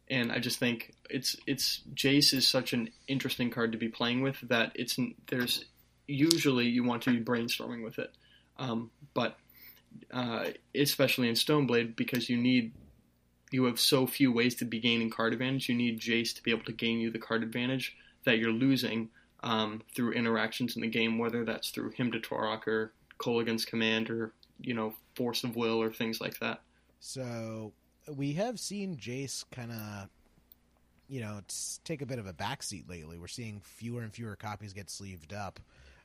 and 0.09 0.31
I 0.31 0.39
just 0.39 0.59
think 0.59 0.93
it's 1.09 1.36
it's 1.47 1.82
Jace 1.94 2.35
is 2.35 2.47
such 2.47 2.72
an 2.72 2.90
interesting 3.09 3.51
card 3.51 3.72
to 3.72 3.78
be 3.78 3.89
playing 3.89 4.22
with 4.22 4.36
that 4.48 4.72
it's 4.74 4.98
there's 5.28 5.64
usually 6.06 6.66
you 6.66 6.85
want 6.85 7.02
to 7.02 7.10
be 7.10 7.24
brainstorming 7.24 7.82
with 7.85 7.98
it, 7.98 8.12
um, 8.59 8.90
but 9.14 9.36
uh, 10.12 10.47
especially 10.74 11.28
in 11.28 11.35
Stoneblade 11.35 11.97
because 11.97 12.28
you 12.28 12.36
need 12.36 12.72
you 13.51 13.64
have 13.64 13.78
so 13.78 14.06
few 14.06 14.32
ways 14.32 14.55
to 14.56 14.64
be 14.64 14.81
gaining 14.81 15.10
card 15.10 15.32
advantage. 15.32 15.68
You 15.68 15.74
need 15.74 16.01
Jace 16.01 16.35
to 16.35 16.43
be 16.43 16.51
able 16.51 16.64
to 16.64 16.72
gain 16.72 16.98
you 16.98 17.10
the 17.10 17.18
card 17.18 17.43
advantage 17.43 17.97
that 18.24 18.39
you're 18.39 18.51
losing 18.51 19.10
um, 19.43 19.82
through 19.94 20.12
interactions 20.12 20.74
in 20.74 20.82
the 20.82 20.89
game, 20.89 21.18
whether 21.18 21.44
that's 21.44 21.70
through 21.70 21.90
Hymn 21.90 22.10
to 22.12 22.18
Tourach 22.18 22.66
or 22.66 22.93
Kolaghan's 23.18 23.64
command 23.64 24.10
or 24.10 24.32
you 24.60 24.74
know 24.74 24.94
Force 25.14 25.44
of 25.44 25.56
Will 25.56 25.81
or 25.81 25.93
things 25.93 26.20
like 26.20 26.39
that. 26.40 26.62
So 27.01 27.72
we 28.12 28.35
have 28.35 28.59
seen 28.59 28.97
Jace 28.97 29.44
kind 29.51 29.72
of, 29.72 30.09
you 31.09 31.20
know, 31.20 31.40
take 31.85 32.02
a 32.02 32.06
bit 32.06 32.18
of 32.18 32.26
a 32.26 32.32
backseat 32.32 32.89
lately. 32.89 33.18
We're 33.18 33.26
seeing 33.28 33.60
fewer 33.62 34.02
and 34.02 34.12
fewer 34.12 34.36
copies 34.36 34.72
get 34.72 34.90
sleeved 34.90 35.32
up. 35.32 35.60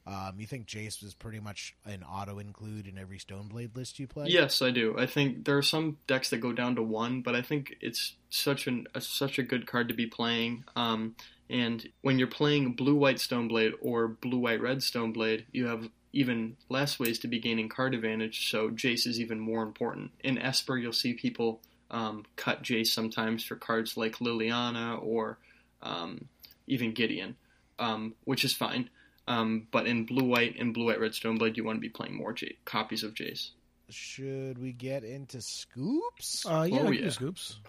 Um, 0.08 0.36
you 0.40 0.48
think 0.48 0.66
Jace 0.66 1.04
was 1.04 1.14
pretty 1.14 1.40
much 1.40 1.76
an 1.86 2.04
auto 2.04 2.40
include 2.40 2.88
in 2.88 2.98
every 2.98 3.20
Stoneblade 3.20 3.76
list 3.76 4.00
you 4.00 4.08
play? 4.08 4.28
Yes, 4.28 4.62
I 4.62 4.72
do. 4.72 4.96
I 4.98 5.06
think 5.06 5.46
there 5.46 5.58
are 5.58 5.64
some 5.64 5.98
decks 6.08 6.32
that 6.32 6.38
go 6.38 6.52
down 6.52 6.76
to 6.76 6.82
one, 6.82 7.22
but 7.22 7.36
I 7.36 7.42
think 7.42 7.76
it's 7.80 8.14
such 8.30 8.66
an 8.66 8.88
a, 8.96 9.02
such 9.02 9.38
a 9.38 9.44
good 9.44 9.68
card 9.68 9.88
to 9.90 9.94
be 9.94 10.08
playing. 10.08 10.64
Um, 10.76 11.16
and 11.50 11.88
when 12.02 12.18
you're 12.18 12.28
playing 12.28 12.74
blue 12.74 12.96
white 12.96 13.18
Stoneblade 13.18 13.74
or 13.82 14.08
blue 14.08 14.40
white 14.40 14.62
red 14.62 14.80
Stoneblade, 14.80 15.46
you 15.52 15.68
have 15.68 15.90
even 16.12 16.58
less 16.70 17.00
ways 17.00 17.20
to 17.20 17.28
be 17.28 17.40
gaining 17.40 17.70
card 17.70 17.94
advantage. 17.94 18.50
So 18.50 18.70
Jace 18.70 19.06
is 19.06 19.20
even 19.20 19.40
more 19.40 19.62
important. 19.62 20.12
In 20.24 20.40
Esper, 20.40 20.78
you'll 20.78 20.94
see 20.94 21.14
people 21.14 21.62
um, 21.92 22.24
cut 22.36 22.64
Jace 22.64 22.88
sometimes 22.88 23.44
for 23.44 23.56
cards 23.56 23.98
like 23.98 24.18
Liliana 24.18 25.02
or 25.04 25.38
um, 25.82 26.26
even 26.68 26.94
Gideon, 26.94 27.36
um, 27.80 28.14
which 28.26 28.44
is 28.46 28.54
fine. 28.54 28.90
Um, 29.28 29.68
but 29.72 29.86
in 29.88 30.06
blue 30.06 30.26
white 30.26 30.56
and 30.60 30.74
blue 30.74 30.86
white 30.88 31.00
red 31.00 31.12
Stoneblade, 31.12 31.56
you 31.58 31.64
want 31.64 31.78
to 31.78 31.82
be 31.82 31.90
playing 31.90 32.16
more 32.16 32.34
J- 32.34 32.58
copies 32.66 33.04
of 33.04 33.14
Jace. 33.14 33.52
Should 33.90 34.58
we 34.60 34.72
get 34.72 35.04
into 35.04 35.42
scoops? 35.42 36.46
Uh, 36.46 36.68
yeah, 36.70 36.80
Oh, 36.80 36.88
I 36.88 36.92
do 36.92 36.94
yeah. 37.04 37.10
scoops. 37.10 37.60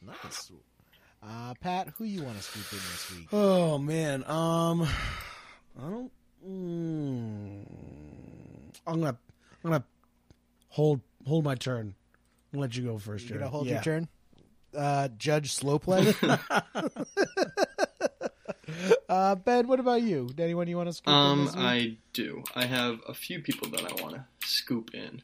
nice. 0.00 0.50
Uh, 1.22 1.54
Pat, 1.60 1.88
who 1.96 2.04
you 2.04 2.22
want 2.22 2.36
to 2.36 2.42
scoop 2.42 2.72
in 2.72 2.78
this 2.78 3.10
week? 3.16 3.28
Oh 3.32 3.78
man, 3.78 4.24
um, 4.26 4.82
I 5.78 5.88
don't. 5.88 6.10
Mm, 6.46 7.64
I'm 8.86 9.00
gonna, 9.00 9.16
I'm 9.64 9.70
gonna 9.70 9.84
hold 10.68 11.00
hold 11.26 11.44
my 11.44 11.54
turn. 11.54 11.94
I'll 12.54 12.60
let 12.60 12.76
you 12.76 12.84
go 12.84 12.98
first. 12.98 13.24
You're 13.24 13.38
Jared. 13.38 13.40
gonna 13.40 13.50
hold 13.50 13.66
yeah. 13.66 13.74
your 13.74 13.82
turn. 13.82 14.08
Uh, 14.76 15.08
Judge 15.18 15.56
Slowplay. 15.56 16.14
uh, 19.08 19.34
Ben, 19.36 19.66
what 19.66 19.80
about 19.80 20.02
you? 20.02 20.30
Anyone 20.38 20.68
you 20.68 20.76
want 20.76 20.88
to 20.88 20.92
scoop 20.92 21.08
in 21.08 21.14
Um. 21.14 21.50
I 21.56 21.96
do. 22.12 22.42
I 22.54 22.66
have 22.66 23.00
a 23.08 23.14
few 23.14 23.40
people 23.40 23.68
that 23.70 23.80
I 23.80 24.02
want 24.02 24.14
to 24.14 24.24
scoop 24.46 24.94
in. 24.94 25.22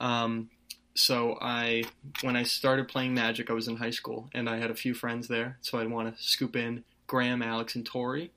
Um, 0.00 0.50
so 0.94 1.38
I, 1.40 1.84
when 2.22 2.36
I 2.36 2.42
started 2.42 2.88
playing 2.88 3.14
Magic, 3.14 3.50
I 3.50 3.52
was 3.52 3.68
in 3.68 3.76
high 3.76 3.90
school, 3.90 4.28
and 4.34 4.48
I 4.48 4.58
had 4.58 4.70
a 4.70 4.74
few 4.74 4.94
friends 4.94 5.28
there. 5.28 5.58
So 5.60 5.78
I 5.78 5.86
want 5.86 6.16
to 6.16 6.22
scoop 6.22 6.56
in 6.56 6.84
Graham, 7.06 7.40
Alex, 7.40 7.76
and 7.76 7.86
Tori. 7.86 8.32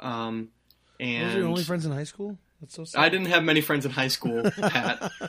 Um, 0.00 0.48
and 0.98 1.28
Those 1.28 1.34
are 1.34 1.38
your 1.38 1.48
only 1.48 1.62
friends 1.62 1.86
in 1.86 1.92
high 1.92 2.04
school. 2.04 2.36
That's 2.60 2.74
so 2.74 2.84
sad. 2.84 3.00
I 3.02 3.08
didn't 3.08 3.28
have 3.28 3.42
many 3.42 3.60
friends 3.60 3.86
in 3.86 3.92
high 3.92 4.08
school, 4.08 4.50
Pat. 4.50 5.10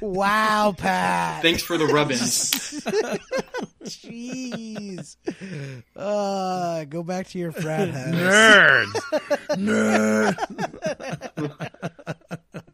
Wow, 0.00 0.74
Pat. 0.76 1.42
Thanks 1.42 1.62
for 1.62 1.78
the 1.78 1.86
rub-ins. 1.86 2.50
Jeez. 3.84 5.16
Uh, 5.94 6.84
go 6.84 7.04
back 7.04 7.28
to 7.28 7.38
your 7.38 7.52
frat 7.52 7.90
house. 7.90 8.14
Nerd. 8.14 8.86
Nerd. 11.36 11.70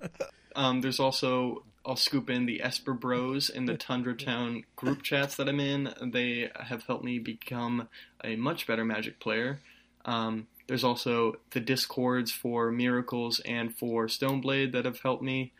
Um, 0.57 0.81
there's 0.83 1.01
also 1.01 1.65
I'll 1.87 1.97
scoop 1.97 2.29
in 2.29 2.45
the 2.45 2.63
Esper 2.63 2.93
Bros 2.93 3.49
and 3.49 3.67
the 3.69 3.77
Tundra 3.79 4.15
Town 4.15 4.65
group 4.77 5.03
chats 5.03 5.37
that 5.37 5.49
I'm 5.49 5.59
in. 5.61 5.95
They 6.13 6.51
have 6.55 6.83
helped 6.83 7.05
me 7.05 7.19
become 7.19 7.89
a 8.23 8.37
much 8.37 8.67
better 8.67 8.85
Magic 8.85 9.19
player. 9.21 9.61
Um, 10.05 10.49
there's 10.71 10.85
also 10.85 11.35
the 11.51 11.59
Discords 11.59 12.31
for 12.31 12.71
Miracles 12.71 13.41
and 13.41 13.77
for 13.77 14.07
Stoneblade 14.07 14.71
that 14.71 14.85
have 14.85 15.01
helped 15.01 15.21
me 15.21 15.51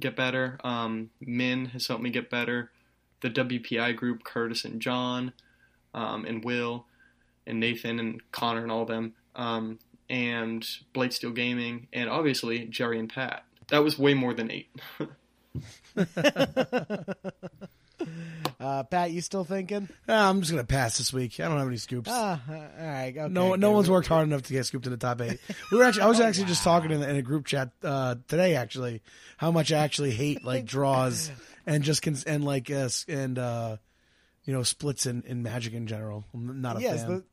get 0.00 0.16
better. 0.16 0.58
Um, 0.64 1.10
Min 1.20 1.66
has 1.66 1.86
helped 1.86 2.02
me 2.02 2.08
get 2.08 2.30
better. 2.30 2.70
The 3.20 3.28
WPI 3.28 3.94
group, 3.94 4.24
Curtis 4.24 4.64
and 4.64 4.80
John, 4.80 5.34
um, 5.92 6.24
and 6.24 6.42
Will, 6.42 6.86
and 7.46 7.60
Nathan 7.60 7.98
and 8.00 8.22
Connor 8.32 8.62
and 8.62 8.72
all 8.72 8.80
of 8.80 8.88
them, 8.88 9.12
um, 9.36 9.80
and 10.08 10.66
Bladesteel 10.94 11.34
Gaming, 11.34 11.88
and 11.92 12.08
obviously 12.08 12.64
Jerry 12.64 12.98
and 12.98 13.12
Pat. 13.12 13.44
That 13.68 13.84
was 13.84 13.98
way 13.98 14.14
more 14.14 14.32
than 14.32 14.50
eight. 14.50 14.70
Uh, 18.00 18.04
Uh, 18.60 18.82
Pat, 18.82 19.12
you 19.12 19.20
still 19.20 19.44
thinking? 19.44 19.88
Ah, 20.08 20.28
I'm 20.28 20.40
just 20.40 20.50
gonna 20.50 20.64
pass 20.64 20.98
this 20.98 21.12
week. 21.12 21.38
I 21.38 21.46
don't 21.46 21.58
have 21.58 21.68
any 21.68 21.76
scoops. 21.76 22.10
Ah, 22.12 22.42
uh, 22.50 22.52
all 22.52 22.86
right. 22.88 23.14
Okay, 23.16 23.32
no, 23.32 23.54
no 23.54 23.70
one's 23.70 23.88
worked 23.88 24.08
hard 24.08 24.26
enough 24.26 24.42
to 24.42 24.52
get 24.52 24.66
scooped 24.66 24.84
in 24.84 24.90
the 24.90 24.96
top 24.98 25.20
eight. 25.20 25.38
We 25.70 25.78
were 25.78 25.84
actually, 25.84 26.02
I 26.02 26.06
was 26.08 26.18
actually 26.20 26.46
just 26.46 26.64
talking 26.64 26.90
in, 26.90 26.98
the, 26.98 27.08
in 27.08 27.14
a 27.14 27.22
group 27.22 27.46
chat 27.46 27.70
uh, 27.84 28.16
today, 28.26 28.56
actually, 28.56 29.00
how 29.36 29.52
much 29.52 29.70
I 29.72 29.78
actually 29.78 30.10
hate 30.10 30.42
like 30.44 30.64
draws 30.64 31.30
and 31.66 31.84
just 31.84 32.02
cons- 32.02 32.24
and 32.24 32.44
like 32.44 32.68
uh, 32.68 32.88
and 33.06 33.38
uh, 33.38 33.76
you 34.44 34.52
know 34.52 34.64
splits 34.64 35.06
in, 35.06 35.22
in 35.22 35.44
Magic 35.44 35.72
in 35.72 35.86
general. 35.86 36.24
I'm 36.34 36.60
not 36.60 36.78
a 36.78 36.80
yes, 36.80 37.02
fan. 37.02 37.08
the, 37.08 37.24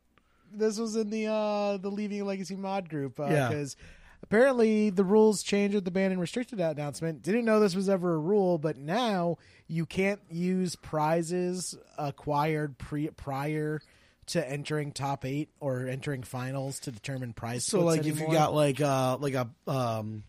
this 0.54 0.78
was 0.78 0.96
in 0.96 1.10
the 1.10 1.26
uh, 1.26 1.78
the 1.78 1.90
Leaving 1.90 2.24
Legacy 2.24 2.56
mod 2.56 2.88
group 2.88 3.18
Yeah. 3.18 3.48
because 3.48 3.76
apparently 4.22 4.92
the 4.92 5.04
rules 5.04 5.42
changed 5.42 5.74
with 5.74 5.86
the 5.86 5.92
ban 5.92 6.12
and 6.12 6.22
restricted 6.22 6.60
announcement. 6.60 7.24
Didn't 7.24 7.46
know 7.46 7.60
this 7.60 7.76
was 7.76 7.90
ever 7.90 8.14
a 8.14 8.20
rule, 8.20 8.60
but 8.60 8.78
now 8.78 9.38
you 9.68 9.86
can't 9.86 10.20
use 10.30 10.76
prizes 10.76 11.76
acquired 11.98 12.78
pre- 12.78 13.10
prior 13.10 13.82
to 14.28 14.50
entering 14.50 14.92
top 14.92 15.24
eight 15.26 15.50
or 15.60 15.88
entering 15.88 16.24
finals 16.24 16.80
to 16.82 16.92
determine 16.92 17.34
prize. 17.34 17.64
so 17.64 17.80
splits 17.82 17.98
like 17.98 18.08
if 18.08 18.20
you 18.20 18.32
got 18.32 18.54
like 18.56 18.82
uh 18.82 19.18
like 19.20 19.34
a 19.36 19.48
um 19.68 20.24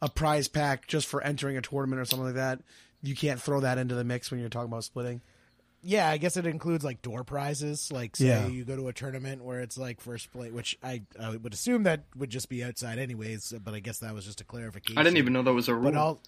a 0.00 0.08
prize 0.08 0.48
pack 0.48 0.86
just 0.86 1.06
for 1.06 1.22
entering 1.22 1.56
a 1.56 1.60
tournament 1.62 2.00
or 2.00 2.04
something 2.04 2.26
like 2.26 2.34
that, 2.36 2.60
you 3.02 3.14
can't 3.14 3.40
throw 3.40 3.60
that 3.60 3.78
into 3.78 3.94
the 3.94 4.04
mix 4.04 4.30
when 4.30 4.40
you're 4.40 4.48
talking 4.48 4.70
about 4.70 4.84
splitting. 4.84 5.20
Yeah, 5.84 6.08
I 6.08 6.16
guess 6.16 6.36
it 6.36 6.46
includes 6.46 6.84
like 6.84 7.02
door 7.02 7.24
prizes. 7.24 7.90
Like, 7.92 8.14
say 8.16 8.26
Yeah. 8.26 8.46
you 8.46 8.64
go 8.64 8.76
to 8.76 8.86
a 8.88 8.92
tournament 8.92 9.42
where 9.44 9.60
it's 9.60 9.76
like 9.76 10.00
first 10.00 10.32
place, 10.32 10.52
which 10.52 10.78
I, 10.82 11.02
I 11.20 11.36
would 11.36 11.52
assume 11.52 11.82
that 11.84 12.04
would 12.16 12.30
just 12.30 12.48
be 12.48 12.62
outside 12.62 13.00
anyways. 13.00 13.52
But 13.64 13.74
I 13.74 13.80
guess 13.80 13.98
that 13.98 14.14
was 14.14 14.24
just 14.24 14.40
a 14.40 14.44
clarification. 14.44 14.98
I 14.98 15.02
didn't 15.02 15.18
even 15.18 15.32
know 15.32 15.42
that 15.42 15.52
was 15.52 15.68
a 15.68 15.74
rule. 15.74 16.20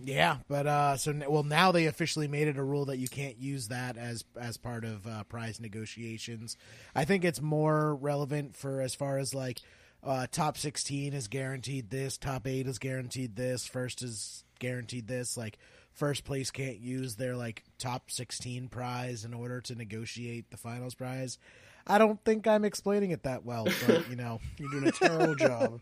Yeah, 0.00 0.38
but 0.48 0.66
uh, 0.66 0.96
so 0.96 1.14
well 1.28 1.42
now 1.42 1.70
they 1.70 1.86
officially 1.86 2.28
made 2.28 2.48
it 2.48 2.56
a 2.56 2.62
rule 2.62 2.86
that 2.86 2.98
you 2.98 3.08
can't 3.08 3.38
use 3.38 3.68
that 3.68 3.96
as 3.96 4.24
as 4.40 4.56
part 4.56 4.84
of 4.84 5.06
uh, 5.06 5.24
prize 5.24 5.60
negotiations. 5.60 6.56
I 6.94 7.04
think 7.04 7.24
it's 7.24 7.42
more 7.42 7.94
relevant 7.94 8.56
for 8.56 8.80
as 8.80 8.94
far 8.94 9.18
as 9.18 9.34
like 9.34 9.60
uh, 10.02 10.26
top 10.30 10.56
sixteen 10.56 11.12
is 11.12 11.28
guaranteed 11.28 11.90
this, 11.90 12.16
top 12.16 12.46
eight 12.46 12.66
is 12.66 12.78
guaranteed 12.78 13.36
this, 13.36 13.66
first 13.66 14.02
is 14.02 14.44
guaranteed 14.58 15.08
this. 15.08 15.36
Like 15.36 15.58
first 15.92 16.24
place 16.24 16.50
can't 16.50 16.78
use 16.78 17.16
their 17.16 17.36
like 17.36 17.62
top 17.78 18.10
sixteen 18.10 18.68
prize 18.68 19.24
in 19.24 19.34
order 19.34 19.60
to 19.60 19.74
negotiate 19.74 20.50
the 20.50 20.56
finals 20.56 20.94
prize. 20.94 21.38
I 21.86 21.98
don't 21.98 22.22
think 22.24 22.46
I'm 22.46 22.64
explaining 22.64 23.10
it 23.10 23.24
that 23.24 23.44
well, 23.44 23.66
but 23.86 24.08
you 24.10 24.16
know, 24.16 24.40
You're 24.58 24.70
doing 24.70 24.88
a 24.88 24.92
terrible 24.92 25.34
job. 25.34 25.80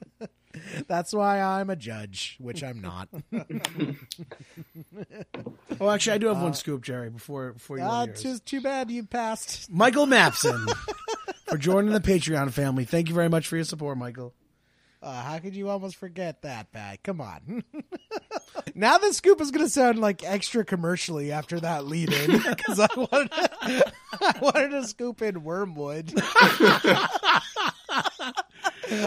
That's 0.86 1.12
why 1.12 1.40
I'm 1.40 1.70
a 1.70 1.76
judge, 1.76 2.36
which 2.40 2.62
I'm 2.62 2.80
not. 2.80 3.08
Oh, 5.80 5.88
actually, 5.88 6.12
I 6.12 6.18
do 6.18 6.26
have 6.26 6.42
one 6.42 6.52
scoop, 6.52 6.82
Jerry. 6.82 7.08
Before 7.08 7.52
before 7.52 7.78
you. 7.78 7.84
Uh, 7.84 8.04
go 8.04 8.12
just 8.12 8.44
too 8.44 8.60
bad 8.60 8.90
you 8.90 9.04
passed. 9.04 9.70
Michael 9.70 10.04
Mapson 10.06 10.70
for 11.46 11.56
joining 11.56 11.94
the 11.94 12.00
Patreon 12.00 12.52
family. 12.52 12.84
Thank 12.84 13.08
you 13.08 13.14
very 13.14 13.30
much 13.30 13.46
for 13.48 13.56
your 13.56 13.64
support, 13.64 13.96
Michael. 13.96 14.34
Uh, 15.02 15.22
how 15.22 15.38
could 15.38 15.54
you 15.56 15.70
almost 15.70 15.96
forget 15.96 16.42
that, 16.42 16.70
Pat? 16.72 17.02
Come 17.02 17.22
on. 17.22 17.64
now 18.74 18.98
the 18.98 19.14
scoop 19.14 19.40
is 19.40 19.50
going 19.50 19.64
to 19.64 19.70
sound 19.70 19.98
like 19.98 20.22
extra 20.22 20.62
commercially 20.66 21.32
after 21.32 21.58
that 21.60 21.86
lead 21.86 22.12
in 22.12 22.32
because 22.32 22.78
I 22.78 22.88
wanted, 22.94 23.30
I 23.32 24.38
wanted 24.42 24.70
to 24.72 24.86
scoop 24.86 25.22
in 25.22 25.42
Wormwood. 25.42 26.12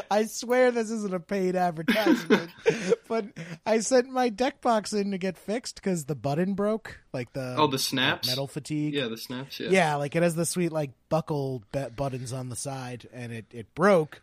I 0.10 0.26
swear 0.26 0.72
this 0.72 0.89
isn't 0.91 1.14
a 1.14 1.19
paid 1.19 1.55
advertisement, 1.55 2.49
but 3.07 3.26
I 3.65 3.80
sent 3.80 4.10
my 4.10 4.30
deck 4.30 4.61
box 4.61 4.93
in 4.93 5.11
to 5.11 5.18
get 5.18 5.38
fixed 5.38 5.76
because 5.76 6.05
the 6.05 6.15
button 6.15 6.53
broke, 6.53 6.99
like 7.14 7.34
the 7.34 7.55
oh, 7.57 7.68
the 7.68 7.80
snaps. 7.80 8.27
metal 8.27 8.47
fatigue. 8.47 8.93
Yeah, 8.93 9.07
the 9.07 9.18
snaps. 9.18 9.60
Yeah. 9.60 9.69
Yeah, 9.69 9.95
like 9.95 10.15
it 10.15 10.23
has 10.23 10.35
the 10.35 10.45
sweet 10.45 10.72
like 10.72 10.91
buckle 11.10 11.64
be- 11.72 11.88
buttons 11.95 12.34
on 12.34 12.49
the 12.49 12.55
side, 12.55 13.07
and 13.14 13.31
it 13.31 13.45
it 13.51 13.73
broke. 13.76 14.22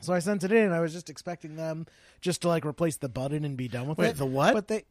So 0.00 0.12
I 0.12 0.18
sent 0.18 0.44
it 0.44 0.52
in. 0.52 0.72
I 0.72 0.80
was 0.80 0.92
just 0.92 1.08
expecting 1.08 1.56
them 1.56 1.86
just 2.20 2.42
to 2.42 2.48
like 2.48 2.64
replace 2.66 2.96
the 2.96 3.08
button 3.08 3.44
and 3.44 3.56
be 3.56 3.68
done 3.68 3.88
with 3.88 3.98
Wait, 3.98 4.08
it. 4.10 4.16
the 4.16 4.26
what? 4.26 4.52
But 4.54 4.68
they, 4.68 4.84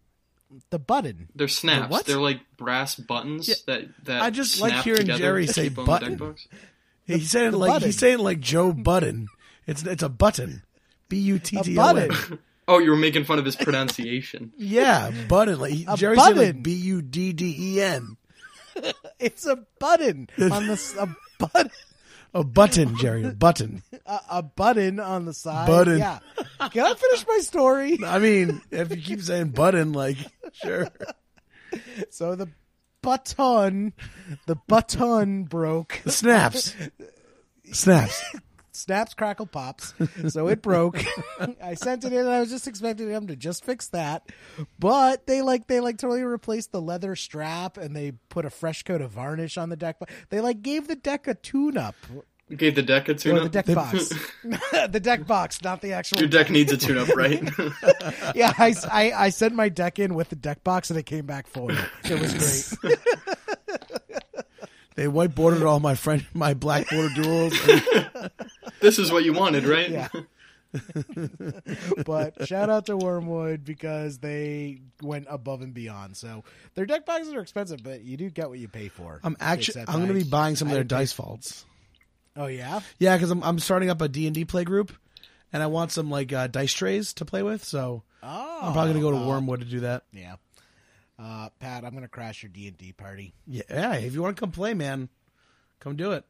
the 0.70 0.80
button. 0.80 1.30
They're 1.36 1.48
snaps. 1.48 1.90
what? 1.92 2.06
They're 2.06 2.18
like 2.20 2.40
brass 2.58 2.96
buttons 2.96 3.48
Yeah. 3.48 3.56
that 3.68 4.06
that 4.06 4.22
I 4.22 4.30
just 4.30 4.60
like 4.62 4.84
hearing 4.84 5.06
Jerry 5.08 5.48
say 5.48 5.70
keep 5.70 5.78
on 5.78 5.86
the 5.86 5.92
button. 5.92 6.10
deck 6.12 6.20
box. 6.20 6.48
He's 7.06 7.30
saying 7.32 7.52
like 7.52 7.70
button. 7.70 7.88
he's 7.88 7.98
saying 7.98 8.20
like 8.20 8.40
Joe 8.40 8.72
Budden. 8.72 9.28
It's 9.68 9.84
it's 9.84 10.04
a 10.04 10.10
button. 10.10 10.64
B 11.10 11.18
U 11.18 11.40
T 11.40 11.58
A 11.58 11.64
T 11.64 11.78
O 11.78 11.88
N. 11.88 12.08
button. 12.10 12.40
Oh, 12.66 12.80
you 12.80 12.92
were 12.92 12.96
making 12.96 13.26
fun 13.26 13.40
of 13.40 13.46
his 13.46 13.58
pronunciation. 13.58 14.54
Yeah, 14.58 15.12
button. 15.28 15.60
Like 15.60 15.74
A 15.86 15.98
Jerry 15.98 16.16
button. 16.16 16.38
like 16.38 16.64
B 16.64 16.72
U 16.74 17.02
D 17.02 17.34
D 17.34 17.56
E 17.60 17.82
N. 17.82 18.16
It's 19.20 19.46
a 19.46 19.60
button 19.80 20.30
on 20.40 20.68
the 20.68 20.74
s- 20.74 20.96
a 20.98 21.14
button 21.40 21.70
A 22.34 22.44
button, 22.44 22.96
Jerry. 22.98 23.26
A 23.26 23.32
button. 23.32 23.84
a, 24.06 24.20
a 24.30 24.42
button 24.44 25.00
on 25.02 25.26
the 25.26 25.34
side. 25.34 25.68
Button. 25.68 25.98
Yeah. 26.00 26.20
Can 26.70 26.86
I 26.86 26.94
finish 26.94 27.26
my 27.28 27.40
story? 27.40 28.00
I 28.06 28.20
mean, 28.20 28.62
if 28.72 28.90
you 28.92 29.02
keep 29.02 29.22
saying 29.22 29.50
button, 29.50 29.92
like 29.92 30.18
sure. 30.54 30.88
So 32.12 32.36
the 32.36 32.48
button, 33.02 33.92
the 34.48 34.56
button 34.68 35.44
broke. 35.44 36.02
Snaps. 36.08 36.74
Snaps. 37.74 38.24
Snaps, 38.74 39.14
crackle, 39.14 39.46
pops. 39.46 39.94
So 40.30 40.48
it 40.48 40.62
broke. 40.62 41.04
I 41.64 41.76
sent 41.76 42.04
it 42.06 42.14
in. 42.14 42.20
and 42.20 42.30
I 42.30 42.40
was 42.40 42.50
just 42.50 42.68
expecting 42.68 43.10
them 43.10 43.28
to 43.28 43.36
just 43.36 43.64
fix 43.64 43.88
that, 43.90 44.30
but 44.80 45.26
they 45.28 45.42
like 45.42 45.68
they 45.68 45.80
like 45.80 45.98
totally 45.98 46.24
replaced 46.24 46.72
the 46.72 46.82
leather 46.82 47.16
strap 47.16 47.78
and 47.78 47.96
they 47.96 48.12
put 48.30 48.46
a 48.46 48.50
fresh 48.50 48.84
coat 48.84 49.02
of 49.02 49.12
varnish 49.12 49.58
on 49.58 49.70
the 49.70 49.76
deck. 49.76 50.00
Box. 50.00 50.14
They 50.30 50.42
like 50.42 50.62
gave 50.62 50.88
the 50.88 50.96
deck 50.96 51.28
a 51.28 51.34
tune 51.36 51.78
up. 51.78 51.96
Gave 52.54 52.76
the 52.76 52.84
deck 52.84 53.08
a 53.08 53.14
tune 53.16 53.36
the 53.36 53.44
up. 53.44 53.52
deck 53.52 53.66
box, 53.68 54.10
the 54.44 55.00
deck 55.02 55.26
box, 55.26 55.62
not 55.64 55.82
the 55.82 55.94
actual. 55.94 56.20
Your 56.20 56.28
deck 56.28 56.50
needs 56.52 56.72
a 56.72 56.78
tune 56.86 56.98
up, 56.98 57.08
right? 57.16 57.42
Yeah, 58.36 58.54
I, 58.58 58.76
I, 58.92 59.12
I 59.14 59.30
sent 59.30 59.56
my 59.56 59.70
deck 59.70 59.98
in 59.98 60.14
with 60.14 60.30
the 60.30 60.36
deck 60.36 60.64
box 60.64 60.90
and 60.90 61.00
it 61.00 61.04
came 61.04 61.26
back 61.26 61.48
full. 61.48 61.72
It 61.72 62.20
was 62.20 62.78
great. 62.82 63.00
They 64.96 65.06
whiteboarded 65.06 65.66
all 65.66 65.80
my 65.80 65.96
friend 65.96 66.26
my 66.34 66.54
black 66.54 66.90
border 66.90 67.14
duels. 67.14 67.54
this 68.82 69.00
is 69.00 69.12
what 69.12 69.24
you 69.24 69.34
wanted, 69.34 69.66
right? 69.66 69.90
Yeah. 69.90 70.08
but 72.06 72.48
shout 72.48 72.70
out 72.70 72.88
to 72.88 72.98
Wormwood 72.98 73.64
because 73.64 74.18
they 74.20 74.82
went 75.02 75.28
above 75.30 75.62
and 75.62 75.74
beyond. 75.74 76.18
So 76.18 76.44
their 76.76 76.86
deck 76.86 77.06
boxes 77.06 77.34
are 77.34 77.42
expensive, 77.42 77.84
but 77.84 78.04
you 78.04 78.18
do 78.18 78.30
get 78.30 78.50
what 78.50 78.60
you 78.60 78.68
pay 78.68 78.88
for. 78.88 79.20
I'm 79.24 79.38
actually 79.40 79.82
I'm 79.88 79.96
going 79.96 80.08
to 80.08 80.14
be 80.14 80.24
buying 80.24 80.56
some 80.56 80.68
of 80.68 80.74
their 80.74 80.84
didn't 80.84 80.98
pay- 80.98 81.04
dice 81.04 81.14
vaults. 81.14 81.66
Oh 82.36 82.48
yeah, 82.48 82.80
Yeah, 82.98 83.16
because 83.16 83.30
I'm 83.30 83.44
I'm 83.44 83.60
starting 83.60 83.92
up 83.92 84.02
a 84.02 84.08
D 84.08 84.26
and 84.26 84.34
D 84.34 84.44
play 84.46 84.64
group, 84.64 84.92
and 85.52 85.62
I 85.62 85.68
want 85.68 85.92
some 85.92 86.10
like 86.10 86.34
uh, 86.34 86.48
dice 86.48 86.74
trays 86.74 87.14
to 87.16 87.26
play 87.26 87.44
with. 87.44 87.64
So 87.64 88.02
oh, 88.24 88.60
I'm 88.62 88.74
probably 88.74 88.94
gonna 88.94 89.04
go 89.04 89.12
to 89.12 89.28
Wormwood 89.28 89.60
to 89.60 89.66
do 89.68 89.82
that. 89.82 90.06
Yeah, 90.12 90.38
uh, 91.20 91.50
Pat, 91.60 91.84
I'm 91.86 91.94
gonna 91.94 92.08
crash 92.08 92.44
your 92.44 92.50
D 92.50 92.68
and 92.68 92.78
D 92.78 92.92
party. 92.92 93.34
Yeah, 93.48 93.96
if 93.96 94.14
you 94.14 94.22
want 94.22 94.36
to 94.36 94.40
come 94.40 94.52
play, 94.52 94.74
man, 94.74 95.10
come 95.80 95.96
do 95.96 96.12
it. 96.14 96.26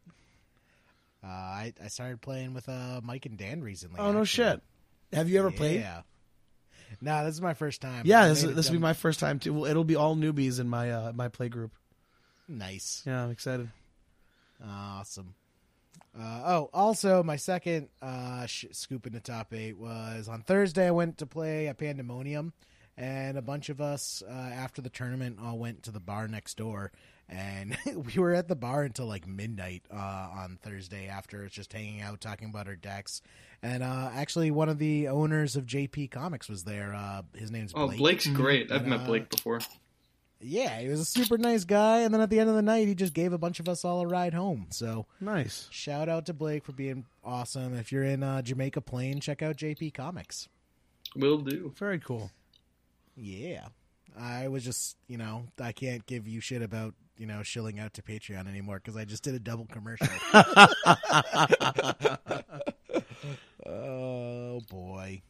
Uh, 1.23 1.27
I 1.27 1.73
I 1.83 1.87
started 1.87 2.21
playing 2.21 2.53
with 2.53 2.67
uh, 2.67 2.99
Mike 3.03 3.25
and 3.25 3.37
Dan 3.37 3.61
recently. 3.61 3.99
Oh 3.99 4.11
no 4.11 4.23
shit! 4.23 4.61
Have 5.13 5.29
you 5.29 5.39
ever 5.39 5.51
played? 5.51 5.81
Yeah. 5.81 6.01
No, 7.01 7.25
this 7.25 7.33
is 7.33 7.41
my 7.41 7.53
first 7.53 7.81
time. 7.81 8.03
Yeah, 8.05 8.21
I 8.23 8.27
this 8.27 8.43
made 8.43 8.49
is, 8.49 8.51
it 8.51 8.55
this 8.55 8.69
will 8.69 8.77
be 8.77 8.81
my 8.81 8.93
first 8.93 9.19
time 9.19 9.39
too. 9.39 9.53
Well, 9.53 9.65
it'll 9.65 9.83
be 9.83 9.95
all 9.95 10.15
newbies 10.15 10.59
in 10.59 10.69
my 10.69 10.91
uh, 10.91 11.11
my 11.13 11.27
play 11.27 11.49
group. 11.49 11.71
nice. 12.47 13.01
Yeah, 13.05 13.23
I'm 13.23 13.31
excited. 13.31 13.69
Awesome. 14.65 15.33
Uh, 16.17 16.41
oh, 16.45 16.69
also 16.73 17.23
my 17.23 17.37
second 17.37 17.89
uh, 18.01 18.45
sh- 18.45 18.65
scoop 18.71 19.07
in 19.07 19.13
the 19.13 19.19
top 19.19 19.53
eight 19.53 19.77
was 19.77 20.27
on 20.27 20.41
Thursday. 20.43 20.87
I 20.87 20.91
went 20.91 21.17
to 21.17 21.25
play 21.25 21.67
at 21.67 21.77
Pandemonium, 21.77 22.53
and 22.97 23.37
a 23.37 23.41
bunch 23.41 23.69
of 23.69 23.81
us 23.81 24.21
uh, 24.27 24.31
after 24.31 24.81
the 24.81 24.89
tournament 24.89 25.39
all 25.41 25.57
went 25.57 25.83
to 25.83 25.91
the 25.91 25.99
bar 25.99 26.27
next 26.27 26.57
door, 26.57 26.91
and 27.29 27.77
we 27.95 28.21
were 28.21 28.33
at 28.33 28.47
the 28.47 28.55
bar 28.55 28.83
until 28.83 29.05
like 29.07 29.27
midnight 29.27 29.83
uh, 29.91 29.95
on 29.97 30.57
Thursday. 30.61 31.07
After 31.07 31.47
just 31.47 31.73
hanging 31.73 32.01
out, 32.01 32.21
talking 32.21 32.49
about 32.49 32.67
our 32.67 32.75
decks, 32.75 33.21
and 33.61 33.81
uh, 33.83 34.09
actually 34.13 34.51
one 34.51 34.69
of 34.69 34.77
the 34.79 35.07
owners 35.07 35.55
of 35.55 35.65
JP 35.65 36.11
Comics 36.11 36.47
was 36.49 36.63
there. 36.63 36.93
Uh, 36.93 37.23
his 37.35 37.51
name's 37.51 37.71
Oh, 37.75 37.87
Blake's 37.89 38.27
great. 38.27 38.71
I've 38.71 38.81
But, 38.81 38.87
met 38.89 38.99
uh, 39.01 39.05
Blake 39.05 39.29
before. 39.29 39.59
Yeah, 40.45 40.77
he 40.81 40.89
was 40.89 40.99
a 40.99 41.05
super 41.05 41.37
nice 41.37 41.63
guy, 41.63 41.99
and 41.99 42.13
then 42.13 42.19
at 42.19 42.29
the 42.29 42.37
end 42.37 42.49
of 42.49 42.55
the 42.57 42.61
night, 42.61 42.89
he 42.89 42.95
just 42.95 43.13
gave 43.13 43.31
a 43.31 43.37
bunch 43.37 43.61
of 43.61 43.69
us 43.69 43.85
all 43.85 44.01
a 44.01 44.07
ride 44.07 44.33
home. 44.33 44.67
So. 44.71 45.05
Nice. 45.21 45.69
Shout 45.71 46.09
out 46.09 46.25
to 46.25 46.33
Blake 46.33 46.65
for 46.65 46.73
being 46.73 47.05
awesome. 47.23 47.73
If 47.73 47.93
you're 47.93 48.03
in 48.03 48.23
uh, 48.23 48.41
Jamaica 48.41 48.81
Plain, 48.81 49.21
check 49.21 49.41
out 49.41 49.55
JP 49.55 49.93
Comics. 49.93 50.49
Will 51.15 51.37
do. 51.37 51.71
Very 51.77 51.97
cool. 51.97 52.29
Yeah. 53.15 53.67
I 54.17 54.47
was 54.47 54.63
just, 54.63 54.97
you 55.07 55.17
know, 55.17 55.45
I 55.59 55.71
can't 55.71 56.05
give 56.05 56.27
you 56.27 56.39
shit 56.39 56.61
about, 56.61 56.93
you 57.17 57.25
know, 57.25 57.41
shilling 57.43 57.79
out 57.79 57.93
to 57.95 58.01
Patreon 58.01 58.47
anymore 58.47 58.79
because 58.83 58.95
I 58.95 59.05
just 59.05 59.23
did 59.23 59.33
a 59.33 59.39
double 59.39 59.65
commercial. 59.65 60.07
oh, 63.65 64.61
boy. 64.69 65.21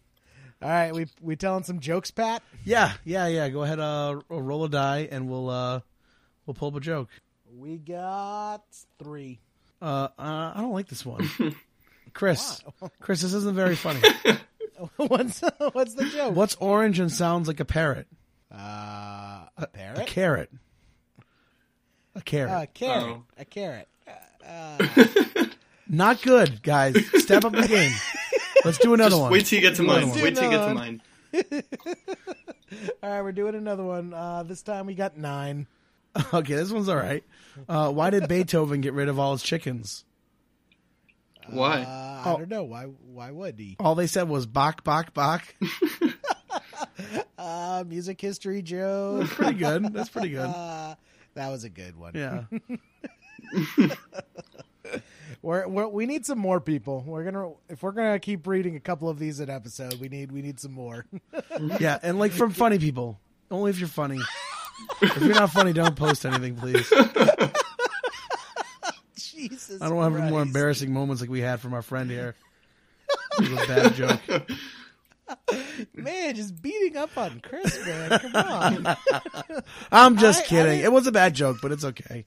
All 0.62 0.70
right, 0.70 0.94
we 0.94 1.08
we 1.22 1.36
telling 1.36 1.64
some 1.64 1.80
jokes, 1.82 2.10
Pat? 2.12 2.42
Yeah, 2.64 2.94
yeah, 3.04 3.28
yeah. 3.28 3.50
Go 3.50 3.64
ahead, 3.64 3.82
uh, 3.82 4.22
roll 4.30 4.64
a 4.64 4.70
die, 4.70 5.10
and 5.12 5.30
we'll 5.30 5.50
uh, 5.50 5.82
We'll 6.46 6.54
pull 6.54 6.70
up 6.70 6.76
a 6.76 6.80
joke. 6.80 7.10
We 7.56 7.78
got 7.78 8.64
three. 9.00 9.40
Uh, 9.82 10.10
uh 10.18 10.52
I 10.56 10.62
don't 10.62 10.74
like 10.74 10.88
this 10.88 11.06
one. 11.06 11.30
Chris, 12.14 12.62
Chris, 13.00 13.22
this 13.22 13.34
isn't 13.34 13.56
very 13.56 13.76
funny. 13.76 14.02
what's 14.98 15.42
what's 15.74 15.94
the 15.96 16.06
joke? 16.06 16.36
What's 16.36 16.56
orange 16.56 17.00
and 17.00 17.12
sounds 17.12 17.48
like 17.48 17.60
a 17.60 17.66
parrot? 17.66 18.08
Uh, 18.52 18.58
a 18.58 19.64
A 19.64 19.68
parrot. 19.68 20.08
carrot. 20.08 20.52
A 22.16 22.22
carrot. 22.22 22.52
A 22.64 22.68
carrot. 22.68 23.04
Oh. 23.18 23.24
A 23.38 23.46
carrot. 23.46 23.88
Uh, 24.48 24.86
Not 25.88 26.22
good, 26.22 26.62
guys. 26.64 26.96
Step 27.22 27.46
up 27.46 27.54
the 27.54 27.68
game. 27.68 27.92
Let's 28.66 28.78
do 28.78 28.94
another 28.94 29.12
Just 29.12 29.22
one. 29.22 29.32
wait 29.32 29.46
till 29.46 29.58
you 29.58 29.62
get 29.62 29.76
to 29.76 29.84
Another 29.84 30.06
mine. 30.08 30.22
Wait 30.22 30.36
till 30.36 30.44
you 30.44 30.50
get 30.52 30.68
to 30.68 30.74
mine. 30.74 31.02
all 33.04 33.10
right, 33.10 33.22
we're 33.22 33.32
doing 33.32 33.56
another 33.56 33.84
one. 33.84 34.14
Uh, 34.14 34.44
this 34.44 34.62
time 34.62 34.86
we 34.86 34.94
got 34.96 35.18
nine. 35.18 35.68
Okay, 36.34 36.54
this 36.54 36.72
one's 36.72 36.90
all 36.90 36.96
right. 36.98 37.24
Uh, 37.68 37.92
why 37.92 38.12
did 38.12 38.28
Beethoven 38.28 38.82
get 38.82 38.94
rid 38.94 39.10
of 39.10 39.18
all 39.20 39.32
his 39.32 39.42
chickens? 39.44 40.06
Why? 41.50 41.82
Uh, 41.82 42.22
I 42.26 42.32
Oh. 42.34 42.38
don't 42.38 42.50
know. 42.50 42.64
Why? 42.64 42.86
Why 42.86 43.32
would 43.32 43.60
he? 43.60 43.76
All 43.80 43.96
they 43.96 44.08
said 44.08 44.30
was 44.30 44.46
bach, 44.46 44.84
bach, 44.84 45.14
bach. 45.14 45.44
Uh, 47.38 47.84
music 47.88 48.22
history 48.22 48.62
joke. 48.62 49.28
Pretty 49.30 49.56
good. 49.60 49.92
That's 49.94 50.10
pretty 50.10 50.30
good. 50.30 50.48
Uh, 50.56 50.96
that 51.36 51.50
was 51.50 51.64
a 51.64 51.70
good 51.70 51.96
one. 51.98 52.12
Yeah. 52.14 52.44
We're, 55.42 55.68
we're, 55.68 55.88
we 55.88 56.06
need 56.06 56.26
some 56.26 56.38
more 56.38 56.62
people. 56.62 57.04
We're 57.06 57.24
gonna 57.26 57.52
if 57.68 57.82
we're 57.84 57.92
gonna 57.92 58.20
keep 58.20 58.46
reading 58.48 58.76
a 58.78 58.80
couple 58.80 59.10
of 59.10 59.20
these 59.20 59.40
an 59.42 59.50
episode, 59.50 59.96
we 60.00 60.08
need 60.08 60.32
we 60.32 60.42
need 60.42 60.60
some 60.60 60.72
more. 60.72 61.06
Yeah, 61.80 62.00
and 62.02 62.18
like 62.20 62.32
from 62.32 62.52
funny 62.52 62.78
people. 62.80 63.20
Only 63.52 63.72
if 63.72 63.80
you're 63.80 63.90
funny. 63.90 64.20
If 65.02 65.18
you're 65.22 65.34
not 65.36 65.52
funny, 65.52 65.74
don't 65.74 65.96
post 65.96 66.26
anything, 66.26 66.56
please. 66.56 66.92
Jesus, 69.50 69.82
I 69.82 69.88
don't 69.88 69.98
want 69.98 70.12
to 70.14 70.20
have 70.20 70.24
any 70.28 70.32
more 70.32 70.42
embarrassing 70.42 70.92
moments 70.94 71.22
like 71.22 71.30
we 71.30 71.42
had 71.42 71.60
from 71.60 71.74
our 71.74 71.82
friend 71.82 72.10
here. 72.10 72.36
It 73.40 73.50
was 73.50 73.64
a 73.64 73.68
bad 73.68 73.96
joke. 73.96 74.20
Man, 75.96 76.36
just 76.36 76.62
beating 76.62 76.98
up 76.98 77.18
on 77.18 77.40
Chris, 77.40 77.84
man. 77.86 78.20
Come 78.20 78.36
on. 78.36 78.98
I'm 79.92 80.18
just 80.18 80.42
I- 80.42 80.44
I 80.44 80.48
kidding. 80.48 80.80
it 80.82 80.92
was 80.92 81.08
a 81.08 81.12
bad 81.12 81.34
joke, 81.34 81.58
but 81.62 81.72
it's 81.72 81.84
okay. 81.86 82.26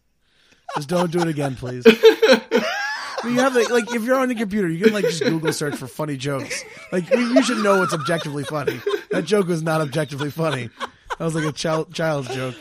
Just 0.74 0.88
don't 0.88 1.10
do 1.12 1.20
it 1.20 1.28
again, 1.28 1.54
please. 1.54 1.84
Mean, 1.86 1.96
you 3.24 3.40
have 3.40 3.54
the, 3.54 3.68
like 3.70 3.92
if 3.94 4.02
you're 4.02 4.16
on 4.18 4.28
the 4.28 4.34
computer, 4.34 4.68
you 4.68 4.84
can 4.84 4.92
like 4.94 5.04
just 5.04 5.22
Google 5.22 5.52
search 5.52 5.76
for 5.76 5.86
funny 5.86 6.16
jokes. 6.16 6.64
Like 6.90 7.08
you, 7.10 7.18
you 7.18 7.42
should 7.42 7.58
know 7.58 7.78
what's 7.78 7.94
objectively 7.94 8.42
funny. 8.44 8.80
That 9.10 9.24
joke 9.24 9.46
was 9.46 9.62
not 9.62 9.80
objectively 9.80 10.30
funny. 10.30 10.70
That 11.18 11.24
was 11.24 11.34
like 11.34 11.44
a 11.44 11.52
child 11.52 11.94
child's 11.94 12.34
joke. 12.34 12.56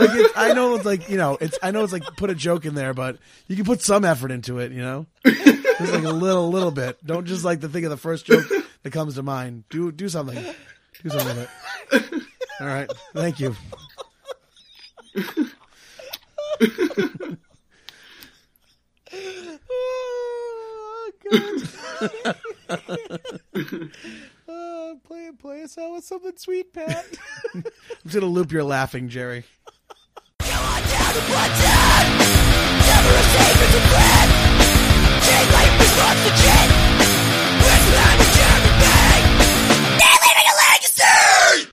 Like 0.00 0.10
it, 0.14 0.30
I 0.34 0.54
know 0.54 0.74
it's 0.76 0.86
like 0.86 1.10
you 1.10 1.18
know 1.18 1.36
it's 1.40 1.58
I 1.62 1.70
know 1.72 1.84
it's 1.84 1.92
like 1.92 2.04
put 2.16 2.30
a 2.30 2.34
joke 2.34 2.64
in 2.64 2.74
there, 2.74 2.94
but 2.94 3.18
you 3.48 3.56
can 3.56 3.66
put 3.66 3.82
some 3.82 4.02
effort 4.04 4.30
into 4.30 4.58
it. 4.58 4.72
You 4.72 4.80
know, 4.80 5.06
just 5.26 5.92
like 5.92 6.04
a 6.04 6.10
little 6.10 6.50
little 6.50 6.70
bit. 6.70 7.04
Don't 7.04 7.26
just 7.26 7.44
like 7.44 7.60
the 7.60 7.68
think 7.68 7.84
of 7.84 7.90
the 7.90 7.98
first 7.98 8.24
joke 8.24 8.46
that 8.82 8.92
comes 8.92 9.16
to 9.16 9.22
mind. 9.22 9.64
Do 9.68 9.92
do 9.92 10.08
something. 10.08 10.42
Do 11.02 11.10
something 11.10 11.36
with 11.36 11.50
it. 11.92 12.22
All 12.60 12.66
right. 12.66 12.90
Thank 13.14 13.40
you. 13.40 13.54
oh, 19.70 21.10
God. 21.30 22.80
uh, 24.48 24.94
play 25.04 25.30
play 25.38 25.62
us 25.62 25.78
out 25.78 25.92
with 25.92 26.04
something 26.04 26.32
sweet, 26.36 26.72
Pat. 26.72 27.06
I'm 27.54 27.64
just 28.04 28.14
gonna 28.14 28.26
loop 28.26 28.52
your 28.52 28.64
laughing, 28.64 29.08
Jerry. 29.08 29.44
Never 31.12 31.26
a 33.10 33.24
savior 33.34 33.66
to 33.66 33.80
friend 33.90 34.30
Chain 35.22 35.46
life 35.52 35.80
is 35.82 35.96
not 35.96 36.16
legit. 36.24 36.89